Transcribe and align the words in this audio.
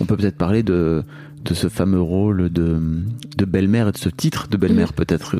On 0.00 0.04
peut 0.04 0.16
peut-être 0.16 0.36
parler 0.36 0.62
de, 0.62 1.02
de 1.44 1.54
ce 1.54 1.68
fameux 1.68 2.00
rôle 2.00 2.50
de, 2.50 2.78
de 3.36 3.44
belle-mère 3.44 3.88
et 3.88 3.92
de 3.92 3.98
ce 3.98 4.08
titre 4.08 4.48
de 4.48 4.56
belle-mère 4.56 4.92
peut-être. 4.92 5.36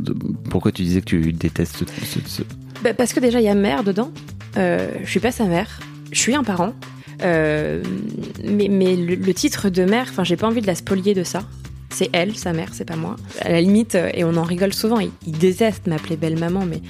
Pourquoi 0.50 0.72
tu 0.72 0.82
disais 0.82 1.00
que 1.00 1.06
tu 1.06 1.32
détestes 1.32 1.84
ce... 1.88 2.42
Bah, 2.82 2.94
parce 2.94 3.12
que 3.12 3.20
déjà, 3.20 3.40
il 3.40 3.44
y 3.44 3.48
a 3.48 3.54
mère 3.54 3.84
dedans. 3.84 4.10
Euh, 4.56 4.90
je 5.04 5.10
suis 5.10 5.20
pas 5.20 5.32
sa 5.32 5.44
mère. 5.44 5.80
Je 6.12 6.18
suis 6.18 6.34
un 6.34 6.44
parent. 6.44 6.74
Euh, 7.22 7.82
mais 8.44 8.68
mais 8.68 8.94
le, 8.94 9.14
le 9.14 9.34
titre 9.34 9.70
de 9.70 9.84
mère, 9.84 10.06
enfin, 10.10 10.22
j'ai 10.24 10.36
pas 10.36 10.46
envie 10.46 10.60
de 10.60 10.66
la 10.66 10.74
spolier 10.74 11.14
de 11.14 11.24
ça. 11.24 11.44
C'est 11.88 12.10
elle, 12.12 12.36
sa 12.36 12.52
mère, 12.52 12.68
c'est 12.72 12.84
pas 12.84 12.96
moi. 12.96 13.16
À 13.40 13.50
la 13.50 13.60
limite, 13.62 13.94
euh, 13.94 14.10
et 14.12 14.22
on 14.24 14.36
en 14.36 14.42
rigole 14.42 14.74
souvent, 14.74 14.98
il, 14.98 15.10
il 15.26 15.32
déteste 15.38 15.86
m'appeler 15.86 16.16
belle 16.16 16.38
maman, 16.38 16.66
mais 16.68 16.82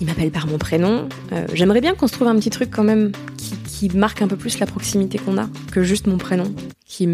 il 0.00 0.06
m'appelle 0.06 0.30
par 0.30 0.46
mon 0.46 0.58
prénom. 0.58 1.08
Euh, 1.32 1.46
J'aimerais 1.54 1.80
bien 1.80 1.94
qu'on 1.94 2.06
se 2.06 2.12
trouve 2.12 2.28
un 2.28 2.36
petit 2.36 2.50
truc 2.50 2.70
quand 2.70 2.84
même 2.84 3.12
qui, 3.38 3.54
qui 3.74 3.88
marque 3.96 4.22
un 4.22 4.28
peu 4.28 4.36
plus 4.36 4.58
la 4.60 4.66
proximité 4.66 5.18
qu'on 5.18 5.36
a 5.36 5.48
que 5.72 5.82
juste 5.82 6.06
mon 6.06 6.18
prénom, 6.18 6.54
qui, 6.86 7.08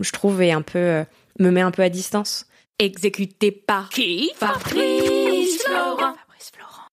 je 0.00 0.12
trouve, 0.12 0.42
est 0.42 0.50
un 0.50 0.62
peu, 0.62 0.78
euh, 0.78 1.04
me 1.38 1.50
met 1.50 1.60
un 1.60 1.70
peu 1.70 1.82
à 1.82 1.88
distance. 1.88 2.46
Exécuté 2.78 3.52
par 3.52 3.88
qui? 3.88 4.30
Fabrice 4.34 5.62
Florent. 5.64 6.14
Fabrice 6.16 6.50
Florent. 6.52 6.88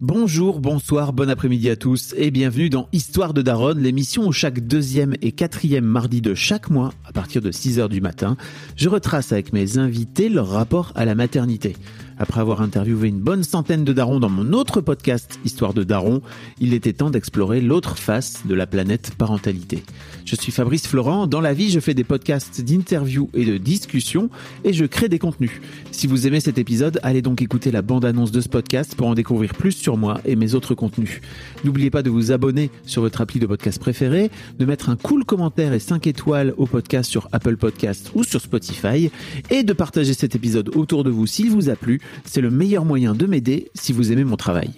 Bonjour, 0.00 0.60
bonsoir, 0.60 1.12
bon 1.12 1.28
après-midi 1.28 1.68
à 1.68 1.76
tous 1.76 2.14
et 2.16 2.30
bienvenue 2.30 2.70
dans 2.70 2.88
Histoire 2.92 3.34
de 3.34 3.42
Daronne, 3.42 3.80
l'émission 3.80 4.26
où 4.26 4.32
chaque 4.32 4.60
deuxième 4.60 5.14
et 5.20 5.32
quatrième 5.32 5.84
mardi 5.84 6.20
de 6.20 6.34
chaque 6.34 6.70
mois, 6.70 6.92
à 7.04 7.12
partir 7.12 7.42
de 7.42 7.50
6h 7.50 7.88
du 7.88 8.00
matin, 8.00 8.36
je 8.76 8.88
retrace 8.88 9.32
avec 9.32 9.52
mes 9.52 9.78
invités 9.78 10.28
leur 10.28 10.48
rapport 10.48 10.92
à 10.94 11.04
la 11.04 11.16
maternité. 11.16 11.76
Après 12.22 12.40
avoir 12.40 12.62
interviewé 12.62 13.08
une 13.08 13.18
bonne 13.18 13.42
centaine 13.42 13.82
de 13.82 13.92
darons 13.92 14.20
dans 14.20 14.28
mon 14.28 14.52
autre 14.52 14.80
podcast 14.80 15.40
Histoire 15.44 15.74
de 15.74 15.82
Daron, 15.82 16.22
il 16.60 16.72
était 16.72 16.92
temps 16.92 17.10
d'explorer 17.10 17.60
l'autre 17.60 17.98
face 17.98 18.46
de 18.46 18.54
la 18.54 18.68
planète 18.68 19.16
parentalité. 19.18 19.82
Je 20.24 20.36
suis 20.36 20.52
Fabrice 20.52 20.86
Florent, 20.86 21.26
dans 21.26 21.40
la 21.40 21.52
vie 21.52 21.70
je 21.70 21.80
fais 21.80 21.94
des 21.94 22.04
podcasts 22.04 22.60
d'interviews 22.60 23.28
et 23.34 23.44
de 23.44 23.58
discussions 23.58 24.30
et 24.64 24.72
je 24.72 24.84
crée 24.84 25.08
des 25.08 25.18
contenus. 25.18 25.60
Si 25.90 26.06
vous 26.06 26.26
aimez 26.26 26.40
cet 26.40 26.58
épisode, 26.58 27.00
allez 27.02 27.22
donc 27.22 27.42
écouter 27.42 27.70
la 27.70 27.82
bande-annonce 27.82 28.32
de 28.32 28.40
ce 28.40 28.48
podcast 28.48 28.94
pour 28.94 29.08
en 29.08 29.14
découvrir 29.14 29.54
plus 29.54 29.72
sur 29.72 29.96
moi 29.96 30.20
et 30.24 30.36
mes 30.36 30.54
autres 30.54 30.74
contenus. 30.74 31.20
N'oubliez 31.64 31.90
pas 31.90 32.02
de 32.02 32.10
vous 32.10 32.32
abonner 32.32 32.70
sur 32.86 33.02
votre 33.02 33.20
appli 33.20 33.40
de 33.40 33.46
podcast 33.46 33.78
préféré, 33.78 34.30
de 34.58 34.64
mettre 34.64 34.90
un 34.90 34.96
cool 34.96 35.24
commentaire 35.24 35.72
et 35.72 35.80
5 35.80 36.06
étoiles 36.06 36.54
au 36.56 36.66
podcast 36.66 37.10
sur 37.10 37.28
Apple 37.32 37.56
Podcast 37.56 38.10
ou 38.14 38.24
sur 38.24 38.40
Spotify 38.40 39.10
et 39.50 39.62
de 39.62 39.72
partager 39.72 40.14
cet 40.14 40.34
épisode 40.34 40.70
autour 40.76 41.04
de 41.04 41.10
vous 41.10 41.26
s'il 41.26 41.50
vous 41.50 41.68
a 41.68 41.76
plu. 41.76 42.00
C'est 42.24 42.40
le 42.40 42.50
meilleur 42.50 42.84
moyen 42.84 43.14
de 43.14 43.26
m'aider 43.26 43.70
si 43.74 43.92
vous 43.92 44.12
aimez 44.12 44.24
mon 44.24 44.36
travail. 44.36 44.70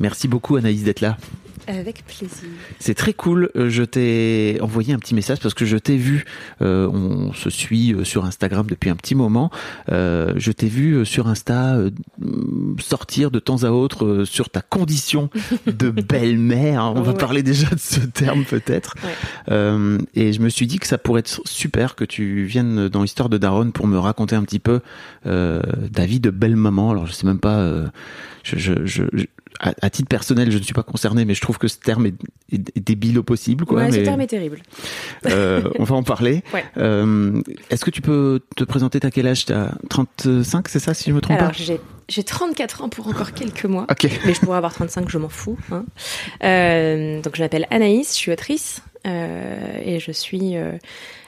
Merci 0.00 0.28
beaucoup 0.28 0.56
Anaïs 0.56 0.82
d'être 0.82 1.00
là. 1.00 1.16
Avec 1.68 2.04
plaisir. 2.06 2.48
C'est 2.80 2.94
très 2.94 3.12
cool. 3.12 3.50
Euh, 3.56 3.70
Je 3.70 3.82
t'ai 3.84 4.58
envoyé 4.60 4.92
un 4.94 4.98
petit 4.98 5.14
message 5.14 5.38
parce 5.40 5.54
que 5.54 5.64
je 5.64 5.76
t'ai 5.76 5.96
vu. 5.96 6.24
euh, 6.60 6.88
on 6.88 7.32
se 7.32 7.50
suit 7.50 7.92
euh, 7.94 8.04
sur 8.04 8.24
Instagram 8.24 8.66
depuis 8.68 8.90
un 8.90 8.96
petit 8.96 9.14
moment. 9.14 9.50
Euh, 9.90 10.32
je 10.36 10.50
t'ai 10.52 10.66
vu 10.68 11.06
sur 11.06 11.28
Insta 11.28 11.76
euh, 11.76 11.90
sortir 12.80 13.30
de 13.30 13.38
temps 13.38 13.62
à 13.64 13.70
autre 13.70 14.24
sur 14.24 14.50
ta 14.50 14.60
condition 14.60 15.30
de 15.66 15.90
belle-mère. 16.08 16.92
On 16.96 17.00
va 17.02 17.12
Ouais. 17.12 17.18
parler 17.18 17.42
déjà 17.42 17.68
de 17.70 17.78
ce 17.78 18.00
terme 18.00 18.44
peut-être. 18.44 18.94
Ouais. 19.04 19.98
Et 20.14 20.32
je 20.32 20.40
me 20.40 20.48
suis 20.48 20.66
dit 20.66 20.78
que 20.78 20.86
ça 20.86 20.98
pourrait 20.98 21.20
être 21.20 21.40
super 21.44 21.94
que 21.94 22.04
tu 22.04 22.44
viennes 22.44 22.88
dans 22.88 23.04
Histoire 23.04 23.28
de 23.28 23.38
Daronne 23.38 23.72
pour 23.72 23.86
me 23.86 23.98
raconter 23.98 24.34
un 24.34 24.42
petit 24.42 24.58
peu 24.58 24.80
ta 25.24 26.06
vie 26.06 26.20
de 26.20 26.30
belle 26.30 26.56
maman. 26.56 26.90
Alors 26.90 27.06
je 27.06 27.12
sais 27.12 27.26
même 27.26 27.38
pas. 27.40 27.70
je, 28.42 28.56
je, 28.58 28.84
je, 28.86 29.02
je- 29.12 29.24
à, 29.62 29.72
à 29.80 29.90
titre 29.90 30.08
personnel, 30.08 30.50
je 30.50 30.58
ne 30.58 30.62
suis 30.62 30.74
pas 30.74 30.82
concerné, 30.82 31.24
mais 31.24 31.34
je 31.34 31.40
trouve 31.40 31.56
que 31.58 31.68
ce 31.68 31.78
terme 31.78 32.06
est, 32.06 32.14
est- 32.52 32.76
est 32.76 32.80
débile 32.80 33.18
au 33.18 33.22
possible. 33.22 33.64
Quoi, 33.64 33.78
ouais, 33.82 33.90
ce 33.92 33.96
mais, 33.98 34.02
terme 34.02 34.20
est 34.20 34.26
terrible. 34.26 34.60
euh, 35.26 35.62
on 35.78 35.84
va 35.84 35.94
en 35.96 36.02
parler. 36.02 36.42
Ouais. 36.52 36.64
Euh, 36.76 37.40
Est-ce 37.70 37.84
que 37.84 37.90
tu 37.90 38.02
peux 38.02 38.40
te 38.56 38.64
présenter 38.64 39.00
T'as 39.00 39.10
quel 39.10 39.26
âge? 39.26 39.46
T'as 39.46 39.70
35, 39.88 40.68
c'est 40.68 40.78
ça, 40.80 40.92
si 40.94 41.08
je 41.10 41.14
me 41.14 41.20
trompe 41.20 41.38
Alors, 41.38 41.52
pas? 41.52 41.56
j'ai 41.58 41.80
j'ai 42.08 42.24
34 42.24 42.82
ans 42.82 42.88
pour 42.90 43.06
encore 43.06 43.32
quelques 43.32 43.64
mois. 43.64 43.86
Ok. 43.90 44.06
Mais 44.26 44.34
je 44.34 44.40
pourrais 44.40 44.56
avoir 44.58 44.74
35, 44.74 45.08
je 45.08 45.16
m'en 45.18 45.28
fous. 45.30 45.56
hein. 45.70 45.84
Euh, 46.44 47.22
donc, 47.22 47.36
je 47.36 47.42
m'appelle 47.42 47.66
Anaïs, 47.70 48.08
je 48.12 48.16
suis 48.18 48.32
autrice. 48.32 48.82
Euh, 49.06 49.78
et 49.84 49.98
je 49.98 50.12
suis 50.12 50.56
euh, 50.56 50.72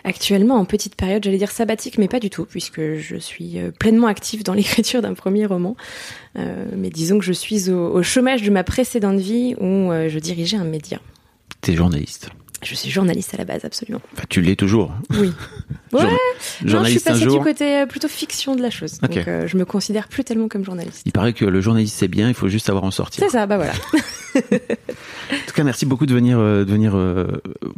actuellement 0.05 0.57
en 0.57 0.65
petite 0.65 0.95
période, 0.95 1.25
j'allais 1.25 1.39
dire 1.39 1.51
sabbatique, 1.51 1.99
mais 1.99 2.09
pas 2.09 2.21
du 2.21 2.31
tout, 2.31 2.45
puisque 2.45 2.97
je 2.97 3.17
suis 3.17 3.59
euh, 3.59 3.71
pleinement 3.71 4.07
active 4.07 4.45
dans 4.45 4.55
l'écriture 4.55 5.03
d'un 5.03 5.15
premier 5.15 5.47
roman. 5.47 5.77
Mais 6.37 6.91
disons 6.91 7.21
que 7.21 7.25
je 7.25 7.33
suis 7.33 7.71
au, 7.71 7.95
au 7.95 8.03
chômage 8.03 8.43
de 8.43 8.51
ma 8.51 8.65
précédente 8.65 9.21
vie 9.21 9.55
où 9.61 9.93
je 9.93 10.19
dirigeais 10.19 10.57
un 10.57 10.65
média. 10.65 10.99
T'es 11.61 11.75
journaliste. 11.75 12.31
Je 12.65 12.75
suis 12.75 12.91
journaliste 12.91 13.35
à 13.35 13.37
la 13.37 13.45
base, 13.45 13.65
absolument. 13.65 14.01
Enfin, 14.15 14.25
tu 14.29 14.41
l'es 14.41 14.57
toujours. 14.57 14.93
Oui. 15.11 15.33
Ouais, 15.95 16.01
Jour- 16.65 16.81
non, 16.81 16.87
je 16.87 16.91
suis 16.91 16.99
passée 16.99 17.25
du 17.25 17.39
côté 17.39 17.77
euh, 17.83 17.87
plutôt 17.87 18.09
fiction 18.09 18.57
de 18.57 18.63
la 18.63 18.71
chose. 18.71 18.99
Ok. 19.05 19.15
Donc, 19.15 19.29
euh, 19.29 19.47
je 19.47 19.57
me 19.57 19.65
considère 19.65 20.09
plus 20.09 20.25
tellement 20.25 20.49
comme 20.49 20.65
journaliste. 20.65 21.03
Il 21.07 21.13
paraît 21.13 21.33
que 21.33 21.45
le 21.45 21.61
journaliste 21.61 21.95
c'est 21.97 22.09
bien, 22.09 22.27
il 22.27 22.35
faut 22.35 22.49
juste 22.49 22.67
savoir 22.67 22.83
en 22.83 22.91
sortir. 22.91 23.23
C'est 23.23 23.31
ça, 23.31 23.47
bah 23.47 23.59
voilà. 23.59 23.75
En 24.35 25.47
tout 25.47 25.55
cas, 25.55 25.63
merci 25.63 25.87
beaucoup 25.87 26.07
de 26.07 26.13
venir, 26.13 26.39
euh, 26.41 26.65
de 26.65 26.71
venir 26.73 26.97
euh, 26.97 27.29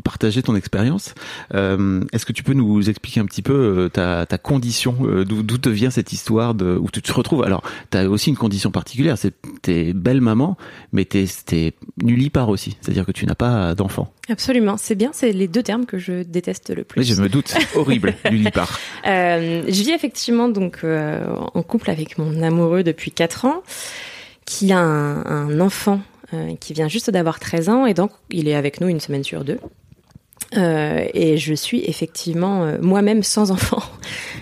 partager 0.02 0.42
ton 0.42 0.56
expérience. 0.56 1.14
Est-ce 1.52 2.24
que 2.24 2.32
tu 2.32 2.42
peux 2.42 2.54
nous 2.54 2.88
expliquer 2.88 3.20
un 3.20 3.26
petit 3.26 3.42
peu 3.42 3.90
ta, 3.92 4.24
ta 4.24 4.38
condition, 4.38 4.96
d'où 5.26 5.42
d'où 5.42 5.58
te 5.58 5.68
vient 5.68 5.90
cette 5.90 6.12
histoire 6.14 6.54
de, 6.54 6.76
où 6.80 6.88
tu 6.90 7.02
te 7.02 7.12
retrouves? 7.12 7.42
Alors, 7.42 7.62
tu 7.90 7.98
as 7.98 8.08
aussi 8.08 8.30
une 8.30 8.36
condition 8.36 8.70
particulière, 8.70 9.18
c'est 9.18 9.34
t'es 9.60 9.92
belle 9.92 10.22
maman, 10.22 10.56
mais 10.92 11.04
t'es 11.04 11.26
es 11.52 11.74
nullipare 12.02 12.48
aussi, 12.48 12.78
c'est-à-dire 12.80 13.04
que 13.04 13.12
tu 13.12 13.26
n'as 13.26 13.34
pas 13.34 13.74
d'enfant. 13.74 14.10
Absolument, 14.28 14.76
c'est 14.76 14.94
bien, 14.96 15.10
c'est 15.12 15.30
les 15.32 15.46
deux 15.48 15.62
termes 15.62 15.86
que 15.86 15.98
je 15.98 16.22
déteste 16.22 16.70
le 16.74 16.82
plus. 16.84 17.04
Je 17.04 17.20
me 17.20 17.28
doute, 17.28 17.54
horrible, 17.76 18.14
nullipare. 18.30 18.78
Euh, 19.06 19.62
je 19.66 19.82
vis 19.82 19.90
effectivement 19.92 20.48
donc 20.48 20.78
euh, 20.82 21.24
en 21.54 21.62
couple 21.62 21.90
avec 21.90 22.18
mon 22.18 22.42
amoureux 22.42 22.82
depuis 22.82 23.12
4 23.12 23.44
ans, 23.44 23.62
qui 24.44 24.72
a 24.72 24.78
un, 24.78 25.24
un 25.26 25.60
enfant 25.60 26.00
euh, 26.34 26.54
qui 26.58 26.72
vient 26.72 26.88
juste 26.88 27.10
d'avoir 27.10 27.38
13 27.38 27.68
ans 27.68 27.86
et 27.86 27.94
donc 27.94 28.10
il 28.30 28.48
est 28.48 28.54
avec 28.54 28.80
nous 28.80 28.88
une 28.88 29.00
semaine 29.00 29.22
sur 29.24 29.44
deux. 29.44 29.58
Euh, 30.56 31.04
et 31.12 31.38
je 31.38 31.54
suis 31.54 31.82
effectivement 31.84 32.64
euh, 32.64 32.78
moi-même 32.80 33.22
sans 33.22 33.50
enfant. 33.50 33.82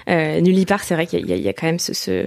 Euh, 0.07 0.43
nullipare, 0.43 0.85
c'est 0.85 0.93
vrai 0.95 1.07
qu'il 1.07 1.27
y, 1.27 1.33
a- 1.33 1.37
il 1.37 1.43
y 1.43 1.49
a 1.49 1.55
quand 1.55 1.65
même 1.67 1.79
ce, 1.79 1.95
ce- 1.95 2.27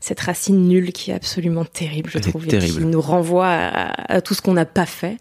cette 0.00 0.18
racine 0.20 0.66
nulle 0.66 0.92
qui 0.92 1.10
est 1.10 1.14
absolument 1.14 1.66
terrible, 1.66 2.08
je 2.10 2.16
Elle 2.16 2.24
trouve, 2.24 2.46
et 2.46 2.58
qui 2.58 2.78
nous 2.86 3.02
renvoie 3.02 3.48
à, 3.48 4.14
à 4.14 4.20
tout 4.22 4.32
ce 4.32 4.40
qu'on 4.40 4.54
n'a 4.54 4.64
pas 4.64 4.86
fait. 4.86 5.18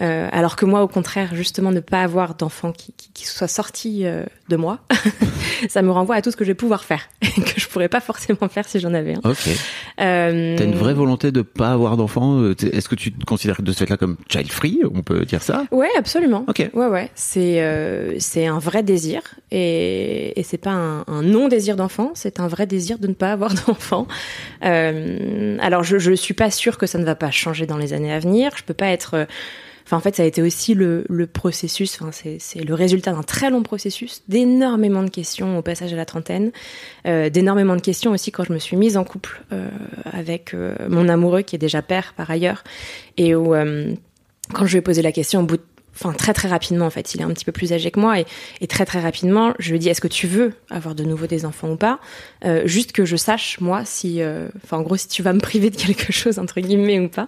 Euh, 0.00 0.28
alors 0.32 0.56
que 0.56 0.64
moi, 0.64 0.82
au 0.82 0.88
contraire, 0.88 1.34
justement, 1.34 1.72
ne 1.72 1.80
pas 1.80 2.02
avoir 2.02 2.34
d'enfant 2.34 2.72
qui, 2.72 2.92
qui, 2.96 3.10
qui 3.12 3.26
soit 3.26 3.48
sorti 3.48 4.06
euh, 4.06 4.24
de 4.48 4.56
moi, 4.56 4.78
ça 5.68 5.82
me 5.82 5.90
renvoie 5.90 6.14
à 6.16 6.22
tout 6.22 6.30
ce 6.30 6.36
que 6.36 6.44
je 6.44 6.50
vais 6.50 6.54
pouvoir 6.54 6.84
faire, 6.84 7.08
et 7.22 7.40
que 7.40 7.60
je 7.60 7.68
pourrais 7.68 7.88
pas 7.88 8.00
forcément 8.00 8.48
faire 8.48 8.68
si 8.68 8.78
j'en 8.80 8.94
avais 8.94 9.14
un. 9.14 9.30
Ok. 9.30 9.48
Euh, 10.00 10.56
T'as 10.56 10.64
une 10.64 10.74
vraie 10.74 10.94
volonté 10.94 11.32
de 11.32 11.42
pas 11.42 11.72
avoir 11.72 11.96
d'enfant 11.96 12.40
euh, 12.40 12.54
Est-ce 12.72 12.88
que 12.88 12.94
tu 12.94 13.12
te 13.12 13.24
considères 13.24 13.60
de 13.62 13.72
ce 13.72 13.78
fait-là 13.78 13.96
comme 13.96 14.16
child 14.28 14.50
free 14.52 14.80
On 14.94 15.02
peut 15.02 15.24
dire 15.24 15.42
ça? 15.42 15.64
Ouais, 15.72 15.90
absolument. 15.98 16.44
Ok. 16.48 16.70
Ouais, 16.74 16.86
ouais. 16.86 17.10
C'est 17.14 17.60
euh, 17.60 18.14
c'est 18.18 18.46
un 18.46 18.58
vrai 18.60 18.82
désir 18.82 19.22
et, 19.50 20.38
et 20.38 20.42
c'est 20.44 20.58
pas 20.58 20.70
un, 20.70 21.04
un 21.08 21.22
non 21.22 21.48
désir 21.48 21.74
d'enfant, 21.76 22.12
c'est 22.14 22.38
un 22.38 22.46
vrai 22.48 22.66
désir 22.66 22.98
de 22.98 23.08
ne 23.08 23.14
pas 23.14 23.32
avoir 23.32 23.52
d'enfant. 23.66 24.06
Euh, 24.64 25.56
alors 25.60 25.82
je 25.82 25.98
je 25.98 26.12
suis 26.12 26.34
pas 26.34 26.50
sûre 26.50 26.78
que 26.78 26.86
ça 26.86 26.98
ne 26.98 27.04
va 27.04 27.14
pas 27.14 27.30
changer 27.30 27.66
dans 27.66 27.76
les 27.76 27.92
années 27.92 28.12
à 28.12 28.18
venir. 28.20 28.52
Je 28.56 28.62
peux 28.62 28.74
pas 28.74 28.88
être 28.88 29.14
euh, 29.14 29.24
Enfin, 29.88 29.96
en 29.96 30.00
fait, 30.00 30.16
ça 30.16 30.22
a 30.22 30.26
été 30.26 30.42
aussi 30.42 30.74
le, 30.74 31.06
processus, 31.32 31.98
enfin, 31.98 32.10
c'est 32.12 32.62
le 32.62 32.74
résultat 32.74 33.12
d'un 33.12 33.22
très 33.22 33.48
long 33.48 33.62
processus, 33.62 34.22
d'énormément 34.28 35.02
de 35.02 35.08
questions 35.08 35.56
au 35.56 35.62
passage 35.62 35.94
à 35.94 35.96
la 35.96 36.04
trentaine, 36.04 36.52
euh, 37.06 37.30
d'énormément 37.30 37.74
de 37.74 37.80
questions 37.80 38.10
aussi 38.10 38.30
quand 38.30 38.44
je 38.44 38.52
me 38.52 38.58
suis 38.58 38.76
mise 38.76 38.98
en 38.98 39.04
couple 39.04 39.40
euh, 39.50 39.70
avec 40.04 40.52
euh, 40.52 40.74
mon 40.90 41.08
amoureux 41.08 41.40
qui 41.40 41.56
est 41.56 41.58
déjà 41.58 41.80
père 41.80 42.12
par 42.18 42.30
ailleurs, 42.30 42.64
et 43.16 43.34
où, 43.34 43.54
quand 44.52 44.66
je 44.66 44.72
lui 44.72 44.76
ai 44.76 44.82
posé 44.82 45.00
la 45.00 45.10
question, 45.10 45.40
au 45.40 45.44
bout 45.44 45.56
de 45.56 45.62
enfin 46.00 46.12
très 46.12 46.32
très 46.32 46.48
rapidement 46.48 46.86
en 46.86 46.90
fait. 46.90 47.14
Il 47.14 47.20
est 47.20 47.24
un 47.24 47.30
petit 47.30 47.44
peu 47.44 47.52
plus 47.52 47.72
âgé 47.72 47.90
que 47.90 48.00
moi 48.00 48.20
et, 48.20 48.26
et 48.60 48.66
très 48.66 48.84
très 48.84 49.00
rapidement, 49.00 49.54
je 49.58 49.72
lui 49.72 49.78
dis 49.78 49.88
est-ce 49.88 50.00
que 50.00 50.08
tu 50.08 50.26
veux 50.26 50.52
avoir 50.70 50.94
de 50.94 51.04
nouveau 51.04 51.26
des 51.26 51.44
enfants 51.44 51.70
ou 51.70 51.76
pas? 51.76 51.98
Euh, 52.44 52.62
Juste 52.66 52.92
que 52.92 53.04
je 53.04 53.16
sache 53.16 53.60
moi 53.60 53.82
si, 53.84 54.22
euh, 54.22 54.48
enfin 54.64 54.78
en 54.78 54.82
gros 54.82 54.96
si 54.96 55.08
tu 55.08 55.22
vas 55.22 55.32
me 55.32 55.40
priver 55.40 55.70
de 55.70 55.76
quelque 55.76 56.12
chose 56.12 56.38
entre 56.38 56.60
guillemets 56.60 57.00
ou 57.00 57.08
pas. 57.08 57.26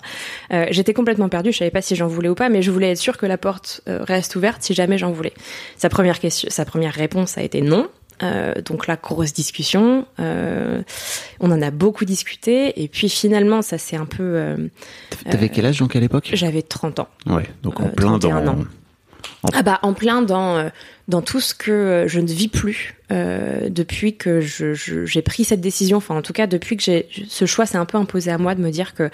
Euh, 0.53 0.67
J'étais 0.71 0.95
complètement 0.95 1.29
perdue, 1.29 1.53
je 1.53 1.59
savais 1.59 1.71
pas 1.71 1.83
si 1.83 1.97
j'en 1.97 2.07
voulais 2.07 2.29
ou 2.29 2.35
pas, 2.35 2.49
mais 2.49 2.63
je 2.63 2.71
voulais 2.71 2.93
être 2.93 2.99
sûre 2.99 3.17
que 3.17 3.27
la 3.27 3.39
porte 3.39 3.81
euh, 3.89 4.03
reste 4.03 4.37
ouverte 4.37 4.63
si 4.63 4.75
jamais 4.75 4.99
j'en 4.99 5.13
voulais. 5.13 5.33
Sa 5.77 5.89
première 5.89 6.21
question, 6.21 6.49
sa 6.51 6.65
première 6.65 6.95
réponse 6.95 7.39
a 7.39 7.43
été 7.43 7.61
non. 7.61 7.89
Euh, 8.23 8.55
donc 8.65 8.87
la 8.87 8.97
grosse 8.97 9.33
discussion, 9.33 10.07
euh, 10.19 10.83
on 11.41 11.51
en 11.51 11.63
a 11.63 11.71
beaucoup 11.71 12.05
discuté 12.05 12.83
et 12.83 12.89
puis 12.89 13.09
finalement 13.09 13.63
ça 13.63 13.79
c'est 13.79 13.97
un 13.97 14.05
peu. 14.05 14.23
Euh, 14.23 14.57
T'avais 15.31 15.49
quel 15.49 15.65
âge 15.67 15.79
donc 15.79 15.97
à 15.97 16.01
l'époque? 16.01 16.31
J'avais 16.35 16.63
30 16.63 16.99
ans. 17.01 17.09
Ouais, 17.27 17.49
donc 17.63 17.81
en 17.81 17.87
Euh, 17.87 17.89
plein 17.89 18.19
31 18.19 18.41
dans. 18.43 18.53
ans. 18.53 18.65
Ah 19.55 19.63
bah 19.63 19.79
en 19.83 19.95
plein 19.95 20.21
dans 20.23 20.71
dans 21.09 21.23
tout 21.23 21.41
ce 21.41 21.55
que 21.55 22.05
je 22.09 22.21
ne 22.21 22.27
vis 22.27 22.49
plus 22.49 22.95
depuis 23.11 24.17
que 24.17 24.41
je- 24.41 24.75
je- 24.75 25.05
j'ai 25.07 25.23
pris 25.23 25.45
cette 25.45 25.61
décision. 25.63 25.97
Enfin 25.99 26.15
en 26.17 26.23
tout 26.23 26.33
cas 26.35 26.47
depuis 26.47 26.77
que 26.77 26.83
j'ai 26.83 27.09
ce 27.29 27.47
choix 27.47 27.65
s'est 27.67 27.79
un 27.79 27.85
peu 27.87 27.97
imposé 27.99 28.31
à 28.31 28.39
moi 28.39 28.55
de 28.55 28.61
me 28.61 28.71
dire 28.71 28.95
que 28.95 29.11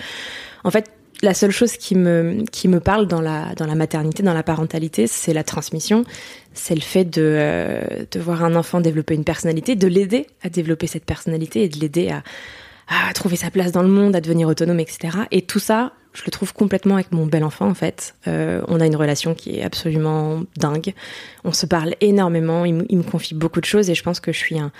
en 0.65 0.71
fait 0.71 0.91
la 1.23 1.35
seule 1.35 1.51
chose 1.51 1.77
qui 1.77 1.95
me 1.95 2.45
qui 2.51 2.69
me 2.69 2.81
parle 2.81 3.07
dans 3.07 3.21
la 3.21 3.55
dans 3.55 3.67
la 3.67 3.75
maternité, 3.75 4.23
dans 4.23 4.35
la 4.35 4.43
parentalité, 4.43 5.07
c'est 5.07 5.33
la 5.33 5.45
transmission, 5.45 6.05
c'est 6.53 6.75
le 6.75 6.81
fait 6.81 7.05
de 7.05 7.23
euh, 7.23 8.05
de 8.11 8.21
voir 8.21 8.45
un 8.45 8.55
enfant 8.55 8.81
développer 8.81 9.15
une 9.15 9.25
personnalité, 9.25 9.77
de 9.77 9.87
l'aider 9.87 10.27
à 10.43 10.49
développer 10.49 10.87
cette 10.87 11.05
personnalité 11.05 11.63
et 11.63 11.69
de 11.69 11.79
l'aider 11.79 12.11
à 12.11 12.23
trouver 13.15 13.37
sa 13.37 13.51
place 13.51 13.73
dans 13.73 13.83
le 13.83 13.89
monde, 13.89 14.15
à 14.15 14.21
devenir 14.21 14.47
autonome, 14.47 14.79
etc. 14.79 15.19
Et 15.33 15.43
tout 15.43 15.59
ça, 15.59 15.93
je 16.13 16.23
le 16.25 16.31
trouve 16.31 16.53
complètement 16.55 16.95
avec 16.95 17.13
mon 17.13 17.27
bel 17.27 17.45
enfant 17.45 17.67
en 17.67 17.75
fait. 17.75 18.15
Euh, 18.27 18.63
on 18.69 18.81
a 18.81 18.87
une 18.87 18.97
relation 18.97 19.35
qui 19.35 19.59
est 19.59 19.63
absolument 19.63 20.43
dingue. 20.57 20.95
On 21.45 21.53
se 21.53 21.67
parle 21.67 21.95
énormément. 22.01 22.65
Il, 22.65 22.87
il 22.89 22.99
me 22.99 23.03
confie 23.03 23.35
beaucoup 23.35 23.61
de 23.61 23.67
choses 23.67 23.91
et 23.91 23.95
je 23.95 24.03
pense 24.03 24.21
que 24.21 24.33
je 24.33 24.39
suis 24.39 24.59
un, 24.59 24.71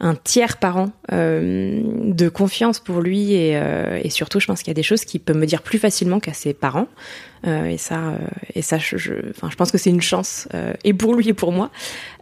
un 0.00 0.14
tiers 0.14 0.58
parent 0.58 0.90
euh, 1.12 1.82
de 1.82 2.28
confiance 2.28 2.78
pour 2.78 3.00
lui 3.00 3.34
et, 3.34 3.56
euh, 3.56 4.00
et 4.02 4.10
surtout, 4.10 4.40
je 4.40 4.46
pense 4.46 4.60
qu'il 4.60 4.68
y 4.68 4.70
a 4.72 4.74
des 4.74 4.82
choses 4.82 5.04
qu'il 5.04 5.20
peut 5.20 5.34
me 5.34 5.46
dire 5.46 5.62
plus 5.62 5.78
facilement 5.78 6.20
qu'à 6.20 6.32
ses 6.32 6.54
parents. 6.54 6.88
Euh, 7.46 7.66
et 7.66 7.78
ça, 7.78 8.14
et 8.54 8.62
ça, 8.62 8.78
je, 8.78 9.30
enfin, 9.30 9.48
je 9.50 9.56
pense 9.56 9.70
que 9.70 9.78
c'est 9.78 9.90
une 9.90 10.00
chance 10.00 10.48
et 10.84 10.94
pour 10.94 11.14
lui 11.14 11.28
et 11.28 11.34
pour 11.34 11.52
moi. 11.52 11.70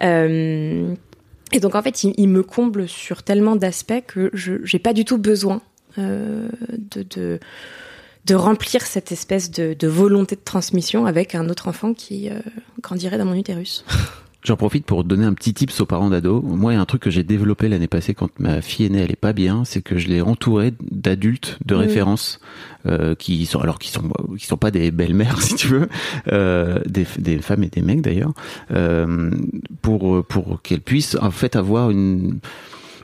Et 0.01 1.59
donc 1.61 1.75
en 1.75 1.81
fait, 1.81 2.03
il, 2.03 2.27
me 2.27 2.43
comble 2.43 2.87
sur 2.87 3.23
tellement 3.23 3.55
d'aspects 3.55 4.03
que 4.05 4.29
je 4.33 4.55
j'ai 4.63 4.79
pas 4.79 4.93
du 4.93 5.05
tout 5.05 5.17
besoin 5.17 5.61
de, 5.97 7.39
de 8.25 8.35
remplir 8.35 8.81
cette 8.85 9.11
espèce 9.11 9.49
de, 9.49 9.87
volonté 9.87 10.35
de 10.35 10.41
transmission 10.43 11.05
avec 11.05 11.35
un 11.35 11.49
autre 11.49 11.67
enfant 11.67 11.93
qui 11.93 12.29
grandirait 12.81 13.17
dans 13.17 13.25
mon 13.25 13.35
utérus. 13.35 13.85
J'en 14.43 14.55
profite 14.55 14.85
pour 14.85 15.03
donner 15.03 15.25
un 15.25 15.33
petit 15.33 15.53
tips 15.53 15.81
aux 15.81 15.85
parents 15.85 16.09
d'ados. 16.09 16.43
Moi, 16.43 16.73
il 16.73 16.75
y 16.75 16.77
a 16.77 16.81
un 16.81 16.85
truc 16.85 17.01
que 17.01 17.09
j'ai 17.09 17.23
développé 17.23 17.67
l'année 17.67 17.87
passée 17.87 18.13
quand 18.13 18.29
ma 18.39 18.61
fille 18.61 18.85
est 18.85 18.89
née, 18.89 18.99
elle 18.99 19.11
est 19.11 19.15
pas 19.15 19.33
bien, 19.33 19.65
c'est 19.65 19.81
que 19.81 19.97
je 19.97 20.07
l'ai 20.07 20.21
entourée 20.21 20.73
d'adultes 20.91 21.57
de 21.65 21.75
référence 21.75 22.39
euh, 22.85 23.15
qui 23.15 23.45
sont 23.45 23.59
alors 23.59 23.79
qui 23.79 23.89
sont 23.89 24.09
qui 24.37 24.45
sont 24.45 24.57
pas 24.57 24.71
des 24.71 24.91
belles-mères 24.91 25.41
si 25.41 25.55
tu 25.55 25.67
veux, 25.67 25.89
euh, 26.31 26.79
des, 26.85 27.05
des 27.17 27.39
femmes 27.39 27.63
et 27.63 27.67
des 27.67 27.81
mecs 27.81 28.01
d'ailleurs, 28.01 28.33
euh, 28.71 29.31
pour 29.81 30.23
pour 30.25 30.61
qu'elles 30.61 30.81
puissent 30.81 31.17
en 31.19 31.31
fait 31.31 31.55
avoir 31.55 31.89
une 31.89 32.39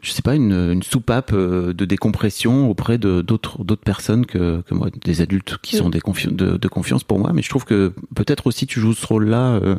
je 0.04 0.12
sais 0.12 0.22
pas 0.22 0.36
une, 0.36 0.52
une 0.52 0.84
soupape 0.84 1.32
euh, 1.34 1.74
de 1.74 1.86
décompression 1.86 2.70
auprès 2.70 2.98
de 3.00 3.22
d'autres 3.22 3.64
d'autres 3.64 3.82
personnes 3.84 4.26
que, 4.28 4.62
que 4.62 4.74
moi 4.76 4.90
des 5.04 5.22
adultes 5.22 5.58
qui 5.64 5.76
sont 5.78 5.88
Mm. 5.88 5.92
des 5.92 6.00
confi- 6.00 6.36
de, 6.36 6.58
de 6.58 6.68
confiance 6.68 7.04
pour 7.04 7.18
moi 7.18 7.32
mais 7.34 7.42
je 7.42 7.50
trouve 7.50 7.66
que 7.66 7.94
peut-être 8.16 8.46
aussi 8.46 8.68
tu 8.68 8.80
joues 8.80 8.94
ce 8.94 9.06
rôle 9.08 9.30
là 9.30 9.54
euh, 9.64 9.76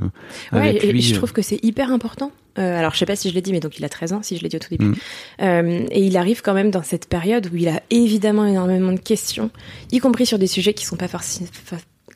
Ouais, 0.53 0.71
avec 0.71 0.85
et, 0.85 0.93
lui 0.93 1.03
je 1.03 1.15
trouve 1.15 1.32
que 1.32 1.43
c'est 1.43 1.62
hyper 1.65 1.93
important. 1.93 2.32
Euh, 2.56 2.79
alors, 2.79 2.93
je 2.94 2.99
sais 2.99 3.06
pas 3.06 3.17
si 3.17 3.29
je 3.31 3.35
l'ai 3.35 3.43
dit, 3.43 3.50
mais 3.50 3.59
donc 3.59 3.79
il 3.81 3.85
a 3.85 3.88
13 3.88 4.12
ans, 4.12 4.23
si 4.23 4.37
je 4.37 4.43
l'ai 4.44 4.49
dit 4.49 4.55
au 4.55 4.61
tout 4.61 4.69
début. 4.71 4.94
Euh, 5.43 5.87
et 5.91 6.05
il 6.06 6.17
arrive 6.17 6.41
quand 6.41 6.55
même 6.55 6.70
dans 6.70 6.85
cette 6.85 7.09
période 7.09 7.49
où 7.53 7.56
il 7.56 7.67
a 7.67 7.82
évidemment 7.91 8.47
énormément 8.47 8.93
de 8.93 9.00
questions, 9.00 9.50
y 9.91 9.99
compris 9.99 10.25
sur 10.25 10.38
des 10.38 10.47
sujets 10.47 10.73
qui 10.73 10.85
sont 10.87 10.94
pas 10.97 11.09
forcément 11.09 11.49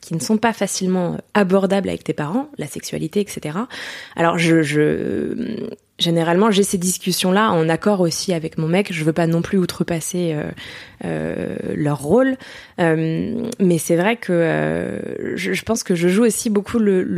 qui 0.09 0.15
ne 0.15 0.19
sont 0.21 0.37
pas 0.37 0.53
facilement 0.53 1.17
abordables 1.35 1.87
avec 1.87 2.03
tes 2.03 2.13
parents, 2.13 2.49
la 2.57 2.65
sexualité, 2.65 3.19
etc. 3.19 3.59
Alors, 4.15 4.39
généralement 5.99 6.49
j'ai 6.49 6.63
ces 6.63 6.79
discussions 6.79 7.31
là 7.31 7.51
en 7.51 7.69
accord 7.69 7.99
aussi 7.99 8.33
avec 8.33 8.57
mon 8.57 8.67
mec. 8.67 8.91
Je 8.91 9.03
veux 9.03 9.13
pas 9.13 9.27
non 9.27 9.43
plus 9.43 9.59
outrepasser 9.59 10.33
euh, 10.33 10.49
euh, 11.05 11.55
leur 11.75 12.01
rôle, 12.01 12.37
Euh, 12.79 13.47
mais 13.59 13.77
c'est 13.77 13.97
vrai 13.97 14.17
que 14.17 14.33
euh, 14.33 15.35
je, 15.37 15.63
pense 15.63 15.83
que 15.83 15.93
je 15.93 16.07
joue 16.07 16.23
aussi 16.25 16.49
beaucoup 16.49 16.79
le, 16.79 17.13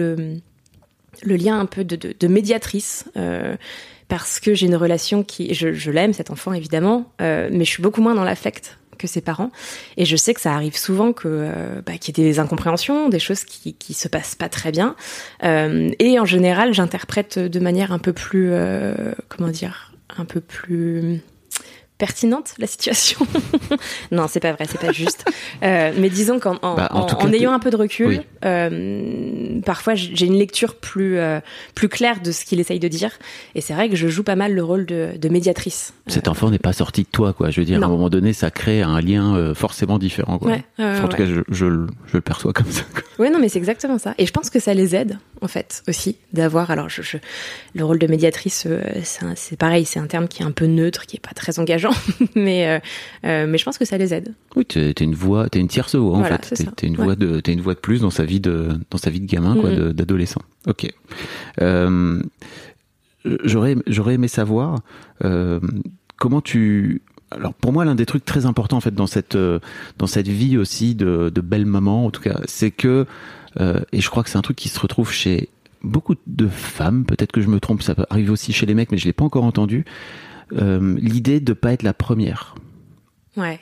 lien 1.24 1.62
un 1.62 1.66
peu 1.66 1.86
de, 1.86 2.28
médiatrice. 2.28 3.06
euh, 3.16 3.56
parce 4.10 4.42
que 4.42 4.54
j'ai 4.54 4.66
une 4.66 4.76
relation 4.76 5.24
qui, 5.24 5.54
je, 5.54 5.90
l'aime 5.90 6.12
cet 6.12 6.30
enfant 6.30 6.52
évidemment, 6.52 7.10
euh, 7.22 7.48
mais 7.54 7.64
je 7.64 7.70
suis 7.70 7.82
beaucoup 7.82 8.02
moins 8.02 8.16
dans 8.16 8.26
l'affect 8.26 8.81
que 9.02 9.08
ses 9.08 9.22
parents, 9.22 9.52
et 9.98 10.06
je 10.06 10.16
sais 10.16 10.34
que 10.34 10.42
ça 10.42 10.54
arrive 10.54 10.78
souvent 10.78 11.12
que 11.12 11.28
euh, 11.28 11.82
bah, 11.86 11.98
qu'il 12.00 12.18
y 12.18 12.22
ait 12.22 12.30
des 12.30 12.40
incompréhensions, 12.40 13.10
des 13.10 13.20
choses 13.20 13.44
qui 13.44 13.74
qui 13.74 13.94
se 13.94 14.08
passent 14.08 14.36
pas 14.36 14.50
très 14.50 14.72
bien, 14.72 14.96
euh, 15.44 15.90
et 16.00 16.20
en 16.20 16.26
général 16.26 16.74
j'interprète 16.74 17.40
de 17.40 17.60
manière 17.60 17.92
un 17.92 18.00
peu 18.00 18.14
plus, 18.14 18.50
euh, 18.52 19.14
comment 19.28 19.50
dire, 19.50 19.94
un 20.18 20.26
peu 20.26 20.40
plus 20.40 21.22
pertinente 22.02 22.56
la 22.58 22.66
situation. 22.66 23.20
non, 24.12 24.26
c'est 24.28 24.40
pas 24.40 24.54
vrai, 24.54 24.66
c'est 24.68 24.80
pas 24.82 24.92
juste. 24.92 25.24
Euh, 25.62 25.92
mais 25.98 26.10
disons 26.10 26.40
qu'en 26.40 26.58
en, 26.64 26.74
Bah, 26.76 26.90
en 26.92 27.02
en- 27.02 27.14
en 27.28 27.32
ayant 27.32 27.54
un 27.54 27.60
peu 27.60 27.70
de 27.70 27.76
recul, 27.78 28.08
Oui. 28.08 28.20
euh, 28.44 29.60
parfois 29.66 29.94
j'ai 29.96 30.26
une 30.26 30.38
lecture 30.38 30.76
plus 30.76 31.18
euh, 31.20 31.40
plus 31.76 31.90
claire 31.90 32.22
de 32.22 32.32
ce 32.32 32.44
qu'il 32.46 32.60
essaye 32.60 32.80
de 32.80 32.88
dire. 32.88 33.12
Et 33.56 33.62
c'est 33.62 33.74
vrai 33.74 33.88
que 33.88 33.96
je 33.96 34.08
joue 34.08 34.24
pas 34.24 34.36
mal 34.36 34.54
le 34.54 34.64
rôle 34.64 34.86
de, 34.88 35.12
de 35.16 35.30
médiatrice. 35.30 35.94
cet 36.08 36.28
enfant 36.28 36.50
n'est 36.50 36.58
pas 36.60 36.74
sorti 36.74 37.04
de 37.04 37.08
toi 37.12 37.34
quoi 37.34 37.50
je 37.52 37.60
veux 37.62 37.66
dire 37.66 37.82
à 37.82 37.86
un 37.86 37.90
moment 37.90 38.10
donné 38.10 38.34
ça 38.34 38.50
crée 38.52 38.82
un 38.82 39.00
lien 39.00 39.54
forcément 39.54 40.00
différent 40.00 40.40
quoi 40.40 40.52
Ouais, 40.52 40.64
Enfin, 40.80 41.04
en 41.06 41.08
tout 41.08 41.12
ouais. 41.18 41.18
cas 41.20 41.26
je, 41.26 41.42
je, 41.50 41.66
le- 41.66 41.88
je 42.08 42.14
le 42.18 42.22
perçois 42.22 42.52
comme 42.54 42.70
ça. 42.72 42.82
Ouais, 43.20 43.30
non, 43.30 43.38
mais 43.40 43.50
c'est 43.50 43.60
exactement 43.60 44.00
ça. 44.00 44.16
Et 44.18 44.26
je 44.26 44.32
pense 44.32 44.50
que 44.50 44.60
ça 44.60 44.74
les 44.74 44.96
aide, 44.96 45.20
en 45.42 45.48
fait, 45.48 45.84
aussi, 45.88 46.18
d'avoir. 46.34 46.72
Alors, 46.72 46.90
je, 46.90 47.02
le 47.76 47.86
rôle 47.86 48.00
de 48.00 48.08
médiatrice, 48.08 48.68
c'est 49.36 49.58
pareil, 49.58 49.86
c'est 49.86 50.00
un 50.00 50.08
terme 50.08 50.28
qui 50.28 50.42
est 50.42 50.46
un 50.46 50.52
peu 50.52 50.66
neutre, 50.66 51.06
qui 51.06 51.18
est 51.18 51.20
pas 51.20 51.34
très 51.36 51.60
engageant, 51.60 51.91
mais 52.36 52.68
euh, 52.68 52.80
euh, 53.26 53.48
mais 53.48 53.58
je 53.58 53.66
pense 53.66 53.78
que 53.78 53.86
ça 53.86 53.98
les 53.98 54.14
aide. 54.14 54.34
oui 54.56 54.66
t'es 54.66 54.92
une 55.00 55.16
voix 55.16 55.50
t'es 55.50 55.60
une 55.60 55.68
tierce 55.68 55.96
voix 55.96 56.18
en 56.18 56.24
fait 56.24 56.54
t'es 56.76 56.88
une 56.88 56.98
Ouais. 56.98 57.04
voix 57.06 57.16
de 57.16 57.40
t'es 57.40 57.54
une 57.54 57.62
voix 57.62 57.74
de 57.74 57.80
plus 57.80 58.02
dans 58.02 58.10
sa 58.10 58.24
vie 58.26 58.40
de 58.40 58.70
dans 58.90 58.98
sa 58.98 59.10
vie 59.10 59.20
de 59.20 59.26
gamin 59.26 59.56
quoi 59.60 59.70
Mhm. 59.72 59.76
de- 59.78 59.92
d'adolescent 59.92 60.42
ok 60.68 60.88
euh, 61.62 62.22
j'aurais 63.44 63.76
j'aurais 63.88 64.16
aimé 64.16 64.28
savoir 64.28 64.80
euh, 65.24 65.60
comment 66.18 66.42
tu 66.42 67.02
alors 67.30 67.54
pour 67.54 67.72
moi 67.72 67.86
l'un 67.86 67.96
des 67.96 68.06
trucs 68.06 68.26
très 68.26 68.46
importants 68.46 68.78
en 68.78 68.82
fait 68.82 68.94
dans 68.96 69.08
cette 69.08 69.38
dans 69.98 70.08
cette 70.08 70.28
vie 70.28 70.58
aussi 70.58 70.96
de, 70.96 71.32
de 71.34 71.42
belle 71.42 71.66
maman 71.66 72.06
en 72.06 72.12
tout 72.12 72.22
cas 72.22 72.40
c'est 72.46 72.72
que 72.72 73.06
et 73.60 74.02
je 74.02 74.10
crois 74.10 74.24
que 74.24 74.30
c'est 74.30 74.38
un 74.38 74.42
truc 74.42 74.58
qui 74.58 74.70
se 74.70 74.80
retrouve 74.80 75.12
chez 75.12 75.50
beaucoup 75.84 76.16
de 76.28 76.48
femmes 76.48 77.06
peut-être 77.06 77.32
que 77.32 77.42
je 77.42 77.48
me 77.48 77.60
trompe 77.60 77.82
ça 77.84 77.96
peut 77.96 78.06
arriver 78.10 78.30
aussi 78.30 78.54
chez 78.54 78.66
les 78.66 78.74
mecs 78.74 78.92
mais 78.92 78.98
je 78.98 79.06
l'ai 79.06 79.14
pas 79.14 79.26
encore 79.26 79.44
entendu 79.44 79.86
euh, 80.54 80.98
l'idée 81.00 81.40
de 81.40 81.54
pas 81.54 81.74
être 81.74 81.84
la 81.84 81.94
première 81.94 82.56
Ouais. 83.38 83.60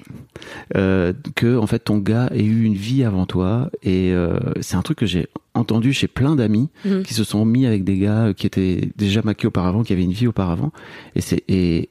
euh, 0.75 1.13
que 1.36 1.55
en 1.55 1.67
fait 1.67 1.77
ton 1.79 2.00
gars 2.00 2.29
ait 2.34 2.43
eu 2.43 2.63
une 2.63 2.74
vie 2.74 3.03
avant 3.03 3.27
toi 3.27 3.69
et 3.84 4.12
euh, 4.13 4.39
c'est 4.62 4.75
un 4.75 4.81
truc 4.81 4.98
que 4.98 5.05
j'ai 5.05 5.27
entendu 5.53 5.93
chez 5.93 6.08
plein 6.08 6.36
d'amis 6.36 6.69
Mhm. 6.86 7.03
qui 7.03 7.13
se 7.13 7.24
sont 7.24 7.46
mis 7.46 7.67
avec 7.67 7.84
des 7.84 8.00
gars 8.00 8.34
qui 8.36 8.48
étaient 8.48 8.89
déjà 8.96 9.22
maqués 9.24 9.46
auparavant 9.46 9.84
qui 9.84 9.93
avaient 9.93 10.03
une 10.03 10.12
vie 10.12 10.25
auparavant 10.25 10.72
et 11.15 11.22
c'est 11.22 11.43
et, 11.48 11.89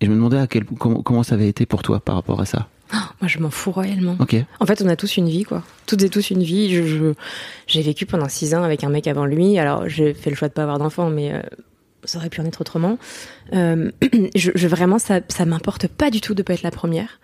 et 0.00 0.06
je 0.06 0.08
me 0.10 0.16
demandais 0.16 0.38
à 0.38 0.48
quel 0.48 0.64
comment, 0.64 1.02
comment 1.02 1.22
ça 1.22 1.36
avait 1.36 1.48
été 1.48 1.66
pour 1.66 1.82
toi 1.82 2.00
par 2.00 2.16
rapport 2.16 2.40
à 2.40 2.46
ça 2.46 2.66
Moi, 3.20 3.28
je 3.28 3.38
m'en 3.38 3.50
fous 3.50 3.70
royalement. 3.70 4.16
En 4.58 4.66
fait, 4.66 4.82
on 4.82 4.88
a 4.88 4.96
tous 4.96 5.16
une 5.16 5.28
vie, 5.28 5.44
quoi. 5.44 5.62
Toutes 5.86 6.02
et 6.02 6.08
tous 6.08 6.30
une 6.30 6.42
vie. 6.42 6.74
Je, 6.74 6.82
je- 6.84 7.12
j'ai 7.68 7.82
vécu 7.82 8.06
pendant 8.06 8.28
six 8.28 8.52
ans 8.54 8.64
avec 8.64 8.82
un 8.82 8.88
mec 8.88 9.06
avant 9.06 9.26
lui. 9.26 9.58
Alors, 9.58 9.88
j'ai 9.88 10.12
fait 10.14 10.30
le 10.30 10.34
choix 10.36 10.48
de 10.48 10.52
pas 10.54 10.62
avoir 10.64 10.78
d'enfant, 10.80 11.08
mais 11.10 11.32
euh, 11.34 11.40
ça 12.04 12.18
aurait 12.18 12.30
pu 12.30 12.40
en 12.40 12.46
être 12.46 12.60
autrement. 12.60 12.98
Euh, 13.52 13.90
je, 14.34 14.66
vraiment, 14.66 14.98
ça, 14.98 15.20
m'importe 15.46 15.88
pas 15.88 16.10
du 16.10 16.20
tout 16.20 16.34
de 16.34 16.42
pas 16.42 16.54
être 16.54 16.62
la 16.62 16.70
première. 16.70 17.20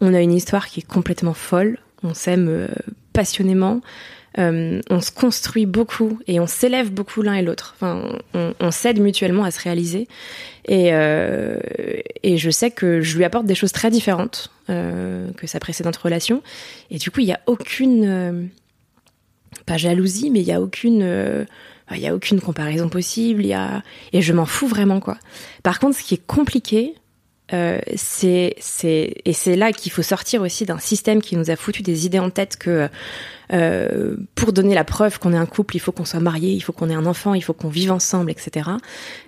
On 0.00 0.14
a 0.14 0.20
une 0.20 0.32
histoire 0.32 0.68
qui 0.68 0.80
est 0.80 0.86
complètement 0.86 1.34
folle. 1.34 1.78
On 2.02 2.14
s'aime 2.14 2.48
euh, 2.48 2.68
passionnément. 3.12 3.80
Euh, 4.38 4.80
on 4.90 5.00
se 5.00 5.10
construit 5.10 5.66
beaucoup 5.66 6.20
et 6.28 6.38
on 6.38 6.46
s'élève 6.46 6.92
beaucoup 6.92 7.22
l'un 7.22 7.34
et 7.34 7.42
l'autre. 7.42 7.74
Enfin, 7.76 8.04
on, 8.34 8.54
on 8.60 8.70
s'aide 8.70 9.00
mutuellement 9.00 9.42
à 9.42 9.50
se 9.50 9.60
réaliser. 9.60 10.06
Et, 10.68 10.90
je 10.92 12.50
sais 12.50 12.70
que 12.70 13.00
je 13.00 13.16
lui 13.16 13.24
apporte 13.24 13.46
des 13.46 13.54
choses 13.54 13.72
très 13.72 13.90
différentes 13.90 14.52
que 14.68 15.46
sa 15.46 15.58
précédente 15.58 15.96
relation. 15.96 16.42
Et 16.90 16.98
du 16.98 17.10
coup, 17.10 17.20
il 17.20 17.26
n'y 17.26 17.32
a 17.32 17.40
aucune, 17.46 18.50
pas 19.64 19.78
jalousie, 19.78 20.30
mais 20.30 20.40
il 20.40 20.46
y 20.46 20.52
a 20.52 20.60
aucune, 20.60 21.46
il 21.94 22.00
y 22.00 22.06
a 22.06 22.14
aucune 22.14 22.40
comparaison 22.40 22.88
possible. 22.88 23.42
Il 23.42 23.48
y 23.48 23.54
a 23.54 23.82
et 24.12 24.22
je 24.22 24.32
m'en 24.32 24.46
fous 24.46 24.68
vraiment 24.68 25.00
quoi. 25.00 25.16
Par 25.62 25.78
contre, 25.78 25.96
ce 25.96 26.02
qui 26.02 26.14
est 26.14 26.26
compliqué, 26.26 26.94
euh, 27.54 27.78
c'est 27.96 28.54
c'est 28.58 29.14
et 29.24 29.32
c'est 29.32 29.56
là 29.56 29.72
qu'il 29.72 29.90
faut 29.90 30.02
sortir 30.02 30.42
aussi 30.42 30.66
d'un 30.66 30.78
système 30.78 31.22
qui 31.22 31.34
nous 31.34 31.50
a 31.50 31.56
foutu 31.56 31.82
des 31.82 32.04
idées 32.04 32.18
en 32.18 32.28
tête 32.28 32.58
que 32.58 32.90
euh, 33.54 34.16
pour 34.34 34.52
donner 34.52 34.74
la 34.74 34.84
preuve 34.84 35.18
qu'on 35.18 35.32
est 35.32 35.38
un 35.38 35.46
couple, 35.46 35.76
il 35.76 35.78
faut 35.78 35.92
qu'on 35.92 36.04
soit 36.04 36.20
marié, 36.20 36.52
il 36.52 36.60
faut 36.60 36.74
qu'on 36.74 36.90
ait 36.90 36.94
un 36.94 37.06
enfant, 37.06 37.32
il 37.32 37.40
faut 37.40 37.54
qu'on 37.54 37.70
vive 37.70 37.90
ensemble, 37.90 38.30
etc. 38.30 38.68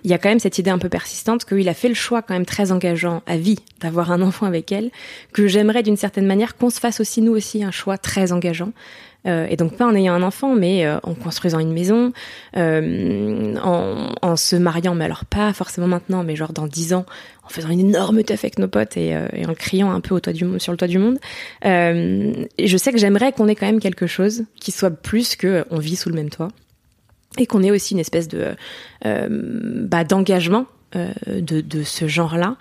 Il 0.03 0.11
y 0.11 0.13
a 0.13 0.19
quand 0.19 0.29
même 0.29 0.39
cette 0.39 0.59
idée 0.59 0.69
un 0.69 0.77
peu 0.77 0.89
persistante 0.89 1.45
qu'il 1.45 1.67
a 1.67 1.73
fait 1.73 1.89
le 1.89 1.95
choix 1.95 2.21
quand 2.21 2.35
même 2.35 2.45
très 2.45 2.71
engageant 2.71 3.23
à 3.25 3.37
vie 3.37 3.57
d'avoir 3.79 4.11
un 4.11 4.21
enfant 4.21 4.45
avec 4.45 4.71
elle, 4.71 4.91
que 5.33 5.47
j'aimerais 5.47 5.81
d'une 5.81 5.97
certaine 5.97 6.27
manière 6.27 6.55
qu'on 6.55 6.69
se 6.69 6.79
fasse 6.79 6.99
aussi 6.99 7.21
nous 7.23 7.31
aussi 7.31 7.63
un 7.63 7.71
choix 7.71 7.97
très 7.97 8.31
engageant 8.31 8.71
euh, 9.27 9.45
et 9.49 9.55
donc 9.55 9.77
pas 9.77 9.85
en 9.85 9.95
ayant 9.95 10.13
un 10.13 10.23
enfant, 10.23 10.55
mais 10.55 10.85
euh, 10.85 10.97
en 11.03 11.13
construisant 11.13 11.59
une 11.59 11.73
maison, 11.73 12.11
euh, 12.57 13.55
en, 13.61 14.35
se 14.35 14.55
mariant, 14.55 14.95
mais 14.95 15.05
alors 15.05 15.25
pas 15.25 15.53
forcément 15.53 15.87
maintenant, 15.87 16.23
mais 16.23 16.35
genre 16.35 16.53
dans 16.53 16.67
dix 16.67 16.93
ans, 16.93 17.05
en 17.43 17.49
faisant 17.49 17.69
une 17.69 17.81
énorme 17.81 18.23
teuf 18.23 18.43
avec 18.43 18.57
nos 18.57 18.67
potes 18.67 18.97
et, 18.97 19.15
en 19.47 19.53
criant 19.53 19.91
un 19.91 19.99
peu 19.99 20.15
au 20.15 20.19
toit 20.19 20.33
du, 20.33 20.45
sur 20.59 20.71
le 20.71 20.77
toit 20.77 20.87
du 20.87 20.97
monde. 20.97 21.19
je 21.63 22.77
sais 22.77 22.91
que 22.91 22.97
j'aimerais 22.97 23.31
qu'on 23.31 23.47
ait 23.47 23.55
quand 23.55 23.65
même 23.65 23.79
quelque 23.79 24.07
chose 24.07 24.45
qui 24.59 24.71
soit 24.71 24.91
plus 24.91 25.35
que 25.35 25.65
on 25.69 25.77
vit 25.77 25.95
sous 25.95 26.09
le 26.09 26.15
même 26.15 26.29
toit 26.29 26.49
et 27.37 27.45
qu'on 27.45 27.63
ait 27.63 27.71
aussi 27.71 27.93
une 27.93 27.99
espèce 27.99 28.27
de 28.27 28.55
bah, 29.03 30.03
d'engagement 30.03 30.65
de, 30.93 31.61
de, 31.61 31.83
ce 31.83 32.07
genre-là. 32.07 32.57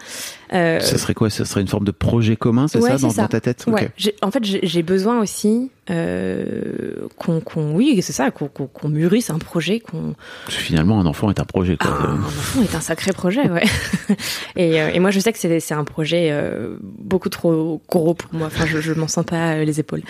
Euh, 0.52 0.80
ça 0.80 0.98
serait 0.98 1.14
quoi? 1.14 1.30
Ça 1.30 1.44
serait 1.44 1.60
une 1.60 1.68
forme 1.68 1.84
de 1.84 1.92
projet 1.92 2.36
commun, 2.36 2.66
c'est 2.66 2.80
ça, 2.80 2.96
dans, 2.96 3.12
ta 3.28 3.40
tête? 3.40 3.64
ouais. 3.68 3.92
En 4.22 4.30
fait, 4.30 4.44
j'ai 4.44 4.82
besoin 4.82 5.20
aussi 5.20 5.70
euh, 5.90 7.08
qu'on, 7.16 7.40
oui, 7.72 8.00
c'est 8.02 8.12
ça, 8.12 8.30
qu'on 8.30 8.88
mûrisse 8.88 9.30
un 9.30 9.38
projet. 9.38 9.78
qu'on 9.80 10.14
Finalement, 10.48 11.00
un 11.00 11.06
enfant 11.06 11.30
est 11.30 11.40
un 11.40 11.44
projet. 11.44 11.76
Quoi. 11.76 11.90
Ah, 11.92 12.06
un 12.10 12.18
enfant 12.18 12.62
est 12.62 12.74
un 12.74 12.80
sacré 12.80 13.12
projet, 13.12 13.48
ouais. 13.48 13.64
et, 14.56 14.80
euh, 14.80 14.90
et, 14.92 14.98
moi, 14.98 15.10
je 15.10 15.20
sais 15.20 15.32
que 15.32 15.38
c'est 15.38 15.74
un 15.74 15.84
projet 15.84 16.28
euh, 16.32 16.76
beaucoup 16.80 17.28
trop 17.28 17.80
gros 17.88 18.14
pour 18.14 18.34
moi. 18.34 18.48
Enfin, 18.48 18.66
je, 18.66 18.80
je 18.80 18.92
m'en 18.92 19.08
sens 19.08 19.24
pas 19.24 19.64
les 19.64 19.78
épaules. 19.78 20.02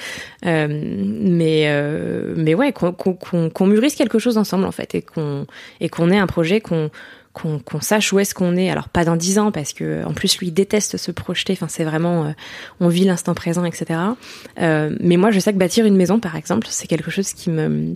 mais, 0.42 1.68
mais 2.36 2.54
ouais, 2.54 2.72
qu'on 2.72 3.66
mûrisse 3.66 3.94
quelque 3.94 4.18
chose 4.18 4.38
ensemble, 4.38 4.64
en 4.64 4.72
fait, 4.72 4.94
et 4.94 5.02
qu'on 5.02 5.46
et 5.80 5.88
qu'on 5.88 6.10
ait 6.10 6.18
un 6.18 6.26
projet 6.26 6.60
qu'on 6.60 6.90
qu'on 7.32 7.80
sache 7.80 8.12
où 8.12 8.18
est-ce 8.18 8.34
qu'on 8.34 8.56
est. 8.56 8.70
Alors 8.70 8.88
pas 8.88 9.04
dans 9.04 9.16
dix 9.16 9.38
ans 9.38 9.52
parce 9.52 9.72
que 9.72 10.04
en 10.04 10.12
plus 10.12 10.38
lui 10.38 10.50
déteste 10.50 10.96
se 10.96 11.10
projeter. 11.10 11.52
Enfin 11.52 11.68
c'est 11.68 11.84
vraiment 11.84 12.25
euh, 12.25 12.32
on 12.80 12.88
vit 12.88 13.04
l'instant 13.04 13.34
présent, 13.34 13.64
etc. 13.64 14.00
Euh, 14.60 14.96
mais 15.00 15.16
moi 15.16 15.30
je 15.30 15.38
sais 15.38 15.52
que 15.52 15.58
bâtir 15.58 15.87
une 15.87 15.96
maison 15.96 16.18
par 16.18 16.37
exemple 16.37 16.66
c'est 16.70 16.88
quelque 16.88 17.10
chose 17.10 17.32
qui 17.32 17.50
me 17.50 17.94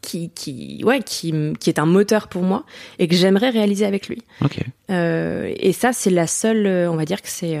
qui 0.00 0.30
qui 0.30 0.82
ouais 0.84 1.00
qui 1.00 1.34
qui 1.58 1.70
est 1.70 1.78
un 1.78 1.86
moteur 1.86 2.28
pour 2.28 2.42
moi 2.42 2.64
et 2.98 3.08
que 3.08 3.14
j'aimerais 3.14 3.50
réaliser 3.50 3.86
avec 3.86 4.08
lui. 4.08 4.22
Okay. 4.42 4.66
Euh, 4.90 5.52
et 5.56 5.72
ça 5.72 5.92
c'est 5.92 6.10
la 6.10 6.26
seule 6.26 6.66
on 6.88 6.96
va 6.96 7.06
dire 7.06 7.22
que 7.22 7.28
c'est 7.28 7.58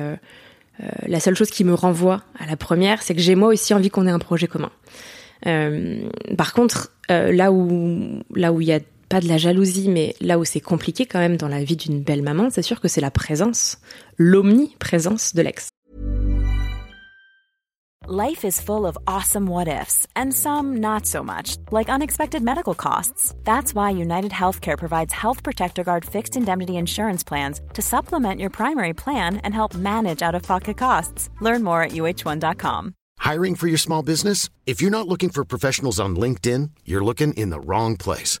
la 1.06 1.20
seule 1.20 1.36
chose 1.36 1.50
qui 1.50 1.64
me 1.64 1.74
renvoie 1.74 2.22
à 2.38 2.46
la 2.46 2.56
première, 2.56 3.02
c'est 3.02 3.14
que 3.14 3.20
j'ai 3.20 3.36
moi 3.36 3.48
aussi 3.48 3.72
envie 3.72 3.88
qu'on 3.88 4.06
ait 4.06 4.10
un 4.10 4.18
projet 4.18 4.46
commun. 4.46 4.70
par 6.36 6.52
contre, 6.52 6.92
là 7.08 7.50
où 7.50 8.20
là 8.34 8.52
où 8.52 8.60
il 8.60 8.66
y 8.66 8.72
a 8.72 8.80
pas 9.12 9.20
de 9.20 9.28
la 9.28 9.36
jalousie, 9.36 9.90
mais 9.90 10.14
là 10.22 10.38
où 10.38 10.44
c'est 10.46 10.58
compliqué 10.58 11.04
quand 11.04 11.18
même 11.18 11.36
dans 11.36 11.48
la 11.48 11.62
vie 11.62 11.76
d'une 11.76 12.02
belle 12.02 12.22
maman, 12.22 12.48
c'est 12.48 12.62
sûr 12.62 12.80
que 12.80 12.88
c'est 12.88 13.02
la 13.02 13.10
présence, 13.10 13.76
l'omniprésence 14.16 15.34
de 15.34 15.42
l'ex. 15.42 15.68
Life 18.08 18.42
is 18.42 18.58
full 18.58 18.86
of 18.86 18.96
awesome 19.06 19.46
what 19.46 19.68
ifs, 19.68 20.06
and 20.16 20.32
some 20.32 20.80
not 20.80 21.04
so 21.04 21.22
much, 21.22 21.56
like 21.70 21.90
unexpected 21.90 22.42
medical 22.42 22.74
costs. 22.74 23.34
That's 23.44 23.74
why 23.74 23.90
United 23.90 24.32
Healthcare 24.32 24.78
provides 24.78 25.12
Health 25.12 25.42
Protector 25.42 25.84
Guard 25.84 26.06
fixed 26.06 26.34
indemnity 26.34 26.78
insurance 26.78 27.22
plans 27.22 27.60
to 27.74 27.82
supplement 27.82 28.40
your 28.40 28.50
primary 28.50 28.94
plan 28.94 29.42
and 29.44 29.52
help 29.54 29.74
manage 29.74 30.22
out 30.22 30.34
of 30.34 30.42
pocket 30.42 30.78
costs. 30.78 31.28
Learn 31.42 31.62
more 31.62 31.82
at 31.82 31.92
uh1.com. 31.92 32.94
Hiring 33.18 33.56
for 33.56 33.68
your 33.68 33.78
small 33.78 34.02
business? 34.02 34.48
If 34.66 34.80
you're 34.80 34.90
not 34.90 35.06
looking 35.06 35.30
for 35.30 35.44
professionals 35.44 36.00
on 36.00 36.16
LinkedIn, 36.16 36.70
you're 36.86 37.04
looking 37.04 37.34
in 37.34 37.50
the 37.50 37.60
wrong 37.60 37.98
place. 37.98 38.40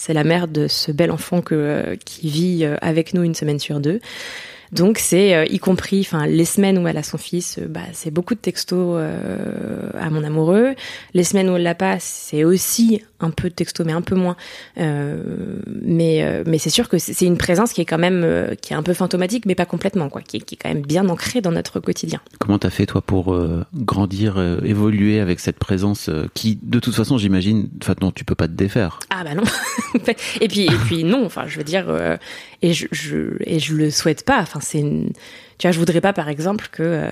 C'est 0.00 0.14
la 0.14 0.22
mère 0.22 0.46
de 0.46 0.68
ce 0.68 0.92
bel 0.92 1.10
enfant 1.10 1.42
que, 1.42 1.56
euh, 1.56 1.96
qui 1.96 2.30
vit 2.30 2.64
euh, 2.64 2.76
avec 2.80 3.14
nous 3.14 3.24
une 3.24 3.34
semaine 3.34 3.58
sur 3.58 3.80
deux. 3.80 3.98
Donc 4.70 4.98
c'est 4.98 5.34
euh, 5.34 5.44
y 5.46 5.58
compris, 5.58 6.02
enfin 6.02 6.24
les 6.24 6.44
semaines 6.44 6.78
où 6.78 6.86
elle 6.86 6.98
a 6.98 7.02
son 7.02 7.18
fils, 7.18 7.58
bah, 7.68 7.80
c'est 7.92 8.12
beaucoup 8.12 8.36
de 8.36 8.38
textos 8.38 8.96
à 9.98 10.10
mon 10.10 10.22
amoureux. 10.22 10.76
Les 11.14 11.24
semaines 11.24 11.50
où 11.50 11.56
elle 11.56 11.64
l'a 11.64 11.74
pas, 11.74 11.96
c'est 11.98 12.44
aussi 12.44 13.02
un 13.20 13.30
peu 13.30 13.48
de 13.48 13.54
texto, 13.54 13.84
mais 13.84 13.92
un 13.92 14.02
peu 14.02 14.14
moins. 14.14 14.36
Euh, 14.78 15.60
mais 15.82 16.22
euh, 16.22 16.44
mais 16.46 16.58
c'est 16.58 16.70
sûr 16.70 16.88
que 16.88 16.98
c'est 16.98 17.26
une 17.26 17.38
présence 17.38 17.72
qui 17.72 17.80
est 17.80 17.84
quand 17.84 17.98
même 17.98 18.22
euh, 18.24 18.54
qui 18.54 18.72
est 18.72 18.76
un 18.76 18.82
peu 18.82 18.94
fantomatique, 18.94 19.46
mais 19.46 19.54
pas 19.54 19.66
complètement, 19.66 20.08
quoi, 20.08 20.22
qui, 20.22 20.38
est, 20.38 20.40
qui 20.40 20.54
est 20.54 20.58
quand 20.58 20.68
même 20.68 20.82
bien 20.82 21.08
ancrée 21.08 21.40
dans 21.40 21.52
notre 21.52 21.80
quotidien. 21.80 22.20
Comment 22.38 22.58
t'as 22.58 22.70
fait 22.70 22.86
toi 22.86 23.02
pour 23.02 23.38
grandir, 23.74 24.38
évoluer 24.64 25.20
avec 25.20 25.40
cette 25.40 25.58
présence 25.58 26.10
qui, 26.34 26.58
de 26.62 26.78
toute 26.80 26.94
façon, 26.94 27.18
j'imagine, 27.18 27.68
enfin 27.82 27.94
non, 28.00 28.12
tu 28.12 28.24
peux 28.24 28.34
pas 28.34 28.48
te 28.48 28.52
défaire? 28.52 29.00
Ah 29.10 29.24
bah 29.24 29.34
non. 29.34 29.44
et 30.40 30.48
puis 30.48 30.66
et 30.66 30.78
puis 30.86 31.04
non, 31.04 31.24
enfin 31.24 31.46
je 31.46 31.58
veux 31.58 31.64
dire, 31.64 31.86
et 32.62 32.72
je, 32.72 32.86
je 32.92 33.36
et 33.40 33.58
je 33.58 33.74
le 33.74 33.90
souhaite 33.90 34.24
pas. 34.24 34.40
Enfin 34.40 34.60
c'est 34.62 34.80
une 34.80 35.12
tu 35.58 35.66
vois, 35.66 35.72
je 35.72 35.78
voudrais 35.78 36.00
pas, 36.00 36.12
par 36.12 36.28
exemple, 36.28 36.68
que 36.70 36.82
euh, 36.82 37.10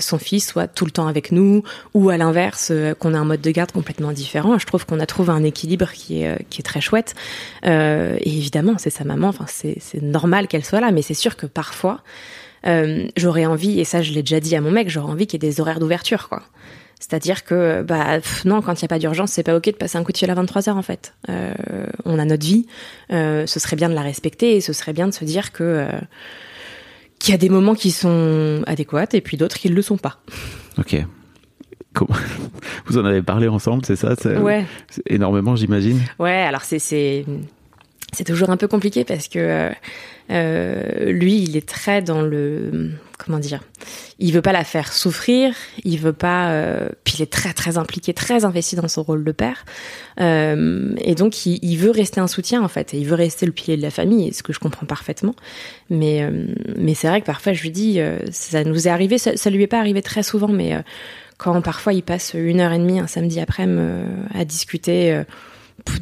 son 0.00 0.18
fils 0.18 0.46
soit 0.46 0.68
tout 0.68 0.84
le 0.84 0.90
temps 0.90 1.06
avec 1.06 1.32
nous, 1.32 1.62
ou 1.94 2.10
à 2.10 2.18
l'inverse, 2.18 2.68
euh, 2.70 2.94
qu'on 2.94 3.14
ait 3.14 3.16
un 3.16 3.24
mode 3.24 3.40
de 3.40 3.50
garde 3.50 3.72
complètement 3.72 4.12
différent. 4.12 4.58
Je 4.58 4.66
trouve 4.66 4.84
qu'on 4.84 5.00
a 5.00 5.06
trouvé 5.06 5.30
un 5.32 5.42
équilibre 5.42 5.90
qui 5.90 6.22
est 6.22 6.28
euh, 6.28 6.36
qui 6.50 6.60
est 6.60 6.64
très 6.64 6.82
chouette. 6.82 7.14
et 7.64 8.18
évidemment, 8.26 8.74
c'est 8.76 8.90
sa 8.90 9.04
maman. 9.04 9.28
Enfin, 9.28 9.46
c'est 9.48 9.76
c'est 9.80 10.02
normal 10.02 10.46
qu'elle 10.46 10.64
soit 10.64 10.80
là, 10.80 10.90
mais 10.92 11.00
c'est 11.00 11.14
sûr 11.14 11.36
que 11.36 11.46
parfois, 11.46 12.02
j'aurais 13.16 13.46
envie, 13.46 13.80
et 13.80 13.84
ça, 13.84 14.02
je 14.02 14.12
l'ai 14.12 14.22
déjà 14.22 14.40
dit 14.40 14.54
à 14.54 14.60
mon 14.60 14.70
mec, 14.70 14.90
j'aurais 14.90 15.10
envie 15.10 15.26
qu'il 15.26 15.42
y 15.42 15.46
ait 15.46 15.50
des 15.50 15.60
horaires 15.60 15.80
d'ouverture, 15.80 16.28
quoi. 16.28 16.42
C'est-à-dire 16.98 17.44
que 17.44 17.82
bah 17.82 18.18
non, 18.44 18.60
quand 18.60 18.74
il 18.74 18.84
n'y 18.84 18.86
a 18.86 18.88
pas 18.88 18.98
d'urgence, 18.98 19.32
c'est 19.32 19.42
pas 19.42 19.56
ok 19.56 19.64
de 19.64 19.70
passer 19.70 19.96
un 19.96 20.04
coup 20.04 20.12
de 20.12 20.18
fil 20.18 20.30
à 20.30 20.34
23 20.34 20.68
heures 20.68 20.76
en 20.76 20.82
fait. 20.82 21.14
on 22.04 22.18
a 22.18 22.24
notre 22.26 22.44
vie, 22.44 22.66
ce 23.10 23.46
serait 23.46 23.76
bien 23.76 23.88
de 23.88 23.94
la 23.94 24.02
respecter 24.02 24.56
et 24.56 24.60
ce 24.60 24.74
serait 24.74 24.92
bien 24.92 25.08
de 25.08 25.14
se 25.14 25.24
dire 25.24 25.52
que 25.52 25.88
qu'il 27.20 27.30
y 27.32 27.34
a 27.34 27.38
des 27.38 27.48
moments 27.50 27.74
qui 27.74 27.92
sont 27.92 28.62
adéquats 28.66 29.06
et 29.12 29.20
puis 29.20 29.36
d'autres 29.36 29.58
qui 29.58 29.70
ne 29.70 29.74
le 29.74 29.82
sont 29.82 29.98
pas. 29.98 30.18
Ok. 30.78 30.96
Vous 32.86 32.98
en 32.98 33.04
avez 33.04 33.22
parlé 33.22 33.46
ensemble, 33.48 33.84
c'est 33.84 33.96
ça 33.96 34.14
Ouais. 34.40 34.64
Énormément, 35.06 35.54
j'imagine. 35.54 36.00
Ouais, 36.18 36.42
alors 36.42 36.62
c'est 36.62 37.24
toujours 38.24 38.50
un 38.50 38.56
peu 38.56 38.68
compliqué 38.68 39.04
parce 39.04 39.28
que 39.28 39.38
euh, 39.38 39.70
euh, 40.30 41.12
lui, 41.12 41.42
il 41.42 41.56
est 41.56 41.68
très 41.68 42.02
dans 42.02 42.22
le 42.22 42.90
comment 43.24 43.38
dire, 43.38 43.60
il 44.18 44.32
veut 44.32 44.42
pas 44.42 44.52
la 44.52 44.64
faire 44.64 44.92
souffrir, 44.92 45.54
il 45.84 45.98
veut 45.98 46.12
pas, 46.12 46.50
euh, 46.50 46.88
puis 47.04 47.14
il 47.18 47.22
est 47.22 47.32
très 47.32 47.52
très 47.52 47.78
impliqué, 47.78 48.14
très 48.14 48.44
investi 48.44 48.76
dans 48.76 48.88
son 48.88 49.02
rôle 49.02 49.24
de 49.24 49.32
père, 49.32 49.64
euh, 50.20 50.94
et 50.98 51.14
donc 51.14 51.46
il, 51.46 51.76
veut 51.76 51.90
rester 51.90 52.20
un 52.20 52.26
soutien 52.26 52.62
en 52.62 52.68
fait, 52.68 52.94
et 52.94 52.98
il 52.98 53.06
veut 53.06 53.14
rester 53.14 53.46
le 53.46 53.52
pilier 53.52 53.76
de 53.76 53.82
la 53.82 53.90
famille, 53.90 54.32
ce 54.32 54.42
que 54.42 54.52
je 54.52 54.58
comprends 54.58 54.86
parfaitement. 54.86 55.34
Mais 55.88 56.22
euh, 56.22 56.46
mais 56.76 56.94
c'est 56.94 57.08
vrai 57.08 57.20
que 57.20 57.26
parfois 57.26 57.52
je 57.52 57.62
lui 57.62 57.70
dis, 57.70 58.00
euh, 58.00 58.18
ça 58.30 58.64
nous 58.64 58.88
est 58.88 58.90
arrivé, 58.90 59.18
ça, 59.18 59.36
ça 59.36 59.50
lui 59.50 59.62
est 59.62 59.68
pas 59.68 59.78
arrivé 59.78 60.02
très 60.02 60.22
souvent, 60.22 60.48
mais 60.48 60.76
quand 61.38 61.60
parfois 61.62 61.92
il 61.92 62.02
passe 62.02 62.34
une 62.34 62.60
heure 62.60 62.72
et 62.72 62.78
demie 62.78 63.00
un 63.00 63.06
samedi 63.06 63.40
après-midi 63.40 63.80
à 64.34 64.44
discuter 64.44 65.22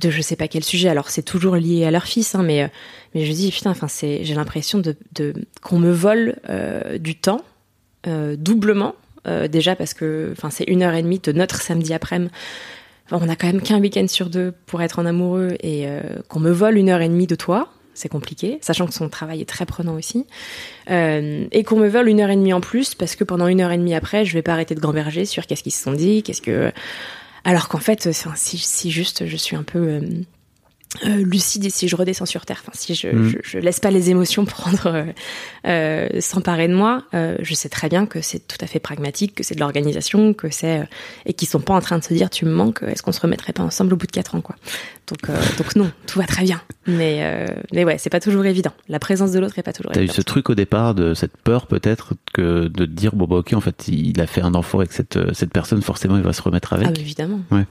de 0.01 0.11
je 0.11 0.21
sais 0.21 0.37
pas 0.37 0.49
quel 0.49 0.65
sujet. 0.65 0.89
Alors 0.89 1.11
c'est 1.11 1.23
toujours 1.23 1.57
lié 1.57 1.85
à 1.85 1.91
leur 1.91 2.05
fils, 2.05 2.35
hein, 2.35 2.43
mais 2.43 2.71
mais 3.15 3.25
je 3.25 3.33
dis 3.33 3.51
putain, 3.51 3.71
enfin 3.71 3.87
j'ai 3.89 4.35
l'impression 4.35 4.81
de, 4.81 4.97
qu'on 5.63 5.79
me 5.79 5.91
vole 5.91 6.37
euh, 6.49 6.99
du 6.99 7.15
temps 7.15 7.43
euh, 8.07 8.37
doublement 8.37 8.95
euh, 9.27 9.49
déjà 9.49 9.77
parce 9.77 9.95
que 9.95 10.31
enfin 10.33 10.51
c'est 10.51 10.65
une 10.65 10.83
heure 10.83 10.95
et 10.95 11.03
demie 11.03 11.19
de 11.19 11.33
notre 11.33 11.61
samedi 11.61 11.93
après-midi. 11.95 12.33
On 13.11 13.27
a 13.27 13.37
quand 13.37 13.47
même 13.47 13.63
qu'un 13.63 13.81
week-end 13.81 14.07
sur 14.07 14.29
deux 14.29 14.53
pour 14.67 14.83
être 14.83 14.99
en 14.99 15.07
amoureux 15.07 15.57
et 15.63 15.87
qu'on 16.29 16.41
me 16.41 16.51
vole 16.51 16.77
une 16.77 16.91
heure 16.91 17.01
et 17.01 17.09
demie 17.09 17.27
de 17.27 17.37
toi. 17.37 17.73
C'est 17.95 18.11
compliqué, 18.11 18.59
sachant 18.61 18.87
que 18.87 18.93
son 18.93 19.09
travail 19.09 19.41
est 19.41 19.49
très 19.49 19.65
prenant 19.65 19.95
aussi. 19.95 20.27
et 20.89 21.65
qu'on 21.65 21.79
me 21.79 21.89
vole 21.89 22.11
une 22.11 22.21
heure 22.21 22.29
et 22.29 22.37
demie 22.37 22.53
en 22.53 22.61
plus, 22.61 22.95
parce 22.95 23.17
que 23.17 23.25
pendant 23.25 23.47
une 23.47 23.63
heure 23.63 23.73
et 23.73 23.79
demie 23.79 23.95
après, 23.95 24.27
je 24.27 24.35
vais 24.35 24.43
pas 24.43 24.53
arrêter 24.53 24.75
de 24.75 24.81
gamberger 24.81 25.25
sur 25.25 25.47
qu'est-ce 25.47 25.63
qu'ils 25.63 25.73
se 25.73 25.83
sont 25.83 25.95
dit, 25.95 26.23
qu'est-ce 26.23 26.43
que 26.43 26.71
alors 27.45 27.69
qu'en 27.69 27.79
fait, 27.79 28.11
si, 28.13 28.91
juste 28.91 29.25
je 29.25 29.37
suis 29.39 29.57
un 29.57 29.63
peu, 29.63 30.01
euh, 31.05 31.17
lucide 31.19 31.65
et 31.67 31.71
si 31.71 31.87
je 31.87 31.97
redescends 31.97 32.27
sur 32.27 32.47
terre, 32.47 32.63
enfin, 32.63 32.73
si 32.75 32.95
je, 32.95 33.09
Mm. 33.09 33.29
je, 33.29 33.37
je 33.43 33.59
laisse 33.59 33.79
pas 33.81 33.91
les 33.91 34.11
émotions 34.11 34.45
prendre, 34.47 34.87
euh, 34.87 35.05
euh, 35.67 36.21
s'emparer 36.21 36.67
de 36.69 36.75
moi, 36.75 37.03
euh, 37.15 37.37
je 37.41 37.55
sais 37.55 37.69
très 37.69 37.89
bien 37.89 38.07
que 38.07 38.21
c'est 38.23 38.47
tout 38.47 38.57
à 38.61 38.67
fait 38.67 38.79
pragmatique, 38.81 39.35
que 39.35 39.43
c'est 39.43 39.55
de 39.55 39.61
l'organisation, 39.61 40.33
que 40.35 40.51
c'est 40.51 40.81
euh, 40.81 40.85
et 41.27 41.35
qu'ils 41.35 41.49
sont 41.49 41.61
pas 41.61 41.75
en 41.75 41.81
train 41.81 41.99
de 41.99 42.05
se 42.05 42.15
dire 42.15 42.31
tu 42.31 42.45
me 42.47 42.51
manques, 42.53 42.83
est-ce 42.83 43.03
qu'on 43.03 43.13
se 43.13 43.21
remettrait 43.21 43.53
pas 43.53 43.63
ensemble 43.63 43.93
au 43.93 43.97
bout 43.97 44.07
de 44.07 44.13
quatre 44.13 44.35
ans 44.35 44.41
quoi. 44.41 44.57
Donc 45.09 45.29
euh, 45.31 45.39
donc 45.59 45.77
non, 45.77 45.91
tout 46.07 46.19
va 46.19 46.27
très 46.27 46.43
bien. 46.45 46.61
Mais 46.87 47.19
euh, 47.23 47.47
mais 47.73 47.85
ouais, 47.85 47.99
c'est 47.99 48.11
pas 48.11 48.21
toujours 48.21 48.45
évident. 48.47 48.73
La 48.89 48.99
présence 48.99 49.33
de 49.33 49.39
l'autre 49.41 49.59
est 49.59 49.63
pas 49.63 49.73
toujours 49.73 49.93
T'as 49.93 50.03
eu 50.03 50.09
ce 50.09 50.23
truc 50.23 50.49
au 50.51 50.55
départ 50.55 50.95
de 50.95 51.13
cette 51.15 51.37
peur 51.37 51.67
peut-être 51.67 52.15
que 52.33 52.69
de 52.69 52.85
te 52.87 52.91
dire 52.91 53.15
bon 53.15 53.27
bah 53.27 53.37
ok 53.37 53.53
en 53.53 53.61
fait 53.61 53.89
il 53.89 54.21
a 54.21 54.27
fait 54.27 54.41
un 54.43 54.55
enfant 54.55 54.79
avec 54.79 54.93
cette 54.93 55.19
cette 55.35 55.53
personne 55.53 55.83
forcément 55.83 56.17
il 56.17 56.23
va 56.23 56.33
se 56.33 56.43
remettre 56.43 56.73
avec? 56.73 56.87
Ah 56.89 56.91
bah, 56.91 57.01
évidemment. 57.01 57.41
Ouais. 57.51 57.65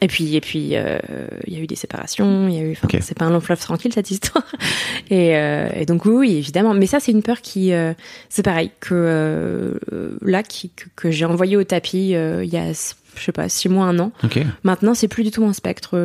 Et 0.00 0.06
puis 0.06 0.36
et 0.36 0.40
puis 0.40 0.70
euh, 0.74 0.98
il 1.46 1.54
y 1.54 1.56
a 1.56 1.60
eu 1.60 1.66
des 1.66 1.74
séparations, 1.74 2.48
il 2.48 2.54
y 2.54 2.58
a 2.58 2.62
eu 2.62 2.76
c'est 3.00 3.18
pas 3.18 3.24
un 3.24 3.30
long 3.30 3.40
fleuve 3.40 3.60
tranquille 3.60 3.92
cette 3.92 4.10
histoire. 4.10 4.44
Et, 5.10 5.36
euh, 5.36 5.70
et 5.74 5.86
donc 5.86 6.04
oui, 6.04 6.36
évidemment, 6.36 6.74
mais 6.74 6.86
ça 6.86 7.00
c'est 7.00 7.12
une 7.12 7.22
peur 7.22 7.40
qui 7.40 7.72
euh, 7.72 7.94
c'est 8.28 8.42
pareil 8.42 8.70
que 8.78 9.78
là 10.20 10.42
qui 10.42 10.68
que, 10.70 10.84
que 10.96 11.10
j'ai 11.10 11.24
envoyé 11.24 11.56
au 11.56 11.64
tapis 11.64 12.10
il 12.10 12.44
y 12.44 12.56
a 12.56 12.72
je 12.72 13.24
sais 13.24 13.32
pas 13.32 13.48
six 13.48 13.68
mois 13.70 13.86
un 13.86 13.98
an. 13.98 14.12
Ok 14.22 14.38
Maintenant 14.64 14.94
c'est 14.94 15.08
plus 15.08 15.24
du 15.24 15.30
tout 15.30 15.44
un 15.46 15.54
spectre. 15.54 15.96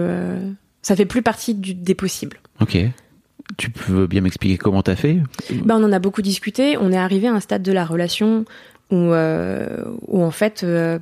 ça 0.81 0.95
fait 0.95 1.05
plus 1.05 1.21
partie 1.21 1.53
du, 1.53 1.73
des 1.73 1.95
possibles. 1.95 2.39
ok. 2.61 2.77
Tu 3.57 3.69
peux 3.69 4.07
bien 4.07 4.21
m'expliquer 4.21 4.57
comment 4.57 4.81
t'as 4.81 4.95
fait? 4.95 5.19
Ben, 5.51 5.75
on 5.75 5.83
en 5.83 5.91
a 5.91 5.99
beaucoup 5.99 6.21
discuté. 6.23 6.77
On 6.77 6.91
est 6.91 6.97
arrivé 6.97 7.27
à 7.27 7.33
un 7.33 7.39
stade 7.39 7.61
de 7.61 7.71
la 7.71 7.85
relation 7.85 8.45
où, 8.93 9.11
euh, 9.13 9.67
où 10.07 10.23
en 10.23 10.31
fait, 10.31 10.63
euh, 10.63 10.99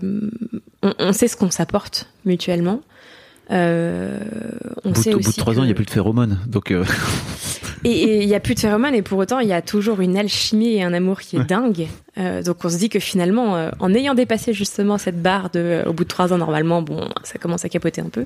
on, 0.82 0.94
on 0.98 1.14
sait 1.14 1.28
ce 1.28 1.36
qu'on 1.36 1.52
s'apporte 1.52 2.10
mutuellement. 2.26 2.82
Euh, 3.52 4.18
on 4.86 4.92
au, 4.92 4.94
bout, 4.94 5.02
sait 5.02 5.14
au 5.14 5.20
bout 5.20 5.30
de 5.30 5.36
trois 5.36 5.60
ans 5.60 5.64
il 5.64 5.68
y 5.68 5.72
a 5.72 5.76
plus 5.76 5.84
de 5.84 5.90
phéromones 5.90 6.40
donc 6.48 6.72
euh, 6.72 6.86
Et 7.84 8.22
il 8.24 8.30
y 8.30 8.36
a 8.36 8.40
plus 8.40 8.54
de 8.54 8.62
phéromones 8.62 8.94
et 8.94 9.02
pour 9.02 9.18
autant 9.18 9.40
il 9.40 9.48
y 9.50 9.54
a 9.54 9.62
toujours 9.62 10.00
une 10.00 10.16
alchimie 10.16 10.76
et 10.76 10.84
un 10.84 10.94
amour 10.94 11.20
qui 11.20 11.36
est 11.36 11.44
dingue. 11.44 11.88
Euh, 12.18 12.44
donc 12.44 12.64
on 12.64 12.70
se 12.70 12.78
dit 12.78 12.90
que 12.90 13.00
finalement, 13.00 13.70
en 13.80 13.94
ayant 13.96 14.14
dépassé 14.14 14.54
justement 14.54 15.00
cette 15.00 15.20
barre 15.20 15.50
de, 15.50 15.82
au 15.88 15.92
bout 15.92 16.04
de 16.04 16.08
trois 16.08 16.32
ans 16.32 16.38
normalement, 16.38 16.84
bon, 16.84 17.10
ça 17.24 17.40
commence 17.40 17.66
à 17.66 17.70
capoter 17.70 18.02
un 18.02 18.10
peu. 18.10 18.26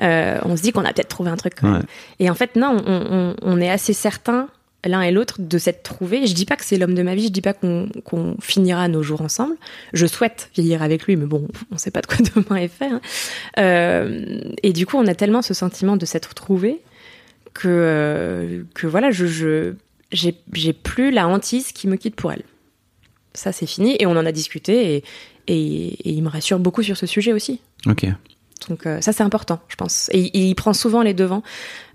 on 0.00 0.56
se 0.56 0.62
dit 0.62 0.72
qu'on 0.72 0.86
a 0.86 0.92
peut-être 0.94 1.08
trouvé 1.08 1.30
un 1.30 1.36
truc. 1.36 1.56
Quand 1.60 1.70
même. 1.70 1.80
Ouais. 1.80 1.86
Et 2.20 2.30
en 2.30 2.34
fait 2.34 2.56
non, 2.56 2.78
on, 2.86 3.06
on, 3.10 3.36
on 3.42 3.60
est 3.60 3.70
assez 3.70 3.92
certain 3.92 4.48
l'un 4.84 5.02
et 5.02 5.10
l'autre 5.10 5.36
de 5.40 5.58
s'être 5.58 5.82
trouvés. 5.82 6.26
Je 6.26 6.34
dis 6.34 6.44
pas 6.44 6.56
que 6.56 6.64
c'est 6.64 6.76
l'homme 6.76 6.94
de 6.94 7.02
ma 7.02 7.14
vie, 7.14 7.24
je 7.26 7.32
dis 7.32 7.40
pas 7.40 7.52
qu'on 7.54 8.36
finira 8.40 8.88
nos 8.88 9.02
jours 9.02 9.20
ensemble. 9.22 9.54
Je 9.92 10.06
souhaite 10.06 10.50
vieillir 10.54 10.82
avec 10.82 11.04
lui, 11.04 11.16
mais 11.16 11.26
bon, 11.26 11.48
on 11.70 11.78
sait 11.78 11.90
pas 11.90 12.00
de 12.00 12.06
quoi 12.06 12.18
demain 12.36 12.56
est 12.56 12.68
fait. 12.68 12.86
hein. 12.86 13.00
Euh, 13.58 14.40
et 14.62 14.72
du 14.72 14.86
coup, 14.86 14.96
on 14.96 15.06
a 15.06 15.14
tellement 15.14 15.42
ce 15.42 15.54
sentiment 15.54 15.96
de 15.96 16.06
s'être 16.06 16.34
trouvés 16.34 16.80
que 17.54 17.68
euh, 17.68 18.62
que 18.74 18.86
voilà, 18.86 19.10
je 19.10 19.26
je 19.26 19.74
j'ai 20.12 20.34
j'ai 20.52 20.72
plus 20.72 21.10
la 21.10 21.26
hantise 21.28 21.72
qui 21.72 21.88
me 21.88 21.96
quitte 21.96 22.16
pour 22.16 22.32
elle. 22.32 22.42
Ça 23.32 23.52
c'est 23.52 23.66
fini 23.66 23.96
et 23.98 24.06
on 24.06 24.12
en 24.12 24.26
a 24.26 24.32
discuté 24.32 24.96
et 24.96 25.04
et, 25.46 25.54
et 26.08 26.10
il 26.10 26.22
me 26.22 26.28
rassure 26.28 26.58
beaucoup 26.58 26.82
sur 26.82 26.96
ce 26.96 27.06
sujet 27.06 27.32
aussi. 27.32 27.60
ok 27.86 28.06
Donc 28.68 28.86
euh, 28.86 29.00
ça 29.00 29.12
c'est 29.12 29.22
important, 29.22 29.60
je 29.68 29.76
pense. 29.76 30.08
Et, 30.12 30.30
il 30.36 30.54
prend 30.54 30.72
souvent 30.72 31.02
les 31.02 31.14
devants 31.14 31.42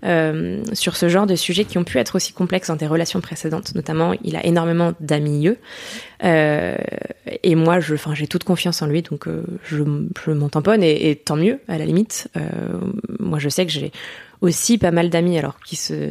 euh, 0.04 0.62
sur 0.72 0.96
ce 0.96 1.08
genre 1.08 1.26
de 1.26 1.34
sujets 1.34 1.64
qui 1.64 1.78
ont 1.78 1.84
pu 1.84 1.98
être 1.98 2.16
aussi 2.16 2.32
complexes 2.32 2.68
dans 2.68 2.76
des 2.76 2.86
relations 2.86 3.20
précédentes. 3.20 3.74
Notamment, 3.74 4.14
il 4.22 4.36
a 4.36 4.44
énormément 4.44 4.92
d'amis 5.00 5.30
euh, 6.22 6.76
et 7.42 7.54
moi, 7.54 7.80
je, 7.80 7.94
j'ai 8.12 8.26
toute 8.26 8.44
confiance 8.44 8.82
en 8.82 8.86
lui, 8.86 9.02
donc 9.02 9.26
euh, 9.26 9.44
je, 9.64 9.82
je 10.24 10.30
m'en 10.30 10.48
tamponne 10.48 10.82
et, 10.82 11.10
et 11.10 11.16
tant 11.16 11.36
mieux 11.36 11.60
à 11.68 11.78
la 11.78 11.84
limite. 11.84 12.28
Euh, 12.36 12.40
moi, 13.18 13.38
je 13.38 13.48
sais 13.48 13.66
que 13.66 13.72
j'ai 13.72 13.92
aussi 14.40 14.78
pas 14.78 14.90
mal 14.90 15.10
d'amis, 15.10 15.38
alors 15.38 15.58
qui 15.60 15.76
se 15.76 16.10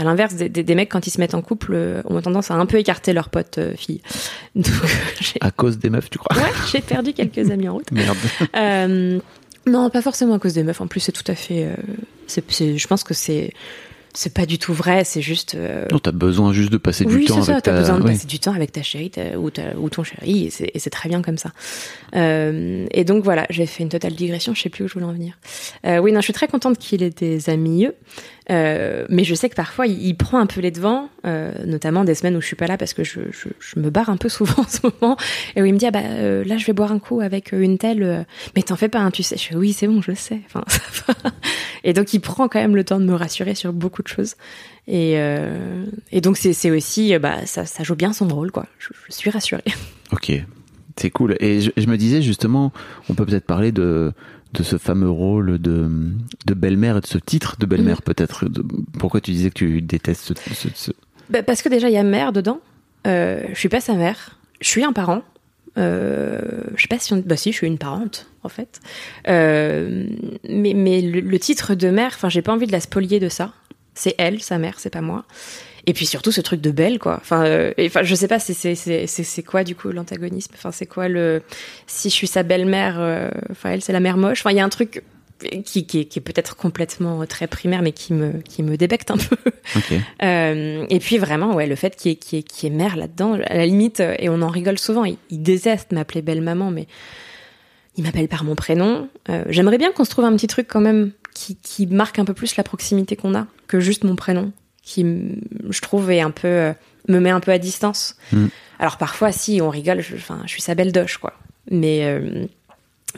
à 0.00 0.04
l'inverse 0.04 0.34
des, 0.34 0.48
des, 0.48 0.62
des 0.62 0.74
mecs 0.74 0.88
quand 0.88 1.06
ils 1.06 1.10
se 1.10 1.20
mettent 1.20 1.34
en 1.34 1.42
couple 1.42 1.72
euh, 1.74 2.00
ont 2.06 2.20
tendance 2.22 2.50
à 2.50 2.54
un 2.54 2.66
peu 2.66 2.78
écarter 2.78 3.12
leurs 3.12 3.28
potes 3.28 3.58
euh, 3.58 3.74
filles. 3.76 4.00
Donc 4.54 4.66
j'ai 5.20 5.38
à 5.40 5.50
cause 5.50 5.78
des 5.78 5.90
meufs 5.90 6.08
tu 6.10 6.18
crois? 6.18 6.36
Ouais, 6.36 6.50
j'ai 6.72 6.80
perdu 6.80 7.12
quelques 7.12 7.50
amis 7.50 7.68
en 7.68 7.74
route. 7.74 7.90
merde 7.92 8.16
Euh, 8.56 9.18
non, 9.66 9.90
pas 9.90 10.00
forcément 10.02 10.34
à 10.34 10.38
cause 10.38 10.54
des 10.54 10.62
meufs. 10.62 10.80
En 10.80 10.86
plus, 10.86 11.00
c'est 11.00 11.12
tout 11.12 11.30
à 11.30 11.34
fait. 11.34 11.66
euh, 11.66 11.74
je 12.76 12.86
pense 12.86 13.04
que 13.04 13.12
c'est 13.14 13.52
c'est 14.12 14.34
pas 14.34 14.44
du 14.44 14.58
tout 14.58 14.72
vrai. 14.74 15.04
C'est 15.04 15.22
juste. 15.22 15.54
euh, 15.54 15.84
non 15.92 16.00
t'as 16.00 16.10
besoin 16.10 16.52
juste 16.52 16.72
de 16.72 16.78
passer 16.78 17.04
du 17.04 17.14
oui, 17.14 17.26
temps 17.26 17.36
c'est 17.36 17.42
ça. 17.46 17.52
avec 17.52 17.64
T'as 17.64 17.72
ta 17.74 17.78
besoin 17.78 17.98
de 17.98 18.04
oui. 18.04 18.12
passer 18.12 18.26
du 18.26 18.40
temps 18.40 18.52
avec 18.54 18.72
ta 18.72 18.82
chérie 18.82 19.12
ou, 19.36 19.50
ta- 19.50 19.76
ou 19.78 19.88
ton 19.88 20.02
chéri, 20.02 20.50
et 20.74 20.78
c'est 20.80 20.90
très 20.90 21.08
bien 21.08 21.22
comme 21.22 21.38
ça. 21.38 21.52
Euh, 22.16 22.86
et 22.90 23.04
donc 23.04 23.22
voilà, 23.22 23.46
j'ai 23.50 23.66
fait 23.66 23.82
une 23.84 23.88
totale 23.88 24.14
digression. 24.14 24.54
Je 24.54 24.62
sais 24.62 24.68
plus 24.68 24.84
où 24.84 24.88
je 24.88 24.94
voulais 24.94 25.06
en 25.06 25.12
venir. 25.12 25.34
Euh, 25.86 25.98
oui, 25.98 26.10
non, 26.10 26.20
je 26.20 26.24
suis 26.24 26.32
très 26.32 26.48
contente 26.48 26.78
qu'il 26.78 27.02
ait 27.04 27.10
des 27.10 27.50
amis. 27.50 27.86
Euh, 28.50 29.06
mais 29.08 29.22
je 29.22 29.34
sais 29.34 29.48
que 29.48 29.54
parfois 29.54 29.86
il, 29.86 30.16
prend 30.16 30.38
un 30.38 30.46
peu 30.46 30.60
les 30.60 30.70
devants, 30.70 31.08
euh, 31.24 31.52
notamment 31.66 32.04
des 32.04 32.14
semaines 32.14 32.36
où 32.36 32.40
je 32.40 32.46
suis 32.46 32.56
pas 32.56 32.66
là 32.66 32.76
parce 32.76 32.94
que 32.94 33.04
je, 33.04 33.20
me 33.76 33.90
barre 33.90 34.10
un 34.10 34.16
peu 34.16 34.28
souvent 34.28 34.54
en 34.62 34.68
ce 34.68 34.78
moment, 34.82 35.16
et 35.54 35.62
où 35.62 35.64
il 35.64 35.72
me 35.72 35.78
dit 35.78 35.86
ah 35.86 35.92
bah 35.92 36.00
euh, 36.04 36.42
là 36.44 36.56
je 36.56 36.66
vais 36.66 36.72
boire 36.72 36.90
un 36.90 36.98
coup 36.98 37.20
avec 37.20 37.52
une 37.52 37.78
telle, 37.78 38.26
mais 38.56 38.62
t'en 38.62 38.76
fais 38.76 38.88
pas, 38.88 39.00
hein, 39.00 39.10
tu 39.10 39.22
sais. 39.22 39.36
Je 39.36 39.44
fais 39.44 39.56
oui 39.56 39.72
c'est 39.72 39.86
bon, 39.86 40.02
je 40.02 40.12
sais. 40.12 40.40
Enfin, 40.46 40.64
ça 40.68 41.12
va. 41.22 41.30
Et 41.84 41.92
donc 41.92 42.12
il 42.12 42.20
prend 42.20 42.48
quand 42.48 42.60
même 42.60 42.74
le 42.74 42.84
temps 42.84 42.98
de 42.98 43.04
me 43.04 43.14
rassurer 43.14 43.54
sur 43.54 43.72
beaucoup 43.72 44.02
de 44.02 44.08
choses. 44.08 44.34
Et, 44.88 45.16
donc 46.20 46.36
c'est 46.36 46.70
aussi 46.70 47.16
bah 47.18 47.46
ça, 47.46 47.64
joue 47.82 47.94
bien 47.94 48.12
son 48.12 48.26
rôle 48.26 48.50
quoi. 48.50 48.66
Je, 48.78 48.88
suis 49.10 49.30
rassurée. 49.30 49.62
Ok, 50.12 50.32
c'est 50.96 51.10
cool. 51.10 51.36
Et 51.38 51.60
je 51.60 51.86
me 51.86 51.96
disais 51.96 52.20
justement, 52.20 52.72
on 53.08 53.14
peut 53.14 53.24
peut-être 53.24 53.46
parler 53.46 53.70
de, 53.70 54.12
de 54.52 54.62
ce 54.62 54.78
fameux 54.78 55.10
rôle 55.10 55.58
de, 55.58 55.88
de 56.46 56.54
belle-mère 56.54 56.96
et 56.96 57.00
de 57.00 57.06
ce 57.06 57.18
titre 57.18 57.56
de 57.58 57.66
belle-mère 57.66 57.96
Mhm. 57.98 58.02
peut-être. 58.04 58.44
Pourquoi 58.98 59.20
tu 59.20 59.30
disais 59.30 59.50
que 59.50 59.54
tu 59.54 59.82
détestes 59.82 60.24
ce... 60.34 60.54
ce- 60.54 60.68
ce- 60.74 60.90
Bah, 61.28 61.42
parce 61.42 61.62
que 61.62 61.68
déjà 61.68 61.88
il 61.88 61.92
y 61.94 61.98
a 61.98 62.02
mère 62.02 62.32
dedans. 62.32 62.60
Euh, 63.06 63.42
je 63.52 63.58
suis 63.58 63.68
pas 63.68 63.80
sa 63.80 63.94
mère. 63.94 64.38
Je 64.60 64.68
suis 64.68 64.84
un 64.84 64.92
parent. 64.92 65.22
Euh, 65.78 66.40
je 66.74 66.82
sais 66.82 66.88
pas 66.88 66.98
si 66.98 67.12
on... 67.12 67.22
bah 67.24 67.36
si 67.36 67.52
je 67.52 67.56
suis 67.58 67.66
une 67.68 67.78
parente 67.78 68.26
en 68.42 68.48
fait. 68.48 68.80
Euh, 69.28 70.06
mais 70.48 70.74
mais 70.74 71.00
le, 71.00 71.20
le 71.20 71.38
titre 71.38 71.74
de 71.76 71.88
mère, 71.90 72.12
enfin 72.14 72.28
j'ai 72.28 72.42
pas 72.42 72.52
envie 72.52 72.66
de 72.66 72.72
la 72.72 72.80
spolier 72.80 73.20
de 73.20 73.28
ça. 73.28 73.52
C'est 73.94 74.14
elle, 74.18 74.40
sa 74.40 74.58
mère, 74.58 74.74
c'est 74.78 74.90
pas 74.90 75.00
moi. 75.00 75.24
Et 75.86 75.92
puis 75.92 76.06
surtout 76.06 76.32
ce 76.32 76.40
truc 76.40 76.60
de 76.60 76.70
belle 76.70 76.98
quoi. 76.98 77.18
Enfin, 77.20 77.44
euh, 77.44 77.72
et, 77.76 77.86
enfin 77.86 78.02
je 78.02 78.14
sais 78.14 78.28
pas 78.28 78.38
c'est 78.38 78.54
c'est 78.54 78.74
c'est 78.74 79.06
c'est 79.06 79.24
c'est 79.24 79.42
quoi 79.42 79.64
du 79.64 79.74
coup 79.74 79.90
l'antagonisme? 79.90 80.52
Enfin 80.54 80.72
c'est 80.72 80.86
quoi 80.86 81.08
le 81.08 81.42
si 81.86 82.10
je 82.10 82.14
suis 82.14 82.26
sa 82.26 82.42
belle-mère, 82.42 82.96
euh, 82.98 83.30
enfin 83.50 83.70
elle 83.70 83.82
c'est 83.82 83.92
la 83.92 84.00
mère 84.00 84.16
moche? 84.16 84.40
Enfin 84.40 84.50
il 84.50 84.56
y 84.56 84.60
a 84.60 84.64
un 84.64 84.68
truc 84.68 85.02
qui 85.64 85.86
qui 85.86 86.00
est, 86.00 86.04
qui 86.04 86.18
est 86.18 86.22
peut-être 86.22 86.56
complètement 86.56 87.24
très 87.26 87.46
primaire 87.46 87.82
mais 87.82 87.92
qui 87.92 88.12
me 88.12 88.40
qui 88.42 88.62
me 88.62 88.76
débecte 88.76 89.10
un 89.10 89.16
peu. 89.16 89.36
Euh, 90.22 90.84
et 90.88 90.98
puis 90.98 91.18
vraiment, 91.18 91.54
ouais, 91.54 91.66
le 91.66 91.76
fait 91.76 91.96
qu'il 91.96 92.10
y 92.10 92.14
ait, 92.14 92.16
qu'il 92.16 92.38
y 92.40 92.44
qu'il 92.44 92.70
y 92.70 92.72
ait 92.72 92.76
mère 92.76 92.96
là-dedans, 92.96 93.38
à 93.46 93.56
la 93.56 93.66
limite, 93.66 94.00
euh, 94.00 94.14
et 94.18 94.28
on 94.28 94.42
en 94.42 94.48
rigole 94.48 94.78
souvent, 94.78 95.04
il, 95.04 95.16
il 95.30 95.42
déteste 95.42 95.92
m'appeler 95.92 96.22
belle 96.22 96.42
maman, 96.42 96.70
mais 96.70 96.86
il 97.96 98.04
m'appelle 98.04 98.28
par 98.28 98.44
mon 98.44 98.54
prénom. 98.54 99.08
Euh, 99.28 99.44
J'aimerais 99.48 99.78
bien 99.78 99.92
qu'on 99.92 100.04
se 100.04 100.10
trouve 100.10 100.24
un 100.24 100.34
petit 100.36 100.46
truc 100.46 100.66
quand 100.68 100.80
même 100.80 101.12
qui, 101.34 101.56
qui 101.56 101.86
marque 101.86 102.18
un 102.18 102.24
peu 102.24 102.34
plus 102.34 102.56
la 102.56 102.64
proximité 102.64 103.16
qu'on 103.16 103.34
a 103.34 103.46
que 103.66 103.80
juste 103.80 104.04
mon 104.04 104.16
prénom, 104.16 104.52
qui, 104.90 105.04
je 105.68 105.80
trouve, 105.80 106.10
est 106.10 106.20
un 106.20 106.30
peu, 106.30 106.48
euh, 106.48 106.72
me 107.08 107.18
met 107.20 107.30
un 107.30 107.40
peu 107.40 107.52
à 107.52 107.58
distance. 107.58 108.16
Mm. 108.32 108.46
Alors 108.78 108.96
parfois, 108.96 109.30
si 109.32 109.60
on 109.62 109.70
rigole, 109.70 110.00
je, 110.00 110.16
enfin, 110.16 110.40
je 110.46 110.50
suis 110.50 110.62
sa 110.62 110.74
belle 110.74 110.92
doche, 110.92 111.18
quoi. 111.18 111.34
Mais, 111.70 112.00
euh, 112.04 112.46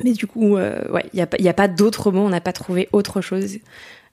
mais 0.05 0.13
du 0.13 0.27
coup, 0.27 0.57
euh, 0.57 0.81
ouais, 0.93 1.05
il 1.13 1.17
n'y 1.17 1.23
a, 1.23 1.29
y 1.39 1.49
a 1.49 1.55
pas 1.55 1.69
d'autre 1.69 2.11
mot, 2.13 2.21
on 2.21 2.29
n'a 2.29 2.41
pas 2.41 2.53
trouvé 2.53 2.89
autre 2.93 3.21
chose. 3.21 3.57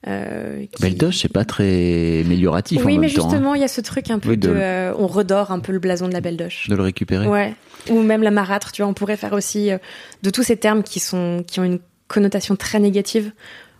Euh, 0.08 0.64
qui- 0.72 0.80
Beldoche, 0.82 1.18
c'est 1.18 1.28
pas 1.32 1.44
très 1.44 2.22
amélioratif 2.24 2.78
oui, 2.78 2.94
en 2.96 3.00
mais 3.00 3.08
même 3.08 3.10
hein, 3.18 3.22
justement, 3.22 3.54
il 3.54 3.60
y 3.60 3.64
a 3.64 3.68
ce 3.68 3.82
truc 3.82 4.10
un 4.10 4.18
peu 4.18 4.30
Oui, 4.30 4.38
de, 4.38 4.48
de- 4.48 4.54
euh, 4.56 4.94
on 4.96 5.06
redore 5.06 5.50
un 5.50 5.58
peu 5.60 5.72
le 5.72 5.78
blason 5.78 6.08
de 6.08 6.14
la 6.14 6.22
belle 6.22 6.38
doche. 6.38 6.68
de 6.70 6.74
le 6.74 6.82
récupérer. 6.82 7.26
Ouais. 7.26 7.54
Ou 7.90 8.00
même 8.00 8.22
la 8.22 8.30
marâtre, 8.30 8.72
tu 8.72 8.80
vois, 8.80 8.90
on 8.90 8.94
pourrait 8.94 9.18
faire 9.18 9.34
aussi 9.34 9.70
euh, 9.70 9.76
de 10.22 10.30
tous 10.30 10.42
ces 10.42 10.56
termes 10.56 10.82
qui 10.82 11.00
sont 11.00 11.44
qui 11.46 11.60
ont 11.60 11.64
une 11.64 11.80
connotation 12.08 12.56
très 12.56 12.80
négative. 12.80 13.32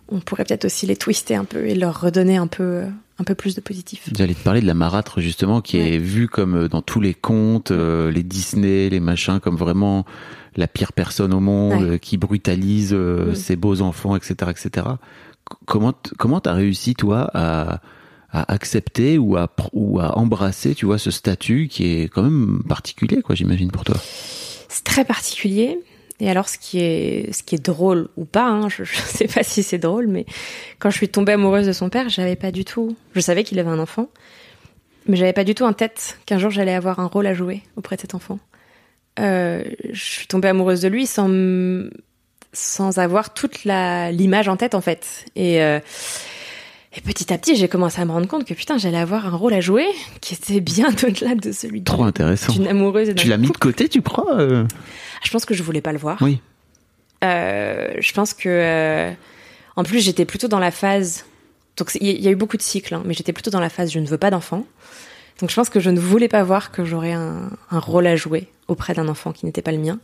On 0.09 0.19
pourrait 0.19 0.43
peut-être 0.45 0.65
aussi 0.65 0.85
les 0.85 0.95
twister 0.95 1.33
un 1.35 1.45
peu 1.45 1.65
et 1.65 1.73
leur 1.73 1.99
redonner 2.01 2.37
un 2.37 2.47
peu 2.47 2.83
un 3.21 3.23
peu 3.23 3.35
plus 3.35 3.55
de 3.55 3.61
positif. 3.61 4.09
J'allais 4.17 4.33
te 4.33 4.43
parler 4.43 4.61
de 4.61 4.65
la 4.67 4.73
marâtre 4.73 5.21
justement 5.21 5.61
qui 5.61 5.77
Ouais. 5.77 5.93
est 5.93 5.97
vue 5.99 6.27
comme 6.27 6.55
euh, 6.55 6.67
dans 6.67 6.81
tous 6.81 6.99
les 6.99 7.13
contes, 7.13 7.71
euh, 7.71 8.11
les 8.11 8.23
Disney, 8.23 8.89
les 8.89 8.99
machins, 8.99 9.39
comme 9.39 9.55
vraiment 9.55 10.05
la 10.57 10.67
pire 10.67 10.91
personne 10.91 11.33
au 11.33 11.39
monde, 11.39 11.83
Ouais. 11.83 11.99
qui 11.99 12.17
brutalise 12.17 12.91
euh, 12.93 13.31
Mm. 13.31 13.35
ses 13.35 13.55
beaux 13.55 13.81
enfants, 13.81 14.15
etc., 14.15 14.33
etc. 14.51 14.87
Comment 15.65 15.93
comment 16.17 16.39
t'as 16.41 16.53
réussi 16.53 16.93
toi 16.95 17.29
à 17.33 17.81
à 18.33 18.53
accepter 18.53 19.17
ou 19.17 19.35
à 19.35 19.49
ou 19.73 19.99
à 19.99 20.17
embrasser, 20.17 20.73
tu 20.73 20.85
vois, 20.85 20.97
ce 20.97 21.11
statut 21.11 21.67
qui 21.69 21.83
est 21.85 22.07
quand 22.07 22.23
même 22.23 22.63
particulier, 22.67 23.21
quoi, 23.21 23.35
j'imagine 23.35 23.71
pour 23.71 23.83
toi? 23.83 23.97
C'est 24.69 24.85
très 24.85 25.03
particulier. 25.03 25.79
Et 26.21 26.29
alors, 26.29 26.47
ce 26.47 26.57
qui 26.59 26.79
est, 26.79 27.33
ce 27.33 27.41
qui 27.41 27.55
est 27.55 27.65
drôle 27.65 28.07
ou 28.15 28.25
pas, 28.25 28.45
hein, 28.47 28.69
je, 28.69 28.83
je 28.83 28.95
sais 29.01 29.27
pas 29.27 29.41
si 29.43 29.63
c'est 29.63 29.79
drôle, 29.79 30.07
mais 30.07 30.25
quand 30.79 30.91
je 30.91 30.95
suis 30.95 31.09
tombée 31.09 31.33
amoureuse 31.33 31.65
de 31.65 31.73
son 31.73 31.89
père, 31.89 32.09
j'avais 32.09 32.35
pas 32.35 32.51
du 32.51 32.63
tout. 32.63 32.95
Je 33.15 33.19
savais 33.19 33.43
qu'il 33.43 33.57
avait 33.59 33.71
un 33.71 33.79
enfant, 33.79 34.07
mais 35.07 35.17
j'avais 35.17 35.33
pas 35.33 35.43
du 35.43 35.55
tout 35.55 35.63
en 35.63 35.73
tête 35.73 36.19
qu'un 36.27 36.37
jour 36.37 36.51
j'allais 36.51 36.75
avoir 36.75 36.99
un 36.99 37.07
rôle 37.07 37.25
à 37.25 37.33
jouer 37.33 37.63
auprès 37.75 37.95
de 37.95 38.01
cet 38.01 38.13
enfant. 38.13 38.37
Euh, 39.19 39.63
je 39.91 40.03
suis 40.03 40.27
tombée 40.27 40.47
amoureuse 40.47 40.79
de 40.81 40.87
lui 40.87 41.05
sans 41.07 41.27
sans 42.53 42.99
avoir 42.99 43.33
toute 43.33 43.65
la 43.65 44.11
l'image 44.11 44.47
en 44.47 44.57
tête 44.57 44.75
en 44.75 44.81
fait. 44.81 45.25
Et 45.35 45.61
euh, 45.63 45.79
Et 46.95 47.01
petit 47.01 47.33
à 47.33 47.37
petit, 47.37 47.55
j'ai 47.55 47.67
commencé 47.69 48.01
à 48.01 48.05
me 48.05 48.11
rendre 48.11 48.27
compte 48.27 48.45
que 48.45 48.53
putain, 48.53 48.77
j'allais 48.77 48.97
avoir 48.97 49.25
un 49.25 49.37
rôle 49.37 49.53
à 49.53 49.61
jouer 49.61 49.85
qui 50.19 50.33
était 50.33 50.59
bien 50.59 50.89
au-delà 51.03 51.35
de 51.35 51.51
celui 51.51 51.81
Trop 51.83 52.03
intéressant. 52.03 52.51
d'une 52.53 52.67
amoureuse. 52.67 53.09
et 53.09 53.15
Tu 53.15 53.27
l'as 53.27 53.37
mis 53.37 53.47
de 53.49 53.57
côté, 53.57 53.87
tu 53.89 54.01
crois 54.01 54.39
euh? 54.39 54.65
Je 55.23 55.31
pense 55.31 55.45
que 55.45 55.53
je 55.53 55.63
voulais 55.63 55.81
pas 55.81 55.91
le 55.91 55.97
voir. 55.97 56.17
Oui. 56.21 56.41
Euh, 57.23 57.93
je 57.99 58.13
pense 58.13 58.33
que, 58.33 58.49
euh, 58.49 59.11
en 59.75 59.83
plus, 59.83 59.99
j'étais 59.99 60.25
plutôt 60.25 60.47
dans 60.47 60.59
la 60.59 60.71
phase. 60.71 61.25
Donc, 61.77 61.91
il 61.99 62.21
y 62.21 62.27
a 62.27 62.31
eu 62.31 62.35
beaucoup 62.35 62.57
de 62.57 62.61
cycles, 62.61 62.93
hein, 62.95 63.03
mais 63.05 63.13
j'étais 63.13 63.33
plutôt 63.33 63.51
dans 63.51 63.59
la 63.59 63.69
phase 63.69 63.91
je 63.91 63.99
ne 63.99 64.07
veux 64.07 64.17
pas 64.17 64.31
d'enfant. 64.31 64.65
Donc, 65.39 65.49
je 65.49 65.55
pense 65.55 65.69
que 65.69 65.79
je 65.79 65.89
ne 65.89 65.99
voulais 65.99 66.27
pas 66.27 66.43
voir 66.43 66.71
que 66.71 66.83
j'aurais 66.85 67.13
un, 67.13 67.49
un 67.69 67.79
rôle 67.79 68.07
à 68.07 68.15
jouer 68.15 68.47
auprès 68.67 68.93
d'un 68.93 69.07
enfant 69.07 69.31
qui 69.31 69.45
n'était 69.45 69.61
pas 69.61 69.71
le 69.71 69.77
mien. 69.77 69.99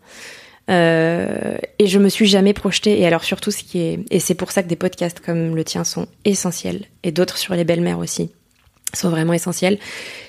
Euh, 0.70 1.58
et 1.80 1.88
je 1.88 2.00
me 2.00 2.10
suis 2.10 2.26
jamais 2.26 2.54
projetée. 2.54 3.00
Et 3.00 3.08
alors, 3.08 3.24
surtout, 3.24 3.52
ce 3.52 3.64
qui 3.64 3.80
est. 3.80 4.00
Et 4.12 4.20
c'est 4.20 4.36
pour 4.36 4.52
ça 4.52 4.64
que 4.64 4.68
des 4.68 4.76
podcasts 4.76 5.20
comme 5.20 5.56
le 5.56 5.64
tien 5.64 5.84
sont 5.84 6.08
essentiels, 6.26 6.86
et 7.04 7.12
d'autres 7.12 7.38
sur 7.38 7.54
les 7.54 7.64
belles-mères 7.64 8.00
aussi, 8.00 8.32
sont 8.94 9.10
vraiment 9.10 9.34
essentiels. 9.34 9.80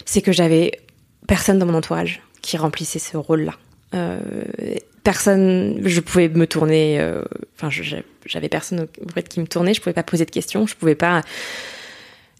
C'est 0.05 0.23
que 0.23 0.33
j'avais 0.33 0.73
personne 1.27 1.59
dans 1.59 1.67
mon 1.67 1.75
entourage 1.75 2.23
qui 2.43 2.57
remplissait 2.57 2.99
ce 2.99 3.17
rôle-là. 3.17 3.55
Euh, 3.95 4.19
personne, 5.05 5.81
je 5.85 6.01
pouvais 6.01 6.29
me 6.29 6.47
tourner, 6.47 7.01
euh, 7.01 7.23
enfin, 7.57 7.71
j'avais 8.27 8.49
personne 8.49 8.87
auprès 9.03 9.23
de 9.23 9.29
qui 9.29 9.41
me 9.41 9.47
tournait, 9.47 9.73
je 9.75 9.81
pouvais 9.81 9.95
pas 9.95 10.03
poser 10.03 10.25
de 10.27 10.31
questions, 10.31 10.67
je 10.67 10.75
pouvais 10.75 10.95
pas 10.95 11.23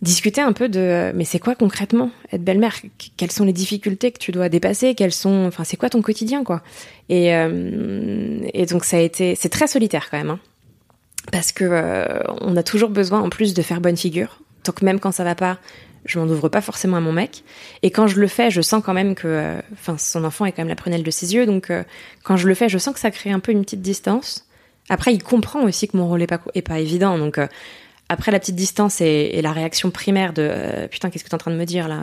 discuter 0.03 0.41
un 0.41 0.53
peu 0.53 0.69
de, 0.69 0.79
euh, 0.79 1.13
mais 1.15 1.25
c'est 1.25 1.39
quoi 1.41 1.55
concrètement 1.55 2.11
être 2.33 2.45
belle-mère? 2.45 2.77
Qu- 2.99 3.09
Quelles 3.17 3.33
sont 3.33 3.45
les 3.45 3.53
difficultés 3.53 4.13
que 4.13 4.19
tu 4.19 4.31
dois 4.31 4.49
dépasser? 4.49 4.95
Quels 4.95 5.13
sont, 5.13 5.47
enfin, 5.47 5.65
c'est 5.65 5.77
quoi 5.77 5.89
ton 5.91 6.03
quotidien, 6.03 6.45
quoi? 6.45 6.63
Et 7.09 7.29
et 7.31 8.67
donc 8.67 8.85
ça 8.85 8.99
a 8.99 9.01
été, 9.01 9.35
c'est 9.35 9.49
très 9.49 9.67
solitaire 9.67 10.09
quand 10.11 10.19
même, 10.19 10.31
hein, 10.31 10.41
parce 11.33 11.53
que 11.53 11.65
on 12.43 12.57
a 12.57 12.63
toujours 12.63 12.91
besoin 12.91 13.21
en 13.21 13.31
plus 13.31 13.55
de 13.55 13.63
faire 13.63 13.81
bonne 13.81 13.97
figure. 13.97 14.41
Donc 14.65 14.83
même 14.83 15.01
quand 15.01 15.13
ça 15.13 15.25
va 15.25 15.35
pas, 15.35 15.59
je 16.09 16.19
m'en 16.19 16.27
ouvre 16.27 16.49
pas 16.49 16.61
forcément 16.61 16.97
à 16.97 17.01
mon 17.01 17.13
mec. 17.13 17.45
Et 17.83 17.91
quand 17.91 18.07
je 18.07 18.19
le 18.19 18.27
fais, 18.27 18.51
je 18.51 18.61
sens 18.61 18.83
quand 18.85 18.95
même 18.95 19.15
que, 19.15 19.29
euh, 19.29 19.61
enfin, 19.73 19.97
son 19.99 20.25
enfant 20.25 20.45
est 20.47 20.53
quand 20.53 20.63
même 20.63 20.69
la 20.69 20.77
prunelle 20.77 21.03
de 21.03 21.11
ses 21.11 21.35
yeux, 21.35 21.47
donc 21.47 21.71
euh, 21.71 21.85
quand 22.25 22.37
je 22.37 22.49
le 22.49 22.55
fais, 22.55 22.69
je 22.69 22.79
sens 22.79 22.95
que 22.95 23.01
ça 23.01 23.11
crée 23.11 23.31
un 23.31 23.41
peu 23.41 23.53
une 23.53 23.63
petite 23.63 23.83
distance. 23.83 24.47
Après, 24.89 25.13
il 25.13 25.23
comprend 25.23 25.63
aussi 25.63 25.87
que 25.87 25.97
mon 25.97 26.09
rôle 26.09 26.23
est 26.23 26.27
pas 26.27 26.41
est 26.55 26.63
pas 26.63 26.79
évident, 26.79 27.19
donc 27.19 27.39
euh, 27.39 27.47
après 28.09 28.33
la 28.33 28.41
petite 28.41 28.57
distance 28.57 29.01
et, 29.01 29.31
et 29.35 29.43
la 29.43 29.53
réaction 29.53 29.91
primaire 29.91 30.33
de 30.33 30.89
putain, 30.91 31.11
qu'est-ce 31.11 31.25
que 31.25 31.29
t'es 31.29 31.35
en 31.35 31.39
train 31.39 31.51
de 31.51 31.57
me 31.57 31.67
dire 31.67 31.89
là? 31.89 32.01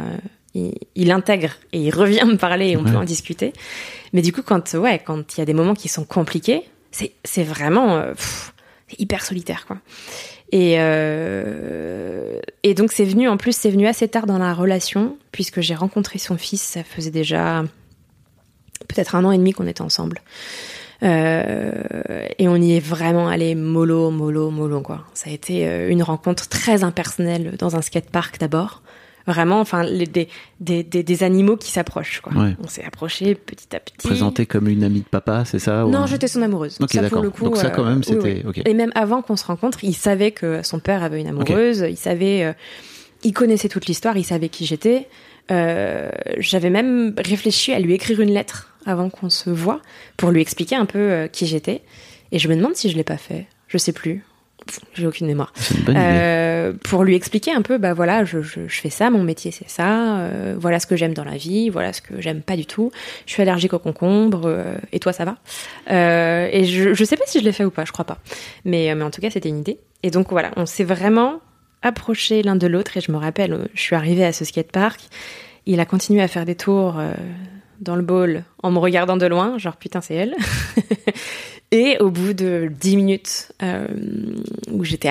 Il, 0.54 0.74
il 0.96 1.12
intègre 1.12 1.58
et 1.74 1.80
il 1.80 1.94
revient 1.94 2.24
me 2.26 2.38
parler 2.38 2.70
et 2.70 2.78
on 2.78 2.84
peut 2.84 2.96
en 2.96 3.04
discuter. 3.04 3.52
Mais 4.14 4.22
du 4.22 4.32
coup, 4.32 4.42
quand 4.42 4.74
ouais, 4.76 5.02
quand 5.04 5.36
il 5.36 5.40
y 5.40 5.42
a 5.42 5.46
des 5.46 5.54
moments 5.54 5.74
qui 5.74 5.90
sont 5.90 6.06
compliqués, 6.06 6.64
c'est 6.92 7.44
vraiment 7.44 8.02
pff, 8.14 8.54
hyper 8.98 9.26
solitaire 9.26 9.66
quoi. 9.66 9.80
Et 10.56 10.76
euh, 10.80 12.40
et 12.64 12.76
donc 12.76 12.94
c'est 12.94 13.04
venu 13.04 13.28
en 13.28 13.36
plus 13.36 13.54
c'est 13.54 13.70
venu 13.70 13.88
assez 13.88 14.08
tard 14.08 14.26
dans 14.26 14.38
la 14.38 14.54
relation 14.54 15.18
puisque 15.34 15.60
j'ai 15.60 15.76
rencontré 15.76 16.18
son 16.18 16.38
fils, 16.38 16.62
ça 16.62 16.86
faisait 16.86 17.12
déjà 17.12 17.66
peut-être 18.88 19.16
un 19.16 19.26
an 19.26 19.32
et 19.32 19.38
demi 19.38 19.52
qu'on 19.52 19.68
était 19.68 19.82
ensemble. 19.82 20.22
Euh, 21.04 21.74
et 22.40 22.48
on 22.48 22.56
y 22.56 22.78
est 22.78 22.80
vraiment 22.80 23.28
allé 23.28 23.54
mollo, 23.54 24.12
mollo, 24.12 24.50
mollo, 24.50 24.80
quoi. 24.80 25.04
Ça 25.14 25.30
a 25.30 25.34
été 25.34 25.68
euh, 25.68 25.90
une 25.90 26.02
rencontre 26.02 26.48
très 26.48 26.86
impersonnelle 26.86 27.56
dans 27.60 27.76
un 27.76 27.82
skatepark 27.82 28.40
d'abord. 28.40 28.82
Vraiment, 29.28 29.60
enfin, 29.60 29.84
les- 29.84 30.06
des, 30.06 30.28
des, 30.60 30.84
des, 30.84 31.02
des 31.02 31.24
animaux 31.24 31.58
qui 31.58 31.72
s'approchent, 31.72 32.22
quoi. 32.22 32.32
Ouais. 32.34 32.56
On 32.64 32.68
s'est 32.68 32.84
approché 32.86 33.34
petit 33.34 33.76
à 33.76 33.80
petit. 33.80 33.96
Présenté 34.08 34.46
comme 34.46 34.68
une 34.68 34.84
amie 34.84 35.00
de 35.02 35.06
papa, 35.08 35.46
c'est 35.46 35.58
ça 35.60 35.86
ou 35.86 35.90
Non, 35.90 36.06
j'étais 36.06 36.28
son 36.28 36.42
amoureuse. 36.44 36.78
Ok, 36.80 36.92
ça, 36.92 37.00
pour 37.00 37.04
d'accord. 37.10 37.24
le 37.24 37.30
coup, 37.32 37.44
Donc 37.46 37.58
ça, 37.58 37.68
euh, 37.68 37.70
quand 37.72 37.84
même, 37.86 37.98
oui, 38.00 38.04
c'était- 38.06 38.44
oui. 38.46 38.62
Et 38.66 38.74
même 38.76 38.92
avant 38.94 39.22
qu'on 39.24 39.36
se 39.36 39.46
rencontre, 39.46 39.84
il 39.84 39.96
savait 39.96 40.32
que 40.32 40.62
son 40.64 40.80
père 40.80 41.02
avait 41.04 41.20
une 41.22 41.28
amoureuse. 41.28 41.86
Il 41.90 41.98
savait, 41.98 42.44
euh, 42.44 42.54
il 43.24 43.34
connaissait 43.34 43.70
toute 43.70 43.88
l'histoire. 43.88 44.16
Il 44.18 44.24
savait 44.26 44.50
qui 44.50 44.66
j'étais. 44.66 45.08
Euh, 45.52 46.10
J'avais 46.38 46.70
même 46.70 47.14
réfléchi 47.18 47.72
à 47.74 47.80
lui 47.80 47.94
écrire 47.94 48.20
une 48.22 48.32
lettre 48.32 48.74
avant 48.86 49.10
qu'on 49.10 49.30
se 49.32 49.50
voit 49.50 49.82
pour 50.18 50.32
lui 50.32 50.42
expliquer 50.42 50.76
un 50.76 50.86
peu 50.86 51.00
euh, 51.00 51.28
qui 51.28 51.46
j'étais. 51.48 51.82
Et 52.32 52.40
je 52.40 52.48
me 52.48 52.56
demande 52.56 52.76
si 52.76 52.90
je 52.90 52.96
l'ai 52.98 53.04
pas 53.04 53.18
fait. 53.18 53.48
Je 53.68 53.78
sais 53.78 53.94
plus. 53.94 54.24
J'ai 54.94 55.06
aucune 55.06 55.28
mémoire. 55.28 55.54
Euh, 55.90 56.74
pour 56.84 57.04
lui 57.04 57.16
expliquer 57.16 57.52
un 57.52 57.62
peu, 57.62 57.78
bah 57.78 57.94
voilà, 57.94 58.26
je, 58.26 58.42
je, 58.42 58.62
je 58.68 58.82
fais 58.82 58.90
ça, 58.90 59.10
mon 59.10 59.24
métier 59.24 59.52
c'est 59.52 59.70
ça, 59.70 60.18
euh, 60.18 60.56
voilà 60.58 60.80
ce 60.80 60.88
que 60.88 60.96
j'aime 60.96 61.14
dans 61.14 61.24
la 61.24 61.38
vie, 61.38 61.70
voilà 61.70 61.94
ce 61.94 62.02
que 62.02 62.20
j'aime 62.20 62.42
pas 62.42 62.56
du 62.56 62.66
tout. 62.66 62.92
Je 63.28 63.34
suis 63.34 63.42
allergique 63.42 63.74
aux 63.74 63.80
concombres, 63.80 64.44
euh, 64.46 64.76
et 64.92 65.00
toi 65.00 65.14
ça 65.14 65.26
va 65.26 65.38
Et 66.52 66.66
je, 66.66 66.94
je 66.94 67.04
sais 67.04 67.18
pas 67.18 67.26
si 67.28 67.40
je 67.40 67.44
l'ai 67.44 67.52
fait 67.52 67.66
ou 67.66 67.72
pas, 67.72 67.86
je 67.86 67.92
crois 67.92 68.06
pas. 68.06 68.18
Mais, 68.64 68.94
mais 68.96 69.04
en 69.04 69.12
tout 69.12 69.22
cas, 69.22 69.30
c'était 69.30 69.50
une 69.50 69.60
idée. 69.60 69.80
Et 70.04 70.12
donc 70.12 70.32
voilà, 70.32 70.52
on 70.56 70.66
s'est 70.66 70.84
vraiment 70.84 71.42
approchés 71.82 72.42
l'un 72.42 72.56
de 72.56 72.68
l'autre, 72.68 72.98
et 72.98 73.02
je 73.02 73.12
me 73.12 73.18
rappelle, 73.18 73.70
je 73.74 73.82
suis 73.82 73.96
arrivée 73.96 74.26
à 74.26 74.34
ce 74.34 74.46
skatepark, 74.46 75.02
il 75.68 75.80
a 75.80 75.86
continué 75.86 76.22
à 76.22 76.28
faire 76.28 76.46
des 76.46 76.56
tours 76.56 77.00
dans 77.80 77.96
le 77.96 78.02
bowl 78.02 78.44
en 78.64 78.72
me 78.72 78.80
regardant 78.80 79.18
de 79.18 79.26
loin, 79.26 79.58
genre 79.58 79.78
putain 79.78 80.02
c'est 80.02 80.16
elle. 80.16 80.36
Et 81.78 81.98
au 82.00 82.10
bout 82.10 82.32
de 82.34 82.72
10 82.80 82.96
minutes 82.96 83.52
euh, 83.62 83.86
où 84.72 84.86
j'étais 84.86 85.10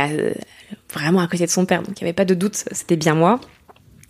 vraiment 0.94 1.20
à 1.20 1.26
côté 1.28 1.44
de 1.44 1.50
son 1.50 1.66
père, 1.66 1.82
donc 1.82 2.00
il 2.00 2.04
n'y 2.04 2.08
avait 2.08 2.14
pas 2.14 2.24
de 2.24 2.32
doute, 2.32 2.54
c'était 2.72 2.96
bien 2.96 3.14
moi, 3.14 3.38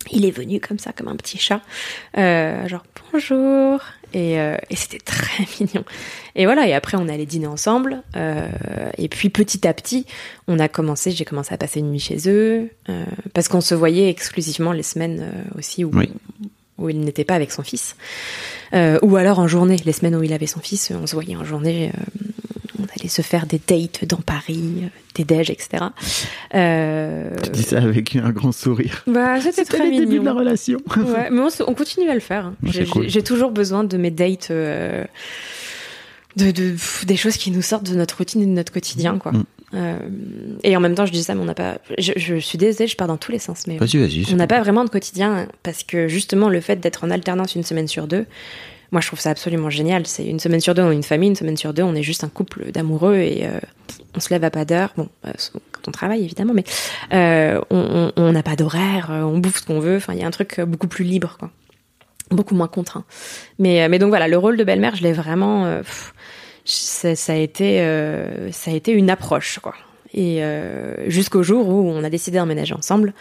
il 0.09 0.23
est 0.25 0.31
venu 0.31 0.61
comme 0.61 0.79
ça, 0.79 0.93
comme 0.93 1.09
un 1.09 1.17
petit 1.17 1.37
chat, 1.37 1.59
euh, 2.17 2.65
genre 2.69 2.85
bonjour, 3.11 3.81
et, 4.13 4.39
euh, 4.39 4.55
et 4.69 4.75
c'était 4.77 4.99
très 4.99 5.43
mignon. 5.59 5.83
Et 6.35 6.45
voilà, 6.45 6.65
et 6.65 6.73
après 6.73 6.95
on 6.97 7.09
allait 7.09 7.25
dîner 7.25 7.47
ensemble, 7.47 8.03
euh, 8.15 8.47
et 8.97 9.09
puis 9.09 9.29
petit 9.29 9.67
à 9.67 9.73
petit, 9.73 10.05
on 10.47 10.57
a 10.59 10.69
commencé, 10.69 11.11
j'ai 11.11 11.25
commencé 11.25 11.53
à 11.53 11.57
passer 11.57 11.81
une 11.81 11.91
nuit 11.91 11.99
chez 11.99 12.29
eux, 12.29 12.69
parce 13.33 13.49
qu'on 13.49 13.59
se 13.61 13.75
voyait 13.75 14.09
exclusivement 14.09 14.71
les 14.71 14.83
semaines 14.83 15.29
aussi 15.57 15.83
où, 15.83 15.91
Oui. 15.93 16.09
où 16.77 16.87
il 16.89 17.01
n'était 17.01 17.25
pas 17.25 17.35
avec 17.35 17.51
son 17.51 17.63
fils. 17.63 17.97
Ou 18.73 19.15
alors 19.15 19.39
en 19.39 19.47
journée, 19.47 19.77
les 19.85 19.91
semaines 19.93 20.15
où 20.15 20.23
il 20.23 20.33
avait 20.33 20.47
son 20.47 20.59
fils, 20.59 20.91
on 20.91 21.07
se 21.07 21.15
voyait 21.15 21.35
en 21.35 21.43
journée. 21.45 21.91
euh, 21.93 22.24
allait 22.99 23.09
se 23.09 23.21
faire 23.21 23.45
des 23.45 23.59
dates 23.65 24.05
dans 24.05 24.17
Paris, 24.17 24.83
euh, 24.83 24.87
des 25.15 25.23
déj, 25.23 25.49
etc. 25.49 25.85
Euh, 26.53 27.29
Tu 27.43 27.49
dis 27.51 27.63
ça 27.63 27.77
avec 27.77 28.15
un 28.15 28.31
grand 28.31 28.51
sourire. 28.51 29.03
bah, 29.07 29.39
c'était 29.41 29.65
très 29.65 29.85
le 29.85 29.91
début 29.91 30.05
mignon. 30.07 30.21
de 30.21 30.25
la 30.25 30.33
relation. 30.33 30.79
Ouais, 30.97 31.29
mais 31.31 31.41
on, 31.67 31.73
continue 31.73 32.09
à 32.09 32.13
le 32.13 32.19
faire. 32.19 32.45
hein. 32.47 32.55
J'ai 32.63 32.85
cool. 32.85 33.07
toujours 33.23 33.51
besoin 33.51 33.83
de 33.83 33.97
mes 33.97 34.11
dates, 34.11 34.49
euh, 34.51 35.03
de, 36.37 36.51
des 37.05 37.15
choses 37.15 37.37
qui 37.37 37.51
nous 37.51 37.61
sortent 37.61 37.89
de 37.89 37.95
notre 37.95 38.17
routine 38.17 38.41
et 38.41 38.45
de 38.45 38.51
notre 38.51 38.71
quotidien, 38.73 39.17
quoi. 39.17 39.31
Mm. 39.31 39.43
Euh, 39.73 39.97
et 40.63 40.77
en 40.77 40.79
même 40.79 40.95
temps, 40.95 41.05
je 41.05 41.11
dis 41.11 41.23
ça, 41.23 41.35
mais 41.35 41.41
on 41.41 41.45
n'a 41.45 41.53
pas. 41.55 41.79
Je, 41.97 42.13
je 42.15 42.35
suis 42.35 42.57
désolée, 42.57 42.87
je 42.87 42.95
pars 42.95 43.07
dans 43.07 43.17
tous 43.17 43.31
les 43.31 43.39
sens, 43.39 43.67
mais 43.67 43.77
vas-y. 43.77 44.25
on 44.31 44.35
n'a 44.35 44.47
pas 44.47 44.61
vraiment 44.61 44.85
de 44.85 44.89
quotidien 44.89 45.47
parce 45.63 45.83
que 45.83 46.07
justement 46.07 46.49
le 46.49 46.61
fait 46.61 46.77
d'être 46.77 47.03
en 47.03 47.09
alternance 47.11 47.55
une 47.55 47.63
semaine 47.63 47.87
sur 47.87 48.07
deux, 48.07 48.25
moi 48.91 49.01
je 49.01 49.07
trouve 49.07 49.19
ça 49.19 49.31
absolument 49.31 49.69
génial. 49.69 50.07
C'est 50.07 50.25
une 50.25 50.39
semaine 50.39 50.59
sur 50.59 50.73
deux 50.73 50.81
on 50.81 50.91
est 50.91 50.95
une 50.95 51.03
famille, 51.03 51.29
une 51.29 51.35
semaine 51.35 51.57
sur 51.57 51.73
deux 51.73 51.83
on 51.83 51.95
est 51.95 52.03
juste 52.03 52.23
un 52.23 52.29
couple 52.29 52.71
d'amoureux 52.71 53.17
et 53.17 53.45
euh, 53.45 53.59
on 54.15 54.19
se 54.19 54.29
lève 54.29 54.43
à 54.43 54.49
pas 54.49 54.65
d'heure. 54.65 54.93
Bon, 54.97 55.09
euh, 55.25 55.31
quand 55.71 55.87
on 55.87 55.91
travaille 55.91 56.23
évidemment, 56.23 56.53
mais 56.53 56.63
euh, 57.13 57.61
on 57.69 58.31
n'a 58.31 58.43
pas 58.43 58.55
d'horaire, 58.55 59.11
euh, 59.11 59.21
on 59.21 59.37
bouffe 59.37 59.59
ce 59.61 59.65
qu'on 59.65 59.79
veut. 59.79 59.97
Enfin, 59.97 60.13
il 60.13 60.19
y 60.19 60.23
a 60.23 60.27
un 60.27 60.31
truc 60.31 60.59
beaucoup 60.61 60.87
plus 60.87 61.05
libre, 61.05 61.35
quoi, 61.39 61.51
beaucoup 62.31 62.55
moins 62.55 62.67
contraint. 62.67 63.05
Mais 63.59 63.87
mais 63.89 63.99
donc 63.99 64.09
voilà, 64.09 64.27
le 64.27 64.37
rôle 64.37 64.57
de 64.57 64.63
belle-mère, 64.63 64.95
je 64.95 65.03
l'ai 65.03 65.13
vraiment. 65.13 65.81
ça, 66.65 67.09
a 67.09 67.35
été 67.35 67.79
ça 68.51 68.71
a 68.71 68.73
été 68.73 68.91
une 68.91 69.09
approche, 69.09 69.59
quoi. 69.59 69.75
Et 70.13 70.41
jusqu'au 71.07 71.43
jour 71.43 71.67
où 71.67 71.89
on 71.89 72.03
a 72.03 72.09
décidé 72.09 72.37
d'emménager 72.37 72.73
ensemble. 72.73 73.13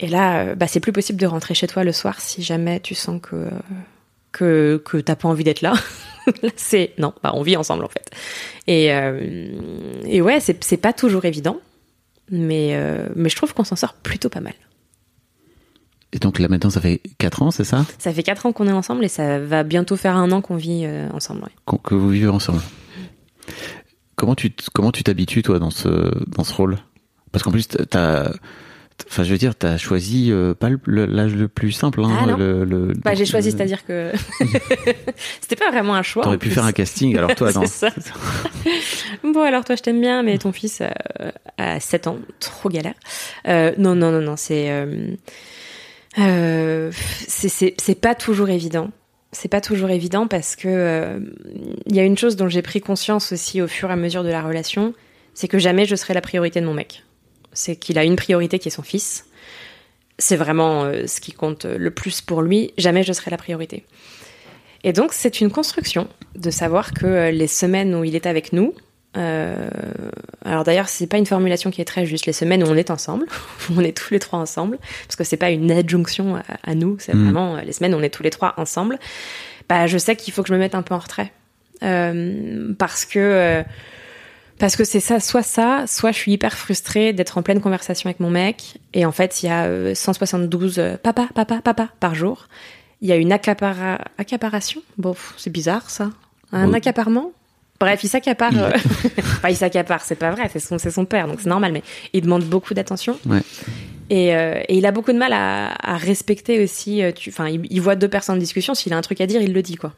Et 0.00 0.06
là, 0.06 0.54
bah, 0.54 0.68
c'est 0.68 0.78
plus 0.78 0.92
possible 0.92 1.18
de 1.18 1.26
rentrer 1.26 1.54
chez 1.54 1.66
toi 1.66 1.82
le 1.82 1.90
soir 1.90 2.20
si 2.20 2.40
jamais 2.40 2.78
tu 2.78 2.94
sens 2.94 3.20
que 3.20 3.48
que 4.38 4.80
que 4.84 4.98
t'as 4.98 5.16
pas 5.16 5.28
envie 5.28 5.44
d'être 5.44 5.62
là. 5.62 5.74
Là, 6.42 6.50
c'est 6.56 6.92
non, 6.98 7.14
bah 7.22 7.32
on 7.34 7.42
vit 7.42 7.56
ensemble 7.56 7.84
en 7.84 7.88
fait. 7.88 8.10
Et 8.66 8.92
euh, 8.92 9.50
et 10.04 10.20
ouais, 10.20 10.40
c'est 10.40 10.62
c'est 10.62 10.76
pas 10.76 10.92
toujours 10.92 11.24
évident, 11.24 11.58
mais 12.30 12.70
euh, 12.72 13.08
mais 13.16 13.30
je 13.30 13.36
trouve 13.36 13.54
qu'on 13.54 13.64
s'en 13.64 13.76
sort 13.76 13.94
plutôt 13.94 14.28
pas 14.28 14.40
mal. 14.40 14.52
Et 16.12 16.18
donc 16.18 16.38
là 16.38 16.48
maintenant, 16.48 16.70
ça 16.70 16.80
fait 16.80 17.00
4 17.18 17.42
ans, 17.42 17.50
c'est 17.50 17.64
ça? 17.64 17.84
Ça 17.98 18.12
fait 18.12 18.22
quatre 18.22 18.46
ans 18.46 18.52
qu'on 18.52 18.66
est 18.66 18.72
ensemble 18.72 19.04
et 19.04 19.08
ça 19.08 19.38
va 19.38 19.62
bientôt 19.62 19.96
faire 19.96 20.16
un 20.16 20.30
an 20.32 20.40
qu'on 20.40 20.56
vit 20.56 20.82
euh, 20.84 21.08
ensemble. 21.12 21.42
ouais. 21.42 21.78
Que 21.82 21.94
vous 21.94 22.08
vivez 22.10 22.28
ensemble. 22.28 22.60
Comment 24.16 24.34
tu 24.34 24.52
comment 24.74 24.92
tu 24.92 25.02
t'habitues 25.04 25.42
toi 25.42 25.58
dans 25.58 25.70
ce 25.70 25.88
dans 26.26 26.44
ce 26.44 26.54
rôle? 26.54 26.78
Parce 27.32 27.42
qu'en 27.42 27.50
plus 27.52 27.68
t'as 27.68 28.32
enfin 29.08 29.22
je 29.22 29.30
veux 29.30 29.38
dire 29.38 29.54
t'as 29.54 29.76
choisi 29.76 30.30
euh, 30.32 30.54
pas 30.54 30.68
le- 30.70 31.06
l'âge 31.06 31.34
le 31.34 31.48
plus 31.48 31.72
simple 31.72 32.02
hein, 32.04 32.10
Ah, 32.20 32.26
non. 32.26 32.36
le, 32.36 32.64
le- 32.64 32.92
Bah, 33.04 33.14
j'ai 33.14 33.26
choisi, 33.26 33.52
c'est-à-dire 33.52 33.84
que 33.86 34.12
c'était 35.40 35.56
pas 35.56 35.70
vraiment 35.70 35.94
un 35.94 36.02
choix. 36.02 36.24
T'aurais 36.24 36.38
pu 36.38 36.48
plus. 36.48 36.54
faire 36.54 36.64
un 36.64 36.72
casting 36.72 37.16
alors 37.16 37.34
toi 37.34 37.52
non 37.52 37.66
ça. 37.66 37.90
Bon, 39.24 39.42
alors 39.42 39.64
toi, 39.64 39.74
je 39.76 39.82
t'aime 39.82 40.00
bien, 40.00 40.22
mais 40.22 40.38
ton 40.38 40.52
fils 40.52 40.80
euh, 40.80 41.30
a 41.58 41.80
7 41.80 42.06
ans, 42.06 42.18
trop 42.40 42.68
galère. 42.68 42.94
Euh, 43.48 43.72
non, 43.78 43.94
non, 43.94 44.10
non, 44.12 44.20
non, 44.20 44.36
c'est. 44.36 44.68
Euh, 44.70 45.16
c'est- 47.26 48.00
pas 48.00 48.14
toujours 48.14 48.48
évident. 48.48 48.90
C'est 49.32 49.48
pas 49.48 49.60
toujours 49.60 49.90
évident 49.90 50.26
parce 50.26 50.56
que 50.56 51.20
il 51.86 51.94
y 51.94 52.00
a 52.00 52.04
une 52.04 52.16
chose 52.16 52.36
dont 52.36 52.48
j'ai 52.48 52.62
pris 52.62 52.80
conscience 52.80 53.32
aussi 53.32 53.60
au 53.60 53.68
fur 53.68 53.90
et 53.90 53.92
à 53.92 53.96
mesure 53.96 54.24
de 54.24 54.30
la 54.30 54.42
relation, 54.42 54.94
c'est 55.34 55.48
que 55.48 55.58
jamais 55.58 55.84
je 55.84 55.96
serai 55.96 56.14
la 56.14 56.22
priorité 56.22 56.60
de 56.60 56.66
mon 56.66 56.74
mec. 56.74 57.04
C'est 57.52 57.76
qu'il 57.76 57.98
a 57.98 58.04
une 58.04 58.16
priorité 58.16 58.58
qui 58.58 58.68
est 58.68 58.72
son 58.72 58.82
fils. 58.82 59.26
C'est 60.18 60.36
vraiment 60.36 60.84
euh, 60.84 61.06
ce 61.06 61.20
qui 61.20 61.32
compte 61.32 61.64
le 61.64 61.90
plus 61.90 62.20
pour 62.20 62.42
lui. 62.42 62.72
Jamais 62.76 63.02
je 63.02 63.12
serai 63.12 63.30
la 63.30 63.36
priorité. 63.36 63.84
Et 64.84 64.92
donc, 64.92 65.12
c'est 65.12 65.40
une 65.40 65.50
construction 65.50 66.08
de 66.36 66.50
savoir 66.50 66.92
que 66.92 67.06
euh, 67.06 67.30
les 67.30 67.46
semaines 67.48 67.94
où 67.94 68.04
il 68.04 68.14
est 68.14 68.26
avec 68.26 68.52
nous, 68.52 68.74
euh, 69.16 69.68
alors 70.44 70.64
d'ailleurs, 70.64 70.88
c'est 70.88 71.06
pas 71.06 71.16
une 71.18 71.26
formulation 71.26 71.70
qui 71.70 71.80
est 71.80 71.84
très 71.84 72.06
juste. 72.06 72.26
Les 72.26 72.32
semaines 72.32 72.62
où 72.62 72.66
on 72.66 72.76
est 72.76 72.90
ensemble, 72.90 73.26
on 73.76 73.80
est 73.80 73.96
tous 73.96 74.12
les 74.12 74.20
trois 74.20 74.38
ensemble, 74.38 74.78
parce 75.06 75.16
que 75.16 75.24
c'est 75.24 75.36
pas 75.36 75.50
une 75.50 75.70
adjonction 75.72 76.40
à, 76.62 76.74
nous, 76.74 76.96
c'est 77.00 77.14
Mm. 77.14 77.24
vraiment 77.24 77.56
euh, 77.56 77.60
les 77.62 77.72
semaines 77.72 77.94
où 77.94 77.98
on 77.98 78.02
est 78.02 78.10
tous 78.10 78.22
les 78.22 78.30
trois 78.30 78.54
ensemble. 78.56 78.98
Bah, 79.68 79.86
je 79.86 79.98
sais 79.98 80.14
qu'il 80.16 80.32
faut 80.32 80.42
que 80.42 80.48
je 80.48 80.54
me 80.54 80.58
mette 80.58 80.74
un 80.74 80.82
peu 80.82 80.94
en 80.94 80.98
retrait, 80.98 81.32
Euh, 81.84 82.74
parce 82.76 83.04
que 83.04 83.18
euh, 83.20 83.62
parce 84.58 84.76
que 84.76 84.84
c'est 84.84 85.00
ça, 85.00 85.20
soit 85.20 85.42
ça, 85.42 85.84
soit 85.86 86.12
je 86.12 86.18
suis 86.18 86.32
hyper 86.32 86.56
frustrée 86.56 87.12
d'être 87.12 87.38
en 87.38 87.42
pleine 87.42 87.60
conversation 87.60 88.08
avec 88.08 88.20
mon 88.20 88.30
mec, 88.30 88.78
et 88.94 89.04
en 89.06 89.12
fait, 89.12 89.42
il 89.42 89.46
y 89.46 89.48
a 89.48 89.64
euh, 89.64 89.94
172 89.94 90.78
euh, 90.78 90.96
papa, 90.96 91.28
papa, 91.34 91.60
papa 91.62 91.88
par 92.00 92.14
jour. 92.14 92.48
Il 93.00 93.08
y 93.08 93.12
a 93.12 93.16
une 93.16 93.30
accapara... 93.32 93.98
accaparation? 94.18 94.82
Bon, 94.96 95.14
c'est 95.36 95.50
bizarre 95.50 95.88
ça. 95.88 96.10
Un 96.52 96.72
accaparement? 96.74 97.32
Bref, 97.78 98.02
il 98.02 98.08
s'accapare. 98.08 98.52
Euh, 98.56 98.72
enfin, 99.18 99.50
il 99.50 99.56
s'accapare, 99.56 100.02
c'est 100.02 100.16
pas 100.16 100.32
vrai, 100.32 100.50
c'est 100.52 100.58
son, 100.58 100.78
son 100.78 101.04
père, 101.04 101.28
donc 101.28 101.40
c'est 101.40 101.48
normal, 101.48 101.70
mais 101.72 101.82
il 102.12 102.22
demande 102.22 102.42
beaucoup 102.44 102.74
d'attention. 102.74 103.16
Ouais. 103.26 103.42
Et, 104.10 104.34
euh, 104.34 104.60
et 104.68 104.76
il 104.78 104.86
a 104.86 104.90
beaucoup 104.90 105.12
de 105.12 105.18
mal 105.18 105.32
à, 105.32 105.74
à 105.80 105.96
respecter 105.96 106.64
aussi. 106.64 107.02
euh, 107.02 107.12
Enfin, 107.28 107.48
il, 107.48 107.66
il 107.70 107.80
voit 107.80 107.94
deux 107.94 108.08
personnes 108.08 108.36
en 108.36 108.38
discussion, 108.38 108.74
s'il 108.74 108.92
a 108.92 108.96
un 108.96 109.02
truc 109.02 109.20
à 109.20 109.26
dire, 109.26 109.40
il 109.42 109.52
le 109.52 109.62
dit, 109.62 109.76
quoi. 109.76 109.92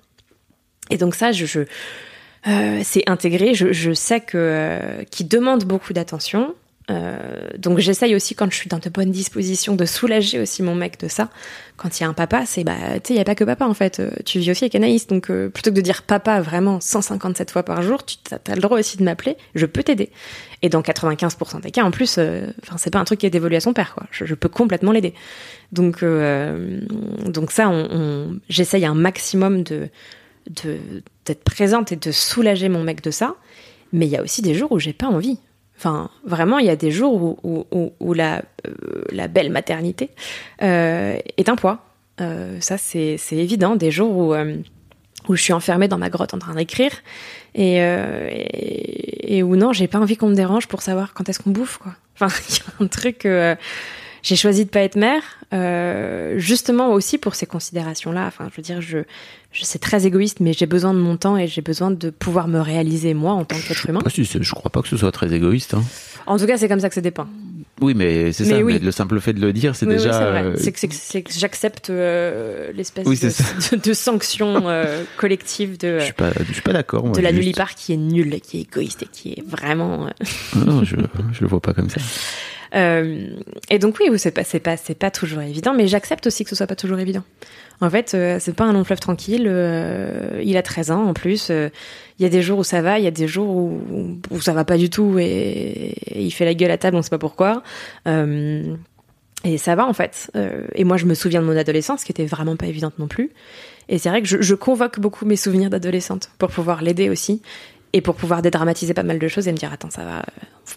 Et 0.90 0.98
donc 0.98 1.14
ça, 1.14 1.32
je, 1.32 1.46
je 1.46 1.60
euh, 2.46 2.80
c'est 2.84 3.08
intégré. 3.08 3.54
Je, 3.54 3.72
je 3.72 3.92
sais 3.92 4.20
que 4.20 4.36
euh, 4.38 5.04
qu'il 5.10 5.28
demande 5.28 5.64
beaucoup 5.64 5.92
d'attention. 5.92 6.54
Euh, 6.90 7.18
donc 7.56 7.78
j'essaye 7.78 8.16
aussi 8.16 8.34
quand 8.34 8.50
je 8.50 8.56
suis 8.56 8.68
dans 8.68 8.78
de 8.78 8.88
bonnes 8.88 9.12
dispositions 9.12 9.76
de 9.76 9.84
soulager 9.84 10.40
aussi 10.40 10.60
mon 10.64 10.74
mec 10.74 10.98
de 10.98 11.06
ça. 11.06 11.28
Quand 11.76 12.00
il 12.00 12.02
y 12.02 12.06
a 12.06 12.08
un 12.08 12.14
papa, 12.14 12.42
c'est 12.46 12.64
bah 12.64 12.74
tu 12.94 13.08
sais 13.08 13.14
il 13.14 13.16
y 13.16 13.20
a 13.20 13.24
pas 13.24 13.36
que 13.36 13.44
papa 13.44 13.64
en 13.66 13.74
fait. 13.74 14.00
Euh, 14.00 14.10
Tu 14.24 14.40
vis 14.40 14.50
aussi 14.50 14.64
avec 14.64 14.74
Anaïs, 14.74 15.06
donc 15.06 15.30
euh, 15.30 15.48
plutôt 15.50 15.70
que 15.70 15.76
de 15.76 15.82
dire 15.82 16.02
papa 16.02 16.40
vraiment 16.40 16.80
157 16.80 17.52
fois 17.52 17.62
par 17.62 17.82
jour, 17.82 18.04
tu 18.04 18.16
as, 18.32 18.54
le 18.56 18.60
droit 18.60 18.76
aussi 18.78 18.96
de 18.96 19.04
m'appeler. 19.04 19.36
Je 19.54 19.66
peux 19.66 19.84
t'aider. 19.84 20.10
Et 20.62 20.68
dans 20.68 20.80
95% 20.80 21.60
des 21.60 21.70
cas, 21.70 21.84
en 21.84 21.92
plus, 21.92 22.18
enfin 22.62 22.76
c'est 22.76 22.90
pas 22.90 22.98
un 22.98 23.04
truc 23.04 23.20
qui 23.20 23.26
est 23.26 23.30
dévolu 23.30 23.54
à 23.54 23.60
son 23.60 23.72
père 23.72 23.94
quoi. 23.94 24.06
Je, 24.10 24.24
je 24.24 24.34
peux 24.34 24.48
complètement 24.48 24.90
l'aider. 24.90 25.14
Donc 25.70 26.02
donc 26.02 27.52
ça, 27.52 27.68
on, 27.68 27.88
on- 27.92 28.40
j'essaye 28.48 28.84
un 28.84 28.94
maximum 28.94 29.62
de 29.62 29.88
de 30.64 30.78
d'être 31.26 31.44
présente 31.44 31.92
et 31.92 31.96
de 31.96 32.10
soulager 32.10 32.68
mon 32.68 32.82
mec 32.82 33.02
de 33.02 33.10
ça. 33.10 33.36
Mais 33.92 34.06
il 34.06 34.10
y 34.10 34.16
a 34.16 34.22
aussi 34.22 34.42
des 34.42 34.54
jours 34.54 34.72
où 34.72 34.78
j'ai 34.78 34.92
pas 34.92 35.06
envie. 35.06 35.38
Enfin, 35.76 36.10
vraiment, 36.24 36.58
il 36.58 36.66
y 36.66 36.70
a 36.70 36.76
des 36.76 36.90
jours 36.90 37.38
où, 37.42 37.66
où, 37.72 38.14
euh, 38.14 38.40
la 39.10 39.28
belle 39.28 39.50
maternité 39.50 40.10
euh, 40.62 41.18
est 41.36 41.48
un 41.48 41.56
poids. 41.56 41.86
Euh, 42.20 42.58
ça, 42.60 42.76
c'est 42.76 43.18
évident. 43.32 43.76
Des 43.76 43.90
jours 43.90 44.14
où, 44.14 44.34
où 45.28 45.36
je 45.36 45.42
suis 45.42 45.52
enfermée 45.52 45.88
dans 45.88 45.98
ma 45.98 46.10
grotte 46.10 46.34
en 46.34 46.38
train 46.38 46.54
d'écrire 46.54 46.92
et, 47.54 47.76
et, 47.76 49.36
et 49.38 49.42
où 49.42 49.56
non, 49.56 49.72
j'ai 49.72 49.88
pas 49.88 49.98
envie 49.98 50.16
qu'on 50.16 50.28
me 50.28 50.34
dérange 50.34 50.68
pour 50.68 50.82
savoir 50.82 51.14
quand 51.14 51.28
est-ce 51.28 51.40
qu'on 51.40 51.50
bouffe, 51.50 51.78
quoi. 51.78 51.94
Enfin, 52.14 52.28
il 52.50 52.56
y 52.56 52.60
a 52.60 52.84
un 52.84 52.86
truc. 52.86 53.26
J'ai 54.22 54.36
choisi 54.36 54.64
de 54.64 54.70
pas 54.70 54.80
être 54.80 54.96
mère, 54.96 55.22
euh, 55.52 56.34
justement 56.38 56.92
aussi 56.92 57.18
pour 57.18 57.34
ces 57.34 57.46
considérations-là. 57.46 58.26
Enfin, 58.26 58.48
je 58.50 58.56
veux 58.56 58.62
dire, 58.62 58.80
je, 58.80 58.98
je 59.52 59.64
c'est 59.64 59.78
très 59.80 60.06
égoïste, 60.06 60.40
mais 60.40 60.52
j'ai 60.52 60.66
besoin 60.66 60.94
de 60.94 60.98
mon 60.98 61.16
temps 61.16 61.36
et 61.36 61.46
j'ai 61.48 61.62
besoin 61.62 61.90
de 61.90 62.10
pouvoir 62.10 62.46
me 62.48 62.60
réaliser 62.60 63.14
moi 63.14 63.32
en 63.32 63.44
tant 63.44 63.56
qu'être 63.56 63.88
humain. 63.88 64.00
Ah, 64.04 64.10
si, 64.10 64.24
c'est- 64.24 64.42
je 64.42 64.52
crois 64.54 64.70
pas 64.70 64.82
que 64.82 64.88
ce 64.88 64.96
soit 64.96 65.12
très 65.12 65.32
égoïste. 65.32 65.74
hein. 65.74 65.82
En 66.26 66.38
tout 66.38 66.46
cas, 66.46 66.56
c'est 66.58 66.68
comme 66.68 66.80
ça 66.80 66.88
que 66.88 66.94
c'est 66.94 67.00
dépeint. 67.00 67.28
Oui, 67.80 67.94
mais 67.94 68.30
c'est 68.32 68.44
ça. 68.44 68.58
oui. 68.58 68.74
Mais 68.74 68.78
le 68.78 68.90
simple 68.92 69.18
fait 69.20 69.32
de 69.32 69.40
le 69.40 69.54
dire, 69.54 69.74
c'est 69.74 69.86
Oui, 69.86 69.92
oui, 69.92 69.98
déjà. 69.98 70.12
c'est 70.12 70.24
vrai. 70.30 70.42
euh, 70.44 70.54
C'est 70.56 70.70
que, 70.72 70.78
c'est 70.78 70.88
que- 70.88 70.94
c'est 70.94 71.22
que 71.22 71.32
j'accepte 71.32 71.88
euh, 71.88 72.70
l'espèce 72.74 73.06
Oui, 73.06 73.16
c'est 73.16 73.28
de, 73.72 73.76
de, 73.76 73.82
de 73.88 73.92
sanction 73.94 74.68
euh, 74.68 75.02
collective 75.16 75.78
de, 75.78 75.98
je 75.98 76.04
suis 76.04 76.12
pas, 76.12 76.30
je 76.46 76.52
suis 76.52 76.60
pas 76.62 76.74
d'accord. 76.74 77.10
de 77.10 77.20
la 77.22 77.32
nullipare 77.32 77.74
qui 77.74 77.94
est 77.94 77.96
nulle, 77.96 78.38
qui 78.42 78.58
est 78.58 78.60
égoïste 78.62 79.02
et 79.02 79.08
qui 79.10 79.30
est 79.32 79.42
vraiment. 79.48 80.08
Non, 80.56 80.84
je, 80.84 80.96
je 81.32 81.40
le 81.40 81.46
vois 81.46 81.60
pas 81.60 81.72
comme 81.72 81.88
ça. 81.88 82.00
Euh, 82.74 83.26
et 83.68 83.78
donc 83.78 83.96
oui, 84.00 84.10
c'est 84.18 84.30
pas, 84.30 84.76
pas, 84.98 85.10
toujours 85.10 85.42
évident, 85.42 85.74
mais 85.74 85.88
j'accepte 85.88 86.26
aussi 86.26 86.44
que 86.44 86.50
ce 86.50 86.56
soit 86.56 86.66
pas 86.66 86.76
toujours 86.76 86.98
évident. 86.98 87.24
En 87.80 87.88
fait, 87.88 88.12
euh, 88.14 88.36
c'est 88.40 88.54
pas 88.54 88.64
un 88.64 88.72
long 88.72 88.84
fleuve 88.84 89.00
tranquille. 89.00 89.46
euh, 89.46 90.40
il 90.44 90.56
a 90.56 90.62
13 90.62 90.90
ans 90.90 91.04
en 91.06 91.14
plus. 91.14 91.48
euh, 91.50 91.70
Il 92.18 92.22
y 92.22 92.26
a 92.26 92.28
des 92.28 92.42
jours 92.42 92.58
où 92.58 92.64
ça 92.64 92.82
va, 92.82 92.98
il 92.98 93.04
y 93.04 93.08
a 93.08 93.12
des 93.12 93.26
jours 93.26 93.48
où, 93.48 93.80
où 94.30 94.40
ça 94.40 94.52
va 94.52 94.64
pas 94.64 94.76
du 94.76 94.90
tout 94.90 95.18
et, 95.18 95.94
il 96.14 96.30
fait 96.30 96.44
la 96.44 96.54
gueule 96.54 96.70
à 96.70 96.78
table, 96.78 96.96
on 96.96 97.02
sait 97.02 97.10
pas 97.10 97.18
pourquoi. 97.18 97.62
Et 99.42 99.56
ça 99.56 99.74
va 99.74 99.86
en 99.86 99.94
fait. 99.94 100.30
Et 100.74 100.84
moi, 100.84 100.98
je 100.98 101.06
me 101.06 101.14
souviens 101.14 101.40
de 101.40 101.46
mon 101.46 101.56
adolescence, 101.56 102.04
qui 102.04 102.12
était 102.12 102.26
vraiment 102.26 102.56
pas 102.56 102.66
évidente 102.66 102.98
non 102.98 103.08
plus. 103.08 103.30
Et 103.88 103.96
c'est 103.96 104.10
vrai 104.10 104.20
que 104.20 104.28
je 104.28 104.54
convoque 104.54 105.00
beaucoup 105.00 105.24
mes 105.24 105.36
souvenirs 105.36 105.70
d'adolescente 105.70 106.30
pour 106.38 106.50
pouvoir 106.50 106.82
l'aider 106.82 107.08
aussi 107.08 107.40
et 107.92 108.00
pour 108.00 108.14
pouvoir 108.14 108.42
dédramatiser 108.42 108.94
pas 108.94 109.02
mal 109.02 109.18
de 109.18 109.28
choses 109.28 109.48
et 109.48 109.52
me 109.52 109.56
dire 109.56 109.72
attends 109.72 109.90
ça 109.90 110.04
va 110.04 110.18
euh, 110.18 110.22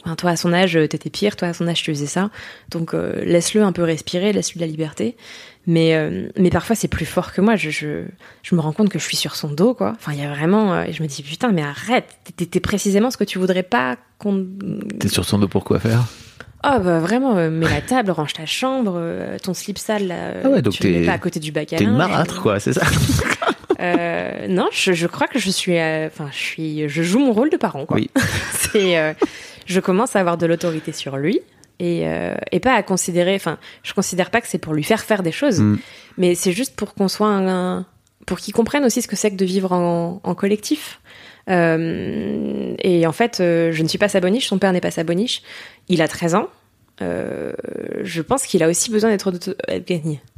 enfin, 0.06 0.16
toi 0.16 0.32
à 0.32 0.36
son 0.36 0.52
âge 0.54 0.76
euh, 0.76 0.88
t'étais 0.88 1.10
pire 1.10 1.36
toi 1.36 1.50
à 1.50 1.54
son 1.54 1.68
âge 1.68 1.84
tu 1.84 1.92
faisais 1.94 2.06
ça. 2.08 2.30
Donc 2.72 2.94
euh, 2.94 3.24
laisse-le 3.24 3.62
un 3.64 3.72
peu 3.72 3.84
respirer 3.84 4.34
laisse-lui 4.34 4.60
de 4.60 4.66
la 4.66 4.70
liberté. 4.72 5.16
Mais 5.66 5.96
euh, 5.96 6.28
mais 6.38 6.50
parfois 6.50 6.76
c'est 6.76 6.88
plus 6.90 7.06
fort 7.06 7.32
que 7.32 7.40
moi. 7.40 7.56
Je, 7.56 7.70
je 7.70 8.04
je 8.42 8.56
me 8.56 8.60
rends 8.62 8.74
compte 8.74 8.90
que 8.90 9.00
je 9.00 9.04
suis 9.06 9.16
sur 9.18 9.36
son 9.36 9.50
dos 9.50 9.74
quoi. 9.74 9.94
Enfin 9.96 10.12
il 10.14 10.20
y 10.20 10.26
a 10.26 10.30
vraiment 10.30 10.74
euh, 10.74 10.84
et 10.84 10.94
je 10.94 11.02
me 11.04 11.08
dis 11.08 11.24
putain 11.24 11.52
mais 11.52 11.62
arrête. 11.64 12.06
T'es- 12.36 12.46
t'es 12.46 12.60
précisément 12.60 13.12
ce 13.12 13.18
que 13.18 13.24
tu 13.24 13.38
voudrais 13.40 13.64
pas 13.64 13.98
qu'on 14.18 14.46
T'es 15.00 15.08
sur 15.08 15.24
son 15.26 15.38
dos 15.40 15.48
pour 15.48 15.64
quoi 15.64 15.80
faire? 15.80 16.04
Oh 16.66 16.80
bah 16.82 17.00
vraiment, 17.00 17.36
euh, 17.38 17.50
mets 17.50 17.68
la 17.70 17.82
table, 17.82 18.10
range 18.12 18.32
ta 18.34 18.46
chambre, 18.46 18.94
euh, 18.96 19.38
ton 19.38 19.54
slip 19.54 19.78
sale 19.78 20.08
là, 20.08 20.16
Ah 20.46 20.50
ouais, 20.50 20.62
donc 20.62 20.72
tu 20.74 20.84
le 20.84 20.92
mets 20.94 21.00
t'es- 21.02 21.06
pas 21.08 21.12
à 21.12 21.18
côté 21.18 21.42
du 21.42 21.52
bac 21.52 21.74
à 21.74 21.78
T'es 21.78 21.84
une 21.84 21.96
marâtre, 21.98 22.42
quoi, 22.42 22.62
c'est 22.62 22.72
ça? 22.72 22.84
Euh, 23.84 24.48
non, 24.48 24.68
je, 24.72 24.94
je 24.94 25.08
crois 25.08 25.28
que 25.28 25.40
je 25.40 25.50
suis, 25.50 25.78
euh, 25.78 26.08
enfin, 26.08 26.30
je 26.32 26.38
suis, 26.38 26.90
je 26.90 27.04
joue 27.04 27.20
mon 27.20 27.34
rôle 27.34 27.50
de 27.50 27.58
parent, 27.58 27.86
quoi. 27.86 27.98
Oui. 27.98 28.10
C'est, 28.54 28.98
euh, 28.98 29.14
je 29.66 29.80
commence 29.80 30.16
à 30.16 30.20
avoir 30.22 30.38
de 30.38 30.46
l'autorité 30.46 30.92
sur 30.94 31.18
lui 31.18 31.40
et, 31.80 32.06
et 32.52 32.60
pas 32.62 32.74
à 32.76 32.84
considérer, 32.84 33.36
enfin, 33.36 33.58
je 33.84 33.94
considère 33.94 34.30
pas 34.30 34.40
que 34.42 34.48
c'est 34.48 34.58
pour 34.60 34.74
lui 34.74 34.84
faire 34.84 35.02
faire 35.02 35.22
des 35.24 35.32
choses, 35.34 35.60
Mm. 35.60 35.80
mais 36.18 36.36
c'est 36.36 36.52
juste 36.54 36.76
pour 36.78 36.94
qu'on 36.94 37.08
soit 37.10 37.28
un, 37.28 37.48
un- 37.80 37.86
pour 38.26 38.40
qu'il 38.40 38.54
comprenne 38.54 38.86
aussi 38.86 39.02
ce 39.02 39.08
que 39.08 39.16
c'est 39.18 39.32
que 39.32 39.36
de 39.36 39.44
vivre 39.44 39.72
en, 39.74 40.22
en 40.24 40.36
collectif. 40.36 41.02
Et 41.50 43.04
en 43.06 43.12
fait, 43.12 43.36
je 43.40 43.82
ne 43.84 43.88
suis 43.90 43.98
pas 43.98 44.08
sa 44.08 44.22
boniche, 44.22 44.48
son 44.48 44.60
père 44.60 44.72
n'est 44.72 44.80
pas 44.82 44.92
sa 44.92 45.04
boniche. 45.04 45.42
Il 45.90 46.02
a 46.02 46.08
13 46.08 46.36
ans. 46.36 46.48
Je 47.02 48.22
pense 48.22 48.46
qu'il 48.46 48.64
a 48.64 48.70
aussi 48.70 48.90
besoin 48.92 49.10
d'être 49.10 49.34
euh, 49.70 49.80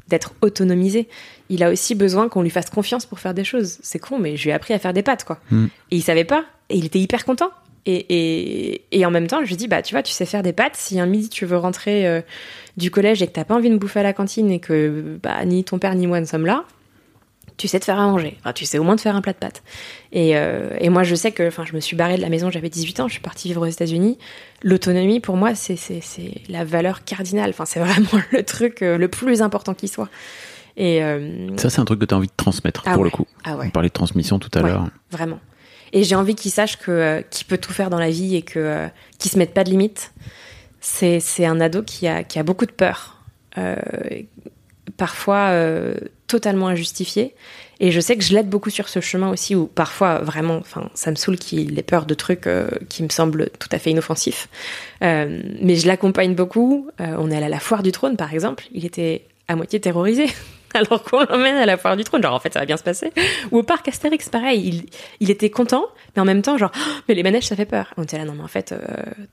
d'être 0.07 0.33
autonomisé. 0.41 1.07
Il 1.49 1.63
a 1.63 1.71
aussi 1.71 1.95
besoin 1.95 2.29
qu'on 2.29 2.41
lui 2.41 2.49
fasse 2.49 2.69
confiance 2.69 3.05
pour 3.05 3.19
faire 3.19 3.33
des 3.33 3.43
choses. 3.43 3.79
C'est 3.81 3.99
con, 3.99 4.19
mais 4.19 4.37
je 4.37 4.43
lui 4.43 4.49
ai 4.51 4.53
appris 4.53 4.73
à 4.73 4.79
faire 4.79 4.93
des 4.93 5.03
pâtes, 5.03 5.23
quoi. 5.23 5.39
Mm. 5.51 5.65
Et 5.91 5.95
il 5.95 6.01
savait 6.01 6.23
pas. 6.23 6.45
Et 6.69 6.77
il 6.77 6.85
était 6.85 6.99
hyper 6.99 7.25
content. 7.25 7.49
Et, 7.87 8.05
et, 8.09 8.81
et 8.91 9.05
en 9.05 9.11
même 9.11 9.27
temps, 9.27 9.43
je 9.43 9.49
lui 9.49 9.55
dis, 9.55 9.67
bah, 9.67 9.81
tu 9.81 9.93
vois, 9.93 10.01
tu 10.01 10.11
sais 10.11 10.25
faire 10.25 10.41
des 10.41 10.53
pâtes. 10.53 10.75
Si 10.75 10.99
un 10.99 11.05
midi 11.05 11.29
tu 11.29 11.45
veux 11.45 11.57
rentrer 11.57 12.07
euh, 12.07 12.21
du 12.77 12.89
collège 12.89 13.21
et 13.21 13.27
que 13.27 13.31
t'as 13.31 13.43
pas 13.43 13.55
envie 13.55 13.69
de 13.69 13.77
bouffer 13.77 13.99
à 13.99 14.03
la 14.03 14.13
cantine 14.13 14.51
et 14.51 14.59
que 14.59 15.17
bah, 15.21 15.45
ni 15.45 15.63
ton 15.63 15.77
père 15.77 15.93
ni 15.95 16.07
moi 16.07 16.19
ne 16.19 16.25
sommes 16.25 16.45
là, 16.45 16.65
tu 17.57 17.67
sais 17.67 17.79
te 17.79 17.85
faire 17.85 17.99
à 17.99 18.05
manger. 18.05 18.35
Enfin, 18.39 18.53
tu 18.53 18.65
sais 18.65 18.77
au 18.77 18.83
moins 18.83 18.95
te 18.95 19.01
faire 19.01 19.15
un 19.15 19.21
plat 19.21 19.33
de 19.33 19.37
pâtes. 19.37 19.63
Et, 20.11 20.35
euh, 20.37 20.69
et 20.79 20.89
moi, 20.89 21.03
je 21.03 21.15
sais 21.15 21.31
que, 21.31 21.47
enfin, 21.47 21.63
je 21.65 21.73
me 21.73 21.79
suis 21.79 21.95
barrée 21.95 22.17
de 22.17 22.21
la 22.21 22.29
maison, 22.29 22.49
j'avais 22.49 22.69
18 22.69 22.99
ans, 22.99 23.07
je 23.07 23.13
suis 23.13 23.21
partie 23.21 23.47
vivre 23.47 23.61
aux 23.61 23.69
États-Unis. 23.69 24.17
L'autonomie, 24.63 25.19
pour 25.19 25.37
moi, 25.37 25.55
c'est, 25.55 25.77
la 26.49 26.63
valeur 26.65 27.03
cardinale. 27.05 27.49
Enfin, 27.51 27.65
c'est 27.65 27.79
vraiment 27.83 28.21
le 28.31 28.43
truc 28.43 28.81
euh, 28.81 28.97
le 28.97 29.07
plus 29.07 29.41
important 29.41 29.73
qui 29.73 29.87
soit. 29.87 30.09
Et 30.77 31.01
euh, 31.03 31.55
Ça, 31.57 31.69
c'est 31.69 31.79
un 31.79 31.85
truc 31.85 31.99
que 31.99 32.05
t'as 32.05 32.17
envie 32.17 32.27
de 32.27 32.33
transmettre, 32.35 32.83
Ah 32.85 32.93
pour 32.93 33.03
ouais. 33.03 33.09
le 33.09 33.15
coup. 33.15 33.25
ah 33.45 33.55
ouais. 33.55 33.67
On 33.67 33.69
parlait 33.69 33.89
de 33.89 33.93
transmission 33.93 34.39
tout 34.39 34.49
à 34.53 34.61
Ouais. 34.61 34.69
l'heure. 34.69 34.87
Vraiment. 35.11 35.39
Et 35.93 36.03
j'ai 36.03 36.15
envie 36.15 36.35
qu'il 36.35 36.51
sache 36.51 36.77
que 36.77 37.23
qu'il 37.29 37.47
peut 37.47 37.57
tout 37.57 37.71
faire 37.71 37.89
dans 37.89 37.99
la 37.99 38.09
vie 38.09 38.35
et 38.35 38.41
que 38.41 38.87
qu'il 39.17 39.31
se 39.31 39.37
mette 39.37 39.53
pas 39.53 39.63
de 39.63 39.69
limites. 39.69 40.11
C'est 40.81 41.21
c'est 41.21 41.45
un 41.45 41.61
ado 41.61 41.83
qui 41.83 42.05
a 42.07 42.23
qui 42.23 42.37
a 42.37 42.43
beaucoup 42.43 42.65
de 42.65 42.71
peur, 42.71 43.21
euh, 43.57 43.75
parfois 44.97 45.49
euh, 45.51 45.95
totalement 46.27 46.67
injustifiée. 46.67 47.33
Et 47.79 47.91
je 47.91 47.99
sais 47.99 48.15
que 48.15 48.23
je 48.23 48.33
l'aide 48.33 48.49
beaucoup 48.49 48.69
sur 48.69 48.87
ce 48.87 49.01
chemin 49.01 49.29
aussi 49.29 49.55
où 49.55 49.67
parfois 49.67 50.19
vraiment, 50.19 50.61
ça 50.93 51.11
me 51.11 51.15
saoule 51.15 51.37
qu'il 51.37 51.77
ait 51.77 51.83
peur 51.83 52.05
de 52.05 52.13
trucs 52.13 52.47
euh, 52.47 52.69
qui 52.89 53.03
me 53.03 53.09
semblent 53.09 53.49
tout 53.59 53.69
à 53.71 53.79
fait 53.79 53.91
inoffensifs. 53.91 54.47
Euh, 55.01 55.41
mais 55.61 55.75
je 55.75 55.87
l'accompagne 55.87 56.35
beaucoup. 56.35 56.89
Euh, 57.01 57.15
on 57.19 57.29
est 57.29 57.35
allé 57.35 57.45
à 57.45 57.49
la 57.49 57.59
foire 57.59 57.83
du 57.83 57.91
trône 57.91 58.15
par 58.17 58.33
exemple. 58.33 58.65
Il 58.71 58.85
était 58.85 59.25
à 59.47 59.55
moitié 59.55 59.79
terrorisé. 59.79 60.27
Alors 60.73 61.03
qu'on 61.03 61.23
l'emmène 61.23 61.55
à 61.55 61.65
la 61.65 61.77
foire 61.77 61.95
du 61.95 62.03
trône, 62.03 62.21
genre 62.21 62.33
en 62.33 62.39
fait 62.39 62.51
ça 62.51 62.59
va 62.59 62.65
bien 62.65 62.75
se 62.75 62.83
passer. 62.83 63.13
Ou 63.51 63.59
au 63.59 63.63
parc 63.63 63.87
Astérix, 63.87 64.27
pareil, 64.27 64.85
il, 65.21 65.31
était 65.31 65.49
content, 65.49 65.85
mais 66.15 66.21
en 66.21 66.25
même 66.25 66.41
temps 66.41 66.57
genre, 66.57 66.71
mais 67.07 67.15
les 67.15 67.23
manèges 67.23 67.47
ça 67.47 67.55
fait 67.55 67.65
peur. 67.65 67.93
On 67.95 68.03
était 68.03 68.17
là, 68.17 68.25
non 68.25 68.33
mais 68.33 68.43
en 68.43 68.49
fait 68.49 68.73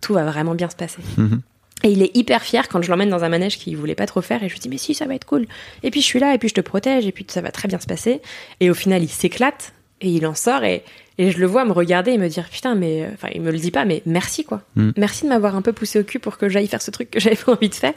tout 0.00 0.14
va 0.14 0.24
vraiment 0.24 0.54
bien 0.54 0.70
se 0.70 0.76
passer. 0.76 1.02
Mhm. 1.16 1.42
Et 1.84 1.90
il 1.90 2.02
est 2.02 2.16
hyper 2.16 2.42
fier 2.42 2.68
quand 2.68 2.80
je 2.82 2.90
l'emmène 2.90 3.10
dans 3.10 3.24
un 3.24 3.28
manège 3.28 3.58
qu'il 3.58 3.76
voulait 3.76 3.94
pas 3.96 4.06
trop 4.06 4.22
faire 4.22 4.42
et 4.44 4.48
je 4.48 4.52
lui 4.54 4.60
dis 4.60 4.68
mais 4.68 4.78
si 4.78 4.94
ça 4.94 5.06
va 5.06 5.14
être 5.14 5.24
cool. 5.24 5.46
Et 5.82 5.90
puis 5.90 6.00
je 6.00 6.06
suis 6.06 6.20
là 6.20 6.32
et 6.34 6.38
puis 6.38 6.48
je 6.48 6.54
te 6.54 6.60
protège 6.60 7.06
et 7.06 7.12
puis 7.12 7.26
ça 7.28 7.40
va 7.40 7.50
très 7.50 7.66
bien 7.68 7.80
se 7.80 7.86
passer. 7.86 8.20
Et 8.60 8.70
au 8.70 8.74
final 8.74 9.02
il 9.02 9.08
s'éclate 9.08 9.72
et 10.00 10.08
il 10.08 10.24
en 10.26 10.34
sort 10.34 10.62
et, 10.64 10.84
et 11.18 11.30
je 11.32 11.38
le 11.38 11.46
vois 11.46 11.64
me 11.64 11.72
regarder 11.72 12.12
et 12.12 12.18
me 12.18 12.28
dire 12.28 12.48
putain, 12.48 12.74
mais 12.76 13.08
enfin, 13.14 13.28
il 13.34 13.40
me 13.40 13.50
le 13.50 13.58
dit 13.58 13.70
pas, 13.72 13.84
mais 13.84 14.02
merci 14.06 14.44
quoi. 14.44 14.62
Mm. 14.76 14.90
Merci 14.96 15.24
de 15.24 15.28
m'avoir 15.30 15.56
un 15.56 15.62
peu 15.62 15.72
poussé 15.72 15.98
au 15.98 16.04
cul 16.04 16.18
pour 16.20 16.38
que 16.38 16.48
j'aille 16.48 16.68
faire 16.68 16.82
ce 16.82 16.90
truc 16.92 17.10
que 17.10 17.18
j'avais 17.20 17.36
pas 17.36 17.52
envie 17.52 17.68
de 17.68 17.74
faire 17.74 17.94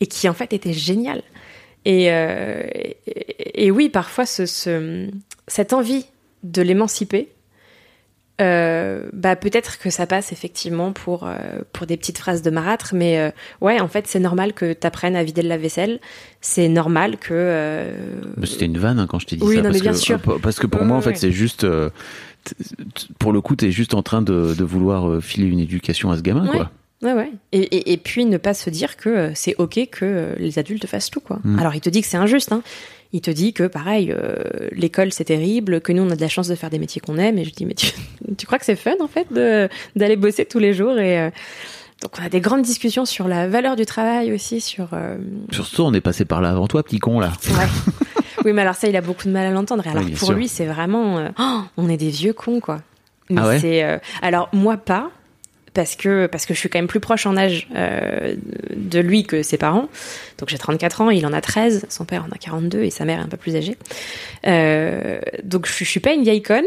et 0.00 0.06
qui 0.06 0.28
en 0.28 0.34
fait 0.34 0.52
était 0.52 0.72
génial. 0.72 1.22
Et, 1.84 2.12
euh, 2.12 2.62
et, 2.72 3.66
et 3.66 3.70
oui, 3.70 3.88
parfois 3.88 4.26
ce, 4.26 4.46
ce- 4.46 5.10
cette 5.48 5.72
envie 5.72 6.06
de 6.44 6.62
l'émanciper, 6.62 7.28
euh, 8.40 9.08
bah 9.12 9.36
peut-être 9.36 9.78
que 9.78 9.90
ça 9.90 10.06
passe 10.06 10.32
effectivement 10.32 10.92
pour 10.92 11.24
euh, 11.26 11.36
pour 11.72 11.86
des 11.86 11.96
petites 11.96 12.18
phrases 12.18 12.42
de 12.42 12.50
marâtre, 12.50 12.94
mais 12.94 13.18
euh, 13.18 13.30
ouais, 13.60 13.80
en 13.80 13.86
fait, 13.88 14.06
c'est 14.08 14.18
normal 14.18 14.52
que 14.52 14.72
t'apprennes 14.72 15.14
à 15.16 15.22
vider 15.22 15.42
le 15.42 15.48
lave-vaisselle. 15.48 16.00
C'est 16.40 16.68
normal 16.68 17.16
que 17.18 17.92
C'était 18.44 18.66
une 18.66 18.78
vanne 18.78 18.98
hein, 18.98 19.06
quand 19.08 19.18
je 19.18 19.26
t'ai 19.26 19.36
dit 19.36 19.44
Oui, 19.44 19.56
ça. 19.56 19.62
non, 19.62 19.68
parce 19.68 19.76
mais 19.76 19.82
bien 19.82 19.92
que, 19.92 19.98
sûr. 19.98 20.20
Parce 20.42 20.58
que 20.58 20.66
pour 20.66 20.84
moi, 20.84 20.96
en 20.96 21.00
fait, 21.00 21.16
c'est 21.16 21.32
juste. 21.32 21.66
pour 23.18 23.32
le 23.32 23.40
coup, 23.40 23.56
t'es 23.56 23.70
juste 23.70 23.94
en 23.94 24.02
train 24.02 24.22
de, 24.22 24.54
de 24.54 24.64
vouloir 24.64 25.22
filer 25.22 25.46
une 25.46 25.60
éducation 25.60 26.10
à 26.10 26.16
ce 26.16 26.22
gamin, 26.22 26.46
Ouais. 26.46 26.56
quoi. 26.56 26.70
Ouais, 27.02 27.12
ouais. 27.12 27.32
Et, 27.52 27.58
et, 27.60 27.92
et 27.92 27.96
puis 27.98 28.24
ne 28.24 28.38
pas 28.38 28.54
se 28.54 28.70
dire 28.70 28.96
que 28.96 29.30
c'est 29.34 29.54
ok 29.58 29.88
que 29.90 30.34
les 30.38 30.58
adultes 30.58 30.86
fassent 30.86 31.10
tout, 31.10 31.20
quoi. 31.20 31.38
Mm. 31.44 31.58
Alors 31.58 31.74
il 31.74 31.80
te 31.82 31.90
dit 31.90 32.00
que 32.00 32.06
c'est 32.06 32.16
injuste, 32.16 32.50
hein. 32.52 32.62
Il 33.14 33.20
te 33.20 33.30
dit 33.30 33.52
que 33.52 33.68
pareil, 33.68 34.12
euh, 34.12 34.34
l'école 34.72 35.12
c'est 35.12 35.24
terrible, 35.24 35.80
que 35.80 35.92
nous 35.92 36.02
on 36.02 36.10
a 36.10 36.16
de 36.16 36.20
la 36.20 36.28
chance 36.28 36.48
de 36.48 36.54
faire 36.56 36.68
des 36.68 36.80
métiers 36.80 37.00
qu'on 37.00 37.16
aime. 37.16 37.38
Et 37.38 37.44
je 37.44 37.50
dis 37.54 37.64
mais 37.64 37.74
tu, 37.74 37.86
tu 38.36 38.44
crois 38.44 38.58
que 38.58 38.64
c'est 38.66 38.74
fun 38.76 38.94
en 39.00 39.06
fait 39.08 39.26
d'aller 39.94 40.16
bosser 40.16 40.44
tous 40.44 40.58
les 40.58 40.74
jours 40.74 40.98
et 40.98 41.20
euh, 41.20 41.30
donc 42.02 42.10
on 42.20 42.24
a 42.26 42.28
des 42.28 42.40
grandes 42.40 42.62
discussions 42.62 43.04
sur 43.06 43.28
la 43.28 43.46
valeur 43.48 43.76
du 43.76 43.86
travail 43.86 44.32
aussi, 44.32 44.60
sur 44.60 44.88
euh, 44.94 45.16
Surtout, 45.52 45.82
on 45.82 45.94
est 45.94 46.00
passé 46.00 46.24
par 46.24 46.42
là 46.42 46.50
avant 46.50 46.66
toi, 46.66 46.82
petit 46.82 46.98
con, 46.98 47.20
là. 47.20 47.32
Ouais. 47.50 47.66
oui, 48.44 48.52
mais 48.52 48.62
alors 48.62 48.74
ça, 48.74 48.88
il 48.88 48.96
a 48.96 49.00
beaucoup 49.00 49.26
de 49.28 49.32
mal 49.32 49.46
à 49.46 49.50
l'entendre. 49.52 49.84
Alors 49.86 50.02
Oui, 50.04 50.10
pour 50.10 50.26
sûr. 50.28 50.36
lui, 50.36 50.48
c'est 50.48 50.66
vraiment, 50.66 51.30
oh, 51.38 51.60
on 51.76 51.88
est 51.88 51.96
des 51.96 52.10
vieux 52.10 52.32
cons, 52.34 52.58
quoi. 52.60 52.82
Mais 53.30 53.40
Ah 53.40 53.46
ouais? 53.48 53.58
c'est, 53.60 53.84
euh, 53.84 53.98
alors 54.22 54.48
moi 54.52 54.76
pas, 54.76 55.10
parce 55.74 55.96
que 55.96 56.26
parce 56.26 56.46
que 56.46 56.54
je 56.54 56.60
suis 56.60 56.68
quand 56.68 56.78
même 56.78 56.86
plus 56.86 57.00
proche 57.00 57.26
en 57.26 57.36
âge 57.36 57.68
euh, 57.74 58.36
de 58.74 59.00
lui 59.00 59.24
que 59.24 59.42
ses 59.42 59.58
parents. 59.58 59.88
Donc 60.38 60.48
j'ai 60.48 60.56
34 60.56 61.00
ans, 61.02 61.10
il 61.10 61.26
en 61.26 61.32
a 61.32 61.40
13, 61.40 61.86
son 61.90 62.04
père 62.04 62.24
en 62.24 62.32
a 62.32 62.38
42 62.38 62.84
et 62.84 62.90
sa 62.90 63.04
mère 63.04 63.18
est 63.18 63.22
un 63.22 63.28
peu 63.28 63.36
plus 63.36 63.56
âgée. 63.56 63.76
Euh, 64.46 65.18
donc 65.42 65.66
je, 65.66 65.72
je 65.72 65.84
suis 65.84 66.00
pas 66.00 66.12
une 66.12 66.22
vieille 66.22 66.42
conne. 66.42 66.64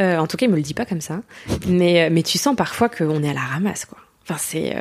Euh, 0.00 0.18
en 0.18 0.26
tout 0.26 0.36
cas, 0.36 0.46
il 0.46 0.50
me 0.50 0.56
le 0.56 0.62
dit 0.62 0.74
pas 0.74 0.84
comme 0.84 1.00
ça. 1.00 1.22
Mais, 1.68 2.10
mais 2.10 2.24
tu 2.24 2.36
sens 2.36 2.56
parfois 2.56 2.88
qu'on 2.88 3.22
est 3.22 3.30
à 3.30 3.34
la 3.34 3.40
ramasse, 3.40 3.84
quoi. 3.84 3.98
Enfin, 4.24 4.36
c'est. 4.38 4.74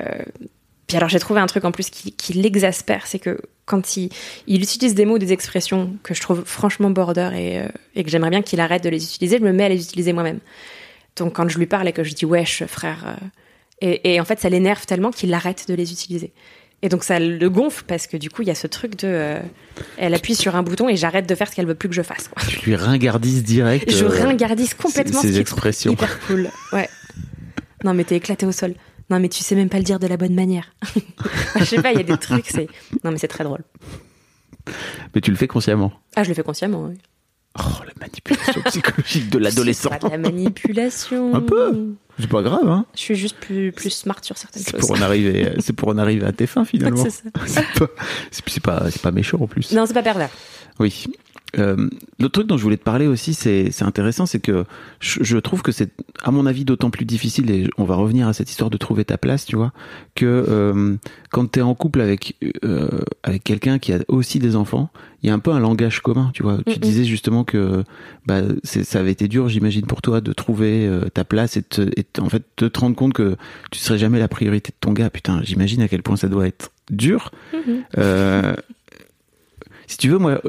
Puis 0.87 0.97
alors, 0.97 1.07
j'ai 1.07 1.19
trouvé 1.19 1.39
un 1.39 1.45
truc 1.45 1.65
en 1.65 1.71
plus 1.71 1.91
qui, 1.91 2.33
l'exaspère, 2.33 3.05
c'est 3.05 3.19
que 3.19 3.39
quand 3.65 3.95
il, 3.95 4.09
il 4.47 4.63
utilise 4.63 4.95
des 4.95 5.05
mots, 5.05 5.19
des 5.19 5.31
expressions 5.31 5.95
que 6.01 6.15
je 6.15 6.21
trouve 6.21 6.43
franchement 6.45 6.89
border 6.89 7.29
et, 7.35 7.61
et 7.95 8.03
que 8.03 8.09
j'aimerais 8.09 8.31
bien 8.31 8.41
qu'il 8.41 8.59
arrête 8.59 8.83
de 8.83 8.89
les 8.89 9.03
utiliser, 9.03 9.37
je 9.37 9.43
me 9.43 9.53
mets 9.53 9.65
à 9.65 9.69
les 9.69 9.83
utiliser 9.83 10.13
moi-même. 10.13 10.39
Donc 11.15 11.35
quand 11.35 11.47
je 11.47 11.59
lui 11.59 11.67
parle 11.67 11.87
et 11.87 11.93
que 11.93 12.03
je 12.03 12.13
dis 12.13 12.25
wesh, 12.25 12.65
frère, 12.65 13.17
et, 13.83 14.13
et 14.13 14.19
en 14.21 14.25
fait, 14.25 14.39
ça 14.39 14.49
l'énerve 14.49 14.85
tellement 14.85 15.11
qu'il 15.11 15.33
arrête 15.33 15.67
de 15.67 15.73
les 15.73 15.91
utiliser. 15.91 16.31
Et 16.81 16.89
donc 16.89 17.03
ça 17.03 17.19
le 17.19 17.49
gonfle 17.49 17.83
parce 17.85 18.07
que 18.07 18.17
du 18.17 18.29
coup, 18.29 18.41
il 18.41 18.47
y 18.47 18.51
a 18.51 18.55
ce 18.55 18.67
truc 18.67 18.97
de. 18.97 19.07
euh, 19.07 19.39
elle 19.97 20.13
appuie 20.13 20.35
sur 20.35 20.55
un 20.55 20.63
bouton 20.63 20.87
et 20.89 20.95
j'arrête 20.97 21.27
de 21.27 21.35
faire 21.35 21.49
ce 21.49 21.55
qu'elle 21.55 21.65
veut 21.65 21.75
plus 21.75 21.89
que 21.89 21.95
je 21.95 22.01
fasse. 22.01 22.29
Quoi. 22.29 22.41
Tu 22.47 22.59
lui 22.65 22.75
ringardises 22.75 23.43
direct. 23.43 23.89
Je 23.91 24.05
euh, 24.05 24.09
ringardise 24.09 24.73
complètement 24.73 25.21
ces 25.21 25.33
ce 25.33 25.39
expressions. 25.39 25.93
hyper 25.93 26.19
cool. 26.27 26.49
Ouais. 26.71 26.89
Non, 27.83 27.93
mais 27.93 28.03
t'es 28.05 28.15
éclaté 28.15 28.45
au 28.45 28.51
sol. 28.51 28.73
Non, 29.09 29.19
mais 29.19 29.27
tu 29.29 29.43
sais 29.43 29.55
même 29.55 29.69
pas 29.69 29.77
le 29.77 29.83
dire 29.83 29.99
de 29.99 30.07
la 30.07 30.15
bonne 30.17 30.33
manière. 30.33 30.73
je 31.59 31.63
sais 31.65 31.81
pas, 31.81 31.91
il 31.91 31.97
y 31.97 32.01
a 32.01 32.03
des 32.03 32.17
trucs, 32.17 32.47
c'est. 32.47 32.67
Non, 33.03 33.11
mais 33.11 33.17
c'est 33.17 33.27
très 33.27 33.43
drôle. 33.43 33.63
Mais 35.13 35.21
tu 35.21 35.29
le 35.31 35.37
fais 35.37 35.47
consciemment. 35.47 35.91
Ah, 36.15 36.23
je 36.23 36.29
le 36.29 36.35
fais 36.35 36.43
consciemment, 36.43 36.85
oui. 36.89 36.95
Oh, 37.59 37.83
la 37.85 37.93
manipulation 37.99 38.61
psychologique 38.65 39.29
de 39.29 39.37
l'adolescent. 39.37 39.89
C'est 39.91 39.99
pas 39.99 40.07
de 40.07 40.11
la 40.11 40.17
manipulation. 40.17 41.35
Un 41.35 41.41
peu. 41.41 41.93
C'est 42.19 42.29
pas 42.29 42.41
grave, 42.41 42.67
hein. 42.67 42.85
Je 42.95 42.99
suis 42.99 43.15
juste 43.15 43.37
plus, 43.37 43.71
plus 43.71 43.89
smart 43.91 44.23
sur 44.23 44.37
certaines 44.37 44.63
choses. 44.63 44.79
pour 44.79 44.91
en 44.91 45.01
arriver, 45.01 45.53
c'est 45.59 45.73
pour 45.73 45.89
en 45.89 45.97
arriver 45.97 46.25
à 46.25 46.31
tes 46.31 46.47
fins 46.47 46.65
finalement. 46.65 47.03
C'est 47.45 48.63
pas, 48.63 48.79
pas, 48.79 48.91
c'est 48.91 49.01
pas 49.01 49.11
méchant 49.11 49.39
en 49.41 49.47
plus. 49.47 49.71
Non, 49.71 49.85
c'est 49.85 49.93
pas 49.93 50.03
pervers. 50.03 50.29
Oui. 50.79 51.05
Euh, 51.59 51.89
L'autre 52.19 52.33
truc 52.33 52.47
dont 52.47 52.57
je 52.57 52.63
voulais 52.63 52.77
te 52.77 52.83
parler 52.83 53.05
aussi, 53.07 53.33
c'est 53.33 53.69
intéressant, 53.83 54.25
c'est 54.25 54.39
que 54.39 54.65
je, 54.99 55.23
je 55.23 55.37
trouve 55.37 55.61
que 55.61 55.71
c'est, 55.71 55.91
à 56.23 56.31
mon 56.31 56.45
avis, 56.45 56.65
d'autant 56.65 56.89
plus 56.89 57.05
difficile, 57.05 57.51
et 57.51 57.69
on 57.77 57.83
va 57.83 57.95
revenir 57.95 58.27
à 58.27 58.33
cette 58.33 58.49
histoire 58.49 58.69
de 58.69 58.77
trouver 58.77 59.03
ta 59.05 59.17
place, 59.17 59.45
tu 59.45 59.55
vois, 59.55 59.71
que 60.15 60.25
euh, 60.25 60.95
quand 61.31 61.51
tu 61.51 61.59
es 61.59 61.61
en 61.61 61.75
couple 61.75 62.01
avec, 62.01 62.35
euh, 62.63 62.87
avec 63.23 63.43
quelqu'un 63.43 63.77
qui 63.77 63.93
a 63.93 63.99
aussi 64.07 64.39
des 64.39 64.55
enfants, 64.55 64.89
il 65.21 65.27
y 65.27 65.29
a 65.29 65.33
un 65.33 65.39
peu 65.39 65.51
un 65.51 65.59
langage 65.59 66.01
commun, 66.01 66.31
tu 66.33 66.43
vois. 66.43 66.57
Tu 66.67 66.79
disais 66.79 67.05
justement 67.05 67.43
que 67.43 67.83
bah, 68.25 68.41
ça 68.63 68.99
avait 68.99 69.11
été 69.11 69.27
dur, 69.27 69.47
j'imagine, 69.47 69.85
pour 69.85 70.01
toi 70.01 70.21
de 70.21 70.33
trouver 70.33 70.85
euh, 70.87 71.07
ta 71.13 71.23
place 71.23 71.55
et, 71.55 71.61
te, 71.63 71.81
en 72.19 72.29
fait 72.29 72.43
de 72.57 72.67
te 72.67 72.79
rendre 72.79 72.95
compte 72.95 73.13
que 73.13 73.35
tu 73.71 73.79
serais 73.79 73.97
jamais 73.97 74.19
la 74.19 74.27
priorité 74.27 74.71
de 74.71 74.77
ton 74.79 74.91
gars. 74.91 75.09
Putain, 75.09 75.41
j'imagine 75.43 75.81
à 75.81 75.87
quel 75.87 76.03
point 76.03 76.17
ça 76.17 76.27
doit 76.27 76.47
être 76.47 76.71
dur. 76.91 77.31
Mhm. 77.53 77.83
Euh, 77.99 78.53
si 79.87 79.97
tu 79.97 80.09
veux, 80.09 80.17
moi, 80.17 80.41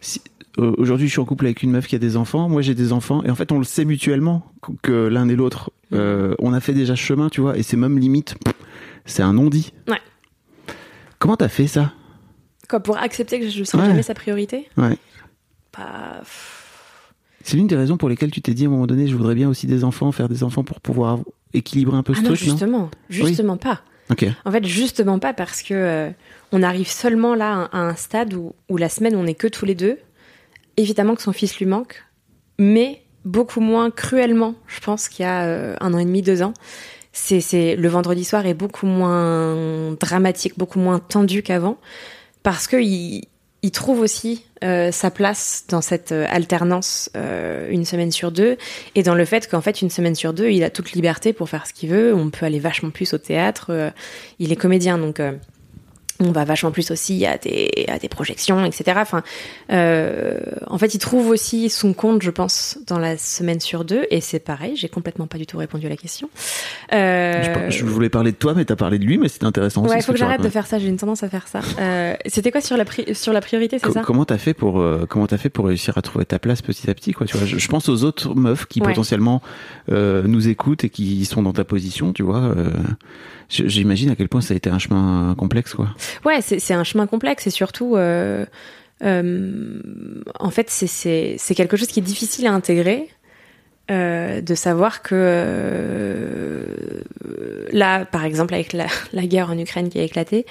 si- 0.00 0.20
aujourd'hui, 0.56 1.06
je 1.06 1.12
suis 1.12 1.20
en 1.20 1.24
couple 1.24 1.46
avec 1.46 1.62
une 1.62 1.70
meuf 1.70 1.86
qui 1.86 1.94
a 1.94 1.98
des 1.98 2.16
enfants. 2.16 2.48
Moi, 2.48 2.62
j'ai 2.62 2.74
des 2.74 2.92
enfants, 2.92 3.22
et 3.24 3.30
en 3.30 3.34
fait, 3.34 3.52
on 3.52 3.58
le 3.58 3.64
sait 3.64 3.84
mutuellement 3.84 4.50
que- 4.82 5.06
l'un 5.08 5.28
et 5.28 5.36
l'autre, 5.36 5.70
euh, 5.92 6.34
on 6.38 6.52
a 6.52 6.60
fait 6.60 6.72
déjà 6.72 6.96
ce 6.96 7.00
chemin, 7.02 7.28
tu 7.28 7.40
vois, 7.40 7.56
et 7.58 7.62
c'est 7.62 7.76
même 7.76 7.98
limite, 7.98 8.34
c'est 9.04 9.22
un 9.22 9.32
non-dit. 9.32 9.72
Ouais. 9.88 10.00
Comment 11.18 11.36
t'as 11.36 11.48
fait 11.48 11.66
ça? 11.66 11.92
Quoi, 12.68 12.80
pour 12.80 12.96
accepter 12.98 13.40
que 13.40 13.48
je 13.48 13.60
ne 13.60 13.64
serai 13.64 13.82
Ouais. 13.82 13.88
jamais 13.88 14.02
sa 14.02 14.14
priorité? 14.14 14.68
Ouais. 14.76 14.96
Bah, 15.76 16.22
C'est 17.44 17.56
l'une 17.56 17.68
des 17.68 17.76
raisons 17.76 17.96
pour 17.96 18.08
lesquelles 18.08 18.32
tu 18.32 18.42
t'es 18.42 18.54
dit 18.54 18.64
à 18.64 18.66
un 18.66 18.70
moment 18.70 18.86
donné, 18.88 19.06
je 19.06 19.14
voudrais 19.14 19.36
bien 19.36 19.48
aussi 19.48 19.68
des 19.68 19.84
enfants, 19.84 20.10
faire 20.10 20.28
des 20.28 20.42
enfants 20.42 20.64
pour 20.64 20.80
pouvoir 20.80 21.20
équilibrer 21.54 21.96
un 21.96 22.02
peu 22.02 22.12
Ah 22.16 22.18
ce 22.18 22.22
non, 22.22 22.28
truc, 22.34 22.40
non? 22.40 22.44
justement. 22.50 22.90
Justement 23.08 23.56
pas. 23.56 23.82
Ok. 24.10 24.24
En 24.44 24.50
fait, 24.50 24.64
justement 24.64 25.18
pas 25.20 25.32
parce 25.32 25.62
que 25.62 25.74
euh, 25.74 26.10
on 26.50 26.62
arrive 26.64 26.88
seulement 26.88 27.34
là 27.36 27.68
à 27.72 27.78
un 27.78 27.94
stade 27.94 28.34
où, 28.34 28.52
où 28.68 28.76
la 28.76 28.88
semaine 28.88 29.14
on 29.14 29.22
n'est 29.24 29.34
que 29.34 29.46
tous 29.46 29.64
les 29.64 29.74
deux. 29.76 29.98
Évidemment 30.76 31.14
que 31.14 31.22
son 31.22 31.32
fils 31.32 31.58
lui 31.58 31.66
manque, 31.66 32.04
mais 32.58 33.02
beaucoup 33.24 33.60
moins 33.60 33.90
cruellement, 33.90 34.54
je 34.66 34.80
pense, 34.80 35.08
qu'il 35.08 35.24
y 35.24 35.28
a 35.28 35.44
euh, 35.44 35.76
un 35.80 35.92
an 35.92 35.98
et 35.98 36.04
demi, 36.04 36.22
deux 36.22 36.42
ans. 36.42 36.54
C'est, 37.12 37.40
c'est 37.40 37.76
le 37.76 37.88
vendredi 37.88 38.24
soir 38.24 38.46
est 38.46 38.54
beaucoup 38.54 38.86
moins 38.86 39.92
dramatique, 39.98 40.58
beaucoup 40.58 40.78
moins 40.78 40.98
tendu 40.98 41.42
qu'avant, 41.42 41.78
parce 42.42 42.66
que 42.66 42.76
il, 42.76 43.24
trouve 43.72 44.00
aussi 44.00 44.44
euh, 44.62 44.92
sa 44.92 45.10
place 45.10 45.64
dans 45.68 45.80
cette 45.80 46.12
euh, 46.12 46.26
alternance 46.30 47.10
une 47.68 47.84
semaine 47.84 48.12
sur 48.12 48.30
deux, 48.30 48.58
et 48.94 49.02
dans 49.02 49.14
le 49.14 49.24
fait 49.24 49.50
qu'en 49.50 49.60
fait 49.60 49.82
une 49.82 49.90
semaine 49.90 50.14
sur 50.14 50.32
deux, 50.32 50.50
il 50.50 50.62
a 50.62 50.70
toute 50.70 50.92
liberté 50.92 51.32
pour 51.32 51.48
faire 51.48 51.66
ce 51.66 51.72
qu'il 51.72 51.88
veut. 51.88 52.14
On 52.14 52.30
peut 52.30 52.46
aller 52.46 52.60
vachement 52.60 52.90
plus 52.90 53.12
au 53.14 53.18
théâtre. 53.18 53.92
il 54.38 54.52
est 54.52 54.56
comédien, 54.56 54.98
donc 54.98 55.20
on 56.20 56.32
va 56.32 56.44
vachement 56.44 56.70
plus 56.70 56.90
aussi 56.90 57.26
à 57.26 57.36
des, 57.38 57.84
à 57.88 57.98
des 57.98 58.08
projections, 58.08 58.64
etc. 58.64 58.98
Enfin, 59.00 59.22
euh, 59.72 60.38
en 60.66 60.78
fait, 60.78 60.94
il 60.94 60.98
trouve 60.98 61.28
aussi 61.28 61.68
son 61.70 61.92
compte, 61.92 62.22
je 62.22 62.30
pense, 62.30 62.78
dans 62.86 62.98
la 62.98 63.18
semaine 63.18 63.60
sur 63.60 63.84
deux. 63.84 64.06
Et 64.10 64.20
c'est 64.20 64.38
pareil, 64.38 64.76
j'ai 64.76 64.88
complètement 64.88 65.26
pas 65.26 65.38
du 65.38 65.46
tout 65.46 65.58
répondu 65.58 65.86
à 65.86 65.88
la 65.90 65.96
question. 65.96 66.30
Euh, 66.92 67.42
Je, 67.42 67.50
par- 67.52 67.70
je 67.70 67.84
voulais 67.84 68.08
parler 68.08 68.32
de 68.32 68.36
toi, 68.36 68.54
mais 68.54 68.64
t'as 68.64 68.76
parlé 68.76 68.98
de 68.98 69.04
lui, 69.04 69.18
mais 69.18 69.28
c'est 69.28 69.44
intéressant 69.44 69.82
ouais, 69.86 69.98
il 69.98 70.02
faut 70.02 70.12
que 70.12 70.18
j'arrête 70.18 70.42
de 70.42 70.48
faire 70.48 70.66
ça. 70.66 70.78
J'ai 70.78 70.88
une 70.88 70.96
tendance 70.96 71.22
à 71.22 71.28
faire 71.28 71.48
ça. 71.48 71.60
Euh, 71.80 72.14
C'était 72.26 72.50
quoi 72.50 72.60
sur 72.60 72.76
la, 72.76 72.84
pri- 72.84 73.12
sur 73.14 73.32
la 73.32 73.40
priorité, 73.40 73.78
c'est 73.78 73.86
Co- 73.86 73.92
ça? 73.92 74.02
Comment 74.02 74.24
t'as 74.24 74.38
fait 74.38 74.54
pour 74.54 74.82
comment 75.08 75.26
t'as 75.26 75.38
fait 75.38 75.50
pour 75.50 75.66
réussir 75.66 75.98
à 75.98 76.02
trouver 76.02 76.24
ta 76.24 76.38
place 76.38 76.62
petit 76.62 76.88
à 76.90 76.94
petit 76.94 77.12
quoi 77.12 77.26
tu 77.26 77.36
vois? 77.36 77.46
Je, 77.46 77.58
je 77.58 77.68
pense 77.68 77.88
aux 77.88 78.04
autres 78.04 78.34
meufs 78.34 78.66
qui 78.66 78.80
Ouais. 78.80 78.88
potentiellement 78.88 79.42
nous 79.90 80.48
écoutent 80.48 80.84
et 80.84 80.90
qui 80.90 81.24
sont 81.24 81.42
dans 81.42 81.52
ta 81.52 81.64
position 81.64 82.12
tu 82.12 82.22
vois 82.22 82.54
j'imagine 83.48 84.10
à 84.10 84.16
quel 84.16 84.28
point 84.28 84.40
ça 84.40 84.54
a 84.54 84.56
été 84.56 84.70
un 84.70 84.78
chemin 84.78 85.34
complexe 85.38 85.74
quoi 85.74 85.88
Ouais, 86.24 86.40
c'est 86.42 86.74
un 86.74 86.84
chemin 86.84 87.06
complexe 87.06 87.46
et 87.46 87.50
surtout, 87.50 87.96
euh, 87.96 88.44
euh, 89.04 89.80
en 90.40 90.50
fait, 90.50 90.68
c'est- 90.70 91.36
quelque 91.54 91.76
chose 91.76 91.88
qui 91.88 92.00
est 92.00 92.02
difficile 92.02 92.46
à 92.46 92.52
intégrer. 92.52 93.08
euh, 93.88 94.40
de 94.40 94.54
savoir 94.56 95.00
que 95.00 95.14
euh, 95.14 96.64
là, 97.72 98.04
par 98.04 98.24
exemple, 98.24 98.54
avec 98.54 98.72
la, 98.72 98.86
guerre 99.26 99.50
en 99.50 99.58
Ukraine 99.58 99.88
qui 99.88 99.98
a 99.98 100.02
éclaté, 100.02 100.44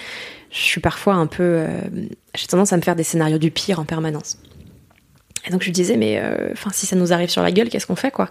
je 0.52 0.60
suis 0.60 0.82
parfois 0.82 1.16
un 1.16 1.28
peu, 1.28 1.44
euh, 1.44 1.68
j'ai 2.36 2.48
tendance 2.48 2.72
à 2.74 2.78
me 2.78 2.82
faire 2.82 2.96
des 2.96 3.04
scénarios 3.04 3.38
du 3.38 3.52
pire 3.52 3.80
en 3.80 3.86
permanence. 3.86 4.38
Et 5.48 5.52
donc 5.52 5.62
je 5.62 5.66
lui 5.66 5.74
disais, 5.74 5.98
mais 5.98 6.20
euh, 6.20 6.50
enfin, 6.54 6.72
si 6.74 6.86
ça 6.86 6.96
nous 6.96 7.14
arrive 7.14 7.30
sur 7.30 7.44
la 7.44 7.52
gueule, 7.52 7.70
qu'est-ce 7.70 7.86
qu'on 7.88 7.96
fait, 7.96 8.12
quoi? 8.12 8.30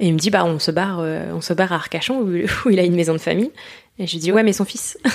Et 0.00 0.06
il 0.08 0.14
me 0.14 0.18
dit, 0.18 0.30
bah, 0.30 0.44
on 0.44 0.58
se 0.58 0.70
barre, 0.70 0.98
euh, 1.00 1.30
on 1.34 1.40
se 1.40 1.52
barre 1.52 1.72
à 1.72 1.76
Arcachon 1.76 2.20
où 2.22 2.70
il 2.70 2.78
a 2.80 2.82
une 2.84 2.96
maison 2.96 3.12
de 3.12 3.18
famille. 3.18 3.50
Et 3.98 4.06
je 4.06 4.12
lui 4.12 4.18
dis, 4.20 4.32
ouais, 4.32 4.42
mais 4.42 4.52
son 4.52 4.64
fils. 4.64 4.98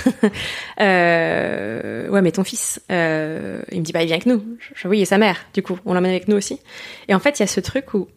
Euh, 0.80 2.08
ouais, 2.10 2.22
mais 2.22 2.32
ton 2.32 2.44
fils. 2.44 2.80
Euh, 2.92 3.62
il 3.72 3.80
me 3.80 3.84
dit, 3.84 3.92
bah, 3.92 4.04
il 4.04 4.06
vient 4.06 4.16
avec 4.16 4.28
nous. 4.28 4.44
Je, 4.76 4.88
oui, 4.88 5.02
et 5.02 5.06
sa 5.06 5.18
mère, 5.18 5.38
du 5.56 5.64
coup, 5.64 5.80
on 5.86 5.96
l'emmène 5.96 6.12
avec 6.12 6.28
nous 6.28 6.38
aussi. 6.38 6.60
Et 7.08 7.16
en 7.16 7.20
fait, 7.20 7.40
il 7.40 7.42
y 7.42 7.44
a 7.44 7.48
ce 7.48 7.60
truc 7.60 7.96
où 7.96 8.08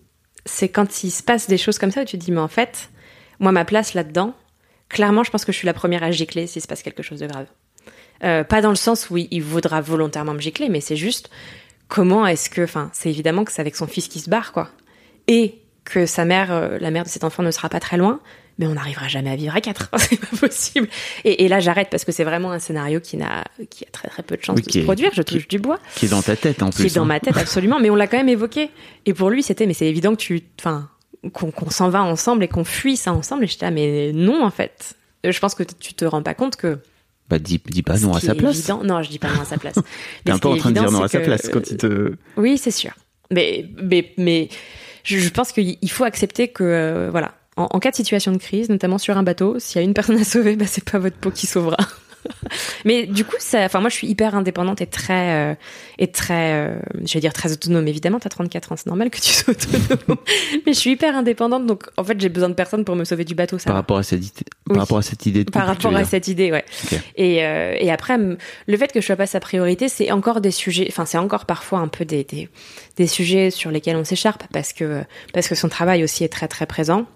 c'est 0.44 0.68
quand 0.68 1.02
il 1.02 1.10
se 1.10 1.22
passe 1.22 1.48
des 1.48 1.56
choses 1.56 1.78
comme 1.78 1.90
ça 1.90 2.02
où 2.02 2.04
tu 2.04 2.18
te 2.18 2.22
dis, 2.22 2.32
mais 2.32 2.40
en 2.40 2.48
fait, 2.48 2.90
moi, 3.38 3.50
ma 3.50 3.64
place 3.64 3.94
là-dedans, 3.94 4.34
clairement, 4.90 5.24
je 5.24 5.30
pense 5.30 5.46
que 5.46 5.52
je 5.52 5.56
suis 5.56 5.66
la 5.66 5.72
première 5.72 6.02
à 6.02 6.10
gicler 6.10 6.46
s'il 6.46 6.60
se 6.60 6.66
passe 6.66 6.82
quelque 6.82 7.02
chose 7.02 7.20
de 7.20 7.26
grave. 7.26 7.46
Euh, 8.24 8.44
pas 8.44 8.60
dans 8.60 8.70
le 8.70 8.76
sens 8.76 9.08
où 9.08 9.16
il, 9.16 9.28
il 9.30 9.42
voudra 9.42 9.80
volontairement 9.80 10.34
me 10.34 10.40
gicler, 10.40 10.68
mais 10.68 10.82
c'est 10.82 10.96
juste 10.96 11.30
comment 11.88 12.26
est-ce 12.26 12.50
que, 12.50 12.62
enfin, 12.62 12.90
c'est 12.92 13.08
évidemment 13.08 13.44
que 13.44 13.52
c'est 13.52 13.62
avec 13.62 13.76
son 13.76 13.86
fils 13.86 14.08
qui 14.08 14.20
se 14.20 14.28
barre, 14.28 14.52
quoi. 14.52 14.68
Et 15.28 15.62
que 15.90 16.06
sa 16.06 16.24
mère, 16.24 16.52
euh, 16.52 16.78
la 16.80 16.90
mère 16.90 17.04
de 17.04 17.08
cet 17.08 17.24
enfant, 17.24 17.42
ne 17.42 17.50
sera 17.50 17.68
pas 17.68 17.80
très 17.80 17.96
loin, 17.96 18.20
mais 18.58 18.66
on 18.66 18.74
n'arrivera 18.74 19.08
jamais 19.08 19.30
à 19.30 19.36
vivre 19.36 19.54
à 19.54 19.60
quatre. 19.60 19.90
c'est 19.98 20.18
pas 20.20 20.36
possible. 20.38 20.88
Et, 21.24 21.44
et 21.44 21.48
là, 21.48 21.60
j'arrête 21.60 21.88
parce 21.90 22.04
que 22.04 22.12
c'est 22.12 22.24
vraiment 22.24 22.52
un 22.52 22.58
scénario 22.58 23.00
qui 23.00 23.16
n'a, 23.16 23.44
qui 23.70 23.84
a 23.84 23.90
très 23.90 24.08
très 24.08 24.22
peu 24.22 24.36
de 24.36 24.42
chances 24.42 24.56
Oui, 24.56 24.62
de 24.62 24.66
qui 24.66 24.72
se 24.74 24.78
est- 24.80 24.84
produire. 24.84 25.10
Je 25.14 25.22
touche 25.22 25.48
du 25.48 25.58
bois 25.58 25.78
Qui 25.96 26.06
est 26.06 26.10
dans 26.10 26.22
ta 26.22 26.36
tête 26.36 26.62
en 26.62 26.70
qui 26.70 26.76
plus. 26.82 26.86
est 26.86 26.94
dans 26.96 27.02
hein. 27.02 27.06
ma 27.06 27.20
tête 27.20 27.36
absolument, 27.36 27.78
mais 27.80 27.90
on 27.90 27.96
l'a 27.96 28.06
quand 28.06 28.18
même 28.18 28.28
évoqué. 28.28 28.70
Et 29.06 29.14
pour 29.14 29.30
lui, 29.30 29.42
c'était, 29.42 29.66
mais 29.66 29.74
c'est 29.74 29.86
évident 29.86 30.12
que 30.12 30.20
tu, 30.20 30.42
enfin, 30.60 30.88
qu'on 31.32 31.70
s'en 31.70 31.88
va 31.90 32.02
ensemble 32.02 32.44
et 32.44 32.48
qu'on 32.48 32.64
fuit 32.64 32.96
ça 32.96 33.12
ensemble. 33.12 33.44
Et 33.44 33.46
j'étais 33.46 33.66
là, 33.66 33.70
mais 33.70 34.12
non, 34.14 34.42
en 34.44 34.50
fait. 34.50 34.94
Je 35.24 35.38
pense 35.38 35.54
que 35.54 35.62
tu 35.62 35.92
te 35.94 36.04
rends 36.06 36.22
pas 36.22 36.34
compte 36.34 36.56
que. 36.56 36.78
Bah 37.28 37.38
dis, 37.38 37.60
dis 37.66 37.82
pas 37.82 37.98
non 37.98 38.14
à 38.14 38.20
qui 38.20 38.26
sa 38.26 38.34
place. 38.34 38.58
évident- 38.58 38.82
Non, 38.82 39.02
je 39.02 39.10
dis 39.10 39.18
pas 39.20 39.28
non 39.32 39.42
à 39.42 39.44
sa 39.44 39.56
place. 39.58 39.76
T'es 40.24 40.32
un 40.32 40.38
peu 40.38 40.48
qui 40.48 40.54
en 40.54 40.56
train 40.56 40.70
de 40.70 40.80
dire 40.80 40.90
non 40.90 41.02
à 41.02 41.08
sa 41.08 41.20
place 41.20 41.48
quand 41.48 41.70
il 41.70 41.76
te. 41.76 42.14
Oui, 42.36 42.58
c'est 42.58 42.70
sûr. 42.72 42.90
Mais, 43.30 43.66
mais, 43.80 44.12
mais 44.16 44.48
je, 45.04 45.18
je 45.18 45.28
pense 45.30 45.52
qu'il 45.52 45.76
il 45.80 45.90
faut 45.90 46.04
accepter 46.04 46.48
que, 46.48 46.64
euh, 46.64 47.08
voilà, 47.10 47.34
en, 47.56 47.68
en 47.70 47.78
cas 47.80 47.90
de 47.90 47.96
situation 47.96 48.32
de 48.32 48.38
crise, 48.38 48.68
notamment 48.68 48.98
sur 48.98 49.16
un 49.16 49.22
bateau, 49.22 49.58
s'il 49.58 49.80
y 49.80 49.84
a 49.84 49.84
une 49.84 49.94
personne 49.94 50.18
à 50.18 50.24
sauver, 50.24 50.56
bah, 50.56 50.66
c'est 50.66 50.88
pas 50.88 50.98
votre 50.98 51.16
peau 51.16 51.30
qui 51.30 51.46
sauvera. 51.46 51.76
Mais 52.84 53.06
du 53.06 53.24
coup, 53.24 53.36
ça, 53.38 53.64
enfin, 53.64 53.80
moi, 53.80 53.88
je 53.90 53.94
suis 53.94 54.06
hyper 54.06 54.34
indépendante 54.34 54.80
et 54.80 54.86
très, 54.86 55.50
euh, 55.52 55.54
et 55.98 56.08
très, 56.10 56.52
euh, 56.54 56.78
je 57.06 57.14
vais 57.14 57.20
dire 57.20 57.32
très 57.32 57.52
autonome. 57.52 57.86
Évidemment, 57.88 58.18
t'as 58.20 58.28
34 58.28 58.72
ans, 58.72 58.76
c'est 58.76 58.86
normal 58.86 59.10
que 59.10 59.18
tu 59.18 59.30
sois 59.32 59.52
autonome. 59.54 60.18
mais 60.66 60.72
je 60.72 60.78
suis 60.78 60.90
hyper 60.90 61.16
indépendante, 61.16 61.66
donc 61.66 61.84
en 61.96 62.04
fait, 62.04 62.20
j'ai 62.20 62.28
besoin 62.28 62.48
de 62.48 62.54
personne 62.54 62.84
pour 62.84 62.96
me 62.96 63.04
sauver 63.04 63.24
du 63.24 63.34
bateau. 63.34 63.58
Ça 63.58 63.66
Par 63.66 63.74
va. 63.74 63.80
rapport 63.80 63.98
à 63.98 64.02
cette 64.02 64.20
idée, 64.24 64.44
Oui. 64.68 64.74
par 64.74 64.78
rapport 64.78 64.98
à 64.98 65.02
cette 65.02 65.26
idée 65.26 65.44
de 65.44 65.50
Par 65.50 65.66
rapport 65.66 65.94
à 65.94 66.04
cette 66.04 66.28
idée, 66.28 66.50
ouais. 66.52 66.64
Et, 67.16 67.44
euh, 67.44 67.74
et 67.78 67.90
après, 67.90 68.16
le 68.18 68.76
fait 68.76 68.92
que 68.92 69.00
je 69.00 69.06
sois 69.06 69.16
pas 69.16 69.26
sa 69.26 69.40
priorité, 69.40 69.88
c'est 69.88 70.10
encore 70.12 70.40
des 70.40 70.50
sujets, 70.50 70.86
enfin, 70.88 71.04
c'est 71.04 71.18
encore 71.18 71.46
parfois 71.46 71.78
un 71.80 71.88
peu 71.88 72.04
des, 72.04 72.24
des, 72.24 72.48
des 72.96 73.06
sujets 73.06 73.50
sur 73.50 73.70
lesquels 73.70 73.96
on 73.96 74.04
s'écharpe 74.04 74.44
parce 74.52 74.72
que, 74.72 75.02
parce 75.32 75.48
que 75.48 75.54
son 75.54 75.68
travail 75.68 76.02
aussi 76.04 76.24
est 76.24 76.28
très, 76.28 76.48
très 76.48 76.66
présent. 76.66 77.06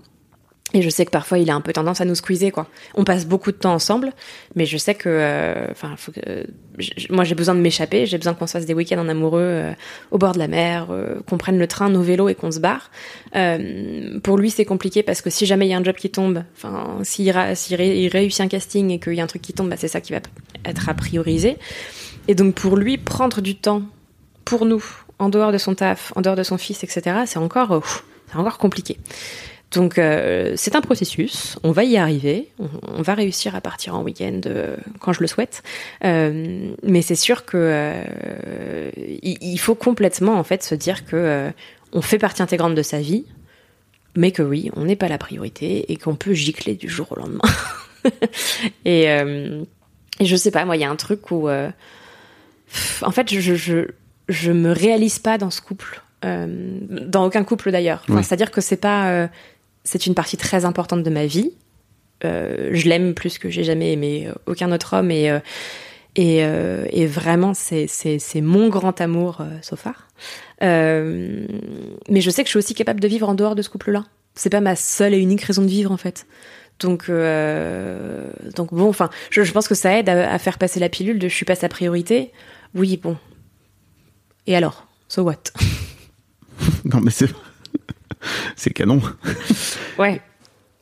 Et 0.77 0.83
je 0.83 0.91
sais 0.91 1.05
que 1.07 1.11
parfois 1.13 1.39
il 1.39 1.49
a 1.51 1.55
un 1.55 1.61
peu 1.61 1.73
tendance 1.73 2.01
à 2.01 2.05
nous 2.05 2.17
squeezer, 2.17 2.51
quoi. 2.51 2.67
On 2.95 3.05
passe 3.05 3.27
beaucoup 3.27 3.53
de 3.53 3.57
temps 3.57 3.73
ensemble, 3.73 4.13
mais 4.57 4.67
je 4.67 4.77
sais 4.77 4.97
que, 4.97 5.09
euh, 5.09 5.69
enfin, 5.71 5.95
j- 6.79 7.07
moi 7.11 7.23
j'ai 7.23 7.37
besoin 7.37 7.55
de 7.55 7.61
m'échapper, 7.61 8.07
j'ai 8.07 8.19
besoin 8.19 8.35
qu'on 8.35 8.49
se 8.49 8.53
fasse 8.55 8.67
des 8.67 8.75
week-ends 8.75 8.99
en 8.99 9.09
amoureux 9.09 9.41
euh, 9.41 9.73
au 10.11 10.19
bord 10.19 10.33
de 10.33 10.41
la 10.41 10.49
mer, 10.49 10.89
euh, 10.91 11.21
qu'on 11.29 11.39
prenne 11.39 11.59
le 11.59 11.69
train, 11.69 11.91
nos 11.91 12.03
vélos 12.03 12.29
et 12.29 12.35
qu'on 12.35 12.51
se 12.51 12.59
barre. 12.59 12.91
Euh, 13.37 14.19
pour 14.21 14.37
lui 14.37 14.51
c'est 14.51 14.65
compliqué 14.65 15.05
parce 15.05 15.23
que 15.23 15.31
si 15.31 15.47
jamais 15.47 15.67
il 15.67 15.71
y 15.71 15.75
a 15.75 15.79
un 15.79 15.85
job 15.85 15.95
qui 15.95 16.11
tombe, 16.11 16.43
enfin, 16.57 16.99
s'il 17.05 17.31
réussit 17.31 18.41
un 18.41 18.49
casting 18.49 18.91
et 18.91 18.99
qu'il 18.99 19.15
y 19.15 19.21
a 19.21 19.25
un 19.25 19.29
truc 19.29 19.43
qui 19.43 19.53
tombe, 19.53 19.69
bah, 19.71 19.77
c'est 19.79 19.89
ça 19.89 20.01
qui 20.01 20.13
va 20.13 20.19
être 20.65 20.89
à 20.89 20.95
prioriser. 20.95 21.57
Et 22.27 22.35
donc 22.35 22.55
pour 22.57 22.77
lui, 22.77 22.99
prendre 22.99 23.41
du 23.41 23.55
temps 23.55 23.83
pour 24.45 24.67
nous, 24.67 24.85
en 25.21 25.29
dehors 25.29 25.53
de 25.53 25.59
son 25.59 25.77
taf, 25.77 26.13
en 26.17 26.21
dehors 26.21 26.35
de 26.37 26.43
son 26.43 26.59
fils, 26.59 26.83
etc., 26.83 27.19
c'est 27.27 27.39
encore, 27.39 27.71
euh, 27.71 27.81
c'est 28.33 28.39
encore 28.39 28.59
compliqué. 28.59 28.99
Donc 29.75 29.99
euh, 29.99 30.53
c'est 30.57 30.77
un 30.77 30.81
processus, 30.81 31.59
on 31.63 31.73
va 31.73 31.85
y 31.85 31.97
arriver, 31.97 32.49
on, 32.59 32.69
on 32.89 33.03
va 33.03 33.15
réussir 33.15 33.55
à 33.55 33.61
partir 33.61 33.95
en 33.95 34.03
week-end 34.03 34.41
euh, 34.47 34.77
quand 35.01 35.13
je 35.13 35.21
le 35.21 35.27
souhaite, 35.27 35.63
Euh, 36.05 36.75
mais 36.83 37.03
c'est 37.03 37.15
sûr 37.15 37.45
que 37.45 37.57
euh, 37.57 38.91
il, 39.23 39.39
il 39.41 39.59
faut 39.59 39.75
complètement 39.75 40.35
en 40.35 40.45
fait 40.45 40.63
se 40.63 40.75
dire 40.75 41.05
que 41.05 41.51
on 41.93 42.03
fait 42.03 42.19
partie 42.19 42.43
intégrante 42.43 42.75
de 42.75 42.83
sa 42.83 43.01
vie, 43.01 43.25
mais 44.17 44.33
que 44.33 44.43
oui, 44.43 44.71
on 44.77 44.85
n'est 44.85 44.97
pas 44.97 45.09
la 45.09 45.19
priorité 45.19 45.91
et 45.93 45.97
qu'on 45.97 46.17
peut 46.17 46.35
gicler 46.35 46.75
du 46.75 46.89
jour 46.89 47.13
au 47.13 47.17
lendemain. 47.17 47.49
et, 48.85 49.05
et 49.05 50.25
je 50.27 50.37
sais 50.37 50.51
pas, 50.51 50.65
moi 50.65 50.77
il 50.77 50.81
y 50.81 50.85
a 50.85 50.91
un 50.91 50.97
truc 50.97 51.31
où 51.31 51.49
en 51.49 53.11
fait 53.11 53.33
je, 53.33 53.55
je 53.55 53.89
je 54.29 54.53
me 54.53 54.73
réalise 54.73 55.19
pas 55.19 55.39
dans 55.39 55.51
ce 55.51 55.61
couple, 55.61 56.03
euh, 56.25 56.47
dans 57.07 57.27
aucun 57.27 57.45
couple 57.45 57.71
d'ailleurs. 57.71 58.01
Enfin, 58.05 58.17
Oui. 58.17 58.25
C'est-à-dire 58.25 58.51
que 58.51 58.61
c'est 58.61 58.77
pas 58.81 59.11
euh, 59.11 59.27
c'est 59.85 60.07
une 60.07 60.15
partie 60.15 60.37
très 60.37 60.65
importante 60.65 61.03
de 61.03 61.11
ma 61.11 61.27
vie. 61.27 61.53
Euh, 62.25 62.71
je 62.73 62.89
l'aime 62.89 63.15
plus 63.15 63.39
que 63.39 63.51
j'ai 63.51 63.65
jamais 63.65 63.93
aimé 63.93 64.27
euh, 64.27 64.33
aucun 64.47 64.73
autre 64.73 64.97
homme 64.97 65.11
et 65.11 65.31
euh, 65.31 65.41
et, 66.17 67.07
vraiment 67.07 67.55
c'est 67.55 67.89
mon 68.41 68.69
grand 68.69 69.01
amour 69.01 69.43
so 69.63 69.77
far. 69.77 70.09
Mais 70.61 72.21
je 72.21 72.31
sais 72.31 72.43
que 72.43 72.47
je 72.47 72.51
suis 72.51 72.59
aussi 72.59 72.75
capable 72.75 73.01
de 73.01 73.09
vivre 73.09 73.29
en 73.29 73.35
dehors 73.35 73.57
de 73.57 73.63
ce 73.63 73.69
couple-là. 73.69 74.05
C'est 74.37 74.51
pas 74.51 74.61
ma 74.61 74.77
seule 74.77 75.13
et 75.13 75.19
unique 75.19 75.43
raison 75.43 75.63
de 75.63 75.69
vivre 75.69 75.91
en 75.91 75.97
fait. 75.97 76.27
Donc 76.79 77.11
donc 77.11 78.73
bon, 78.73 78.89
enfin, 78.89 79.11
je, 79.31 79.43
pense 79.51 79.67
que 79.67 79.75
ça 79.75 79.99
aide 79.99 80.09
à, 80.09 80.33
à 80.33 80.39
faire 80.39 80.59
passer 80.59 80.79
la 80.79 80.89
pilule 80.89 81.19
de 81.19 81.29
je 81.29 81.35
suis 81.35 81.45
pas 81.45 81.57
sa 81.57 81.69
priorité. 81.69 82.31
Oui, 82.77 82.97
bon. 82.97 83.17
Et 84.47 84.55
alors, 84.57 84.87
so 85.09 85.23
what? 85.23 85.43
Non 86.85 87.01
mais 87.01 87.11
c'est 87.11 87.29
c'est 88.57 88.71
canon. 88.73 89.01
Ouais. 89.99 90.21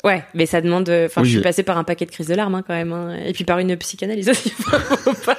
Ouais, 0.05 0.24
mais 0.35 0.47
ça 0.47 0.61
demande. 0.61 0.89
euh, 0.89 1.07
Enfin, 1.07 1.20
Oui, 1.20 1.28
je 1.28 1.30
suis 1.35 1.39
je- 1.39 1.45
passée 1.45 1.62
par 1.62 1.78
un 1.78 1.85
paquet 1.85 2.07
de 2.07 2.11
crises 2.11 2.26
de 2.26 2.35
larmes 2.35 2.57
hein, 2.57 2.64
quand 2.66 2.74
même, 2.74 2.93
hein. 2.93 3.16
et 3.24 3.33
puis 3.33 3.45
par 3.45 3.61
une 3.61 3.76
psychanalyse 3.76 4.28
aussi. 4.28 4.51
faut, 4.51 5.12
pas, 5.24 5.39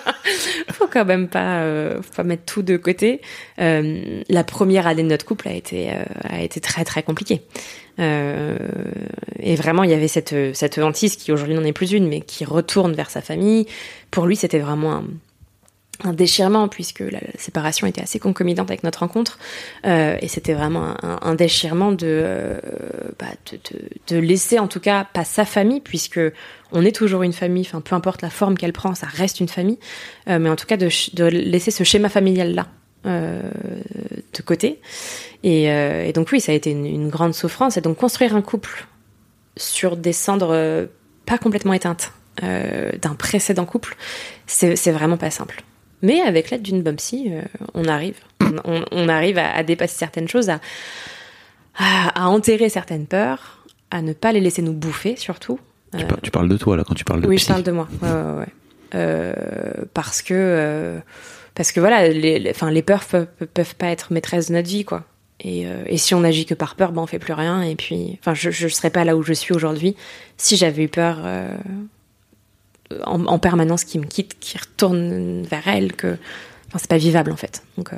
faut 0.72 0.88
quand 0.88 1.04
même 1.04 1.28
pas, 1.28 1.60
euh, 1.64 2.02
faut 2.02 2.14
pas 2.16 2.24
mettre 2.24 2.46
tout 2.46 2.62
de 2.62 2.78
côté. 2.78 3.20
Euh, 3.60 4.22
la 4.30 4.46
première 4.46 4.88
année 4.88 5.04
de 5.04 5.10
notre 5.10 5.26
couple 5.26 5.50
a 5.50 5.52
été 5.54 5.90
euh, 5.92 6.04
a 6.30 6.42
été 6.42 6.62
très 6.62 6.86
très 6.86 7.04
compliquée. 7.04 7.42
Et 8.00 9.56
vraiment, 9.56 9.84
il 9.84 9.90
y 9.90 9.94
avait 9.94 10.08
cette 10.08 10.34
cette 10.56 10.78
hantise 10.78 11.18
qui 11.18 11.32
aujourd'hui 11.34 11.56
n'en 11.56 11.64
est 11.66 11.74
plus 11.74 11.92
une, 11.92 12.08
mais 12.08 12.22
qui 12.22 12.46
retourne 12.46 12.94
vers 12.94 13.10
sa 13.10 13.22
famille. 13.22 13.68
Pour 14.12 14.26
lui, 14.26 14.36
c'était 14.38 14.60
vraiment 14.60 14.94
un, 14.94 15.04
un 16.04 16.14
déchirement 16.14 16.68
puisque 16.68 17.00
la, 17.00 17.20
séparation 17.38 17.88
était 17.88 18.02
assez 18.02 18.20
concomitante 18.20 18.70
avec 18.70 18.84
notre 18.84 19.00
rencontre 19.00 19.38
Euh, 19.86 20.18
et 20.22 20.28
c'était 20.28 20.54
vraiment 20.54 20.96
un, 21.02 21.36
déchirement 21.36 21.92
de, 21.92 21.98
euh, 22.04 22.60
bah, 23.20 23.26
de, 23.52 23.58
de, 23.58 24.16
de 24.16 24.18
laisser 24.20 24.60
en 24.60 24.68
tout 24.68 24.80
cas 24.80 25.06
pas 25.14 25.24
sa 25.24 25.46
famille 25.46 25.82
puisque 25.82 26.20
on 26.72 26.84
est 26.84 26.96
toujours 26.96 27.24
une 27.24 27.34
famille 27.34 27.66
enfin 27.66 27.82
peu 27.82 27.96
importe 27.96 28.22
la 28.22 28.30
forme 28.30 28.58
qu'elle 28.58 28.74
prend 28.74 28.96
ça 28.96 29.08
reste 29.08 29.40
une 29.40 29.50
famille 29.50 29.80
euh, 30.30 30.40
mais 30.40 30.50
en 30.50 30.56
tout 30.56 30.66
cas 30.66 30.78
de, 30.78 30.90
de 31.14 31.26
laisser 31.26 31.72
ce 31.72 31.84
schéma 31.84 32.10
familial 32.10 32.54
là 32.54 32.68
euh, 33.06 33.42
de 34.34 34.42
côté. 34.42 34.80
Et, 35.44 35.70
euh, 35.70 36.06
et 36.06 36.14
donc 36.14 36.30
oui 36.32 36.40
ça 36.40 36.54
a 36.54 36.56
été 36.56 36.72
une, 36.72 36.86
une 36.86 37.10
grande 37.10 37.34
souffrance. 37.34 37.76
Et 37.76 37.82
donc 37.82 37.98
construire 37.98 38.34
un 38.34 38.42
couple 38.42 38.88
sur 39.58 39.98
des 39.98 40.14
cendres 40.14 40.54
euh, 40.54 40.86
pas 41.26 41.38
complètement 41.38 41.74
éteintes 41.74 42.14
d'un 42.42 43.14
précédent 43.14 43.66
couple 43.66 43.96
c'est 44.48 44.92
vraiment 44.92 45.18
pas 45.18 45.30
simple 45.30 45.64
mais 46.04 46.22
avec 46.22 46.52
l'aide 46.52 46.62
d'une 46.62 46.84
bonne 46.84 46.98
psy, 46.98 47.30
euh, 47.32 47.42
on 47.74 47.86
arrive. 47.86 48.18
On, 48.92 49.10
arrive 49.10 49.40
à, 49.40 49.52
à 49.56 49.64
dépasser 49.64 49.98
certaines 49.98 50.28
choses, 50.28 50.50
à, 50.52 50.60
à, 51.78 52.26
à 52.26 52.28
enterrer 52.28 52.70
certaines 52.70 53.08
peurs, 53.08 53.66
à 53.90 54.02
ne 54.04 54.14
pas 54.14 54.32
les 54.32 54.40
laisser 54.42 54.62
nous 54.62 54.74
bouffer, 54.74 55.16
surtout. 55.16 55.60
Tu, 55.98 56.04
Euh, 56.04 56.08
par- 56.08 56.22
tu 56.22 56.30
parles 56.30 56.50
de 56.50 56.58
toi 56.58 56.78
là 56.78 56.84
quand 56.84 56.94
tu 56.94 57.04
parles 57.06 57.22
de 57.22 57.28
oui, 57.28 57.38
psy. 57.38 57.46
je 57.46 57.50
parle 57.52 57.64
de 57.64 57.72
moi. 57.72 57.88
Ouais, 58.02 58.10
ouais, 58.10 58.38
ouais. 58.40 58.48
Euh, 58.96 59.34
parce 59.96 60.22
que, 60.22 60.34
euh, 60.36 61.00
parce 61.56 61.72
que 61.72 61.80
voilà, 61.80 62.08
les, 62.10 62.38
les, 62.40 62.82
peurs 62.84 63.06
peuvent, 63.06 63.28
peuvent 63.54 63.76
pas 63.76 63.88
être 63.88 64.14
maîtresses 64.14 64.50
de 64.50 64.54
notre 64.54 64.68
vie, 64.70 64.86
quoi. 64.86 65.04
Et, 65.40 65.66
euh, 65.68 65.84
et 65.88 65.98
si 65.98 66.14
on 66.14 66.24
agit 66.24 66.46
que 66.46 66.54
par 66.54 66.76
peur, 66.76 66.92
ben 66.92 67.02
on 67.02 67.08
fait 67.08 67.18
plus 67.20 67.34
rien. 67.34 67.62
Et 67.64 67.76
puis, 67.76 68.18
enfin, 68.20 68.34
je, 68.36 68.52
je 68.52 68.68
serais 68.68 68.92
pas 68.92 69.04
là 69.04 69.18
où 69.18 69.24
je 69.24 69.34
suis 69.34 69.54
aujourd'hui 69.54 69.96
si 70.38 70.58
j'avais 70.58 70.84
eu 70.84 70.90
peur 70.90 71.22
en, 73.06 73.26
en 73.26 73.40
permanence 73.40 73.84
qui 73.84 74.00
me 74.00 74.06
quitte, 74.06 74.36
qui 74.40 74.58
retourne 74.58 75.44
vers 75.44 75.68
elle, 75.68 75.94
que, 75.94 76.18
enfin, 76.68 76.78
c'est 76.80 76.90
pas 76.90 76.98
vivable 76.98 77.32
en 77.32 77.36
fait. 77.38 77.64
Donc, 77.78 77.94
euh, 77.94 77.98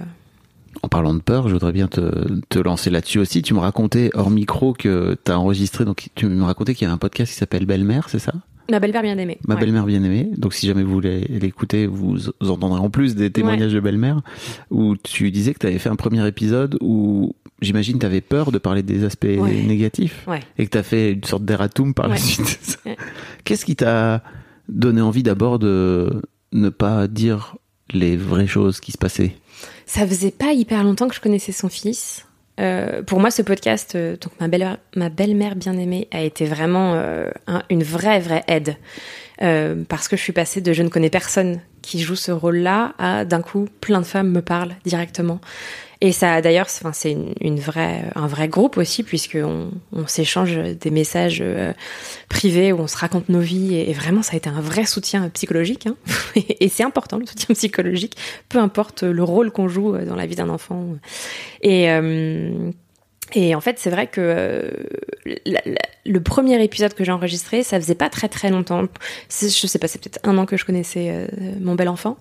En 0.84 0.88
parlant 0.90 1.14
de 1.14 1.22
peur, 1.22 1.48
je 1.48 1.54
voudrais 1.54 1.72
bien 1.72 1.88
te, 1.88 2.40
te 2.50 2.60
lancer 2.60 2.90
là-dessus 2.90 3.20
aussi. 3.20 3.42
Tu 3.42 3.54
me 3.54 3.60
racontais 3.60 4.10
hors 4.14 4.30
micro 4.30 4.74
que 4.74 5.18
tu 5.24 5.32
as 5.32 5.40
enregistré, 5.40 5.86
donc 5.86 6.08
tu 6.16 6.26
me 6.28 6.44
racontais 6.44 6.74
qu'il 6.76 6.88
y 6.88 6.90
a 6.90 6.94
un 6.94 6.98
podcast 6.98 7.32
qui 7.32 7.38
s'appelle 7.38 7.66
Belle-mère, 7.66 8.10
c'est 8.10 8.20
ça? 8.20 8.34
Ma 8.72 8.80
belle-mère 8.80 9.04
bien 9.04 9.18
aimée. 9.20 9.38
Ma 9.48 9.54
Ouais. 9.54 9.60
belle-mère 9.62 9.86
bien-aimée. 9.86 10.28
Donc 10.38 10.56
si 10.56 10.66
jamais 10.66 10.82
vous 10.82 10.92
voulez 10.92 11.20
l'écouter, 11.30 11.86
vous, 11.86 12.18
entendrez 12.42 12.80
en 12.80 12.90
plus 12.90 13.14
des 13.16 13.30
témoignages 13.30 13.74
de 13.74 13.80
belle-mère 13.80 14.22
où 14.72 14.96
tu 14.98 15.30
disais 15.30 15.54
que 15.54 15.60
tu 15.60 15.68
avais 15.68 15.78
fait 15.78 15.90
un 15.90 15.96
premier 15.96 16.28
épisode 16.28 16.76
où 16.82 17.36
j'imagine 17.62 18.00
tu 18.00 18.08
avais 18.08 18.22
peur 18.22 18.52
de 18.52 18.58
parler 18.58 18.82
des 18.82 19.04
aspects 19.04 19.26
Ouais. 19.38 19.62
négatifs 19.62 20.26
et 20.58 20.66
que 20.66 20.72
tu 20.72 20.78
as 20.80 20.84
fait 20.84 21.12
une 21.12 21.24
sorte 21.26 21.46
d'erratum 21.46 21.94
par 21.94 22.08
la 22.08 22.18
suite. 22.18 22.80
Qu'est-ce 23.44 23.66
qui 23.66 23.76
t'a 23.76 24.24
donné 24.70 25.02
envie 25.02 25.24
d'abord 25.24 25.60
de 25.60 26.22
ne 26.52 26.70
pas 26.70 27.08
dire 27.08 27.58
les 27.92 28.18
vraies 28.18 28.48
choses 28.48 28.80
qui 28.80 28.92
se 28.92 28.98
passaient 28.98 29.36
Ça 29.86 30.06
faisait 30.08 30.32
pas 30.32 30.54
hyper 30.54 30.84
longtemps 30.84 31.08
que 31.08 31.16
je 31.16 31.22
connaissais 31.22 31.52
son 31.52 31.70
fils. 31.70 32.26
Euh, 32.60 33.04
pour 33.04 33.20
moi, 33.20 33.32
ce 33.32 33.42
podcast, 33.42 33.96
euh, 33.96 34.16
donc 34.16 34.32
ma 34.40 34.48
belle 34.48 34.78
ma 34.96 35.10
belle-mère 35.10 35.56
bien 35.58 35.78
aimée, 35.78 36.08
a 36.12 36.22
été 36.22 36.46
vraiment 36.46 36.94
euh, 36.96 37.30
un- 37.48 37.64
une 37.70 37.84
vraie 37.84 38.20
vraie 38.20 38.44
aide 38.48 38.78
parce 39.90 40.08
que 40.08 40.16
je 40.16 40.22
suis 40.22 40.32
passée 40.32 40.62
de 40.62 40.72
je 40.72 40.82
ne 40.82 40.88
connais 40.88 41.10
personne 41.10 41.60
qui 41.82 42.00
joue 42.00 42.16
ce 42.16 42.32
rôle-là 42.32 42.94
à 42.98 43.26
d'un 43.26 43.42
coup 43.42 43.68
plein 43.82 44.00
de 44.00 44.06
femmes 44.06 44.32
me 44.32 44.42
parlent 44.42 44.76
directement. 44.86 45.42
Et 46.06 46.12
ça, 46.12 46.40
d'ailleurs, 46.40 46.70
c'est 46.70 46.86
enfin, 46.86 46.94
c'est 46.94 47.18
une, 47.42 47.60
vraie 47.60 48.04
un 48.14 48.28
vrai 48.28 48.48
groupe 48.48 48.78
aussi 48.78 49.02
puisque 49.02 49.40
on, 49.42 49.72
s'échange 50.06 50.56
des 50.56 50.92
messages 50.92 51.40
euh, 51.42 51.74
privés 52.30 52.72
où 52.72 52.78
on 52.78 52.86
se 52.86 52.96
raconte 52.96 53.28
nos 53.28 53.40
vies 53.40 53.76
et, 53.76 53.92
vraiment 53.92 54.22
ça 54.22 54.34
a 54.34 54.36
été 54.36 54.48
un 54.48 54.62
vrai 54.62 54.86
soutien 54.86 55.28
psychologique. 55.30 55.88
Hein. 55.88 55.96
et 56.36 56.70
c'est 56.70 56.84
important 56.84 57.18
le 57.18 57.26
soutien 57.26 57.56
psychologique, 57.56 58.18
peu 58.50 58.60
importe 58.60 59.02
le 59.02 59.24
rôle 59.24 59.50
qu'on 59.50 59.68
joue 59.68 59.98
dans 59.98 60.16
la 60.16 60.28
vie 60.28 60.36
d'un 60.36 60.50
enfant. 60.50 60.86
Et, 61.64 61.90
euh, 61.90 62.70
Et 63.34 63.56
en 63.56 63.62
fait, 63.62 63.80
c'est 63.80 63.90
vrai 63.90 64.08
que 64.08 64.22
euh, 64.22 64.70
le 66.06 66.20
premier 66.22 66.64
épisode 66.64 66.94
que 66.94 67.04
j'ai 67.04 67.12
enregistré, 67.12 67.64
ça 67.64 67.80
faisait 67.80 67.96
pas 67.96 68.10
très 68.10 68.30
très 68.30 68.50
longtemps. 68.52 68.84
Je 69.30 69.48
sais 69.48 69.80
pas, 69.80 69.88
c'est 69.88 70.00
peut-être 70.00 70.20
un 70.24 70.38
an 70.38 70.46
que 70.46 70.58
je 70.58 70.66
connaissais 70.66 71.08
euh, 71.10 71.28
mon 71.60 71.74
bel 71.76 71.90
enfant. 71.90 72.18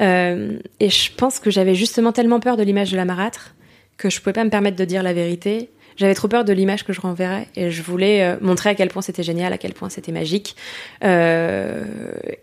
Euh, 0.00 0.58
et 0.80 0.90
je 0.90 1.10
pense 1.14 1.38
que 1.38 1.50
j'avais 1.50 1.74
justement 1.74 2.12
tellement 2.12 2.40
peur 2.40 2.56
de 2.56 2.62
l'image 2.62 2.90
de 2.92 2.96
la 2.96 3.04
marâtre 3.06 3.54
que 3.96 4.10
je 4.10 4.20
pouvais 4.20 4.34
pas 4.34 4.44
me 4.44 4.50
permettre 4.50 4.76
de 4.76 4.84
dire 4.84 5.02
la 5.02 5.14
vérité. 5.14 5.70
J'avais 5.96 6.14
trop 6.14 6.28
peur 6.28 6.44
de 6.44 6.52
l'image 6.52 6.84
que 6.84 6.92
je 6.92 7.00
renverrais 7.00 7.46
et 7.56 7.70
je 7.70 7.80
voulais 7.82 8.36
montrer 8.40 8.70
à 8.70 8.74
quel 8.74 8.88
point 8.88 9.00
c'était 9.02 9.22
génial, 9.22 9.52
à 9.52 9.58
quel 9.58 9.72
point 9.72 9.88
c'était 9.88 10.10
magique. 10.12 10.56
Et, 11.02 11.06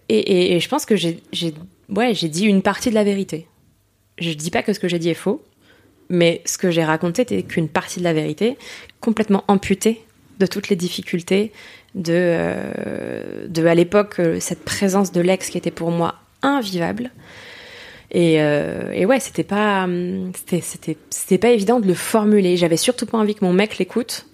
et- 0.09 0.59
je 0.59 0.69
pense 0.69 0.85
que 0.85 0.95
j'ai, 0.95 1.19
ouais, 1.89 2.13
j'ai 2.13 2.29
dit 2.29 2.45
une 2.45 2.61
partie 2.61 2.89
de 2.89 2.95
la 2.95 3.03
vérité. 3.03 3.47
Je 4.19 4.31
dis 4.33 4.51
pas 4.51 4.63
que 4.63 4.71
ce 4.73 4.79
que 4.79 4.87
j'ai 4.87 4.99
dit 4.99 5.09
est 5.09 5.13
faux, 5.15 5.43
mais 6.11 6.41
ce 6.45 6.57
que 6.57 6.69
j'ai 6.69 6.83
raconté 6.83 7.21
n'était 7.21 7.41
qu'une 7.41 7.69
partie 7.69 7.99
de 7.99 8.03
la 8.03 8.13
vérité, 8.13 8.57
complètement 8.99 9.43
amputée 9.47 10.01
de 10.39 10.45
toutes 10.45 10.69
les 10.69 10.75
difficultés, 10.75 11.51
de, 11.95 12.13
euh, 12.13 13.47
de 13.47 13.65
à 13.65 13.73
l'époque, 13.73 14.19
euh, 14.19 14.39
cette 14.39 14.63
présence 14.63 15.11
de 15.11 15.21
l'ex 15.21 15.49
qui 15.49 15.57
était 15.57 15.71
pour 15.71 15.89
moi 15.89 16.15
invivable. 16.41 17.11
Et, 18.11 18.41
euh, 18.41 18.91
et 18.91 19.05
ouais, 19.05 19.21
c'était 19.21 19.45
pas, 19.45 19.85
hum, 19.85 20.31
c'était, 20.35 20.61
c'était, 20.61 20.97
c'était 21.09 21.37
pas 21.37 21.49
évident 21.49 21.79
de 21.79 21.87
le 21.87 21.93
formuler. 21.93 22.57
J'avais 22.57 22.77
surtout 22.77 23.05
pas 23.05 23.17
envie 23.17 23.35
que 23.35 23.45
mon 23.45 23.53
mec 23.53 23.77
l'écoute 23.77 24.25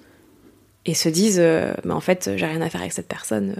et 0.85 0.95
se 0.95 1.09
dise, 1.09 1.37
euh, 1.39 1.73
mais 1.83 1.93
en 1.93 1.99
fait, 1.99 2.31
j'ai 2.37 2.45
rien 2.45 2.61
à 2.61 2.69
faire 2.69 2.81
avec 2.81 2.93
cette 2.93 3.07
personne. 3.07 3.55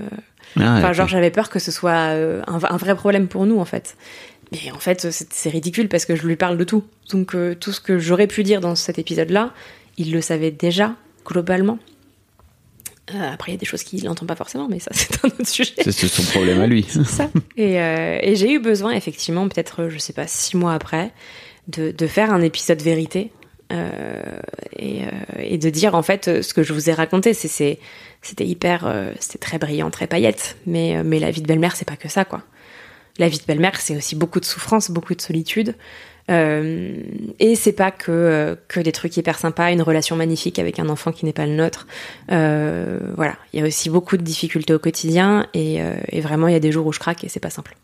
Ah, 0.56 0.78
Enfin, 0.78 0.94
genre, 0.94 1.08
j'avais 1.08 1.30
peur 1.30 1.50
que 1.50 1.60
ce 1.60 1.72
soit 1.72 1.92
un, 1.94 2.42
un 2.48 2.78
vrai 2.78 2.96
problème 2.96 3.28
pour 3.28 3.46
nous, 3.46 3.60
en 3.60 3.66
fait. 3.66 3.96
Mais 4.52 4.72
en 4.72 4.80
fait, 4.80 5.08
c'est 5.12 5.50
ridicule 5.50 5.90
parce 5.90 6.06
que 6.06 6.16
je 6.16 6.26
lui 6.26 6.36
parle 6.38 6.58
de 6.58 6.64
tout. 6.64 6.84
Donc, 7.12 7.36
euh, 7.36 7.54
tout 7.56 7.72
ce 7.74 7.82
que 7.82 8.00
j'aurais 8.00 8.28
pu 8.28 8.44
dire 8.44 8.62
dans 8.62 8.76
cet 8.76 8.98
épisode-là, 8.98 9.54
il 9.98 10.12
le 10.12 10.22
savait 10.22 10.52
déjà, 10.52 10.96
globalement. 11.26 11.80
Euh, 13.14 13.32
après, 13.34 13.52
il 13.52 13.56
y 13.56 13.58
a 13.58 13.60
des 13.60 13.66
choses 13.66 13.84
qu'il 13.84 14.04
n'entend 14.04 14.26
pas 14.26 14.36
forcément, 14.36 14.68
mais 14.70 14.80
ça, 14.80 14.92
c'est 14.94 15.24
un 15.24 15.28
autre 15.28 15.48
sujet. 15.48 15.74
C'est 15.78 15.92
son 16.08 16.24
problème 16.24 16.62
à 16.62 16.68
lui. 16.68 16.84
ça. 17.06 17.30
Et, 17.58 17.80
euh, 17.82 18.20
et 18.22 18.36
j'ai 18.36 18.52
eu 18.52 18.60
besoin, 18.60 18.92
effectivement, 18.94 19.48
peut-être, 19.50 19.90
je 19.90 19.98
sais 19.98 20.14
pas, 20.14 20.28
six 20.28 20.56
mois 20.58 20.74
après, 20.74 21.12
de, 21.68 21.92
de 21.92 22.08
faire 22.08 22.32
un 22.34 22.42
épisode 22.42 22.82
vérité. 22.82 23.32
et, 24.80 25.02
et 25.40 25.58
de 25.58 25.70
dire, 25.70 25.94
en 25.96 26.02
fait, 26.04 26.42
ce 26.42 26.54
que 26.54 26.64
je 26.64 26.72
vous 26.72 26.90
ai 26.90 26.94
raconté, 26.94 27.34
c'est- 27.34 27.80
c'était 28.22 28.46
hyper. 28.46 29.14
c'était 29.20 29.40
très 29.40 29.58
brillant, 29.58 29.90
très 29.92 30.08
paillette. 30.08 30.56
Mais, 30.66 31.04
mais 31.04 31.20
la 31.20 31.32
vie 31.32 31.42
de 31.42 31.48
belle-mère, 31.48 31.76
c'est 31.76 31.84
pas 31.88 31.98
que 31.98 32.08
ça, 32.08 32.24
quoi. 32.24 32.44
La 33.20 33.30
vie 33.30 33.40
de 33.40 33.44
belle-mère, 33.46 33.80
c'est 33.80 33.96
aussi 33.96 34.16
beaucoup 34.16 34.40
de 34.40 34.46
souffrance, 34.46 34.92
beaucoup 34.92 35.16
de 35.16 35.22
solitude. 35.22 35.76
Euh, 36.30 36.94
et 37.40 37.56
c'est 37.56 37.72
pas 37.72 37.92
que, 37.92 38.12
euh, 38.12 38.56
que 38.68 38.80
des 38.80 38.92
trucs 38.92 39.16
hyper 39.16 39.40
sympas, 39.40 39.72
une 39.72 39.82
relation 39.82 40.16
magnifique 40.16 40.60
avec 40.60 40.80
un 40.80 40.90
enfant 40.90 41.12
qui 41.12 41.26
n'est 41.26 41.34
pas 41.34 41.46
le 41.46 41.56
nôtre. 41.56 41.88
Euh, 42.32 43.00
voilà, 43.16 43.36
il 43.54 43.60
y 43.60 43.64
a 43.64 43.66
aussi 43.66 43.90
beaucoup 43.90 44.18
de 44.18 44.24
difficultés 44.24 44.74
au 44.74 44.80
quotidien 44.80 45.48
et, 45.54 45.82
euh, 45.82 45.96
et 46.10 46.22
vraiment 46.22 46.48
il 46.48 46.54
y 46.54 46.58
a 46.58 46.60
des 46.60 46.72
jours 46.72 46.86
où 46.86 46.92
je 46.92 47.00
craque 47.00 47.24
et 47.24 47.30
c'est 47.30 47.40
pas 47.40 47.50
simple. 47.50 47.78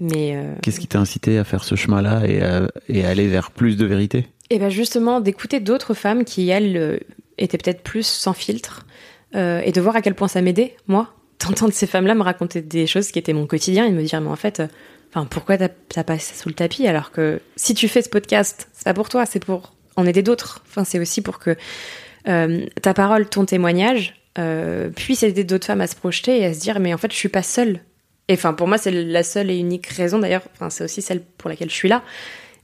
Mais 0.00 0.38
Qu'est-ce 0.62 0.78
qui 0.78 0.86
t'a 0.86 1.00
incité 1.00 1.38
à 1.38 1.44
faire 1.44 1.64
ce 1.64 1.74
chemin-là 1.74 2.22
et 2.24 2.40
à, 2.40 2.68
et 2.88 3.04
à 3.04 3.08
aller 3.08 3.26
vers 3.26 3.50
plus 3.50 3.76
de 3.76 3.84
vérité? 3.84 4.28
Et 4.48 4.60
ben 4.60 4.68
justement 4.68 5.20
d'écouter 5.20 5.58
d'autres 5.58 5.92
femmes 5.92 6.24
qui 6.24 6.48
elles 6.50 7.00
étaient 7.36 7.58
peut-être 7.58 7.82
plus 7.82 8.06
sans 8.06 8.32
filtre 8.32 8.86
et 9.34 9.72
de 9.72 9.80
voir 9.80 9.96
à 9.96 10.00
quel 10.00 10.14
point 10.14 10.28
ça 10.28 10.40
m'aidait 10.40 10.76
moi 10.86 11.17
d'entendre 11.38 11.72
ces 11.72 11.86
femmes-là 11.86 12.14
me 12.14 12.22
raconter 12.22 12.62
des 12.62 12.86
choses 12.86 13.10
qui 13.10 13.18
étaient 13.18 13.32
mon 13.32 13.46
quotidien 13.46 13.86
et 13.86 13.92
me 13.92 14.02
dire 14.02 14.20
mais 14.20 14.28
en 14.28 14.36
fait 14.36 14.60
euh, 14.60 14.66
enfin 15.10 15.26
pourquoi 15.26 15.56
t'as 15.56 15.68
t'as 15.68 16.04
pas 16.04 16.18
ça 16.18 16.34
sous 16.34 16.48
le 16.48 16.54
tapis 16.54 16.86
alors 16.86 17.10
que 17.10 17.40
si 17.56 17.74
tu 17.74 17.88
fais 17.88 18.02
ce 18.02 18.08
podcast 18.08 18.68
c'est 18.72 18.84
pas 18.84 18.94
pour 18.94 19.08
toi 19.08 19.26
c'est 19.26 19.44
pour 19.44 19.72
en 19.96 20.06
aider 20.06 20.22
d'autres. 20.22 20.62
Enfin 20.68 20.84
c'est 20.84 20.98
aussi 20.98 21.22
pour 21.22 21.38
que 21.38 21.56
euh, 22.28 22.66
ta 22.82 22.94
parole 22.94 23.28
ton 23.28 23.44
témoignage 23.44 24.14
euh, 24.38 24.90
puisse 24.90 25.22
aider 25.22 25.44
d'autres 25.44 25.66
femmes 25.66 25.80
à 25.80 25.86
se 25.86 25.96
projeter 25.96 26.40
et 26.40 26.46
à 26.46 26.54
se 26.54 26.60
dire 26.60 26.80
mais 26.80 26.94
en 26.94 26.98
fait 26.98 27.12
je 27.12 27.16
suis 27.16 27.28
pas 27.28 27.42
seule. 27.42 27.80
Et 28.28 28.34
enfin 28.34 28.52
pour 28.52 28.68
moi 28.68 28.78
c'est 28.78 28.90
la 28.90 29.22
seule 29.22 29.50
et 29.50 29.56
unique 29.56 29.86
raison 29.86 30.18
d'ailleurs 30.18 30.42
enfin 30.54 30.70
c'est 30.70 30.84
aussi 30.84 31.02
celle 31.02 31.20
pour 31.20 31.50
laquelle 31.50 31.70
je 31.70 31.74
suis 31.74 31.88
là. 31.88 32.02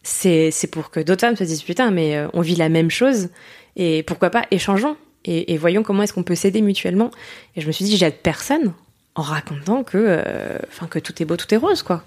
C'est 0.03 0.53
pour 0.71 0.91
que 0.91 1.01
d'autres 1.01 1.23
femmes 1.23 1.37
se 1.37 1.45
disent 1.45 1.63
putain 1.63 1.91
mais 1.91 2.25
on 2.35 2.41
vit 2.41 2.57
la 2.57 2.69
même 2.69 2.91
chose 2.91 3.31
et 3.77 4.03
pourquoi 4.03 4.31
pas 4.31 4.45
échangeons 4.51 4.97
et, 5.25 5.57
voyons 5.57 5.83
comment 5.83 6.03
est-ce 6.03 6.13
qu'on 6.13 6.23
peut 6.23 6.35
s'aider 6.35 6.61
mutuellement. 6.61 7.11
Et 7.57 7.61
je 7.61 7.67
me 7.67 7.73
suis 7.73 7.85
dit 7.85 7.97
j'aide 7.97 8.17
personne 8.23 8.73
en 9.15 9.23
racontant 9.23 9.85
que 9.85 9.97
euh, 9.99 10.59
enfin 10.69 10.87
que 10.87 10.99
tout 10.99 11.23
est 11.23 11.25
beau 11.25 11.37
tout 11.37 11.53
est 11.55 11.57
rose 11.57 11.83
quoi. 11.83 12.03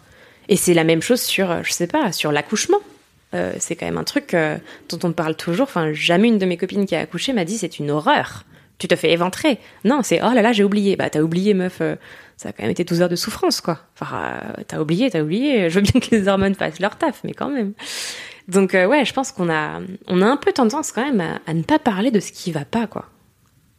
Et 0.50 0.56
c'est 0.56 0.74
la 0.74 0.84
même 0.84 1.02
chose 1.02 1.22
sur 1.22 1.50
euh, 1.50 1.62
je 1.64 1.72
sais 1.72 1.88
pas 1.88 2.12
sur 2.12 2.32
l'accouchement. 2.32 2.80
Euh, 3.34 3.54
c'est 3.60 3.76
quand 3.76 3.86
même 3.86 3.98
un 3.98 4.04
truc 4.04 4.36
dont 4.90 5.00
on 5.04 5.12
parle 5.12 5.36
toujours. 5.36 5.66
Enfin 5.66 5.94
jamais 5.94 6.28
une 6.28 6.38
de 6.38 6.46
mes 6.46 6.58
copines 6.58 6.86
qui 6.86 6.96
a 6.96 7.00
accouché 7.00 7.34
m'a 7.34 7.46
dit 7.46 7.58
c'est 7.58 7.80
une 7.80 7.92
horreur. 7.92 8.44
Tu 8.78 8.88
te 8.88 8.96
fais 8.96 9.12
éventrer. 9.12 9.58
Non 9.84 10.02
c'est 10.04 10.22
oh 10.22 10.34
là 10.34 10.42
là 10.42 10.54
j'ai 10.54 10.64
oublié. 10.64 10.96
Bah 10.96 11.10
t'as 11.10 11.22
oublié 11.22 11.54
meuf 11.54 11.82
ça 12.38 12.50
a 12.50 12.52
quand 12.52 12.62
même 12.62 12.72
été 12.72 12.84
12 12.84 13.02
heures 13.02 13.10
de 13.10 13.16
souffrance, 13.16 13.62
quoi. 13.62 13.80
Enfin, 14.00 14.40
t'as 14.68 14.80
oublié, 14.80 15.10
t'as 15.10 15.22
oublié. 15.22 15.72
Je 15.72 15.80
veux 15.80 15.82
bien 15.82 16.00
que 16.00 16.16
les 16.16 16.28
hormones 16.28 16.54
fassent 16.54 16.80
leur 16.80 16.96
taf, 16.96 17.22
mais 17.24 17.34
quand 17.34 17.50
même. 17.50 17.74
Donc, 18.48 18.74
euh, 18.76 18.86
ouais, 18.88 19.04
je 19.06 19.14
pense 19.14 19.32
qu'on 19.32 19.50
a, 19.50 19.80
on 20.08 20.22
a 20.22 20.26
un 20.26 20.38
peu 20.38 20.54
tendance 20.54 20.92
quand 20.92 21.04
même 21.06 21.20
à, 21.22 21.40
à 21.48 21.54
ne 21.54 21.64
pas 21.64 21.80
parler 21.80 22.12
de 22.12 22.20
ce 22.20 22.32
qui 22.32 22.52
va 22.52 22.66
pas, 22.66 22.88
quoi. 22.88 23.06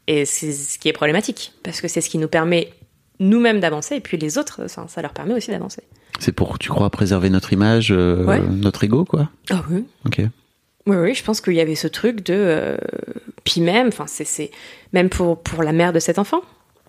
Et 0.07 0.25
c'est 0.25 0.53
ce 0.53 0.79
qui 0.79 0.89
est 0.89 0.93
problématique, 0.93 1.53
parce 1.63 1.81
que 1.81 1.89
c'est 1.89 2.01
ce 2.01 2.09
qui 2.11 2.19
nous 2.19 2.29
permet 2.29 2.73
nous-mêmes 3.21 3.61
d'avancer, 3.61 3.97
et 3.97 4.01
puis 4.01 4.17
les 4.17 4.39
autres, 4.39 4.69
ça, 4.69 4.87
ça 4.89 5.03
leur 5.03 5.13
permet 5.13 5.35
aussi 5.35 5.51
d'avancer. 5.51 5.83
C'est 6.21 6.33
pour, 6.33 6.59
tu 6.59 6.69
crois, 6.71 6.91
préserver 6.91 7.31
notre 7.31 7.53
image, 7.53 7.89
euh, 7.93 8.25
Ouais. 8.25 8.41
notre 8.41 8.85
ego, 8.85 9.05
quoi? 9.05 9.31
Ah 9.51 9.63
oui. 9.71 9.85
Ok. 10.07 10.21
Oui, 10.87 10.97
oui, 10.97 11.15
je 11.15 11.23
pense 11.23 11.41
qu'il 11.41 11.53
y 11.55 11.61
avait 11.61 11.75
ce 11.75 11.87
truc 11.89 12.25
de. 12.25 12.33
euh, 12.35 12.77
Puis 13.45 13.61
même, 13.61 13.89
enfin, 13.89 14.05
c'est, 14.07 14.25
c'est 14.25 14.51
même 14.95 15.11
pour 15.11 15.43
pour 15.43 15.63
la 15.63 15.73
mère 15.73 15.93
de 15.93 15.99
cet 15.99 16.19
enfant. 16.19 16.41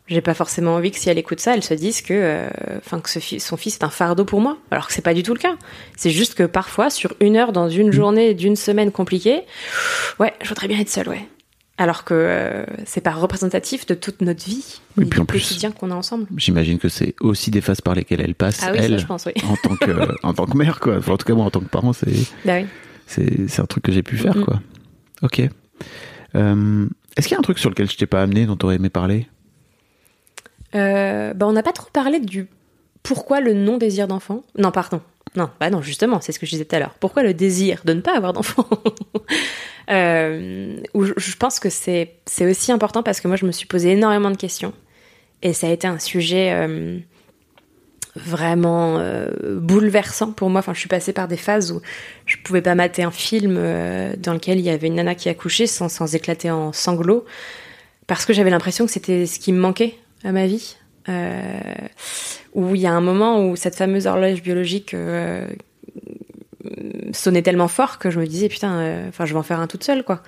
J'ai 0.09 0.21
pas 0.21 0.33
forcément 0.33 0.73
envie 0.75 0.89
que 0.91 0.97
si 0.97 1.09
elle 1.09 1.17
écoute 1.19 1.39
ça, 1.39 1.53
elle 1.53 1.63
se 1.63 1.73
dise 1.75 2.01
que, 2.01 2.13
euh, 2.13 2.49
enfin, 2.77 2.99
que 2.99 3.09
ce 3.09 3.19
fi- 3.19 3.39
son 3.39 3.57
fils 3.57 3.75
est 3.75 3.83
un 3.83 3.89
fardeau 3.89 4.25
pour 4.25 4.41
moi. 4.41 4.57
Alors 4.71 4.87
que 4.87 4.93
c'est 4.93 5.03
pas 5.03 5.13
du 5.13 5.21
tout 5.23 5.33
le 5.33 5.39
cas. 5.39 5.55
C'est 5.95 6.09
juste 6.09 6.33
que 6.33 6.43
parfois, 6.43 6.89
sur 6.89 7.13
une 7.21 7.35
heure 7.37 7.51
dans 7.51 7.69
une 7.69 7.91
journée 7.91 8.33
d'une 8.33 8.55
semaine 8.55 8.91
compliquée, 8.91 9.41
ouais, 10.19 10.33
je 10.41 10.49
voudrais 10.49 10.67
bien 10.67 10.79
être 10.79 10.89
seule, 10.89 11.09
ouais. 11.09 11.27
Alors 11.77 12.03
que 12.03 12.13
euh, 12.15 12.65
c'est 12.85 12.99
pas 13.01 13.11
représentatif 13.11 13.85
de 13.85 13.93
toute 13.93 14.21
notre 14.21 14.43
vie, 14.43 14.81
Et 14.99 15.05
puis 15.05 15.21
en 15.21 15.25
plus- 15.25 15.39
quotidien 15.39 15.71
qu'on 15.71 15.91
a 15.91 15.95
ensemble. 15.95 16.25
J'imagine 16.35 16.77
que 16.79 16.89
c'est 16.89 17.15
aussi 17.21 17.51
des 17.51 17.61
phases 17.61 17.79
par 17.79 17.95
lesquelles 17.95 18.19
elle 18.19 18.35
passe, 18.35 18.59
Ah 18.63 18.71
oui, 18.73 18.79
ça, 18.79 18.83
elle, 18.85 18.99
je 18.99 19.05
pense, 19.05 19.25
oui. 19.27 19.33
en 19.47 19.55
tant 19.55 19.75
que, 19.77 19.91
en 20.23 20.33
tant 20.33 20.45
que 20.45 20.57
mère, 20.57 20.79
quoi. 20.81 20.97
Enfin, 20.97 21.13
en 21.13 21.17
tout 21.17 21.25
cas, 21.25 21.35
moi, 21.35 21.45
en 21.45 21.51
tant 21.51 21.61
que 21.61 21.69
parent, 21.69 21.93
c'est, 21.93 22.11
Bah 22.43 22.55
oui. 22.59 22.65
c'est, 23.07 23.47
c'est 23.47 23.61
un 23.61 23.65
truc 23.65 23.83
que 23.83 23.91
j'ai 23.93 24.03
pu 24.03 24.17
faire, 24.17 24.35
Mm. 24.35 24.43
quoi. 24.43 24.59
Ok. 25.21 25.41
Euh, 26.35 26.85
est-ce 27.15 27.27
qu'il 27.27 27.35
y 27.35 27.37
a 27.37 27.39
un 27.39 27.43
truc 27.43 27.59
sur 27.59 27.69
lequel 27.69 27.89
je 27.89 27.95
t'ai 27.97 28.07
pas 28.07 28.21
amené, 28.21 28.45
dont 28.45 28.55
t'aurais 28.57 28.75
aimé 28.75 28.89
parler? 28.89 29.27
Euh, 30.75 31.33
bah, 31.33 31.47
on 31.47 31.53
n'a 31.53 31.63
pas 31.63 31.71
trop 31.71 31.89
parlé 31.91 32.19
du 32.19 32.47
pourquoi 33.03 33.41
le 33.41 33.53
non 33.53 33.77
désir 33.77 34.07
d'enfant. 34.07 34.43
Non, 34.57 34.71
pardon. 34.71 35.01
Non, 35.35 35.49
bah 35.59 35.69
non, 35.69 35.81
justement, 35.81 36.21
c'est 36.21 36.31
ce 36.31 36.39
que 36.39 36.45
je 36.45 36.51
disais 36.51 36.65
tout 36.65 36.75
à 36.75 36.79
l'heure. 36.79 36.95
Pourquoi 36.99 37.23
le 37.23 37.33
désir 37.33 37.81
de 37.85 37.93
ne 37.93 38.01
pas 38.01 38.15
avoir 38.15 38.33
d'enfant? 38.33 38.67
Euh, 39.91 40.77
je, 40.93 41.35
pense 41.35 41.59
que 41.59 41.69
c'est 41.71 42.19
aussi 42.41 42.71
important 42.71 43.01
parce 43.01 43.21
que 43.21 43.27
moi 43.27 43.37
je 43.37 43.47
me 43.47 43.51
suis 43.51 43.65
posé 43.65 43.93
énormément 43.93 44.29
de 44.29 44.37
questions 44.37 44.71
et 45.41 45.51
ça 45.51 45.65
a 45.65 45.71
été 45.71 45.87
un 45.87 45.97
sujet 45.97 46.51
euh, 46.53 46.99
vraiment 48.15 49.03
bouleversant 49.43 50.31
pour 50.31 50.51
moi. 50.51 50.59
Enfin, 50.59 50.75
je 50.75 50.79
suis 50.79 50.89
passée 50.89 51.11
par 51.11 51.27
des 51.27 51.37
phases 51.37 51.71
où 51.71 51.81
je 52.27 52.37
pouvais 52.37 52.61
pas 52.61 52.75
mater 52.75 53.01
un 53.01 53.09
film 53.09 53.55
dans 53.55 54.33
lequel 54.33 54.59
il 54.59 54.65
y 54.65 54.69
avait 54.69 54.85
une 54.85 54.93
nana 54.93 55.15
qui 55.15 55.27
accouchait 55.27 55.65
sans, 55.65 55.89
sans 55.89 56.13
éclater 56.13 56.51
en 56.51 56.71
sanglots 56.71 57.25
parce 58.05 58.27
que 58.27 58.33
j'avais 58.33 58.51
l'impression 58.51 58.85
que 58.85 58.91
c'était 58.91 59.25
ce 59.25 59.39
qui 59.39 59.51
me 59.51 59.59
manquait 59.59 59.97
à 60.23 60.31
ma 60.31 60.47
vie. 60.47 60.75
Euh, 61.09 61.59
où 62.53 62.75
il 62.75 62.81
y 62.81 62.87
a 62.87 62.91
un 62.91 63.01
moment 63.01 63.47
où 63.47 63.55
cette 63.55 63.75
fameuse 63.75 64.05
horloge 64.05 64.41
biologique 64.41 64.93
euh, 64.93 65.47
sonnait 67.13 67.41
tellement 67.41 67.67
fort 67.67 67.99
que 67.99 68.09
je 68.11 68.19
me 68.19 68.27
disais 68.27 68.49
putain, 68.49 68.79
euh, 68.79 69.09
enfin 69.09 69.25
je 69.25 69.33
vais 69.33 69.39
en 69.39 69.43
faire 69.43 69.59
un 69.59 69.67
toute 69.67 69.83
seule 69.83 70.03
quoi. 70.03 70.21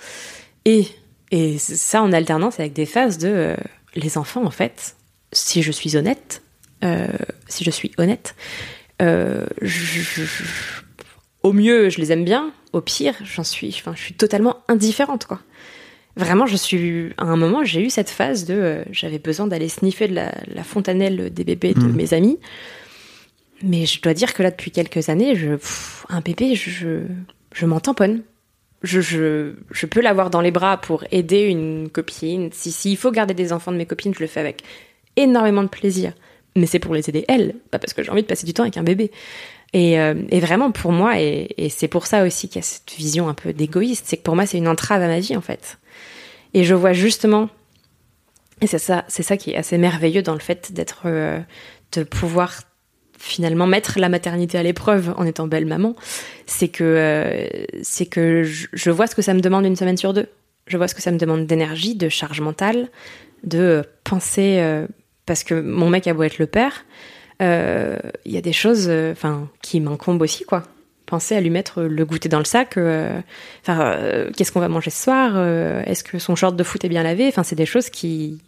Et 0.66 0.88
et 1.32 1.58
ça 1.58 2.02
en 2.02 2.12
alternance 2.14 2.60
avec 2.60 2.74
des 2.74 2.86
phases 2.86 3.18
de 3.18 3.56
les 3.96 4.18
enfants 4.18 4.46
en 4.46 4.52
fait, 4.52 4.96
si 5.34 5.62
je 5.62 5.72
suis 5.72 5.98
honnête, 5.98 6.42
si 7.48 7.64
je 7.64 7.72
suis 7.72 7.92
honnête, 7.98 8.36
au 11.44 11.54
mieux 11.54 11.90
je 11.90 12.00
les 12.00 12.12
aime 12.12 12.24
bien, 12.24 12.54
au 12.74 12.82
pire 12.82 13.16
j'en 13.24 13.44
suis, 13.44 13.72
je 13.72 14.02
suis 14.02 14.14
totalement 14.14 14.58
indifférente 14.68 15.26
quoi. 15.26 15.42
Vraiment, 16.18 16.46
je 16.46 16.56
suis 16.58 17.10
à 17.18 17.24
un 17.24 17.36
moment, 17.38 17.64
j'ai 17.64 17.82
eu 17.82 17.90
cette 17.90 18.10
phase 18.10 18.46
de, 18.46 18.54
euh, 18.54 18.84
j'avais 18.92 19.20
besoin 19.20 19.48
d'aller 19.48 19.70
sniffer 19.70 20.08
de 20.08 20.16
la, 20.16 20.34
la 20.54 20.64
fontanelle 20.64 21.34
des 21.34 21.44
bébés 21.44 21.74
de 21.74 21.80
Mhm. 21.86 21.96
mes 21.96 22.14
amis. 22.14 22.38
Mais 23.64 23.86
je 23.86 24.02
dois 24.02 24.14
dire 24.14 24.34
que 24.34 24.42
là, 24.44 24.52
depuis 24.52 24.72
quelques 24.72 25.10
années, 25.10 25.36
je, 25.36 25.52
pff, 25.56 26.06
un 26.10 26.22
bébé, 26.22 26.56
je, 26.56 27.02
je, 27.54 27.66
m'en 27.66 27.80
tamponne. 27.80 28.22
Je, 28.82 29.00
je, 29.02 29.54
je 29.70 29.86
peux 29.86 30.02
l'avoir 30.02 30.32
dans 30.32 30.42
les 30.42 30.50
bras 30.52 30.82
pour 30.82 31.04
aider 31.12 31.42
une 31.44 31.88
copine. 31.90 32.50
Si, 32.52 32.72
s'il 32.72 32.98
faut 32.98 33.12
garder 33.12 33.36
des 33.36 33.54
enfants 33.54 33.72
de 33.72 33.78
mes 33.78 33.86
copines, 33.86 34.14
je 34.16 34.20
le 34.20 34.28
fais 34.28 34.40
avec 34.40 34.64
énormément 35.16 35.62
de 35.64 35.68
plaisir. 35.70 36.14
mais 36.56 36.66
c'est 36.66 36.80
pour 36.80 36.94
les 36.96 37.08
aider 37.08 37.24
elles, 37.30 37.56
pas 37.70 37.80
parce 37.80 37.94
que 37.94 38.02
j'ai 38.04 38.10
envie 38.12 38.24
de 38.24 38.28
passer 38.28 38.46
du 38.46 38.54
temps 38.54 38.64
avec 38.64 38.78
un 38.78 38.84
bébé. 38.84 39.12
Et, 39.74 40.00
euh, 40.00 40.16
et 40.32 40.40
vraiment 40.42 40.72
pour 40.72 40.92
moi, 40.92 41.22
et, 41.22 41.54
et 41.58 41.70
c'est 41.70 41.88
pour 41.88 42.06
ça 42.08 42.26
aussi 42.26 42.50
qu'il 42.50 42.58
y 42.58 42.60
a 42.60 42.64
cette 42.64 42.92
vision 42.98 43.30
un 43.30 43.34
peu 43.34 43.54
d'égoïste, 43.54 44.06
c'est 44.08 44.18
que 44.18 44.24
pour 44.24 44.36
moi 44.36 44.46
c'est 44.46 44.58
une 44.58 44.68
entrave 44.68 45.02
à 45.02 45.08
ma 45.08 45.20
vie 45.20 45.38
en 45.38 45.42
fait. 45.42 45.78
Et 46.54 46.64
je 46.64 46.76
vois 46.76 46.94
justement, 46.94 47.50
et 48.62 48.68
c'est 48.68 48.80
ça, 48.80 49.06
c'est 49.08 49.24
ça 49.24 49.38
qui 49.38 49.52
est 49.52 49.56
assez 49.56 49.78
merveilleux 49.78 50.22
dans 50.22 50.34
le 50.34 50.40
fait 50.40 50.72
d'être, 50.72 51.04
euh, 51.06 51.40
de 51.94 52.04
pouvoir 52.04 52.62
finalement 53.18 53.68
mettre 53.68 54.00
la 54.00 54.10
maternité 54.10 54.58
à 54.58 54.64
l'épreuve 54.64 55.14
en 55.18 55.26
étant 55.26 55.48
belle 55.48 55.66
maman, 55.66 55.96
c'est 56.46 56.70
que 56.70 56.84
euh, 56.84 57.48
c'est 57.84 58.06
que 58.08 58.44
je, 58.44 58.92
vois 58.92 59.08
ce 59.08 59.16
que 59.16 59.22
ça 59.22 59.34
me 59.34 59.42
demande 59.42 59.66
une 59.66 59.76
semaine 59.76 59.98
sur 59.98 60.14
deux. 60.14 60.28
Je 60.68 60.78
vois 60.78 60.88
ce 60.88 60.96
que 60.96 61.02
ça 61.02 61.12
me 61.12 61.18
demande 61.18 61.46
d'énergie, 61.46 61.96
de 61.96 62.10
charge 62.10 62.42
mentale, 62.42 62.90
de 63.44 63.84
penser 64.04 64.58
euh, 64.60 64.88
parce 65.26 65.44
que 65.44 65.54
mon 65.60 65.90
mec 65.90 66.08
a 66.08 66.14
beau 66.14 66.24
être 66.24 66.40
le 66.40 66.48
père, 66.48 66.86
il 67.40 68.32
y 68.32 68.38
a 68.38 68.42
des 68.42 68.54
choses, 68.54 68.88
enfin, 69.12 69.50
qui 69.64 69.80
m'incombent 69.80 70.22
aussi, 70.22 70.44
quoi. 70.44 70.62
Penser 71.12 71.36
à 71.36 71.42
lui 71.42 71.50
mettre 71.50 71.84
le 71.84 72.06
goûter 72.06 72.30
dans 72.30 72.40
le 72.40 72.46
sac. 72.46 72.78
euh, 72.78 73.20
Enfin, 73.62 73.82
euh, 73.82 74.30
qu'est-ce 74.36 74.54
qu'on 74.54 74.62
va 74.62 74.70
manger 74.70 74.90
ce 74.92 75.04
soir 75.04 75.34
euh, 75.36 75.84
Est-ce 75.84 76.06
que 76.06 76.20
son 76.20 76.38
short 76.38 76.56
de 76.56 76.64
foot 76.64 76.86
est 76.86 76.90
bien 76.90 77.04
lavé 77.04 77.28
Enfin, 77.28 77.44
c'est 77.44 77.58
des 77.58 77.66
choses 77.66 77.90
qui 77.90 78.42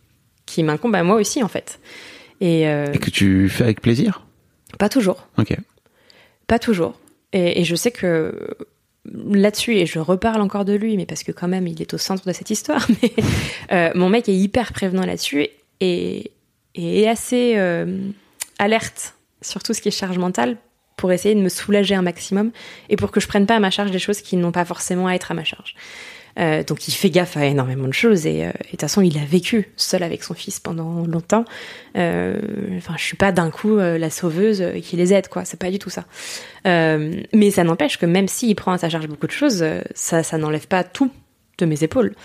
qui 0.45 0.64
m'incombent 0.64 0.95
à 0.95 1.03
moi 1.03 1.18
aussi, 1.18 1.43
en 1.43 1.49
fait. 1.49 1.82
Et, 2.39 2.61
Et 2.61 2.99
que 2.99 3.09
tu 3.09 3.49
fais 3.49 3.66
avec 3.66 3.82
plaisir? 3.82 4.26
Pas 4.80 4.88
toujours. 4.88 5.28
Ok. 5.38 5.57
Pas 6.47 6.57
toujours. 6.57 6.97
Et, 7.34 7.59
et 7.59 7.64
je 7.66 7.76
sais 7.76 7.91
que 7.91 8.55
là-dessus, 9.11 9.76
et 9.76 9.86
je 9.86 9.99
reparle 9.99 10.41
encore 10.41 10.64
de 10.64 10.74
lui, 10.74 10.95
mais 10.95 11.05
parce 11.05 11.24
que 11.24 11.34
quand 11.34 11.49
même, 11.49 11.68
il 11.68 11.82
est 11.82 11.93
au 11.93 11.97
centre 11.97 12.26
de 12.26 12.32
cette 12.32 12.49
histoire, 12.49 12.88
mais 13.01 13.11
euh, 13.74 13.91
mon 13.95 14.09
mec 14.09 14.30
est 14.30 14.36
hyper 14.36 14.72
prévenant 14.72 15.05
là-dessus 15.05 15.47
et, 15.82 16.32
assez 17.07 17.55
euh, 17.57 17.97
alerte 18.57 19.16
sur 19.41 19.61
tout 19.61 19.74
ce 19.74 19.82
qui 19.82 19.89
est 19.89 19.91
charge 19.91 20.18
mentale 20.18 20.57
pour 21.04 21.12
essayer 21.12 21.36
de 21.36 21.41
me 21.41 21.49
soulager 21.49 21.95
un 21.95 22.01
maximum 22.01 22.51
et 22.88 22.95
pour 22.95 23.12
que 23.12 23.20
je 23.20 23.28
prenne 23.28 23.45
pas 23.45 23.58
à 23.58 23.60
ma 23.60 23.72
charge 23.72 23.91
des 23.91 23.99
choses 23.99 24.22
qui 24.22 24.38
n'ont 24.38 24.54
pas 24.54 24.64
forcément 24.64 25.08
à 25.08 25.16
être 25.16 25.32
à 25.32 25.34
ma 25.34 25.43
charge. 25.43 25.76
Euh, 26.39 26.64
donc 26.64 26.88
il 26.88 26.93
fait 26.93 27.10
gaffe 27.10 27.36
à 27.36 27.43
énormément 27.43 27.89
de 27.89 27.93
choses 27.93 28.26
et 28.26 28.45
euh, 28.45 28.51
et 28.51 28.64
de 28.64 28.70
toute 28.70 28.80
façon 28.80 29.01
il 29.01 29.18
a 29.18 29.26
vécu 29.26 29.74
seul 29.76 30.01
avec 30.01 30.24
son 30.24 30.34
fils 30.34 30.62
pendant 30.62 31.06
longtemps. 31.06 31.43
Euh, 31.97 32.39
Enfin 32.78 32.93
je 32.97 33.04
suis 33.04 33.18
pas 33.18 33.34
d'un 33.34 33.51
coup 33.51 33.78
euh, 33.78 33.97
la 33.97 34.10
sauveuse 34.10 34.64
qui 34.82 34.95
les 34.95 35.14
aide 35.14 35.28
quoi, 35.28 35.43
c'est 35.43 35.60
pas 35.60 35.70
du 35.70 35.78
tout 35.78 35.89
ça. 35.89 36.06
Mais 36.64 37.51
ça 37.51 37.66
n'empêche 37.66 37.97
que 37.97 38.06
même 38.06 38.30
s'il 38.30 38.56
prend 38.56 38.72
à 38.72 38.78
sa 38.78 38.88
charge 38.89 39.10
beaucoup 39.10 39.28
de 39.28 39.34
choses, 39.34 39.66
ça 39.93 40.24
ça 40.24 40.38
n'enlève 40.38 40.68
pas 40.68 40.86
tout 40.86 41.12
de 41.58 41.66
mes 41.66 41.84
épaules. 41.84 42.16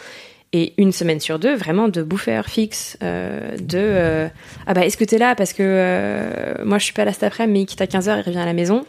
Et 0.52 0.72
une 0.78 0.92
semaine 0.92 1.20
sur 1.20 1.38
deux, 1.38 1.54
vraiment 1.54 1.88
de 1.88 2.02
bouffer 2.02 2.32
heure 2.32 2.46
fixe, 2.46 2.96
euh, 3.02 3.54
de 3.58 3.78
euh, 3.78 4.28
ah 4.66 4.72
bah 4.72 4.86
est-ce 4.86 4.96
que 4.96 5.04
t'es 5.04 5.18
là 5.18 5.34
parce 5.34 5.52
que 5.52 5.62
euh, 5.62 6.64
moi 6.64 6.78
je 6.78 6.84
suis 6.84 6.94
pas 6.94 7.04
là 7.04 7.12
cet 7.12 7.22
après-midi, 7.22 7.52
mais 7.52 7.60
il 7.60 7.66
quitte 7.66 7.82
à 7.82 7.86
15h, 7.86 8.18
il 8.18 8.22
revient 8.22 8.38
à 8.38 8.46
la 8.46 8.54
maison. 8.54 8.86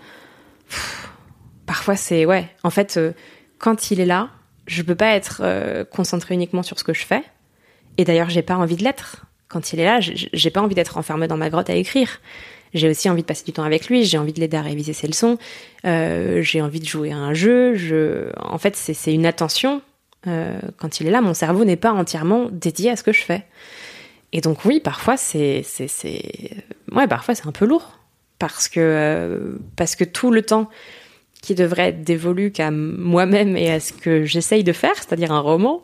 Parfois 1.66 1.98
c'est 1.98 2.26
ouais, 2.26 2.48
en 2.64 2.70
fait 2.70 2.98
quand 3.58 3.92
il 3.92 4.00
est 4.00 4.06
là, 4.06 4.30
je 4.68 4.82
peux 4.84 4.96
pas 4.96 5.16
être 5.16 5.86
concentrée 5.92 6.34
uniquement 6.34 6.64
sur 6.64 6.80
ce 6.80 6.86
que 6.86 6.94
je 6.94 7.06
fais. 7.06 7.24
Et 7.98 8.06
d'ailleurs, 8.06 8.30
j'ai 8.30 8.42
pas 8.42 8.56
envie 8.56 8.78
de 8.78 8.84
l'être. 8.84 9.26
Quand 9.50 9.74
il 9.74 9.80
est 9.82 9.86
là, 9.86 10.00
j'ai 10.00 10.50
pas 10.52 10.62
envie 10.62 10.76
d'être 10.76 10.98
enfermée 10.98 11.28
dans 11.28 11.36
ma 11.36 11.50
grotte 11.50 11.70
à 11.70 11.76
écrire. 11.76 12.22
J'ai 12.74 12.88
aussi 12.88 13.10
envie 13.10 13.24
de 13.24 13.28
passer 13.28 13.44
du 13.44 13.52
temps 13.52 13.64
avec 13.64 13.90
lui. 13.90 14.06
J'ai 14.06 14.18
envie 14.18 14.32
de 14.32 14.40
l'aider 14.40 14.56
à 14.56 14.62
réviser 14.62 14.94
ses 14.94 15.08
leçons. 15.08 15.38
J'ai 15.84 16.62
envie 16.62 16.80
de 16.80 16.86
jouer 16.86 17.12
à 17.12 17.18
un 17.18 17.34
jeu. 17.34 17.76
Je, 17.76 18.30
en 18.38 18.58
fait, 18.58 18.78
c'est 18.78 19.14
une 19.14 19.26
attention. 19.26 19.82
Euh, 20.28 20.60
quand 20.78 21.00
il 21.00 21.08
est 21.08 21.12
là, 21.12 21.22
mon 21.22 21.34
cerveau 21.34 21.64
n'est 21.64 21.78
pas 21.78 21.92
entièrement 21.92 22.50
dédié 22.52 22.92
à 22.92 22.96
ce 22.96 23.04
que 23.04 23.14
je 23.14 23.22
fais. 23.24 23.46
Et 24.32 24.42
donc 24.42 24.66
oui, 24.66 24.80
parfois 24.80 25.18
c'est 25.18 25.64
c'est 25.64 26.64
ouais, 26.92 27.08
parfois 27.08 27.36
c'est 27.36 27.48
un 27.48 27.52
peu 27.52 27.66
lourd 27.66 28.00
parce 28.38 28.68
que 28.68 28.80
euh, 28.80 29.58
parce 29.76 29.96
que 29.96 30.04
tout 30.04 30.32
le 30.32 30.44
temps 30.44 30.70
qui 31.42 31.56
devrait 31.56 31.90
être 31.90 32.04
dévolu 32.04 32.52
qu'à 32.52 32.70
moi-même 32.70 33.56
et 33.56 33.72
à 33.72 33.80
ce 33.80 33.94
que 33.94 34.26
j'essaye 34.26 34.64
de 34.64 34.74
faire, 34.74 34.96
c'est-à-dire 34.96 35.32
un 35.32 35.40
roman, 35.40 35.84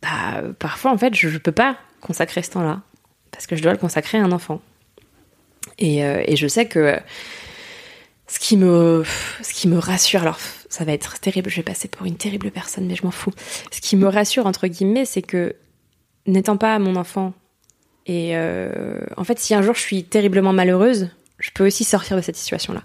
bah, 0.00 0.42
parfois 0.58 0.92
en 0.92 0.98
fait 0.98 1.14
je, 1.14 1.28
je 1.28 1.38
peux 1.38 1.52
pas 1.52 1.76
consacrer 2.00 2.42
ce 2.42 2.52
temps-là 2.52 2.82
parce 3.30 3.46
que 3.46 3.56
je 3.56 3.62
dois 3.62 3.72
le 3.72 3.78
consacrer 3.78 4.18
à 4.18 4.22
un 4.22 4.32
enfant. 4.32 4.62
Et, 5.78 6.04
euh, 6.04 6.22
et 6.26 6.36
je 6.36 6.46
sais 6.46 6.66
que 6.66 6.98
ce 8.34 9.52
qui 9.52 9.68
me 9.68 9.78
rassure, 9.78 10.22
alors 10.22 10.38
ça 10.68 10.84
va 10.84 10.92
être 10.92 11.20
terrible, 11.20 11.50
je 11.50 11.56
vais 11.56 11.62
passer 11.62 11.88
pour 11.88 12.06
une 12.06 12.16
terrible 12.16 12.50
personne, 12.50 12.86
mais 12.86 12.94
je 12.94 13.04
m'en 13.04 13.10
fous. 13.10 13.32
Ce 13.70 13.80
qui 13.80 13.96
me 13.96 14.08
rassure 14.08 14.46
entre 14.46 14.66
guillemets, 14.68 15.04
c'est 15.04 15.22
que 15.22 15.54
n'étant 16.26 16.56
pas 16.56 16.78
mon 16.78 16.96
enfant 16.96 17.34
et 18.06 18.36
euh, 18.36 19.00
en 19.16 19.24
fait 19.24 19.38
si 19.38 19.54
un 19.54 19.62
jour 19.62 19.74
je 19.74 19.80
suis 19.80 20.04
terriblement 20.04 20.52
malheureuse, 20.52 21.10
je 21.38 21.50
peux 21.52 21.66
aussi 21.66 21.84
sortir 21.84 22.16
de 22.16 22.22
cette 22.22 22.36
situation-là. 22.36 22.82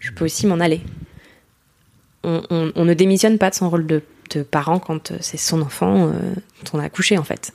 Je 0.00 0.10
peux 0.12 0.24
aussi 0.24 0.46
m'en 0.46 0.60
aller 0.60 0.80
on, 2.24 2.84
ne 2.84 2.94
démissionne 2.94 3.38
pas 3.38 3.50
de 3.50 3.54
son 3.54 3.70
rôle 3.70 3.86
de, 3.86 4.02
de 4.34 4.42
parent 4.42 4.78
quand 4.78 5.10
euh, 5.10 5.18
c'est 5.20 5.36
son 5.36 5.62
enfant 5.62 6.08
euh, 6.08 6.12
dont 6.64 6.78
on 6.78 6.78
a 6.78 6.84
accouché 6.84 7.18
en 7.18 7.24
fait. 7.24 7.52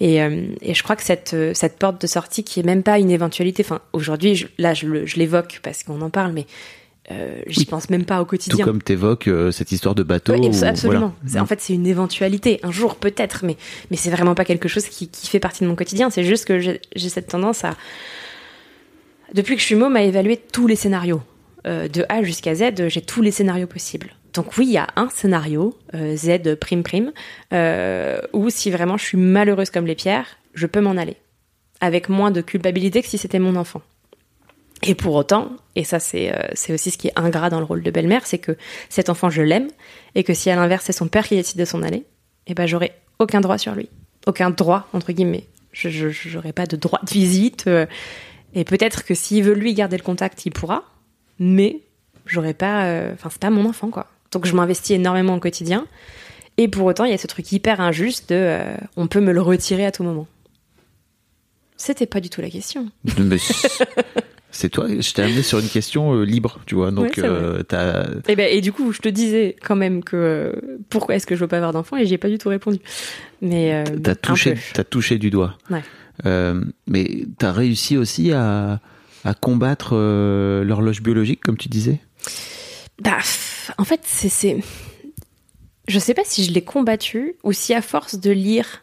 Et, 0.00 0.22
euh, 0.22 0.46
et 0.62 0.74
je 0.74 0.82
crois 0.82 0.94
que 0.96 1.02
cette, 1.02 1.34
euh, 1.34 1.52
cette 1.54 1.76
porte 1.78 2.00
de 2.00 2.06
sortie 2.06 2.44
qui 2.44 2.60
est 2.60 2.62
même 2.62 2.82
pas 2.84 2.98
une 3.00 3.10
éventualité, 3.10 3.64
enfin 3.66 3.80
aujourd'hui 3.92 4.36
je- 4.36 4.46
là 4.58 4.72
je, 4.72 4.86
l'évoque 5.16 5.60
parce 5.62 5.82
qu'on 5.82 6.00
en 6.02 6.10
parle, 6.10 6.32
mais 6.32 6.46
euh, 7.10 7.40
j'y 7.48 7.60
Oui. 7.60 7.64
pense 7.66 7.90
même 7.90 8.04
pas 8.04 8.20
au 8.20 8.24
Tout 8.24 8.30
quotidien. 8.30 8.64
comme 8.64 8.80
t'évoques 8.80 9.26
euh, 9.28 9.50
cette 9.50 9.72
histoire 9.72 9.94
de 9.96 10.02
bateau. 10.04 10.34
Oui, 10.34 10.46
abs- 10.46 10.62
ou- 10.62 10.64
absolument. 10.66 11.00
voilà. 11.00 11.14
C'est- 11.26 11.40
En 11.40 11.46
fait, 11.46 11.60
c'est 11.60 11.72
une 11.74 11.86
éventualité. 11.86 12.60
Un 12.62 12.70
jour, 12.70 12.94
peut-être, 12.96 13.44
mais, 13.44 13.56
mais 13.90 13.96
c'est 13.96 14.10
vraiment 14.10 14.34
pas 14.36 14.44
quelque 14.44 14.68
chose 14.68 14.84
qui, 14.86 15.08
qui 15.08 15.26
fait 15.26 15.40
partie 15.40 15.64
de 15.64 15.68
mon 15.68 15.74
quotidien. 15.74 16.10
C'est 16.10 16.22
juste 16.22 16.44
que 16.44 16.60
j'ai 16.60 16.80
j'ai 16.94 17.08
cette 17.08 17.26
tendance 17.28 17.64
à, 17.64 17.74
depuis 19.34 19.54
que 19.56 19.60
je 19.60 19.66
suis 19.66 19.74
môme, 19.74 19.96
à 19.96 20.02
évaluer 20.02 20.36
tous 20.52 20.66
les 20.66 20.76
scénarios. 20.76 21.22
Euh, 21.66 21.88
de 21.88 22.04
A 22.08 22.22
jusqu'à 22.22 22.54
Z, 22.54 22.88
j'ai 22.88 23.00
tous 23.00 23.20
les 23.20 23.32
scénarios 23.32 23.66
possibles. 23.66 24.14
Donc 24.34 24.56
oui, 24.56 24.66
il 24.66 24.72
y 24.72 24.78
a 24.78 24.88
un 24.96 25.08
scénario, 25.08 25.76
euh, 25.94 26.16
Z 26.16 26.56
prime 26.60 26.82
prime, 26.82 27.12
euh, 27.52 28.20
où 28.32 28.50
si 28.50 28.70
vraiment 28.70 28.96
je 28.96 29.04
suis 29.04 29.18
malheureuse 29.18 29.70
comme 29.70 29.86
les 29.86 29.94
pierres, 29.94 30.26
je 30.54 30.66
peux 30.66 30.80
m'en 30.80 30.96
aller. 30.96 31.16
Avec 31.80 32.08
moins 32.08 32.30
de 32.30 32.40
culpabilité 32.40 33.02
que 33.02 33.08
si 33.08 33.18
c'était 33.18 33.38
mon 33.38 33.56
enfant. 33.56 33.82
Et 34.82 34.94
pour 34.94 35.14
autant, 35.14 35.50
et 35.74 35.84
ça 35.84 35.98
c'est 35.98 36.32
euh, 36.32 36.74
aussi 36.74 36.90
ce 36.90 36.98
qui 36.98 37.08
est 37.08 37.12
ingrat 37.16 37.50
dans 37.50 37.58
le 37.58 37.64
rôle 37.64 37.82
de 37.82 37.90
belle-mère, 37.90 38.26
c'est 38.26 38.38
que 38.38 38.56
cet 38.88 39.08
enfant 39.08 39.28
je 39.28 39.42
l'aime, 39.42 39.68
et 40.14 40.22
que 40.22 40.34
si 40.34 40.50
à 40.50 40.56
l'inverse 40.56 40.84
c'est 40.84 40.92
son 40.92 41.08
père 41.08 41.26
qui 41.26 41.34
décide 41.34 41.58
de 41.58 41.64
s'en 41.64 41.82
aller, 41.82 42.04
eh 42.46 42.54
ben 42.54 42.66
j'aurai 42.66 42.92
aucun 43.18 43.40
droit 43.40 43.58
sur 43.58 43.74
lui, 43.74 43.88
aucun 44.26 44.50
droit 44.50 44.88
entre 44.92 45.12
guillemets. 45.12 45.46
Je 45.72 46.10
j'aurai 46.10 46.52
pas 46.52 46.66
de 46.66 46.76
droit 46.76 47.00
de 47.02 47.10
visite, 47.10 47.66
euh, 47.66 47.86
et 48.54 48.64
peut-être 48.64 49.04
que 49.04 49.14
s'il 49.14 49.42
veut 49.42 49.54
lui 49.54 49.74
garder 49.74 49.96
le 49.96 50.02
contact, 50.02 50.46
il 50.46 50.52
pourra, 50.52 50.84
mais 51.40 51.80
j'aurais 52.24 52.54
pas, 52.54 53.10
enfin 53.14 53.30
c'est 53.30 53.40
pas 53.40 53.50
mon 53.50 53.68
enfant 53.68 53.90
quoi. 53.90 54.06
Donc 54.32 54.46
je 54.46 54.54
m'investis 54.54 54.90
énormément 54.96 55.34
au 55.36 55.40
quotidien, 55.40 55.86
et 56.56 56.68
pour 56.68 56.84
autant 56.86 57.04
il 57.04 57.10
y 57.10 57.14
a 57.14 57.18
ce 57.18 57.26
truc 57.26 57.50
hyper 57.52 57.80
injuste 57.80 58.30
de, 58.30 58.34
euh, 58.36 58.74
on 58.96 59.06
peut 59.06 59.20
me 59.20 59.32
le 59.32 59.40
retirer 59.40 59.86
à 59.86 59.92
tout 59.92 60.02
moment. 60.04 60.26
C'était 61.76 62.06
pas 62.06 62.20
du 62.20 62.28
tout 62.28 62.40
la 62.40 62.50
question. 62.50 62.88
C'est- 64.50 64.70
toi, 64.70 64.86
je 64.88 65.12
t'ai 65.12 65.22
amené 65.22 65.42
sur 65.42 65.58
une 65.60 65.68
question 65.68 66.14
euh, 66.14 66.24
libre, 66.24 66.58
tu 66.66 66.74
vois. 66.74 66.90
Donc, 66.90 67.12
Ouais, 67.18 67.28
vrai. 67.28 67.28
euh. 67.72 68.20
Et, 68.28 68.34
ben, 68.34 68.48
et 68.50 68.60
du 68.60 68.72
coup, 68.72 68.92
je 68.92 68.98
te 69.00 69.08
disais 69.08 69.54
quand 69.62 69.76
même 69.76 70.02
que 70.02 70.80
pourquoi 70.88 71.14
est-ce 71.14 71.26
que 71.26 71.36
je 71.36 71.40
veux 71.40 71.46
pas 71.48 71.58
avoir 71.58 71.72
d'enfant 71.72 71.96
et 71.98 72.06
j'y 72.06 72.14
ai 72.14 72.18
pas 72.18 72.30
du 72.30 72.38
tout 72.38 72.48
répondu. 72.48 72.78
Mais 73.42 73.84
T'as 74.02 74.14
touché, 74.16 74.54
t'as 74.72 74.84
touché 74.84 75.18
du 75.18 75.30
doigt. 75.30 75.56
Ouais. 75.70 75.82
Mais 76.88 77.26
t'as 77.38 77.52
réussi 77.52 77.96
aussi 77.98 78.32
à, 78.32 78.80
à 79.24 79.34
combattre 79.34 79.94
l'horloge 80.64 81.02
biologique, 81.02 81.40
comme 81.42 81.58
tu 81.58 81.68
disais? 81.68 82.00
Bah, 83.00 83.18
en 83.76 83.84
fait, 83.84 84.00
c'est, 84.04 84.56
je 85.88 85.98
sais 85.98 86.14
pas 86.14 86.22
si 86.24 86.44
je 86.44 86.52
l'ai 86.52 86.62
combattu 86.62 87.36
ou 87.42 87.52
si 87.52 87.74
à 87.74 87.82
force 87.82 88.18
de 88.18 88.30
lire, 88.30 88.82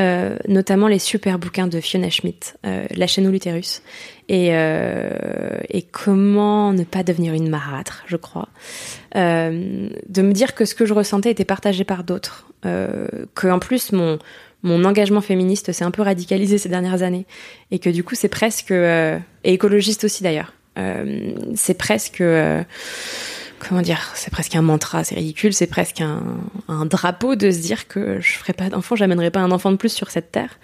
euh, 0.00 0.36
notamment 0.48 0.88
les 0.88 0.98
super 0.98 1.38
bouquins 1.38 1.68
de 1.68 1.80
Fiona 1.80 2.10
Schmidt, 2.10 2.54
euh, 2.66 2.84
La 2.96 3.06
chaîne 3.06 3.28
ou 3.28 3.30
l'utérus, 3.30 3.80
et, 4.28 4.48
euh, 4.50 5.58
et 5.68 5.82
comment 5.82 6.72
ne 6.72 6.82
pas 6.82 7.04
devenir 7.04 7.32
une 7.32 7.48
marâtre, 7.48 8.02
je 8.06 8.16
crois, 8.16 8.48
de 9.14 10.22
me 10.22 10.32
dire 10.32 10.54
que 10.54 10.64
ce 10.64 10.74
que 10.74 10.84
je 10.84 10.94
ressentais 10.94 11.30
était 11.30 11.44
partagé 11.44 11.84
par 11.84 12.02
d'autres, 12.02 12.50
que 12.62 13.46
en 13.46 13.58
plus 13.60 13.92
mon 13.92 14.18
engagement 14.84 15.20
féministe 15.20 15.70
s'est 15.70 15.84
un 15.84 15.92
peu 15.92 16.02
radicalisé 16.02 16.58
ces 16.58 16.68
dernières 16.68 17.02
années 17.02 17.26
et 17.70 17.78
que 17.78 17.90
du 17.90 18.02
coup 18.02 18.16
c'est 18.16 18.28
presque 18.28 18.72
et 18.72 19.20
écologiste 19.44 20.04
aussi 20.04 20.24
d'ailleurs 20.24 20.54
c'est 21.54 21.78
presque 21.78 22.24
comment 23.66 23.82
dire 23.82 24.12
c'est 24.14 24.30
presque 24.30 24.54
un 24.54 24.62
mantra 24.62 25.04
c'est 25.04 25.14
ridicule 25.14 25.52
c'est 25.52 25.66
presque 25.66 26.00
un, 26.00 26.86
drapeau 26.86 27.34
de 27.34 27.50
se 27.50 27.58
dire 27.58 27.88
que 27.88 28.20
je 28.20 28.32
ferai 28.32 28.52
pas 28.52 28.68
d'enfant 28.68 28.96
j'amènerai 28.96 29.30
pas 29.30 29.40
un 29.40 29.50
enfant 29.50 29.70
de 29.70 29.76
plus 29.76 29.92
sur 29.92 30.10
cette 30.10 30.32
terre. 30.32 30.58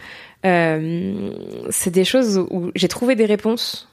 Euh, 0.46 1.30
c'est 1.70 1.90
des 1.90 2.04
choses 2.04 2.38
où 2.50 2.70
j'ai 2.74 2.88
trouvé 2.88 3.14
des 3.14 3.26
réponses 3.26 3.88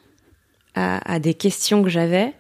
à, 0.76 1.12
à 1.12 1.20
des 1.20 1.34
questions 1.34 1.84
que 1.84 1.89
j'avais 1.89 2.34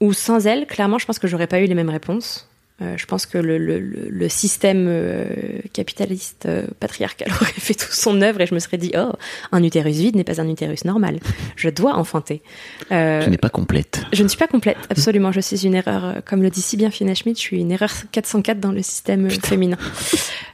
où 0.00 0.12
sans 0.12 0.46
elles 0.46 0.66
clairement 0.66 0.98
je 0.98 1.06
pense 1.06 1.18
que 1.18 1.28
j'aurais 1.28 1.46
pas 1.46 1.60
eu 1.60 1.66
les 1.66 1.74
mêmes 1.74 1.90
réponses 1.90 2.48
Euh, 2.82 2.96
je 2.96 3.06
pense 3.06 3.26
que 3.26 3.38
le, 3.38 3.58
le, 3.58 3.78
le 3.78 4.28
système 4.28 4.86
euh, 4.88 5.26
capitaliste 5.72 6.46
euh, 6.46 6.66
patriarcal 6.80 7.28
aurait 7.40 7.52
fait 7.52 7.74
tout 7.74 7.92
son 7.92 8.20
œuvre 8.22 8.40
et 8.40 8.46
je 8.46 8.54
me 8.54 8.58
serais 8.58 8.78
dit 8.78 8.92
oh 8.96 9.12
un 9.52 9.62
utérus 9.62 9.96
vide 9.96 10.16
n'est 10.16 10.24
pas 10.24 10.40
un 10.40 10.48
utérus 10.48 10.84
normal. 10.84 11.20
Je 11.56 11.68
dois 11.68 11.94
enfanter. 11.94 12.42
Tu 12.88 12.94
n'es 12.94 13.38
pas 13.38 13.50
complète. 13.50 14.02
Je 14.12 14.22
ne 14.22 14.28
suis 14.28 14.38
pas 14.38 14.48
complète, 14.48 14.78
absolument. 14.90 15.32
Je 15.32 15.40
suis 15.40 15.64
une 15.64 15.74
erreur, 15.74 16.22
comme 16.24 16.42
le 16.42 16.50
dit 16.50 16.62
si 16.62 16.76
bien 16.76 16.90
Fina 16.90 17.14
Schmidt, 17.14 17.38
je 17.38 17.42
suis 17.46 17.60
une 17.60 17.70
erreur 17.70 17.92
404 18.10 18.58
dans 18.58 18.72
le 18.72 18.82
système 18.82 19.28
Putain. 19.28 19.48
féminin. 19.48 19.78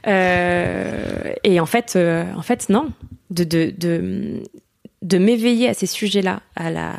et 0.05 1.59
en 1.59 1.65
fait, 1.65 1.97
en 1.97 2.41
fait 2.41 2.69
non, 2.69 2.91
de 3.31 3.43
de 3.43 3.73
de, 3.77 4.43
de 5.01 5.17
m'éveiller 5.17 5.69
à 5.69 5.73
ces 5.73 5.87
sujets-là, 5.87 6.41
à 6.55 6.69
la 6.69 6.95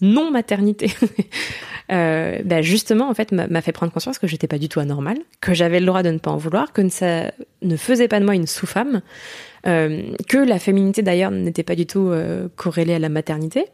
non 0.00 0.30
maternité. 0.30 0.92
euh, 1.92 2.38
bah 2.44 2.62
justement, 2.62 3.08
en 3.08 3.14
fait, 3.14 3.32
m'a 3.32 3.62
fait 3.62 3.72
prendre 3.72 3.92
conscience 3.92 4.18
que 4.18 4.26
j'étais 4.26 4.46
pas 4.46 4.58
du 4.58 4.68
tout 4.68 4.80
anormale, 4.80 5.18
que 5.40 5.54
j'avais 5.54 5.80
le 5.80 5.86
droit 5.86 6.02
de 6.02 6.10
ne 6.10 6.18
pas 6.18 6.30
en 6.30 6.36
vouloir, 6.36 6.72
que 6.72 6.88
ça 6.88 7.32
ne 7.62 7.76
faisait 7.76 8.08
pas 8.08 8.20
de 8.20 8.24
moi 8.24 8.34
une 8.34 8.46
sous-femme, 8.46 9.02
euh, 9.66 10.02
que 10.28 10.38
la 10.38 10.58
féminité 10.58 11.02
d'ailleurs 11.02 11.30
n'était 11.30 11.62
pas 11.62 11.74
du 11.74 11.86
tout 11.86 12.08
euh, 12.08 12.48
corrélée 12.56 12.94
à 12.94 12.98
la 12.98 13.08
maternité, 13.08 13.66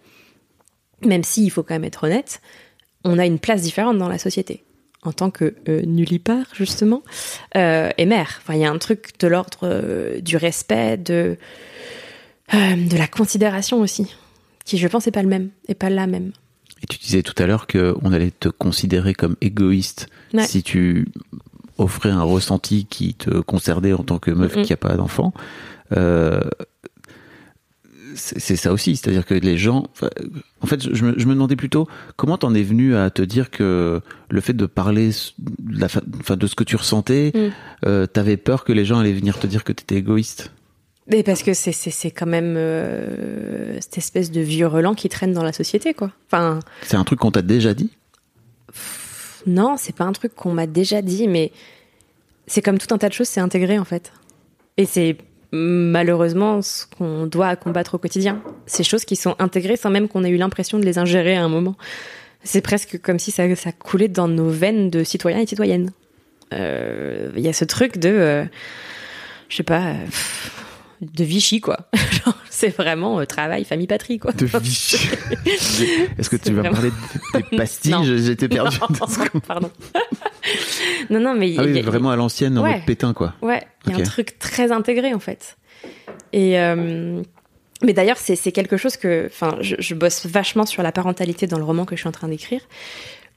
même 1.03 1.25
si 1.25 1.45
il 1.45 1.51
faut 1.51 1.63
quand 1.63 1.75
même 1.75 1.85
être 1.85 2.05
honnête, 2.05 2.41
on 3.05 3.19
a 3.19 3.27
une 3.27 3.39
place 3.39 3.63
différente 3.63 3.99
dans 3.99 4.09
la 4.09 4.19
société 4.19 4.65
en 5.03 5.13
tant 5.13 5.31
que 5.31 5.55
euh, 5.69 5.83
nullipare 5.83 6.47
justement 6.55 7.03
et 7.55 8.07
mère. 8.07 8.41
Enfin, 8.41 8.55
il 8.55 8.61
y 8.61 8.65
a 8.65 8.71
un 8.71 8.79
truc 8.79 9.19
de 9.21 9.29
l'ordre 9.29 10.19
du 10.21 10.37
respect, 10.39 10.97
de 10.97 11.37
de 12.53 12.99
la 12.99 13.07
considération 13.07 13.81
aussi 13.81 14.15
qui 14.65 14.79
je 14.79 14.89
pense 14.89 15.07
n'est 15.07 15.13
pas 15.13 15.23
le 15.23 15.29
même, 15.29 15.51
et 15.69 15.75
pas 15.75 15.91
la 15.91 16.07
même. 16.07 16.33
Et 16.83 16.87
tu 16.87 16.99
disais 16.99 17.23
tout 17.23 17.41
à 17.43 17.47
l'heure 17.47 17.67
qu'on 17.67 18.13
allait 18.13 18.31
te 18.31 18.49
considérer 18.49 19.15
comme 19.15 19.37
égoïste 19.41 20.09
ouais. 20.33 20.47
si 20.47 20.63
tu 20.63 21.07
offrais 21.79 22.11
un 22.11 22.23
ressenti 22.23 22.87
qui 22.87 23.15
te 23.15 23.41
concernait 23.41 23.93
en 23.93 24.05
tant 24.05 24.19
que 24.19 24.31
meuf 24.31 24.57
mm 24.57 24.63
qui 24.63 24.73
a 24.73 24.77
pas 24.77 24.97
d'enfant. 24.97 25.33
Euh, 25.97 26.41
c'est 28.17 28.57
ça 28.57 28.73
aussi, 28.73 28.97
c'est-à-dire 28.97 29.27
que 29.27 29.35
les 29.35 29.59
gens. 29.59 29.85
En 30.61 30.67
fait, 30.67 30.95
je 30.95 31.05
me, 31.05 31.19
je 31.19 31.27
me 31.27 31.35
demandais 31.35 31.57
plutôt 31.57 31.89
comment 32.17 32.39
t'en 32.39 32.55
es 32.55 32.63
venu 32.63 32.95
à 32.95 33.11
te 33.11 33.23
dire 33.23 33.51
que 33.51 34.01
le 34.31 34.41
fait 34.41 34.53
de 34.53 34.67
parler 34.67 35.11
de, 35.39 35.79
la, 35.81 35.87
enfin, 36.21 36.37
de 36.37 36.47
ce 36.47 36.55
que 36.55 36.65
tu 36.65 36.77
ressentais, 36.77 37.33
mm. 37.35 37.87
euh, 37.87 38.07
t'avais 38.07 38.37
peur 38.37 38.65
que 38.65 38.73
les 38.73 38.85
gens 38.85 38.99
allaient 39.01 39.13
venir 39.13 39.39
te 39.39 39.47
dire 39.47 39.65
que 39.65 39.73
t'étais 39.73 39.97
égoïste? 39.97 40.53
Mais 41.07 41.23
parce 41.23 41.43
que 41.43 41.53
c'est 41.53 41.73
c'est 41.73 42.11
quand 42.11 42.27
même 42.27 42.55
euh, 42.57 43.79
cette 43.81 43.99
espèce 43.99 44.31
de 44.31 44.41
vieux 44.41 44.67
relent 44.67 44.95
qui 44.95 45.09
traîne 45.09 45.33
dans 45.33 45.43
la 45.43 45.53
société 45.53 45.93
quoi. 45.93 46.11
Enfin. 46.27 46.61
C'est 46.83 46.97
un 46.97 47.05
truc 47.05 47.21
qu'on 47.21 47.31
t'a 47.31 47.43
déjà 47.43 47.75
dit? 47.75 47.91
Non, 49.47 49.77
c'est 49.77 49.95
pas 49.95 50.05
un 50.05 50.13
truc 50.13 50.35
qu'on 50.35 50.53
m'a 50.53 50.67
déjà 50.67 51.03
dit, 51.03 51.29
mais 51.29 51.53
c'est 52.47 52.63
comme 52.63 52.79
tout 52.79 52.93
un 52.95 52.99
tas 52.99 53.09
de 53.09 53.13
choses, 53.13 53.29
c'est 53.29 53.41
intégré 53.41 53.79
en 53.79 53.85
fait. 53.85 54.13
Et 54.79 54.87
c'est 54.87 55.19
malheureusement 55.53 56.63
ce 56.63 56.87
qu'on 56.87 57.27
doit 57.27 57.55
combattre 57.57 57.95
au 57.95 57.99
quotidien. 57.99 58.43
Ces 58.67 58.83
choses 58.83 59.05
qui 59.05 59.17
sont 59.17 59.37
intégrées 59.39 59.77
sans 59.77 59.91
même 59.91 60.09
qu'on 60.09 60.25
ait 60.25 60.31
eu 60.31 60.37
l'impression 60.37 60.79
de 60.79 60.85
les 60.85 60.99
ingérer 60.99 61.37
à 61.37 61.45
un 61.45 61.49
moment. 61.49 61.77
C'est 62.43 62.63
presque 62.63 63.01
comme 63.01 63.19
si 63.19 63.31
ça, 63.31 63.55
ça 63.57 63.73
coulait 63.73 64.09
dans 64.09 64.29
nos 64.29 64.49
veines 64.49 64.91
de 64.91 65.05
citoyens 65.05 65.41
et 65.41 65.47
citoyennes. 65.47 65.93
Il 66.51 66.59
euh, 66.61 67.31
y 67.37 67.49
a 67.49 67.53
ce 67.53 67.65
truc 67.65 67.99
de, 67.99 68.09
euh, 68.09 68.45
je 69.49 69.57
sais 69.57 69.63
pas. 69.63 69.95
Pff, 70.05 70.64
de 71.01 71.25
Vichy 71.25 71.61
quoi. 71.61 71.89
c'est 72.51 72.69
vraiment 72.69 73.21
euh, 73.21 73.25
travail 73.25 73.65
famille 73.65 73.87
patrie 73.87 74.19
quoi. 74.19 74.33
De 74.33 74.47
Vichy. 74.47 74.97
Est-ce 76.19 76.31
que 76.31 76.37
tu 76.37 76.53
vas 76.53 76.63
vraiment... 76.63 76.77
parler 76.77 76.91
des 77.51 77.57
pastilles 77.57 78.19
J'étais 78.19 78.49
perdu. 78.49 78.79
Non, 78.81 79.41
pardon. 79.47 79.71
non 81.11 81.21
non 81.21 81.35
mais 81.35 81.55
ah 81.59 81.63
oui, 81.65 81.73
y 81.75 81.79
a, 81.79 81.83
vraiment 81.83 82.11
à 82.11 82.17
l'ancienne 82.17 82.59
en 82.59 82.63
ouais, 82.63 82.75
mode 82.75 82.85
pétain 82.85 83.13
quoi. 83.13 83.35
Ouais, 83.43 83.63
il 83.87 83.93
y 83.93 83.95
a 83.95 83.99
un 83.99 84.03
truc 84.03 84.39
très 84.39 84.73
intégré 84.73 85.15
en 85.15 85.21
fait. 85.21 85.57
Et 86.33 86.59
euh, 86.59 87.23
mais 87.83 87.93
d'ailleurs 87.93 88.19
c'est 88.19 88.53
quelque 88.53 88.77
chose 88.77 88.97
que 88.97 89.27
enfin 89.27 89.57
je, 89.61 89.77
je 89.79 89.95
bosse 89.95 90.27
vachement 90.27 90.67
sur 90.67 90.83
la 90.83 90.93
parentalité 90.93 91.47
dans 91.47 91.59
le 91.59 91.65
roman 91.65 91.85
que 91.85 91.97
je 91.97 92.01
suis 92.01 92.09
en 92.09 92.13
train 92.13 92.29
d'écrire 92.29 92.61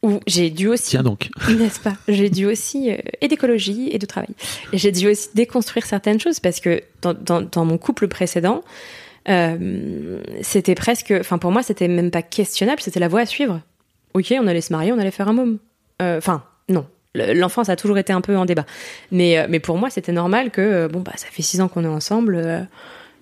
où 0.03 0.19
j'ai 0.27 0.49
dû 0.49 0.67
aussi 0.67 0.91
Tiens 0.91 1.03
donc. 1.03 1.29
n'est-ce 1.49 1.79
pas? 1.79 1.93
J'ai 2.07 2.29
dû 2.29 2.45
aussi 2.45 2.91
euh, 2.91 2.97
et 3.21 3.27
d'écologie 3.27 3.89
et 3.91 3.97
de 3.97 4.05
travail. 4.05 4.29
Et 4.73 4.77
j'ai 4.77 4.91
dû 4.91 5.09
aussi 5.09 5.29
déconstruire 5.33 5.85
certaines 5.85 6.19
choses 6.19 6.39
parce 6.39 6.59
que 6.59 6.81
dans, 7.01 7.13
dans, 7.13 7.41
dans 7.41 7.65
mon 7.65 7.77
couple 7.77 8.07
précédent 8.07 8.63
euh, 9.29 10.21
c'était 10.41 10.75
presque 10.75 11.13
enfin 11.19 11.37
pour 11.37 11.51
moi 11.51 11.61
c'était 11.61 11.89
même 11.89 12.11
pas 12.11 12.21
questionnable 12.21 12.81
c'était 12.81 12.99
la 12.99 13.07
voie 13.07 13.21
à 13.21 13.25
suivre. 13.25 13.61
Ok 14.13 14.33
on 14.39 14.47
allait 14.47 14.61
se 14.61 14.71
marier 14.71 14.93
on 14.93 14.99
allait 14.99 15.11
faire 15.11 15.27
un 15.27 15.33
môme. 15.33 15.57
Enfin 15.99 16.43
euh, 16.69 16.73
non 16.73 16.85
l'enfance 17.15 17.67
a 17.69 17.75
toujours 17.75 17.97
été 17.97 18.13
un 18.13 18.21
peu 18.21 18.37
en 18.37 18.45
débat. 18.45 18.65
Mais 19.11 19.47
mais 19.49 19.59
pour 19.59 19.77
moi 19.77 19.89
c'était 19.89 20.11
normal 20.11 20.51
que 20.51 20.87
bon 20.87 20.99
bah 20.99 21.13
ça 21.15 21.27
fait 21.31 21.41
six 21.41 21.59
ans 21.61 21.67
qu'on 21.67 21.83
est 21.83 21.87
ensemble 21.87 22.67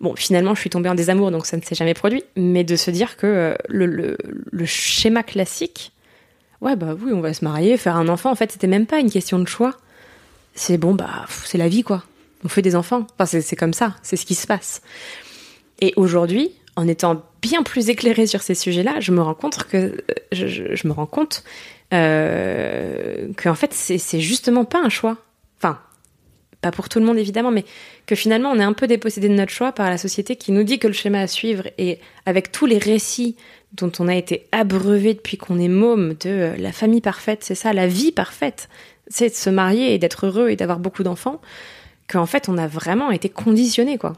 Bon, 0.01 0.13
finalement, 0.13 0.53
je 0.53 0.59
suis 0.59 0.69
tombée 0.69 0.89
en 0.89 0.93
désamour, 0.93 1.31
donc 1.31 1.45
ça 1.45 1.55
ne 1.55 1.61
s'est 1.61 1.73
jamais 1.73 1.93
produit. 1.93 2.21
Mais 2.35 2.65
de 2.65 2.75
se 2.75 2.91
dire 2.91 3.15
que 3.15 3.57
le, 3.69 3.85
le, 3.85 4.17
le 4.51 4.65
schéma 4.65 5.23
classique, 5.23 5.93
ouais 6.61 6.75
bah 6.75 6.95
oui 6.99 7.11
on 7.13 7.21
va 7.21 7.33
se 7.33 7.43
marier 7.43 7.77
faire 7.77 7.95
un 7.95 8.07
enfant. 8.07 8.31
En 8.31 8.35
fait 8.35 8.51
c'était 8.51 8.67
même 8.67 8.85
pas 8.85 8.99
une 8.99 9.11
question 9.11 9.39
de 9.39 9.47
choix. 9.47 9.75
C'est 10.53 10.77
bon 10.77 10.93
bah 10.93 11.25
c'est 11.45 11.57
la 11.57 11.67
vie 11.67 11.83
quoi. 11.83 12.03
On 12.43 12.49
fait 12.49 12.61
des 12.61 12.75
enfants. 12.75 13.07
Enfin 13.17 13.25
c'est 13.25 13.55
comme 13.55 13.73
ça. 13.73 13.95
C'est 14.03 14.15
ce 14.15 14.25
qui 14.25 14.35
se 14.35 14.47
passe. 14.47 14.81
Et 15.79 15.93
aujourd'hui 15.95 16.51
en 16.75 16.87
étant 16.87 17.23
bien 17.41 17.63
plus 17.63 17.89
éclairée 17.89 18.27
sur 18.27 18.41
ces 18.41 18.55
sujets 18.55 18.83
là 18.83 18.99
je 18.99 19.11
me 19.11 19.21
rends 19.21 19.33
compte 19.33 19.63
que 19.63 20.03
je, 20.31 20.47
je, 20.47 20.75
je 20.75 20.87
me 20.87 20.93
rends 20.93 21.05
compte 21.05 21.43
euh, 21.93 23.31
que 23.37 23.49
en 23.49 23.55
fait 23.55 23.73
c'est 23.73 24.19
justement 24.19 24.65
pas 24.65 24.79
un 24.79 24.89
choix. 24.89 25.17
Enfin 25.57 25.79
pas 26.61 26.71
pour 26.71 26.89
tout 26.89 26.99
le 26.99 27.05
monde 27.05 27.17
évidemment 27.17 27.51
mais 27.51 27.65
que 28.07 28.15
finalement 28.15 28.49
on 28.51 28.59
est 28.59 28.63
un 28.63 28.73
peu 28.73 28.87
dépossédé 28.87 29.29
de 29.29 29.33
notre 29.33 29.51
choix 29.51 29.71
par 29.71 29.89
la 29.89 29.97
société 29.97 30.35
qui 30.35 30.51
nous 30.51 30.63
dit 30.63 30.79
que 30.79 30.87
le 30.87 30.93
schéma 30.93 31.19
à 31.19 31.27
suivre 31.27 31.67
et 31.77 31.99
avec 32.25 32.51
tous 32.51 32.65
les 32.65 32.77
récits 32.77 33.35
dont 33.75 33.91
on 33.99 34.07
a 34.07 34.15
été 34.15 34.47
abreuvé 34.51 35.13
depuis 35.13 35.37
qu'on 35.37 35.59
est 35.59 35.67
môme 35.67 36.15
de 36.21 36.53
la 36.57 36.71
famille 36.71 37.01
parfaite, 37.01 37.43
c'est 37.43 37.55
ça, 37.55 37.73
la 37.73 37.87
vie 37.87 38.11
parfaite, 38.11 38.69
c'est 39.07 39.29
de 39.29 39.35
se 39.35 39.49
marier 39.49 39.93
et 39.93 39.97
d'être 39.97 40.25
heureux 40.25 40.49
et 40.49 40.55
d'avoir 40.55 40.79
beaucoup 40.79 41.03
d'enfants, 41.03 41.41
qu'en 42.07 42.25
fait 42.25 42.49
on 42.49 42.57
a 42.57 42.67
vraiment 42.67 43.11
été 43.11 43.29
conditionné 43.29 43.97
quoi. 43.97 44.13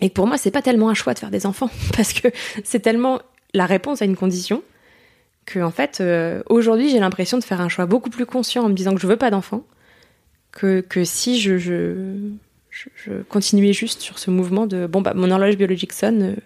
Et 0.00 0.08
pour 0.08 0.26
moi 0.26 0.38
c'est 0.38 0.50
pas 0.50 0.62
tellement 0.62 0.88
un 0.88 0.94
choix 0.94 1.14
de 1.14 1.18
faire 1.18 1.30
des 1.30 1.46
enfants 1.46 1.70
parce 1.96 2.12
que 2.12 2.28
c'est 2.64 2.80
tellement 2.80 3.20
la 3.54 3.66
réponse 3.66 4.02
à 4.02 4.04
une 4.04 4.16
condition 4.16 4.62
que 5.44 5.58
en 5.60 5.70
fait 5.70 6.00
euh, 6.00 6.42
aujourd'hui 6.48 6.88
j'ai 6.88 7.00
l'impression 7.00 7.38
de 7.38 7.44
faire 7.44 7.60
un 7.60 7.68
choix 7.68 7.86
beaucoup 7.86 8.10
plus 8.10 8.26
conscient 8.26 8.64
en 8.64 8.68
me 8.68 8.74
disant 8.74 8.94
que 8.94 9.00
je 9.00 9.06
veux 9.06 9.16
pas 9.16 9.30
d'enfants 9.30 9.64
que, 10.52 10.80
que 10.80 11.04
si 11.04 11.40
je, 11.40 11.58
je, 11.58 12.14
je, 12.70 12.88
je, 12.94 13.12
continuais 13.28 13.72
juste 13.72 14.00
sur 14.00 14.18
ce 14.18 14.30
mouvement 14.30 14.66
de 14.66 14.86
bon 14.86 15.00
bah 15.00 15.14
mon 15.14 15.30
horloge 15.30 15.56
biologique 15.56 15.92
sonne, 15.92 16.22
euh, 16.22 16.36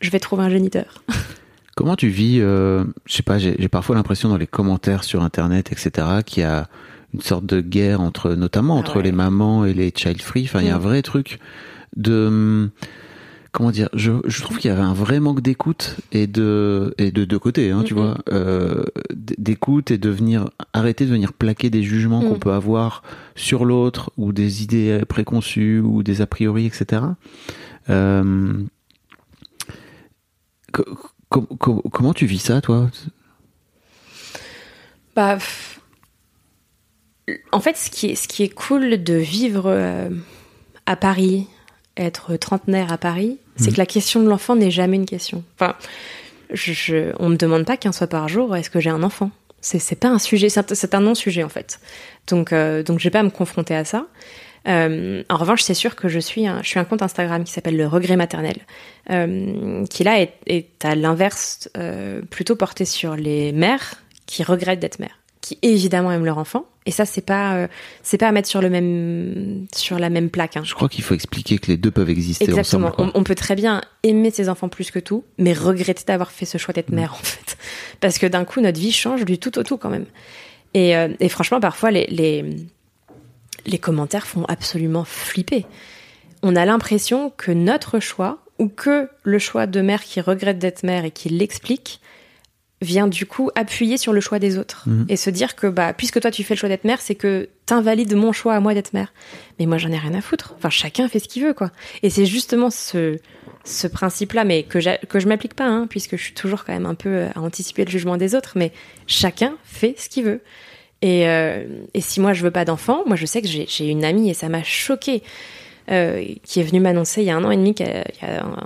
je 0.00 0.10
vais 0.10 0.20
trouver 0.20 0.44
un 0.44 0.50
géniteur. 0.50 1.04
Comment 1.80 1.96
tu 1.96 2.08
vis, 2.08 2.42
euh, 2.42 2.84
je 3.06 3.14
sais 3.14 3.22
pas, 3.22 3.38
j'ai 3.38 3.68
parfois 3.70 3.96
l'impression 3.96 4.28
dans 4.28 4.36
les 4.36 4.46
commentaires 4.46 5.02
sur 5.02 5.22
Internet, 5.22 5.72
etc., 5.72 6.08
qu'il 6.26 6.42
y 6.42 6.44
a 6.44 6.68
une 7.14 7.22
sorte 7.22 7.46
de 7.46 7.62
guerre 7.62 8.02
entre, 8.02 8.34
notamment 8.34 8.76
entre 8.76 8.96
ah 8.96 8.96
ouais. 8.98 9.04
les 9.04 9.12
mamans 9.12 9.64
et 9.64 9.72
les 9.72 9.90
child 9.96 10.20
free. 10.20 10.42
Enfin, 10.44 10.60
il 10.60 10.64
mmh. 10.64 10.68
y 10.68 10.70
a 10.72 10.76
un 10.76 10.78
vrai 10.78 11.00
truc 11.00 11.38
de, 11.96 12.68
comment 13.50 13.70
dire, 13.70 13.88
je, 13.94 14.12
je 14.26 14.42
trouve 14.42 14.58
qu'il 14.58 14.68
y 14.68 14.72
avait 14.74 14.82
un 14.82 14.92
vrai 14.92 15.20
manque 15.20 15.40
d'écoute 15.40 15.96
et 16.12 16.26
de, 16.26 16.94
et 16.98 17.12
de 17.12 17.24
deux 17.24 17.38
côtés, 17.38 17.70
hein, 17.70 17.82
tu 17.82 17.94
vois, 17.94 18.18
euh, 18.30 18.84
d'écoute 19.14 19.90
et 19.90 19.96
de 19.96 20.10
venir, 20.10 20.50
arrêter 20.74 21.06
de 21.06 21.10
venir 21.10 21.32
plaquer 21.32 21.70
des 21.70 21.82
jugements 21.82 22.20
qu'on 22.20 22.38
peut 22.38 22.52
avoir 22.52 23.02
sur 23.36 23.64
l'autre 23.64 24.10
ou 24.18 24.34
des 24.34 24.62
idées 24.62 25.00
préconçues 25.08 25.80
ou 25.80 26.02
des 26.02 26.20
a 26.20 26.26
priori, 26.26 26.66
etc. 26.66 27.04
Euh, 27.88 28.52
Com 31.30 31.46
com 31.58 31.80
comment 31.92 32.12
tu 32.12 32.26
vis 32.26 32.40
ça, 32.40 32.60
toi? 32.60 32.90
Bah, 35.14 35.38
en 37.52 37.60
fait, 37.60 37.76
ce 37.76 37.88
qui 37.88 38.08
est, 38.08 38.14
ce 38.16 38.28
qui 38.28 38.42
est 38.42 38.48
cool 38.48 39.02
de 39.02 39.14
vivre 39.14 39.64
euh, 39.66 40.10
à 40.86 40.96
Paris, 40.96 41.46
être 41.96 42.36
trentenaire 42.36 42.92
à 42.92 42.98
Paris, 42.98 43.38
mmh. 43.38 43.62
c'est 43.62 43.72
que 43.72 43.78
la 43.78 43.86
question 43.86 44.22
de 44.22 44.28
l'enfant 44.28 44.56
n'est 44.56 44.70
jamais 44.72 44.96
une 44.96 45.06
question. 45.06 45.44
Enfin, 45.54 45.76
je, 46.52 46.72
je, 46.72 47.12
on 47.18 47.28
me 47.28 47.36
demande 47.36 47.64
pas 47.64 47.76
qu'un 47.76 47.92
soit 47.92 48.08
par 48.08 48.28
jour, 48.28 48.56
est-ce 48.56 48.70
que 48.70 48.80
j'ai 48.80 48.90
un 48.90 49.02
enfant? 49.02 49.30
C'est 49.60 50.00
pas 50.00 50.08
un 50.08 50.18
sujet, 50.18 50.48
c'est 50.48 50.94
un 50.94 51.00
non-sujet 51.00 51.44
en 51.44 51.48
fait. 51.48 51.80
Donc, 52.26 52.52
euh, 52.52 52.82
donc, 52.82 52.98
je 52.98 53.04
vais 53.04 53.10
pas 53.10 53.22
me 53.22 53.30
confronter 53.30 53.76
à 53.76 53.84
ça. 53.84 54.06
Euh, 54.68 55.22
en 55.28 55.36
revanche, 55.36 55.62
c'est 55.62 55.74
sûr 55.74 55.96
que 55.96 56.08
je 56.08 56.18
suis 56.18 56.46
un, 56.46 56.62
je 56.62 56.68
suis 56.68 56.78
un 56.78 56.84
compte 56.84 57.02
Instagram 57.02 57.44
qui 57.44 57.52
s'appelle 57.52 57.76
le 57.76 57.86
regret 57.86 58.16
maternel, 58.16 58.56
euh, 59.10 59.84
qui 59.86 60.04
là 60.04 60.20
est, 60.20 60.34
est 60.46 60.84
à 60.84 60.94
l'inverse 60.94 61.70
euh, 61.76 62.22
plutôt 62.22 62.56
porté 62.56 62.84
sur 62.84 63.16
les 63.16 63.52
mères 63.52 63.94
qui 64.26 64.42
regrettent 64.42 64.80
d'être 64.80 64.98
mères, 64.98 65.18
qui 65.40 65.58
évidemment 65.62 66.12
aiment 66.12 66.24
leur 66.24 66.38
enfant. 66.38 66.66
Et 66.86 66.92
ça, 66.92 67.04
c'est 67.04 67.24
pas, 67.24 67.68
c'est 68.02 68.16
pas 68.16 68.28
à 68.28 68.32
mettre 68.32 68.48
sur 68.48 68.62
le 68.62 68.70
même, 68.70 69.66
sur 69.74 69.98
la 69.98 70.08
même 70.08 70.30
plaque. 70.30 70.56
Hein. 70.56 70.62
Je 70.64 70.74
crois 70.74 70.88
qu'il 70.88 71.04
faut 71.04 71.14
expliquer 71.14 71.58
que 71.58 71.66
les 71.66 71.76
deux 71.76 71.90
peuvent 71.90 72.08
exister 72.08 72.44
Exactement. 72.46 72.88
ensemble. 72.88 73.10
On, 73.14 73.20
on, 73.20 73.22
peut 73.22 73.34
très 73.34 73.54
bien 73.54 73.82
aimer 74.02 74.30
ses 74.30 74.48
enfants 74.48 74.70
plus 74.70 74.90
que 74.90 74.98
tout, 74.98 75.22
mais 75.36 75.52
regretter 75.52 76.04
d'avoir 76.06 76.32
fait 76.32 76.46
ce 76.46 76.56
choix 76.56 76.72
d'être 76.72 76.90
mmh. 76.90 76.94
mère 76.94 77.12
en 77.12 77.22
fait, 77.22 77.58
parce 78.00 78.18
que 78.18 78.26
d'un 78.26 78.46
coup 78.46 78.60
notre 78.62 78.80
vie 78.80 78.92
change 78.92 79.26
du 79.26 79.38
tout 79.38 79.58
au 79.58 79.62
tout 79.62 79.76
quand 79.76 79.90
même. 79.90 80.06
Et, 80.72 80.92
et 80.92 81.28
franchement, 81.28 81.60
parfois, 81.60 81.90
les, 81.90 82.06
les, 82.06 82.44
les 83.66 83.78
commentaires 83.78 84.26
font 84.26 84.44
absolument 84.46 85.04
flipper. 85.04 85.66
On 86.42 86.56
a 86.56 86.64
l'impression 86.64 87.30
que 87.36 87.50
notre 87.52 88.00
choix, 88.00 88.38
ou 88.58 88.68
que 88.68 89.08
le 89.22 89.38
choix 89.38 89.66
de 89.66 89.80
mère 89.80 90.02
qui 90.02 90.20
regrette 90.20 90.58
d'être 90.58 90.82
mère 90.82 91.04
et 91.04 91.10
qui 91.10 91.28
l'explique, 91.28 92.00
vient 92.82 93.08
du 93.08 93.26
coup 93.26 93.50
appuyer 93.56 93.98
sur 93.98 94.14
le 94.14 94.22
choix 94.22 94.38
des 94.38 94.56
autres 94.56 94.84
Mhm. 94.88 95.04
et 95.10 95.16
se 95.16 95.28
dire 95.28 95.54
que 95.54 95.66
bah 95.66 95.92
puisque 95.92 96.18
toi 96.18 96.30
tu 96.30 96.42
fais 96.44 96.54
le 96.54 96.58
choix 96.58 96.68
d'être 96.70 96.84
mère, 96.84 97.02
c'est 97.02 97.14
que 97.14 97.50
t'invalides 97.66 98.14
mon 98.14 98.32
choix 98.32 98.54
à 98.54 98.60
moi 98.60 98.72
d'être 98.72 98.94
mère. 98.94 99.12
Mais 99.58 99.66
moi 99.66 99.76
j'en 99.76 99.90
ai 99.92 99.98
rien 99.98 100.14
à 100.14 100.22
foutre. 100.22 100.54
Enfin 100.56 100.70
chacun 100.70 101.06
fait 101.08 101.18
ce 101.18 101.28
qu'il 101.28 101.44
veut 101.44 101.52
quoi. 101.52 101.72
Et 102.02 102.08
c'est 102.08 102.24
justement 102.24 102.70
ce 102.70 103.18
ce 103.64 103.86
principe-là, 103.86 104.44
mais 104.44 104.62
que, 104.62 104.78
que 105.04 105.20
je 105.20 105.28
m'applique 105.28 105.52
pas, 105.52 105.66
hein, 105.66 105.86
puisque 105.86 106.16
je 106.16 106.22
suis 106.22 106.32
toujours 106.32 106.64
quand 106.64 106.72
même 106.72 106.86
un 106.86 106.94
peu 106.94 107.26
à 107.34 107.40
anticiper 107.40 107.84
le 107.84 107.90
jugement 107.90 108.16
des 108.16 108.34
autres, 108.34 108.52
mais 108.56 108.72
chacun 109.06 109.52
fait 109.64 109.94
ce 109.98 110.08
qu'il 110.08 110.24
veut. 110.24 110.40
Et, 111.02 111.26
euh, 111.28 111.64
et 111.94 112.00
si 112.00 112.20
moi 112.20 112.32
je 112.34 112.42
veux 112.42 112.50
pas 112.50 112.64
d'enfant, 112.64 113.02
moi 113.06 113.16
je 113.16 113.24
sais 113.26 113.40
que 113.40 113.48
j'ai 113.48 113.86
une 113.88 114.04
amie 114.04 114.28
et 114.30 114.34
ça 114.34 114.48
m'a 114.48 114.62
choquée, 114.62 115.22
euh, 115.90 116.22
qui 116.44 116.60
est 116.60 116.62
venue 116.62 116.80
m'annoncer 116.80 117.22
il 117.22 117.26
y 117.26 117.30
a 117.30 117.36
un 117.36 117.44
an 117.44 117.50
et 117.50 117.56
demi, 117.56 117.74
il 117.78 117.86
y 117.86 117.88
a 117.88 118.04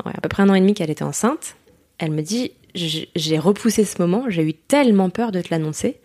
à 0.05 0.21
peu 0.21 0.29
près 0.29 0.43
un 0.43 0.49
an 0.49 0.55
et 0.55 0.61
demi 0.61 0.75
qu'elle 0.75 0.91
était 0.91 1.05
enceinte. 1.05 1.55
Elle 1.99 2.11
me 2.11 2.23
dit, 2.23 2.51
j'ai 2.75 3.39
repoussé 3.39 3.85
ce 3.85 4.03
moment, 4.03 4.25
j'ai 4.29 4.43
eu 4.43 4.53
tellement 4.55 5.11
peur 5.11 5.31
de 5.33 5.41
te 5.41 5.49
l'annoncer. 5.51 5.99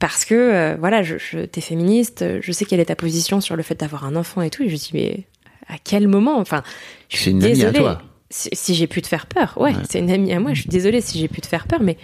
Parce 0.00 0.24
que, 0.24 0.34
euh, 0.34 0.76
voilà, 0.80 1.04
je, 1.04 1.16
je, 1.16 1.38
t'es 1.44 1.60
féministe, 1.60 2.24
je 2.40 2.50
sais 2.52 2.64
quelle 2.64 2.80
est 2.80 2.86
ta 2.86 2.96
position 2.96 3.40
sur 3.40 3.54
le 3.54 3.62
fait 3.62 3.78
d'avoir 3.78 4.04
un 4.04 4.16
enfant 4.16 4.42
et 4.42 4.50
tout. 4.50 4.64
Et 4.64 4.68
je 4.68 4.74
dis, 4.74 4.90
mais 4.94 5.20
à 5.68 5.76
quel 5.82 6.08
moment? 6.08 6.38
Enfin, 6.40 6.64
je 7.08 7.18
suis 7.18 7.30
une 7.30 7.40
amie 7.44 7.52
à 7.52 7.54
désolée. 7.70 7.78
toi. 7.78 8.02
Si, 8.28 8.48
si 8.52 8.74
j'ai 8.74 8.88
pu 8.88 9.00
te 9.00 9.06
faire 9.06 9.26
peur, 9.26 9.54
ouais, 9.58 9.70
Ouais. 9.70 9.82
c'est 9.88 10.00
une 10.00 10.10
amie 10.10 10.32
à 10.32 10.40
moi. 10.40 10.54
Je 10.54 10.62
suis 10.62 10.70
désolée 10.70 11.00
si 11.02 11.20
j'ai 11.20 11.28
pu 11.28 11.40
te 11.40 11.46
faire 11.46 11.68
peur, 11.68 11.80
mais 11.80 11.96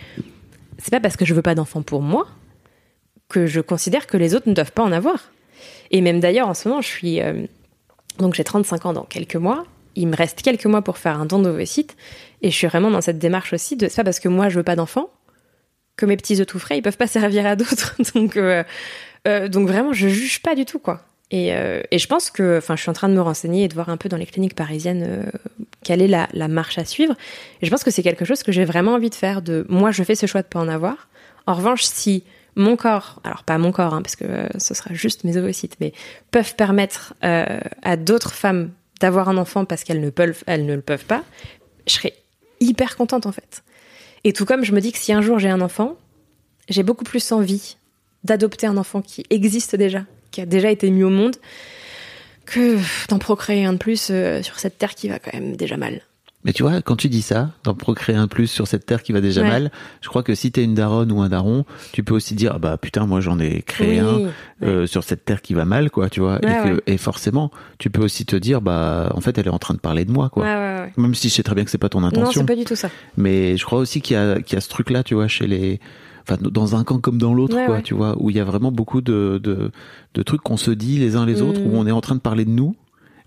c'est 0.79 0.91
pas 0.93 1.01
parce 1.01 1.17
que 1.17 1.25
je 1.25 1.35
veux 1.35 1.43
pas 1.43 1.57
d'enfant 1.57 1.83
pour 1.83 2.01
moi 2.03 2.29
que 3.29 3.47
je 3.47 3.61
considère 3.61 4.07
que 4.07 4.17
les 4.17 4.35
autres 4.35 4.49
ne 4.49 4.55
doivent 4.55 4.73
pas 4.73 4.83
en 4.83 4.93
avoir. 4.93 5.31
Et 5.91 6.01
même 6.01 6.21
d'ailleurs, 6.21 6.49
en 6.49 6.55
ce 6.55 6.69
moment, 6.69 6.81
je 6.81 6.89
suis. 6.89 7.21
euh, 7.21 7.47
donc 8.19 8.35
j'ai 8.35 8.45
35 8.45 8.87
ans 8.87 8.93
dans 8.93 9.05
quelques 9.05 9.37
mois. 9.37 9.65
Il 9.95 10.09
me 10.09 10.17
reste 10.17 10.43
quelques 10.43 10.67
mois 10.67 10.83
pour 10.83 10.99
faire 10.99 11.21
un 11.21 11.27
don 11.27 11.39
d'ovocytes. 11.41 11.97
Et 12.43 12.51
je 12.51 12.57
suis 12.57 12.67
vraiment 12.67 12.91
dans 12.91 13.01
cette 13.01 13.19
démarche 13.19 13.53
aussi 13.53 13.77
de. 13.77 13.89
C'est 13.89 13.97
pas 13.97 14.05
parce 14.05 14.21
que 14.21 14.29
moi, 14.29 14.49
je 14.49 14.57
veux 14.57 14.63
pas 14.65 14.77
d'enfant 14.77 15.11
que 15.97 16.07
mes 16.07 16.17
petits 16.17 16.41
œufs 16.41 16.47
tout 16.47 16.59
frais, 16.59 16.79
ils 16.79 16.83
peuvent 16.83 16.97
pas 16.97 17.07
servir 17.19 17.47
à 17.47 17.57
d'autres. 17.57 17.95
donc, 18.15 18.37
euh, 18.37 18.63
euh, 19.27 19.49
donc 19.49 19.69
vraiment, 19.69 19.93
je 19.93 20.09
juge 20.09 20.41
pas 20.43 20.55
du 20.55 20.65
tout, 20.65 20.79
quoi. 20.79 21.03
Et, 21.31 21.49
et 21.49 21.99
je 21.99 22.07
pense 22.07 22.31
que. 22.31 22.57
Enfin, 22.57 22.75
je 22.75 22.81
suis 22.81 22.89
en 22.91 22.95
train 22.95 23.11
de 23.11 23.15
me 23.15 23.21
renseigner 23.21 23.65
et 23.65 23.69
de 23.69 23.75
voir 23.75 23.91
un 23.91 23.99
peu 23.99 24.09
dans 24.09 24.17
les 24.17 24.25
cliniques 24.25 24.55
parisiennes 24.55 25.31
quelle 25.85 26.01
est 26.01 26.09
la, 26.09 26.27
la 26.33 26.49
marche 26.49 26.79
à 26.79 26.87
suivre. 26.87 27.15
Et 27.61 27.67
je 27.67 27.71
pense 27.71 27.85
que 27.85 27.91
c'est 27.91 28.03
quelque 28.03 28.25
chose 28.25 28.43
que 28.43 28.51
j'ai 28.51 28.65
vraiment 28.65 28.95
envie 28.95 29.11
de 29.11 29.15
faire. 29.15 29.43
De 29.43 29.67
moi, 29.69 29.91
je 29.91 30.03
fais 30.05 30.15
ce 30.15 30.25
choix 30.25 30.41
de 30.41 30.47
pas 30.47 30.59
en 30.59 30.69
avoir. 30.69 31.09
En 31.47 31.53
revanche, 31.53 31.83
si 31.83 32.25
mon 32.59 32.77
corps, 32.77 33.21
alors 33.25 33.45
pas 33.45 33.57
mon 33.57 33.73
corps, 33.73 33.95
hein, 33.95 34.03
parce 34.03 34.17
que 34.17 34.25
euh, 34.25 34.49
ce 34.59 34.75
sera 34.75 34.93
juste 34.93 35.25
mes 35.25 35.37
ovocytes, 35.37 35.77
mais 35.81 35.93
peuvent 36.31 36.55
permettre 36.57 37.15
euh, 37.25 37.61
à 37.83 37.97
d'autres 37.97 38.33
femmes 38.33 38.73
d'avoir 39.01 39.29
un 39.29 39.37
enfant 39.37 39.65
parce 39.65 39.85
qu'elles 39.85 40.01
ne 40.01 40.07
ne 40.07 40.75
le 40.75 40.81
peuvent 40.81 41.05
pas, 41.05 41.23
je 41.87 41.95
serais 41.95 42.15
hyper 42.61 42.97
contente 42.97 43.27
en 43.27 43.33
fait. 43.33 43.63
Et 44.25 44.33
tout 44.33 44.45
comme 44.45 44.65
je 44.65 44.73
me 44.73 44.81
dis 44.81 44.93
que 44.93 44.99
si 44.99 45.13
un 45.13 45.23
jour 45.23 45.39
j'ai 45.39 45.49
un 45.49 45.61
enfant, 45.61 45.97
j'ai 46.69 46.83
beaucoup 46.83 47.05
plus 47.05 47.31
envie 47.33 47.77
d'adopter 48.25 48.67
un 48.67 48.77
enfant 48.77 49.01
qui 49.01 49.25
existe 49.31 49.77
déjà, 49.77 50.05
qui 50.33 50.41
a 50.41 50.47
déjà 50.47 50.71
été 50.71 50.91
mis 50.91 51.05
au 51.05 51.11
monde, 51.11 51.37
que 52.45 52.79
d'en 53.09 53.19
procréer 53.19 53.65
un 53.65 53.75
de 53.75 53.79
plus 53.79 54.09
euh, 54.11 54.43
sur 54.43 54.59
cette 54.59 54.79
terre 54.79 54.95
qui 54.97 55.09
va 55.09 55.21
quand 55.21 55.33
même 55.33 55.55
déjà 55.55 55.77
mal. 55.77 56.01
Mais 56.45 56.53
tu 56.53 56.63
vois, 56.63 56.81
quand 56.83 56.95
tu 56.95 57.09
dis 57.09 57.21
ça, 57.21 57.51
d'en 57.65 57.75
procréer 57.75 58.15
un 58.17 58.29
plus 58.29 58.47
sur 58.47 58.69
cette 58.69 58.87
terre 58.87 59.03
qui 59.03 59.13
va 59.13 59.21
déjà 59.21 59.43
Ouais. 59.43 59.49
mal, 59.49 59.73
je 60.01 60.09
crois 60.09 60.23
que 60.23 60.35
si 60.37 60.53
t'es 60.53 60.63
une 60.63 60.75
daronne 60.75 61.11
ou 61.11 61.21
un 61.21 61.29
daron, 61.29 61.65
tu 61.93 62.05
peux 62.05 62.15
aussi 62.15 62.35
dire, 62.37 62.53
ah 62.55 62.59
bah 62.61 62.77
putain, 62.77 63.07
moi 63.07 63.21
j'en 63.21 63.41
ai 63.41 63.63
créé 63.63 64.01
Oui, 64.01 64.07
un 64.09 64.17
ouais. 64.19 64.31
euh, 64.63 64.87
sur 64.87 65.03
cette 65.03 65.25
terre 65.25 65.43
qui 65.43 65.53
va 65.55 65.65
mal, 65.65 65.91
quoi, 65.91 66.09
tu 66.09 66.21
vois. 66.21 66.35
Ouais, 66.35 66.39
et, 66.61 66.63
que, 66.69 66.75
ouais. 66.77 66.81
et 66.87 66.97
forcément, 66.97 67.51
tu 67.79 67.91
peux 67.91 68.03
aussi 68.03 68.25
te 68.25 68.37
dire, 68.37 68.61
bah 68.63 69.11
en 69.17 69.21
fait, 69.21 69.37
elle 69.37 69.47
est 69.49 69.51
en 69.51 69.59
train 69.59 69.75
de 69.75 69.81
parler 69.81 70.05
de 70.05 70.13
moi, 70.13 70.29
quoi. 70.31 70.45
Ouais, 70.45 70.55
ouais, 70.55 70.81
ouais. 70.83 70.93
Même 70.97 71.15
si 71.17 71.29
je 71.29 71.35
sais 71.35 71.43
très 71.43 71.57
bien 71.57 71.65
que 71.65 71.71
c'est 71.73 71.77
pas 71.79 71.89
ton 71.89 72.01
Non, 72.03 72.07
intention. 72.07 72.41
c'est 72.43 72.47
pas 72.47 72.57
du 72.57 72.65
tout 72.65 72.77
ça. 72.77 72.89
Mais 73.17 73.57
je 73.57 73.65
crois 73.65 73.81
aussi 73.81 74.01
qu'il 74.01 74.15
y 74.15 74.19
a, 74.21 74.41
qu'il 74.41 74.55
y 74.55 74.59
a 74.59 74.61
ce 74.61 74.69
truc-là, 74.69 75.03
tu 75.03 75.15
vois, 75.15 75.27
chez 75.27 75.49
les, 75.49 75.81
enfin, 76.23 76.39
dans 76.41 76.77
un 76.77 76.85
camp 76.85 76.99
comme 77.01 77.19
dans 77.19 77.35
l'autre, 77.35 77.57
Ouais, 77.57 77.67
quoi, 77.67 77.75
ouais. 77.77 77.83
tu 77.83 77.95
vois, 77.95 78.15
où 78.23 78.31
il 78.31 78.37
y 78.37 78.41
a 78.41 78.45
vraiment 78.45 78.71
beaucoup 78.71 79.01
de, 79.01 79.41
de, 79.43 79.73
de 80.15 80.23
trucs 80.23 80.43
qu'on 80.43 80.57
se 80.57 80.71
dit 80.71 80.99
les 80.99 81.17
uns 81.17 81.27
les 81.27 81.43
autres, 81.43 81.61
Mm. 81.61 81.67
où 81.67 81.77
on 81.77 81.87
est 81.87 81.91
en 81.93 82.01
train 82.01 82.15
de 82.15 82.21
parler 82.21 82.45
de 82.45 82.51
nous. 82.51 82.77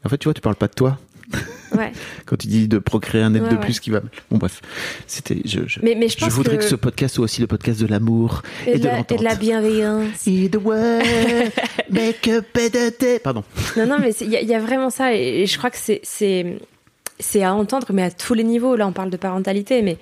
En 0.05 0.09
fait, 0.09 0.17
tu 0.17 0.27
vois, 0.29 0.33
tu 0.33 0.41
parles 0.41 0.55
pas 0.55 0.67
de 0.67 0.73
toi 0.73 0.97
Ouais. 1.75 1.91
quand 2.25 2.35
tu 2.37 2.47
dis 2.47 2.67
de 2.67 2.77
procréer 2.79 3.21
un 3.21 3.33
être 3.35 3.43
Ouais, 3.43 3.49
de 3.49 3.55
ouais. 3.55 3.61
plus 3.61 3.79
qui 3.79 3.89
va. 3.89 4.01
Bon, 4.29 4.37
bref, 4.37 4.61
c'était. 5.07 5.41
Je, 5.45 5.61
je, 5.67 5.79
Mais, 5.83 5.95
mais 5.95 6.07
je 6.09 6.13
je 6.17 6.25
pense 6.25 6.33
voudrais 6.33 6.57
que... 6.57 6.63
que, 6.63 6.69
ce 6.69 6.75
podcast 6.75 7.15
soit 7.15 7.23
aussi 7.25 7.41
le 7.41 7.47
podcast 7.47 7.79
de 7.81 7.87
l'amour 7.87 8.41
et, 8.67 8.71
et, 8.71 8.77
de 8.79 8.85
la, 8.85 8.93
et 8.93 8.97
l'entente. 8.97 9.19
de 9.19 9.23
la 9.23 9.35
bienveillance. 9.35 10.27
Et 10.27 10.49
de 10.49 10.57
ouais, 10.57 11.51
make 11.89 12.27
a 12.27 12.41
better 12.53 12.91
day. 12.99 13.19
Pardon. 13.19 13.43
Non, 13.77 13.85
non, 13.85 13.97
mais 13.99 14.11
il 14.21 14.29
y, 14.29 14.35
a- 14.37 14.41
il 14.41 14.47
y 14.47 14.53
a 14.55 14.59
vraiment 14.59 14.89
ça, 14.89 15.13
et, 15.15 15.41
et 15.41 15.45
je 15.45 15.57
crois 15.57 15.69
que 15.69 15.77
c'est 15.77 17.43
à 17.43 17.53
entendre, 17.53 17.87
mais 17.93 18.03
à 18.03 18.11
tous 18.11 18.33
les 18.33 18.43
niveaux. 18.43 18.75
Là, 18.75 18.87
on 18.87 18.91
parle 18.93 19.09
de 19.09 19.17
parentalité, 19.17 19.81
mais 19.81 19.97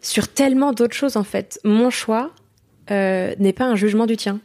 sur 0.00 0.28
tellement 0.28 0.72
d'autres 0.72 0.94
choses 0.96 1.16
en 1.16 1.24
fait. 1.24 1.60
Mon 1.64 1.90
choix 1.90 2.30
euh, 2.90 3.34
n'est 3.38 3.52
pas 3.52 3.66
un 3.66 3.76
jugement 3.76 4.06
du 4.06 4.16
tien. 4.16 4.40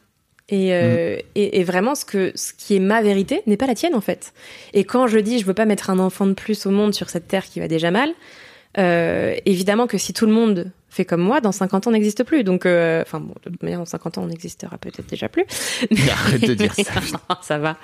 Et, 0.49 0.73
euh, 0.73 1.17
et, 1.35 1.59
et 1.59 1.63
vraiment, 1.63 1.93
ce, 1.93 2.05
que, 2.05 2.31
ce 2.35 2.53
qui 2.53 2.75
est 2.75 2.79
ma 2.79 3.01
vérité 3.01 3.41
n'est 3.47 3.57
pas 3.57 3.67
la 3.67 3.75
tienne, 3.75 3.95
en 3.95 4.01
fait. 4.01 4.33
Et 4.73 4.85
quand 4.85 5.07
je 5.07 5.19
dis 5.19 5.39
je 5.39 5.45
veux 5.45 5.53
pas 5.53 5.65
mettre 5.65 5.89
un 5.89 5.99
enfant 5.99 6.25
de 6.25 6.33
plus 6.33 6.65
au 6.65 6.71
monde 6.71 6.93
sur 6.93 7.09
cette 7.09 7.27
terre 7.27 7.45
qui 7.45 7.59
va 7.59 7.67
déjà 7.67 7.91
mal, 7.91 8.11
euh, 8.77 9.35
évidemment 9.45 9.87
que 9.87 9.97
si 9.97 10.13
tout 10.13 10.25
le 10.25 10.31
monde 10.31 10.71
fait 10.89 11.05
comme 11.05 11.21
moi, 11.21 11.41
dans 11.41 11.51
50 11.51 11.85
ans, 11.85 11.89
on 11.89 11.93
n'existe 11.93 12.23
plus. 12.23 12.43
Donc, 12.43 12.65
euh, 12.65 13.01
enfin, 13.01 13.19
bon, 13.19 13.33
de 13.45 13.49
toute 13.51 13.61
manière, 13.61 13.79
dans 13.79 13.85
50 13.85 14.17
ans, 14.17 14.23
on 14.23 14.27
n'existera 14.27 14.77
peut-être 14.77 15.07
déjà 15.07 15.29
plus. 15.29 15.43
Arrête 16.11 16.41
de 16.47 16.53
dire 16.53 16.73
ça. 16.73 16.83
Non, 17.29 17.35
ça 17.41 17.57
va. 17.59 17.77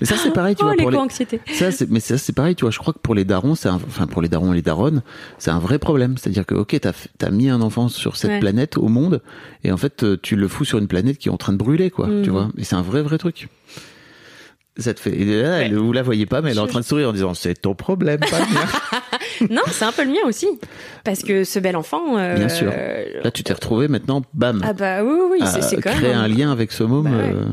Mais 0.00 0.06
ça, 0.06 0.16
c'est 0.16 0.32
pareil, 0.32 0.54
tu 0.56 0.62
oh, 0.62 0.66
vois, 0.66 0.76
pour 0.76 0.90
les. 0.90 0.96
l'éco-anxiété. 0.96 1.40
Ça, 1.52 1.70
c'est, 1.70 1.88
mais 1.90 2.00
ça, 2.00 2.18
c'est 2.18 2.32
pareil, 2.32 2.54
tu 2.54 2.62
vois. 2.64 2.70
Je 2.70 2.78
crois 2.78 2.92
que 2.92 2.98
pour 2.98 3.14
les 3.14 3.24
darons, 3.24 3.54
c'est 3.54 3.68
un, 3.68 3.74
enfin, 3.74 4.06
pour 4.06 4.22
les 4.22 4.28
darons 4.28 4.52
et 4.52 4.56
les 4.56 4.62
daronnes, 4.62 5.02
c'est 5.38 5.50
un 5.50 5.58
vrai 5.58 5.78
problème. 5.78 6.16
C'est-à-dire 6.16 6.46
que, 6.46 6.54
ok, 6.54 6.78
t'as, 6.80 6.92
t'as 7.18 7.30
mis 7.30 7.48
un 7.50 7.60
enfant 7.60 7.88
sur 7.88 8.16
cette 8.16 8.30
Ouais. 8.30 8.40
planète, 8.40 8.78
au 8.78 8.88
monde, 8.88 9.22
et 9.64 9.72
en 9.72 9.76
fait, 9.76 10.02
euh, 10.04 10.18
tu 10.20 10.36
le 10.36 10.48
fous 10.48 10.64
sur 10.64 10.78
une 10.78 10.88
planète 10.88 11.18
qui 11.18 11.28
est 11.28 11.32
en 11.32 11.36
train 11.36 11.52
de 11.52 11.58
brûler, 11.58 11.90
quoi, 11.90 12.06
Mhm. 12.06 12.22
tu 12.22 12.30
vois. 12.30 12.48
Et 12.56 12.64
c'est 12.64 12.76
un 12.76 12.82
vrai, 12.82 13.02
vrai 13.02 13.18
truc. 13.18 13.48
Ça 14.76 14.94
te 14.94 15.00
fait, 15.00 15.10
et 15.10 15.24
là, 15.42 15.58
elle- 15.62 15.76
vous 15.76 15.92
la 15.92 16.02
voyez 16.02 16.26
pas, 16.26 16.40
mais 16.42 16.52
elle 16.52 16.56
est 16.56 16.60
en 16.60 16.66
train 16.66 16.80
de 16.80 16.84
sourire 16.84 17.08
en 17.10 17.12
disant, 17.12 17.34
c'est 17.34 17.54
ton 17.54 17.74
problème, 17.74 18.20
pas 18.20 18.38
le 18.38 18.54
mien. 18.54 18.60
Non, 19.50 19.62
c'est 19.68 19.84
un 19.86 19.92
peu 19.92 20.04
le 20.04 20.10
mien 20.10 20.20
aussi. 20.26 20.46
Parce 21.02 21.22
que 21.22 21.44
ce 21.44 21.58
bel 21.58 21.74
enfant. 21.74 22.18
euh, 22.18 22.36
Bien 22.36 22.48
sûr. 22.50 22.70
Là, 23.24 23.30
tu 23.30 23.42
t'es 23.42 23.54
retrouvé 23.54 23.88
maintenant, 23.88 24.22
bam. 24.34 24.60
Ah 24.64 24.74
bah 24.74 25.02
oui, 25.02 25.14
oui, 25.32 25.38
c'est 25.62 25.76
quand 25.80 25.90
créer 25.92 26.10
même. 26.10 26.18
un 26.18 26.28
lien 26.28 26.52
avec 26.52 26.72
ce 26.72 26.84
môme 26.84 27.04
Bah 27.04 27.10
ouais. 27.10 27.32
euh, 27.34 27.44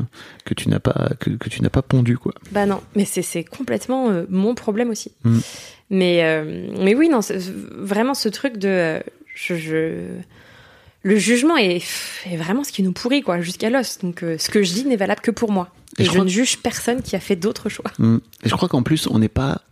que 0.44 0.52
tu 0.52 0.68
n'as 0.68 0.80
pas 0.80 1.10
que, 1.18 1.30
que 1.30 1.48
tu 1.48 1.62
n'as 1.62 1.70
pas 1.70 1.80
pondu 1.80 2.18
quoi. 2.18 2.32
Bah 2.52 2.66
non, 2.66 2.82
mais 2.94 3.06
c'est 3.06 3.42
complètement 3.44 4.10
euh, 4.10 4.24
mon 4.28 4.54
problème 4.54 4.90
aussi. 4.90 5.12
Mm. 5.24 5.38
Mais, 5.90 6.44
mais 6.78 6.94
oui, 6.94 7.08
non, 7.08 7.20
vraiment 7.78 8.12
ce 8.14 8.28
truc 8.28 8.58
de. 8.58 9.00
je, 9.34 9.54
je- 9.54 10.08
Le 11.08 11.16
jugement 11.16 11.56
est, 11.56 11.82
est 12.26 12.36
vraiment 12.36 12.64
ce 12.64 12.70
qui 12.70 12.82
nous 12.82 12.92
pourrit, 12.92 13.22
quoi, 13.22 13.40
jusqu'à 13.40 13.70
l'os. 13.70 13.98
Donc 14.02 14.22
euh, 14.22 14.36
ce 14.36 14.50
que 14.50 14.62
je 14.62 14.74
dis 14.74 14.84
n'est 14.84 14.96
valable 14.96 15.22
que 15.22 15.30
pour 15.30 15.50
moi. 15.50 15.70
Et 15.96 16.02
Et, 16.02 16.04
je 16.04 16.10
je 16.10 16.14
crois 16.14 16.24
ne 16.24 16.28
juge 16.28 16.58
personne 16.58 17.00
qui 17.00 17.16
a 17.16 17.20
fait 17.20 17.34
d'autres 17.34 17.70
choix. 17.70 17.90
Mm. 17.98 18.18
Et 18.44 18.48
je 18.50 18.54
crois 18.54 18.68
qu'en 18.68 18.82
plus 18.82 19.06
on 19.06 19.18
n'est 19.18 19.30
pas 19.30 19.62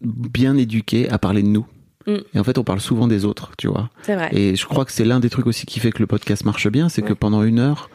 bien 0.00 0.56
éduqué 0.56 1.06
à 1.10 1.18
parler 1.18 1.42
de 1.42 1.48
nous. 1.48 1.66
Mm. 2.06 2.16
Et 2.32 2.38
en 2.38 2.44
fait 2.44 2.56
on 2.56 2.64
parle 2.64 2.80
souvent 2.80 3.06
des 3.06 3.26
autres, 3.26 3.52
tu 3.58 3.68
vois. 3.68 3.90
C'est 4.02 4.14
vrai. 4.14 4.30
Et 4.32 4.56
je 4.56 4.64
crois 4.64 4.86
que 4.86 4.92
c'est 4.92 5.04
l'un 5.04 5.20
des 5.20 5.28
trucs 5.28 5.46
aussi 5.46 5.66
qui 5.66 5.78
fait 5.78 5.92
que 5.92 5.98
le 5.98 6.06
podcast 6.06 6.46
marche 6.46 6.68
bien, 6.68 6.88
c'est 6.88 7.02
que 7.02 7.12
pendant 7.12 7.42
une 7.42 7.58
heure 7.58 7.90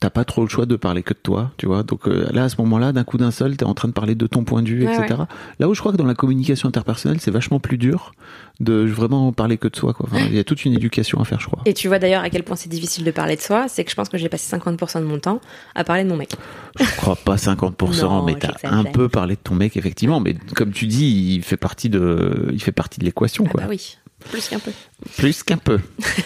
t'as 0.00 0.10
pas 0.10 0.24
trop 0.24 0.42
le 0.42 0.48
choix 0.48 0.66
de 0.66 0.76
parler 0.76 1.02
que 1.02 1.12
de 1.14 1.18
toi, 1.18 1.50
tu 1.56 1.66
vois. 1.66 1.82
Donc 1.82 2.06
euh, 2.08 2.26
là 2.32 2.44
à 2.44 2.48
ce 2.48 2.56
moment-là, 2.58 2.92
d'un 2.92 3.04
coup 3.04 3.18
d'un 3.18 3.30
seul, 3.30 3.56
t'es 3.56 3.64
en 3.64 3.74
train 3.74 3.88
de 3.88 3.92
parler 3.92 4.14
de 4.14 4.26
ton 4.26 4.44
point 4.44 4.62
de 4.62 4.68
vue, 4.68 4.86
Ouais, 4.86 4.94
etc. 4.96 5.22
Là 5.58 5.68
où 5.68 5.74
je 5.74 5.80
crois 5.80 5.92
que 5.92 5.96
dans 5.96 6.06
la 6.06 6.14
communication 6.14 6.68
interpersonnelle, 6.68 7.20
c'est 7.20 7.30
vachement 7.30 7.58
plus 7.60 7.78
dur 7.78 8.12
de 8.60 8.84
vraiment 8.86 9.32
parler 9.32 9.56
que 9.56 9.68
de 9.68 9.76
soi, 9.76 9.94
quoi. 9.94 10.08
Enfin, 10.10 10.24
il 10.26 10.34
y 10.34 10.38
a 10.38 10.44
toute 10.44 10.64
une 10.64 10.72
éducation 10.74 11.20
à 11.20 11.24
faire, 11.24 11.40
je 11.40 11.46
crois. 11.46 11.60
Et 11.64 11.74
tu 11.74 11.88
vois 11.88 11.98
d'ailleurs 11.98 12.22
à 12.22 12.30
quel 12.30 12.42
point 12.42 12.56
c'est 12.56 12.68
difficile 12.68 13.04
de 13.04 13.10
parler 13.10 13.36
de 13.36 13.40
soi, 13.40 13.66
c'est 13.68 13.84
que 13.84 13.90
je 13.90 13.96
pense 13.96 14.08
que 14.08 14.18
j'ai 14.18 14.28
passé 14.28 14.56
50% 14.56 15.00
de 15.00 15.04
mon 15.04 15.18
temps 15.18 15.40
à 15.74 15.84
parler 15.84 16.04
de 16.04 16.08
mon 16.08 16.16
mec. 16.16 16.32
Je 16.78 16.84
crois 16.96 17.16
pas 17.16 17.36
50%, 17.36 18.02
Non, 18.02 18.22
mais 18.24 18.36
t'as 18.36 18.54
un 18.64 18.84
peu 18.84 19.08
parlé 19.08 19.34
de 19.36 19.40
ton 19.42 19.54
mec, 19.54 19.76
effectivement. 19.76 20.20
Mais 20.20 20.34
comme 20.54 20.72
tu 20.72 20.86
dis, 20.86 21.34
il 21.36 21.42
fait 21.42 21.56
partie 21.56 21.88
de, 21.88 22.48
il 22.52 22.62
fait 22.62 22.72
partie 22.72 22.98
de 23.00 23.04
l'équation, 23.04 23.44
Ah 23.46 23.50
quoi. 23.50 23.60
bah 23.62 23.66
oui, 23.70 23.96
plus 24.30 24.48
qu'un 24.48 24.58
peu. 24.58 24.72
Plus 25.16 25.42
qu'un 25.42 25.58
peu. 25.58 25.78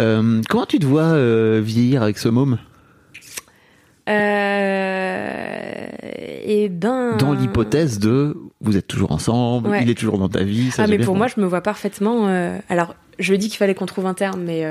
Euh, 0.00 0.40
comment 0.48 0.64
tu 0.64 0.78
te 0.78 0.86
vois 0.86 1.02
euh, 1.02 1.60
vieillir 1.62 2.02
avec 2.02 2.16
ce 2.16 2.30
môme? 2.30 2.56
Euh... 4.08 5.86
Et 6.44 6.68
ben. 6.68 7.16
Dans 7.18 7.32
l'hypothèse 7.32 7.98
de, 7.98 8.36
vous 8.60 8.76
êtes 8.76 8.86
toujours 8.86 9.12
ensemble, 9.12 9.68
Ouais. 9.70 9.82
il 9.82 9.90
est 9.90 9.94
toujours 9.94 10.18
dans 10.18 10.28
ta 10.28 10.42
vie. 10.42 10.70
ça, 10.70 10.82
Ah, 10.84 10.86
mais 10.86 10.98
pour 10.98 11.14
moi, 11.16 11.26
je 11.28 11.40
me 11.40 11.46
vois 11.46 11.60
parfaitement. 11.60 12.28
euh, 12.28 12.58
Alors, 12.68 12.94
je 13.18 13.34
dit 13.34 13.48
qu'il 13.48 13.58
fallait 13.58 13.74
qu'on 13.74 13.86
trouve 13.86 14.06
un 14.06 14.14
terme, 14.14 14.42
mais. 14.42 14.62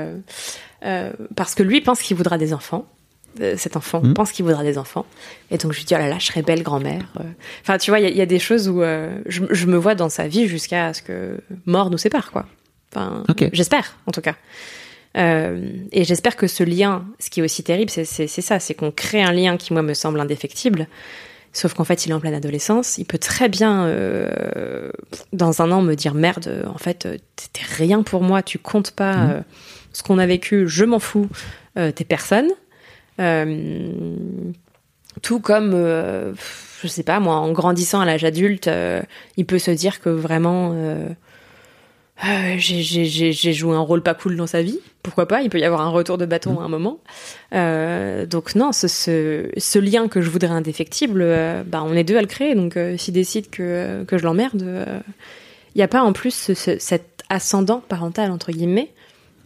euh, 0.84 1.10
parce 1.36 1.54
que 1.54 1.62
lui 1.62 1.80
pense 1.80 2.02
qu'il 2.02 2.16
voudra 2.16 2.38
des 2.38 2.52
enfants. 2.52 2.86
Cet 3.56 3.78
enfant 3.78 4.02
Mhm. 4.02 4.12
pense 4.12 4.30
qu'il 4.32 4.44
voudra 4.44 4.62
des 4.62 4.76
enfants. 4.76 5.06
Et 5.50 5.56
donc, 5.56 5.72
je 5.72 5.78
lui 5.78 5.84
dis, 5.86 5.94
oh 5.94 5.98
là 5.98 6.08
là, 6.08 6.18
je 6.18 6.26
serais 6.26 6.42
belle 6.42 6.62
grand-mère. 6.62 7.00
Enfin, 7.62 7.78
tu 7.78 7.90
vois, 7.90 7.98
il 7.98 8.02
y, 8.02 8.06
a- 8.06 8.10
il 8.10 8.16
y 8.16 8.20
a 8.20 8.26
des 8.26 8.38
choses 8.38 8.68
où 8.68 8.82
je, 8.82 9.42
je 9.48 9.66
me 9.66 9.76
vois 9.76 9.94
dans 9.94 10.10
sa 10.10 10.28
vie 10.28 10.46
jusqu'à 10.48 10.92
ce 10.92 11.00
que 11.00 11.40
mort 11.64 11.88
nous 11.88 11.96
sépare, 11.98 12.30
quoi. 12.30 12.44
Enfin, 12.94 13.24
Ok. 13.30 13.48
j'espère, 13.54 13.96
en 14.06 14.12
tout 14.12 14.20
cas. 14.20 14.34
Et 15.14 16.04
j'espère 16.04 16.36
que 16.36 16.46
ce 16.46 16.62
lien, 16.62 17.04
ce 17.18 17.30
qui 17.30 17.40
est 17.40 17.42
aussi 17.42 17.62
terrible, 17.62 17.90
c'est 17.90 18.26
ça, 18.26 18.58
c'est 18.58 18.74
qu'on 18.74 18.90
crée 18.90 19.22
un 19.22 19.32
lien 19.32 19.56
qui 19.56 19.72
moi 19.72 19.82
me 19.82 19.94
semble 19.94 20.20
indéfectible. 20.20 20.86
Sauf 21.54 21.74
qu'en 21.74 21.84
fait, 21.84 22.06
il 22.06 22.10
est 22.10 22.14
en 22.14 22.20
pleine 22.20 22.32
adolescence. 22.32 22.96
Il 22.96 23.04
peut 23.04 23.18
très 23.18 23.50
bien, 23.50 23.94
dans 25.34 25.60
un 25.60 25.70
an, 25.70 25.82
me 25.82 25.94
dire 25.94 26.14
merde. 26.14 26.64
En 26.72 26.78
fait, 26.78 27.06
t'es 27.36 27.62
rien 27.76 28.02
pour 28.02 28.22
moi. 28.22 28.42
Tu 28.42 28.58
comptes 28.58 28.92
pas 28.92 29.16
mmh. 29.16 29.44
ce 29.92 30.02
qu'on 30.02 30.18
a 30.18 30.24
vécu. 30.24 30.66
Je 30.66 30.86
m'en 30.86 30.98
fous. 30.98 31.28
t'es 31.74 32.04
personne. 32.04 32.48
tout 35.20 35.40
comme 35.40 35.74
je 36.82 36.88
sais 36.88 37.02
pas, 37.04 37.20
moi, 37.20 37.36
en 37.36 37.52
grandissant 37.52 38.00
à 38.00 38.04
l'âge 38.04 38.24
adulte, 38.24 38.66
euh, 38.66 39.02
il 39.36 39.46
peut 39.46 39.60
se 39.60 39.70
dire 39.70 40.00
que 40.00 40.08
vraiment 40.08 40.72
euh, 42.24 42.54
euh, 42.54 42.58
j'ai 42.58 43.52
joué 43.52 43.74
un 43.74 43.80
rôle 43.80 44.02
pas 44.02 44.14
cool 44.14 44.36
dans 44.36 44.46
sa 44.46 44.62
vie. 44.62 44.78
Pourquoi 45.02 45.26
pas? 45.26 45.42
Il 45.42 45.50
peut 45.50 45.58
y 45.58 45.64
avoir 45.64 45.80
un 45.80 45.90
retour 45.90 46.18
de 46.18 46.26
bâton 46.26 46.60
à 46.60 46.64
un 46.64 46.68
moment. 46.68 47.00
donc 47.52 48.54
non, 48.54 48.72
ce, 48.72 49.78
lien 49.78 50.08
que 50.08 50.20
je 50.20 50.30
voudrais 50.30 50.50
indéfectible, 50.50 51.24
bah, 51.66 51.82
on 51.84 51.94
est 51.94 52.04
deux 52.04 52.16
à 52.16 52.20
le 52.20 52.26
créer. 52.26 52.54
Donc 52.54 52.78
s'il 52.96 53.14
décide 53.14 53.50
que, 53.50 54.04
je 54.10 54.22
l'emmerde, 54.22 54.62
il 55.74 55.78
n'y 55.78 55.82
a 55.82 55.88
pas 55.88 56.02
en 56.02 56.12
plus 56.12 56.52
cet 56.54 57.24
ascendant 57.28 57.82
parental, 57.88 58.30
entre 58.30 58.52
guillemets. 58.52 58.90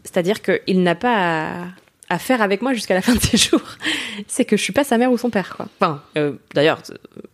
C'est-à-dire 0.05 0.43
qu'il 0.43 0.83
n'a 0.83 0.95
pas 0.95 1.69
à 2.09 2.19
faire 2.19 2.41
avec 2.41 2.63
moi 2.63 2.73
jusqu'à 2.73 2.95
la 2.95 3.03
fin 3.03 3.15
de 3.15 3.21
ses 3.21 3.37
jours, 3.37 3.63
c'est 4.29 4.45
que 4.45 4.57
je 4.57 4.63
suis 4.63 4.73
pas 4.73 4.85
sa 4.85 4.99
mère 4.99 5.11
ou 5.11 5.19
son 5.19 5.31
père. 5.31 5.57
Quoi. 5.57 5.67
Enfin, 5.81 6.03
euh, 6.17 6.33
d'ailleurs, 6.55 6.81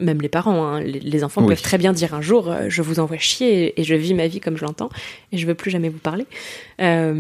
même 0.00 0.20
les 0.20 0.28
parents, 0.28 0.64
hein, 0.64 0.80
les, 0.80 1.24
enfants 1.24 1.44
peuvent 1.44 1.60
très 1.60 1.78
bien 1.78 1.92
dire 1.92 2.14
un 2.14 2.22
jour, 2.22 2.50
euh, 2.50 2.66
je 2.68 2.82
vous 2.82 2.98
envoie 2.98 3.18
chier 3.18 3.78
et, 3.78 3.84
je 3.84 3.94
vis 3.94 4.14
ma 4.14 4.26
vie 4.26 4.40
comme 4.40 4.56
je 4.56 4.64
l'entends 4.64 4.90
et 5.30 5.38
je 5.38 5.46
veux 5.46 5.54
plus 5.54 5.70
jamais 5.70 5.88
vous 5.88 5.98
parler. 5.98 6.26
Euh, 6.80 7.12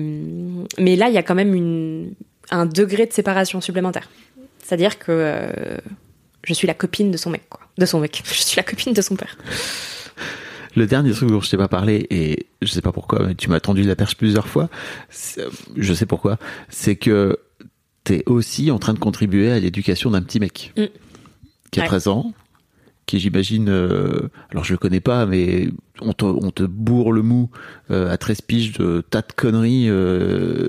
mais 0.78 0.96
là, 0.96 1.08
il 1.08 1.14
y 1.14 1.18
a 1.18 1.22
quand 1.22 1.34
même 1.34 1.54
une, 1.54 2.14
un 2.50 2.66
degré 2.66 3.06
de 3.06 3.12
séparation 3.12 3.60
supplémentaire. 3.60 4.08
C'est-à-dire 4.62 4.98
que 4.98 5.50
je 6.44 6.54
suis 6.54 6.66
la 6.66 6.74
copine 6.74 7.10
de 7.10 7.16
son 7.16 7.30
mec, 7.30 7.42
quoi. 7.48 7.60
De 7.78 7.86
son 7.86 8.00
mec. 8.00 8.22
Je 8.32 8.42
suis 8.42 8.56
la 8.56 8.62
copine 8.62 8.92
de 8.92 9.02
son 9.02 9.16
père. 9.16 9.36
Le 10.76 10.86
dernier 10.86 11.12
truc 11.12 11.28
dont 11.28 11.40
je 11.40 11.50
t'ai 11.50 11.56
pas 11.56 11.68
parlé, 11.68 12.06
et 12.10 12.46
je 12.62 12.68
sais 12.68 12.80
pas 12.80 12.92
pourquoi, 12.92 13.26
mais 13.26 13.34
tu 13.34 13.50
m'as 13.50 13.60
tendu 13.60 13.82
la 13.82 13.96
perche 13.96 14.16
plusieurs 14.16 14.48
fois, 14.48 14.68
je 15.76 15.94
sais 15.94 16.06
pourquoi, 16.06 16.38
c'est 16.68 16.96
que 16.96 17.38
tu 18.04 18.14
es 18.14 18.22
aussi 18.26 18.70
en 18.70 18.78
train 18.78 18.94
de 18.94 18.98
contribuer 18.98 19.50
à 19.50 19.58
l'éducation 19.58 20.10
d'un 20.10 20.22
petit 20.22 20.40
mec 20.40 20.72
mm. 20.76 20.84
qui 21.70 21.80
a 21.80 21.84
13 21.84 22.08
ans, 22.08 22.32
qui 23.06 23.20
j'imagine, 23.20 23.68
euh, 23.68 24.30
alors 24.50 24.64
je 24.64 24.72
le 24.72 24.78
connais 24.78 25.00
pas, 25.00 25.26
mais 25.26 25.68
on 26.00 26.12
te, 26.12 26.24
on 26.24 26.50
te 26.50 26.62
bourre 26.62 27.12
le 27.12 27.22
mou 27.22 27.50
euh, 27.90 28.10
à 28.10 28.16
13 28.16 28.40
piges 28.42 28.72
de 28.72 29.02
tas 29.08 29.22
de 29.22 29.32
conneries 29.34 29.88
euh, 29.88 30.68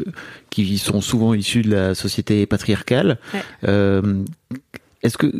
qui 0.49 0.77
sont 0.77 1.01
souvent 1.01 1.33
issues 1.33 1.61
de 1.61 1.71
la 1.71 1.95
société 1.95 2.45
patriarcale. 2.45 3.19
Est-ce 3.63 5.17
que 5.17 5.31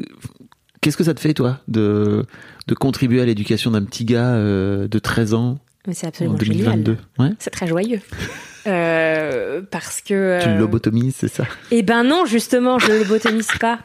qu'est-ce 0.81 0.97
que 0.97 1.03
ça 1.03 1.13
te 1.13 1.19
fait 1.19 1.33
toi 1.33 1.59
de 1.67 2.25
de 2.67 2.75
contribuer 2.75 3.21
à 3.21 3.25
l'éducation 3.25 3.71
d'un 3.71 3.83
petit 3.83 4.05
gars 4.05 4.33
euh, 4.33 4.87
de 4.87 4.99
13 4.99 5.33
ans 5.33 5.57
Mais 5.87 5.93
c'est 5.93 6.07
absolument 6.07 6.35
en 6.35 6.39
2022. 6.39 6.97
Ouais. 7.19 7.29
C'est 7.39 7.49
très 7.49 7.67
joyeux. 7.67 8.01
Euh, 8.65 9.61
parce 9.71 9.99
que. 9.99 10.39
Tu 10.41 10.47
euh, 10.47 10.57
lobotomises, 10.57 11.15
c'est 11.17 11.27
ça? 11.27 11.45
Eh 11.71 11.83
ben 11.83 12.05
non, 12.05 12.25
justement, 12.25 12.79
je 12.79 12.93
ne 12.93 12.99
lobotomise 12.99 13.49
pas. 13.59 13.79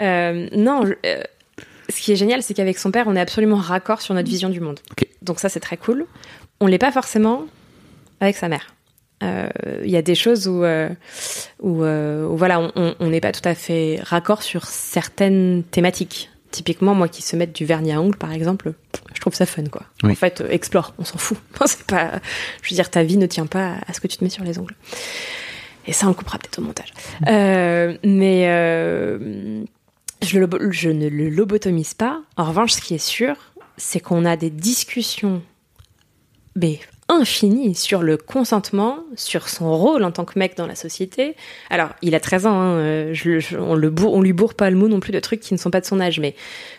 non, 0.00 0.82
ce 1.88 2.00
qui 2.00 2.10
est 2.10 2.16
génial, 2.16 2.42
c'est 2.42 2.52
qu'avec 2.52 2.76
son 2.76 2.90
père, 2.90 3.06
on 3.06 3.14
est 3.14 3.20
absolument 3.20 3.54
raccord 3.54 4.00
sur 4.00 4.12
notre 4.12 4.28
vision 4.28 4.48
du 4.48 4.58
monde. 4.58 4.80
Donc 5.22 5.38
ça, 5.38 5.48
c'est 5.48 5.60
très 5.60 5.76
cool. 5.76 6.06
On 6.58 6.66
l'est 6.66 6.78
pas 6.78 6.90
forcément 6.90 7.44
avec 8.18 8.34
sa 8.34 8.48
mère. 8.48 8.74
Il 9.22 9.88
y 9.88 9.96
a 9.96 10.02
des 10.02 10.16
choses 10.16 10.48
où, 10.48 10.64
où, 11.62 11.76
voilà, 12.36 12.72
on 12.74 13.06
n'est 13.06 13.20
pas 13.20 13.30
tout 13.30 13.48
à 13.48 13.54
fait 13.54 14.00
raccord 14.02 14.42
sur 14.42 14.64
certaines 14.64 15.62
thématiques. 15.70 16.28
Typiquement, 16.54 16.94
moi 16.94 17.08
qui 17.08 17.20
se 17.20 17.34
mettre 17.34 17.52
du 17.52 17.64
vernis 17.64 17.90
à 17.90 18.00
ongles, 18.00 18.16
par 18.16 18.30
exemple, 18.32 18.74
je 19.12 19.20
trouve 19.20 19.34
ça 19.34 19.44
fun, 19.44 19.64
quoi. 19.64 19.82
En 20.04 20.14
fait, 20.14 20.40
euh, 20.40 20.48
explore, 20.50 20.94
on 20.98 21.04
s'en 21.04 21.18
fout. 21.18 21.36
c'est 21.66 21.82
pas, 21.82 22.20
je 22.62 22.70
veux 22.70 22.76
dire, 22.76 22.88
ta 22.88 23.02
vie 23.02 23.16
ne 23.16 23.26
tient 23.26 23.46
pas 23.46 23.74
à 23.88 23.92
ce 23.92 24.00
que 24.00 24.06
tu 24.06 24.18
te 24.18 24.22
mets 24.22 24.30
sur 24.30 24.44
les 24.44 24.60
ongles. 24.60 24.76
Et 25.88 25.92
ça, 25.92 26.06
on 26.06 26.10
le 26.10 26.14
coupera 26.14 26.38
peut-être 26.38 26.60
au 26.60 26.62
montage. 26.62 26.92
Euh, 27.26 27.98
mais 28.04 28.48
euh, 28.48 29.64
je, 30.22 30.38
je 30.70 30.90
ne 30.90 31.08
le 31.08 31.28
lobotomise 31.28 31.94
pas. 31.94 32.22
En 32.36 32.44
revanche, 32.44 32.70
ce 32.70 32.80
qui 32.80 32.94
est 32.94 33.04
sûr, 33.04 33.34
c'est 33.76 33.98
qu'on 33.98 34.24
a 34.24 34.36
des 34.36 34.50
discussions 34.50 35.42
mais 36.56 36.78
infini 37.08 37.74
sur 37.74 38.02
le 38.02 38.16
consentement, 38.16 38.98
sur 39.16 39.48
son 39.48 39.76
rôle 39.76 40.04
en 40.04 40.10
tant 40.10 40.24
que 40.24 40.38
mec 40.38 40.56
dans 40.56 40.66
la 40.66 40.74
société. 40.74 41.36
Alors, 41.70 41.90
il 42.02 42.14
a 42.14 42.20
13 42.20 42.46
ans, 42.46 42.60
hein, 42.60 42.74
euh, 42.76 43.10
je, 43.12 43.56
on, 43.56 43.74
le 43.74 43.92
on 44.04 44.22
lui 44.22 44.32
bourre 44.32 44.54
pas 44.54 44.70
le 44.70 44.76
mot 44.76 44.88
non 44.88 45.00
plus 45.00 45.12
de 45.12 45.20
trucs 45.20 45.40
qui 45.40 45.54
ne 45.54 45.58
sont 45.58 45.70
pas 45.70 45.80
de 45.80 45.86
son 45.86 46.00
âge, 46.00 46.18
mais 46.18 46.34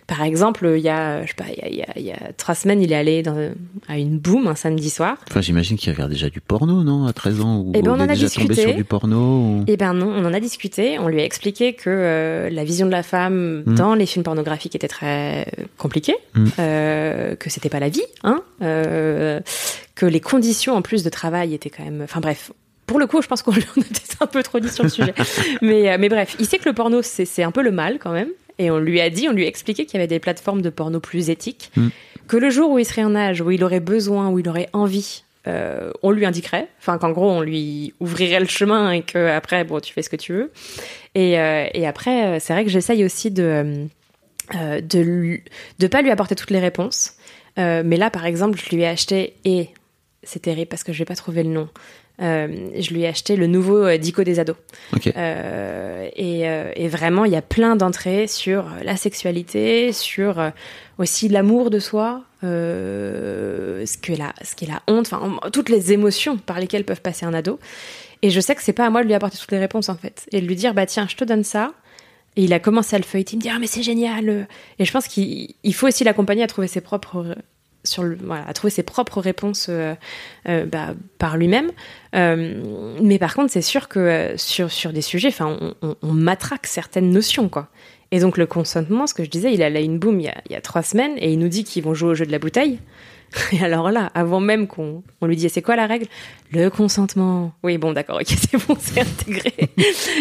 par 0.07 0.23
exemple, 0.23 0.73
il 0.76 0.82
y 0.82 0.89
a, 0.89 1.23
je 1.23 1.30
sais 1.30 1.34
pas, 1.36 1.45
il 1.49 1.76
y 1.76 1.82
a, 1.82 1.88
il 1.95 2.05
y 2.05 2.11
a, 2.11 2.32
trois 2.38 2.55
semaines, 2.55 2.82
il 2.82 2.91
est 2.91 2.95
allé 2.95 3.23
dans, 3.23 3.51
à 3.88 3.97
une 3.97 4.17
boum 4.17 4.47
un 4.47 4.55
samedi 4.55 4.89
soir. 4.89 5.17
Enfin, 5.30 5.41
j'imagine 5.41 5.78
qu'il 5.78 5.91
regarde 5.91 6.11
déjà 6.11 6.30
du 6.30 6.41
porno, 6.41 6.84
non, 6.84 7.05
à 7.05 7.13
13 7.13 7.41
ans, 7.41 7.59
ou 7.59 7.71
eh 7.76 7.82
ben, 7.82 7.91
on 7.91 7.95
en 7.95 7.99
a 8.01 8.07
déjà 8.07 8.26
discuté. 8.26 8.47
tombé 8.47 8.61
sur 8.61 8.76
du 8.76 8.84
porno. 8.84 9.63
Eh 9.67 9.78
ben 9.78 9.93
non, 9.93 10.07
on 10.07 10.26
en 10.26 10.34
a 10.34 10.39
discuté. 10.39 10.99
On 10.99 11.07
lui 11.07 11.21
a 11.21 11.23
expliqué 11.23 11.73
que 11.73 11.89
euh, 11.89 12.49
la 12.49 12.63
vision 12.63 12.86
de 12.86 12.91
la 12.91 13.03
femme 13.03 13.63
hmm. 13.65 13.76
dans 13.76 13.95
les 13.95 14.05
films 14.05 14.23
pornographiques 14.23 14.76
était 14.76 14.88
très 14.88 15.47
compliquée, 15.78 16.15
hmm. 16.36 16.47
euh, 16.59 17.36
que 17.36 17.49
c'était 17.49 17.69
pas 17.69 17.80
la 17.80 17.89
vie, 17.89 18.05
hein, 18.23 18.41
euh, 18.61 19.39
que 19.96 20.06
les 20.06 20.20
conditions 20.20 20.76
en 20.76 20.82
plus 20.82 21.04
de 21.04 21.10
travail 21.10 21.54
étaient 21.54 21.70
quand 21.70 21.84
même. 21.84 22.02
Enfin 22.04 22.20
bref, 22.20 22.52
pour 22.86 23.00
le 23.00 23.08
coup, 23.08 23.22
je 23.22 23.28
pense 23.28 23.41
qu'on 23.41 23.52
a 23.54 23.56
peut-être 23.56 24.18
un 24.22 24.28
peu 24.28 24.43
trop 24.43 24.60
dit 24.60 24.70
sur 24.70 24.84
le 24.84 24.89
sujet. 24.89 25.14
mais, 25.62 25.89
euh, 25.89 25.98
mais 26.00 26.10
bref, 26.10 26.36
il 26.39 26.46
sait 26.46 26.58
que 26.58 26.68
le 26.68 26.74
porno, 26.74 27.02
c'est 27.02 27.43
un 27.43 27.52
peu 27.52 27.64
le 27.64 27.72
mal 27.72 27.98
quand 28.00 28.12
même. 28.12 28.30
Et 28.58 28.72
on 28.72 28.78
lui 28.78 29.02
a 29.02 29.10
dit, 29.10 29.28
on 29.28 29.34
lui 29.34 29.43
a 29.43 29.48
expliqué 29.48 29.86
qu'il 29.86 29.96
y 29.96 29.98
avait 29.98 30.08
des 30.08 30.20
plateformes 30.20 30.62
de 30.62 30.70
porno 30.70 31.00
plus 31.00 31.30
éthiques. 31.30 31.72
Mm. 31.76 31.88
Que 32.28 32.38
le 32.38 32.50
jour 32.50 32.72
où 32.72 32.80
il 32.80 32.86
serait 32.86 33.04
en 33.04 33.16
âge, 33.16 33.41
où 33.41 33.52
il 33.52 33.64
aurait 33.64 33.82
besoin, 33.82 34.30
où 34.30 34.39
il 34.39 34.48
aurait 34.48 34.70
envie, 34.74 35.24
euh, 35.48 35.91
on 36.02 36.12
lui 36.12 36.26
indiquerait. 36.26 36.70
Enfin, 36.80 36.98
qu'en 36.98 37.12
gros, 37.12 37.30
on 37.30 37.41
lui 37.41 37.93
ouvrirait 38.00 38.39
le 38.39 38.48
chemin 38.48 38.91
et 38.91 39.02
que 39.02 39.28
après, 39.30 39.64
bon, 39.64 39.80
tu 39.80 39.93
fais 39.93 40.02
ce 40.02 40.10
que 40.10 40.16
tu 40.16 40.34
veux. 40.34 40.52
Et, 41.14 41.39
euh, 41.39 41.68
et 41.74 41.86
après, 41.86 42.39
c'est 42.39 42.54
vrai 42.54 42.64
que 42.64 42.72
j'essaye 42.72 43.04
aussi 43.04 43.32
de 43.32 43.88
de 44.54 45.39
de 45.80 45.88
pas 45.88 46.02
lui 46.02 46.12
apporter 46.12 46.36
toutes 46.36 46.52
les 46.52 46.60
réponses. 46.60 47.14
mais 47.58 47.98
là, 47.98 48.10
par 48.10 48.26
exemple, 48.26 48.60
je 48.60 48.76
lui 48.76 48.84
ai 48.84 48.88
acheté 48.88 49.34
et 49.43 49.70
c'est 50.26 50.41
terrible 50.41 50.67
parce 50.67 50.84
que 50.84 50.93
je 50.93 50.99
vais 50.99 51.05
pas 51.05 51.15
trouver 51.15 51.43
le 51.43 51.49
nom. 51.49 51.69
Euh, 52.21 52.69
je 52.78 52.93
lui 52.93 53.01
ai 53.01 53.07
acheté 53.07 53.36
le 53.36 53.47
nouveau 53.47 53.86
euh, 53.86 53.97
Dico 53.97 54.23
des 54.23 54.39
ados. 54.39 54.55
Euh, 55.17 56.09
et, 56.15 56.88
vraiment, 56.88 57.26
il 57.26 57.32
y 57.32 57.36
a 57.36 57.41
plein 57.41 57.76
d'entrées 57.76 58.28
sur 58.28 58.65
la 58.84 58.95
sexualité, 58.95 59.91
sur 59.91 60.51
aussi 60.97 61.28
l'amour 61.28 61.69
de 61.69 61.80
soi, 61.80 62.23
ce 62.41 63.97
qu'est 64.01 64.15
la, 64.15 64.34
ce 64.43 64.55
qu'est 64.55 64.67
la 64.67 64.82
honte, 64.88 65.11
enfin 65.11 65.39
toutes 65.51 65.69
les 65.69 65.91
émotions 65.91 66.38
par 66.38 66.59
lesquelles 66.59 66.86
peuvent 66.86 67.01
passer 67.01 67.26
un 67.26 67.34
ado. 67.34 67.59
Et 68.21 68.30
je 68.30 68.39
sais 68.39 68.55
que 68.55 68.63
c'est 68.63 68.73
pas 68.73 68.86
à 68.86 68.89
moi 68.89 69.01
de 69.03 69.07
lui 69.07 69.13
apporter 69.13 69.38
toutes 69.38 69.51
les 69.51 69.59
réponses 69.59 69.89
en 69.89 69.95
fait, 69.95 70.28
et 70.32 70.41
de 70.41 70.47
lui 70.47 70.55
dire 70.55 70.73
bah 70.73 70.86
tiens, 70.86 71.07
je 71.09 71.15
te 71.15 71.23
donne 71.23 71.43
ça. 71.43 71.73
Et 72.38 72.43
il 72.43 72.53
a 72.53 72.59
commencé 72.59 72.95
à 72.95 72.99
le 72.99 73.05
feuilleter, 73.05 73.34
il 73.34 73.38
me 73.38 73.41
dit 73.41 73.49
ah 73.49 73.59
mais 73.59 73.67
c'est 73.67 73.84
génial. 73.84 74.47
Et 74.80 74.86
je 74.86 74.91
pense 74.91 75.07
qu'il 75.07 75.73
faut 75.73 75.88
aussi 75.88 76.03
l'accompagner 76.03 76.43
à 76.43 76.47
trouver 76.47 76.67
ses 76.67 76.82
propres 76.82 77.36
sur 77.86 78.03
voilà, 78.23 78.45
à 78.47 78.53
trouver 78.53 78.71
ses 78.71 78.83
propres 78.83 79.21
réponses 79.21 79.67
euh, 79.69 79.95
euh, 80.49 80.65
bah, 80.65 80.93
par 81.17 81.38
lui-même. 81.38 81.71
Euh, 82.15 82.95
mais 83.01 83.19
par 83.19 83.36
contre, 83.36 83.51
c'est 83.51 83.61
sûr 83.61 83.88
que 83.88 84.33
sur, 84.38 84.71
sur 84.71 84.91
des 84.91 85.01
sujets, 85.01 85.33
on, 85.39 85.73
on, 85.81 86.13
matraque 86.13 86.67
certaines 86.67 87.11
notions, 87.11 87.49
quoi. 87.49 87.69
Et 88.11 88.19
donc 88.19 88.38
le 88.38 88.45
consentement, 88.45 89.07
ce 89.07 89.13
que 89.13 89.23
je 89.23 89.29
disais, 89.29 89.53
il 89.53 89.63
a 89.63 89.69
là 89.69 89.79
une 89.79 89.97
boum 89.97 90.19
il 90.19 90.31
il 90.47 90.51
y 90.51 90.55
a 90.55 90.61
trois 90.61 90.83
semaines 90.83 91.13
et 91.17 91.31
il 91.33 91.39
nous 91.39 91.47
dit 91.47 91.63
qu'ils 91.63 91.83
vont 91.83 91.93
jouer 91.93 92.09
au 92.11 92.15
jeu 92.15 92.25
de 92.25 92.31
la 92.31 92.39
bouteille. 92.39 92.79
Et 93.51 93.63
alors 93.63 93.91
là, 93.91 94.11
avant 94.13 94.39
même 94.39 94.67
qu'on 94.67 95.03
on 95.21 95.25
lui 95.25 95.36
dise 95.36 95.51
c'est 95.51 95.61
quoi 95.61 95.75
la 95.75 95.88
règle? 95.88 96.05
Le 96.51 96.69
consentement. 96.69 97.53
Oui, 97.63 97.77
bon, 97.77 97.91
d'accord, 97.91 98.17
ok, 98.17 98.27
c'est 98.27 98.67
bon, 98.67 98.77
c'est 98.79 99.01
intégré. 99.01 99.53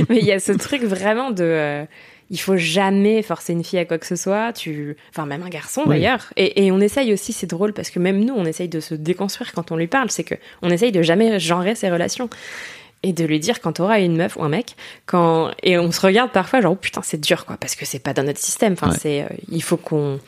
Mais 0.09 0.19
il 0.19 0.25
y 0.25 0.33
a 0.33 0.41
ce 0.41 0.53
truc 0.53 0.83
vraiment 0.83 1.31
de 1.31 1.87
il 2.35 2.39
faut 2.39 2.57
jamais 2.57 3.23
forcer 3.23 3.53
une 3.53 3.63
fille 3.63 3.79
à 3.79 3.85
quoi 3.85 3.97
que 3.97 4.07
ce 4.07 4.17
soit, 4.17 4.53
tu, 4.53 4.97
enfin 5.11 5.25
même 5.25 5.45
un 5.45 5.49
garçon 5.49 5.85
d'ailleurs. 5.87 6.33
Et, 6.37 6.73
on 6.73 6.81
essaye 6.81 7.13
aussi, 7.13 7.33
c'est 7.33 7.47
drôle 7.47 7.73
parce 7.73 7.91
que 7.91 8.01
même 8.01 8.25
nous, 8.25 8.35
on 8.35 8.45
essaye 8.45 8.69
de 8.69 8.81
se 8.81 8.97
déconstruire 8.97 9.53
quand 9.53 9.71
on 9.71 9.77
lui 9.77 9.87
parle, 9.87 10.11
c'est 10.11 10.25
que 10.25 10.35
on 10.61 10.69
essaye 10.69 10.91
de 10.91 11.01
jamais 11.01 11.39
genrer 11.39 11.77
ses 11.77 11.89
relations 11.93 12.29
et 13.05 13.13
de 13.13 13.25
lui 13.25 13.39
dire 13.39 13.61
quand 13.61 13.75
t'auras 13.75 14.01
une 14.01 14.17
meuf 14.17 14.35
ou 14.35 14.43
un 14.43 14.49
mec, 14.49 14.75
quand 15.07 15.53
et 15.63 15.79
on 15.79 15.93
se 15.93 16.01
regarde 16.01 16.33
parfois 16.33 16.61
genre 16.61 16.73
oh, 16.73 16.77
putain 16.77 17.03
c'est 17.05 17.21
dur 17.21 17.47
quoi 17.47 17.57
parce 17.57 17.77
que 17.77 17.87
c'est 17.87 18.01
pas 18.01 18.15
dans 18.15 18.25
notre 18.25 18.41
système. 18.41 18.73
Enfin 18.73 18.91
c'est, 18.91 19.23
euh, 19.23 19.29
il 19.53 19.63
faut 19.63 19.77
qu'on, 19.77 20.19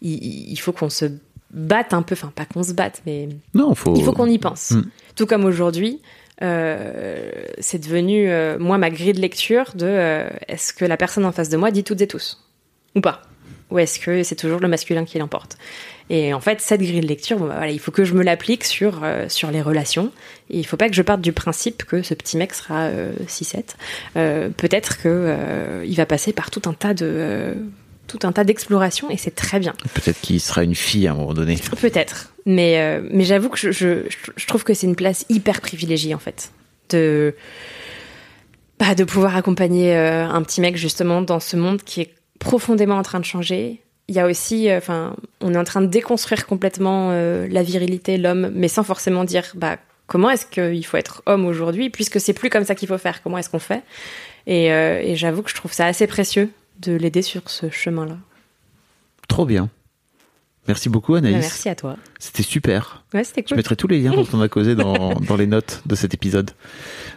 il, 0.00 0.56
faut 0.60 0.72
qu'on 0.72 0.90
se 0.90 1.06
batte 1.50 1.92
un 1.92 2.02
peu, 2.02 2.14
enfin 2.14 2.30
pas 2.32 2.44
qu'on 2.44 2.62
se 2.62 2.72
batte 2.72 3.02
mais 3.04 3.28
non, 3.54 3.74
faut... 3.74 3.96
il 3.96 4.04
faut 4.04 4.12
qu'on 4.12 4.28
y 4.28 4.38
pense. 4.38 4.70
Mm. 4.70 4.84
Tout 5.16 5.26
comme 5.26 5.44
aujourd'hui, 5.44 6.00
c'est 6.40 7.78
devenu, 7.78 8.30
euh, 8.30 8.58
moi, 8.58 8.78
ma 8.78 8.90
grille 8.90 9.12
de 9.12 9.20
lecture 9.20 9.72
de 9.74 9.86
euh, 9.86 10.28
est-ce 10.46 10.72
que 10.72 10.84
la 10.84 10.96
personne 10.96 11.24
en 11.24 11.32
face 11.32 11.48
de 11.48 11.56
moi 11.56 11.70
dit 11.70 11.84
toutes 11.84 12.00
et 12.00 12.06
tous? 12.06 12.44
Ou 12.94 13.00
pas? 13.00 13.22
Ou 13.70 13.78
est-ce 13.78 13.98
que 13.98 14.22
c'est 14.22 14.36
toujours 14.36 14.60
le 14.60 14.68
masculin 14.68 15.04
qui 15.04 15.18
l'emporte? 15.18 15.58
Et 16.10 16.32
en 16.32 16.40
fait, 16.40 16.60
cette 16.60 16.80
grille 16.80 17.00
de 17.00 17.06
lecture, 17.06 17.38
bah, 17.38 17.54
voilà, 17.56 17.70
il 17.70 17.78
faut 17.78 17.90
que 17.90 18.04
je 18.04 18.14
me 18.14 18.22
l'applique 18.22 18.64
sur, 18.64 19.00
euh, 19.02 19.28
sur 19.28 19.50
les 19.50 19.60
relations. 19.60 20.10
Et 20.48 20.58
il 20.58 20.64
faut 20.64 20.78
pas 20.78 20.88
que 20.88 20.94
je 20.94 21.02
parte 21.02 21.20
du 21.20 21.32
principe 21.32 21.84
que 21.84 22.02
ce 22.02 22.14
petit 22.14 22.38
mec 22.38 22.54
sera 22.54 22.88
6-7. 23.26 23.74
Euh, 24.16 24.48
peut-être 24.48 25.02
que 25.02 25.82
il 25.84 25.96
va 25.96 26.06
passer 26.06 26.32
par 26.32 26.50
tout 26.50 26.62
un 26.66 26.72
tas 26.72 26.94
de 26.94 27.56
tout 28.08 28.18
un 28.24 28.32
tas 28.32 28.42
d'explorations 28.42 29.10
et 29.10 29.16
c'est 29.16 29.34
très 29.34 29.60
bien. 29.60 29.74
Peut-être 29.94 30.20
qu'il 30.20 30.40
sera 30.40 30.64
une 30.64 30.74
fille 30.74 31.06
à 31.06 31.12
un 31.12 31.14
moment 31.14 31.34
donné. 31.34 31.56
Peut-être, 31.80 32.32
mais 32.46 33.00
mais 33.12 33.24
j'avoue 33.24 33.48
que 33.48 33.58
je, 33.58 33.70
je, 33.70 34.04
je 34.36 34.46
trouve 34.46 34.64
que 34.64 34.74
c'est 34.74 34.88
une 34.88 34.96
place 34.96 35.24
hyper 35.28 35.60
privilégiée 35.60 36.14
en 36.14 36.18
fait 36.18 36.50
de 36.90 37.36
bah, 38.80 38.94
de 38.96 39.04
pouvoir 39.04 39.36
accompagner 39.36 39.94
un 39.94 40.42
petit 40.42 40.60
mec 40.60 40.76
justement 40.76 41.22
dans 41.22 41.40
ce 41.40 41.56
monde 41.56 41.82
qui 41.82 42.00
est 42.00 42.14
profondément 42.38 42.96
en 42.96 43.02
train 43.02 43.20
de 43.20 43.24
changer. 43.24 43.80
Il 44.08 44.14
y 44.14 44.20
a 44.20 44.26
aussi, 44.26 44.70
euh, 44.70 44.78
enfin, 44.78 45.14
on 45.40 45.54
est 45.54 45.58
en 45.58 45.64
train 45.64 45.82
de 45.82 45.86
déconstruire 45.86 46.46
complètement 46.46 47.10
euh, 47.10 47.46
la 47.50 47.62
virilité, 47.62 48.16
l'homme, 48.16 48.50
mais 48.54 48.68
sans 48.68 48.82
forcément 48.82 49.24
dire, 49.24 49.44
bah, 49.54 49.76
comment 50.06 50.30
est-ce 50.30 50.46
qu'il 50.46 50.84
faut 50.86 50.96
être 50.96 51.22
homme 51.26 51.44
aujourd'hui, 51.44 51.90
puisque 51.90 52.18
c'est 52.18 52.32
plus 52.32 52.48
comme 52.48 52.64
ça 52.64 52.74
qu'il 52.74 52.88
faut 52.88 52.98
faire. 52.98 53.22
Comment 53.22 53.38
est-ce 53.38 53.50
qu'on 53.50 53.58
fait? 53.58 53.82
Et, 54.46 54.72
euh, 54.72 55.00
et 55.02 55.14
j'avoue 55.16 55.42
que 55.42 55.50
je 55.50 55.54
trouve 55.54 55.72
ça 55.72 55.86
assez 55.86 56.06
précieux 56.06 56.48
de 56.78 56.92
l'aider 56.92 57.22
sur 57.22 57.50
ce 57.50 57.70
chemin-là. 57.70 58.18
Trop 59.28 59.46
bien. 59.46 59.68
Merci 60.68 60.90
beaucoup 60.90 61.14
Anaïs. 61.14 61.34
Bah, 61.34 61.40
merci 61.40 61.68
à 61.70 61.74
toi. 61.74 61.96
C'était 62.18 62.42
super. 62.42 63.02
Ouais, 63.14 63.24
c'était 63.24 63.42
cool. 63.42 63.50
Je 63.50 63.54
mettrai 63.54 63.74
tous 63.74 63.88
les 63.88 64.00
liens 64.00 64.12
dont 64.12 64.26
on 64.34 64.40
a 64.40 64.48
causé 64.48 64.74
dans, 64.74 65.14
dans 65.20 65.36
les 65.36 65.46
notes 65.46 65.82
de 65.86 65.94
cet 65.94 66.12
épisode. 66.12 66.50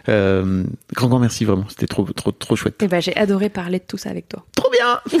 Euh, 0.08 0.64
grand 0.94 1.08
grand 1.08 1.18
merci 1.18 1.44
vraiment, 1.44 1.68
c'était 1.68 1.86
trop 1.86 2.04
trop 2.04 2.32
trop 2.32 2.56
chouette. 2.56 2.80
Et 2.80 2.86
eh 2.86 2.88
ben 2.88 3.00
j'ai 3.00 3.14
adoré 3.14 3.50
parler 3.50 3.78
de 3.78 3.84
tout 3.84 3.98
ça 3.98 4.08
avec 4.08 4.28
toi. 4.28 4.44
Trop 4.56 4.70
bien. 4.70 5.00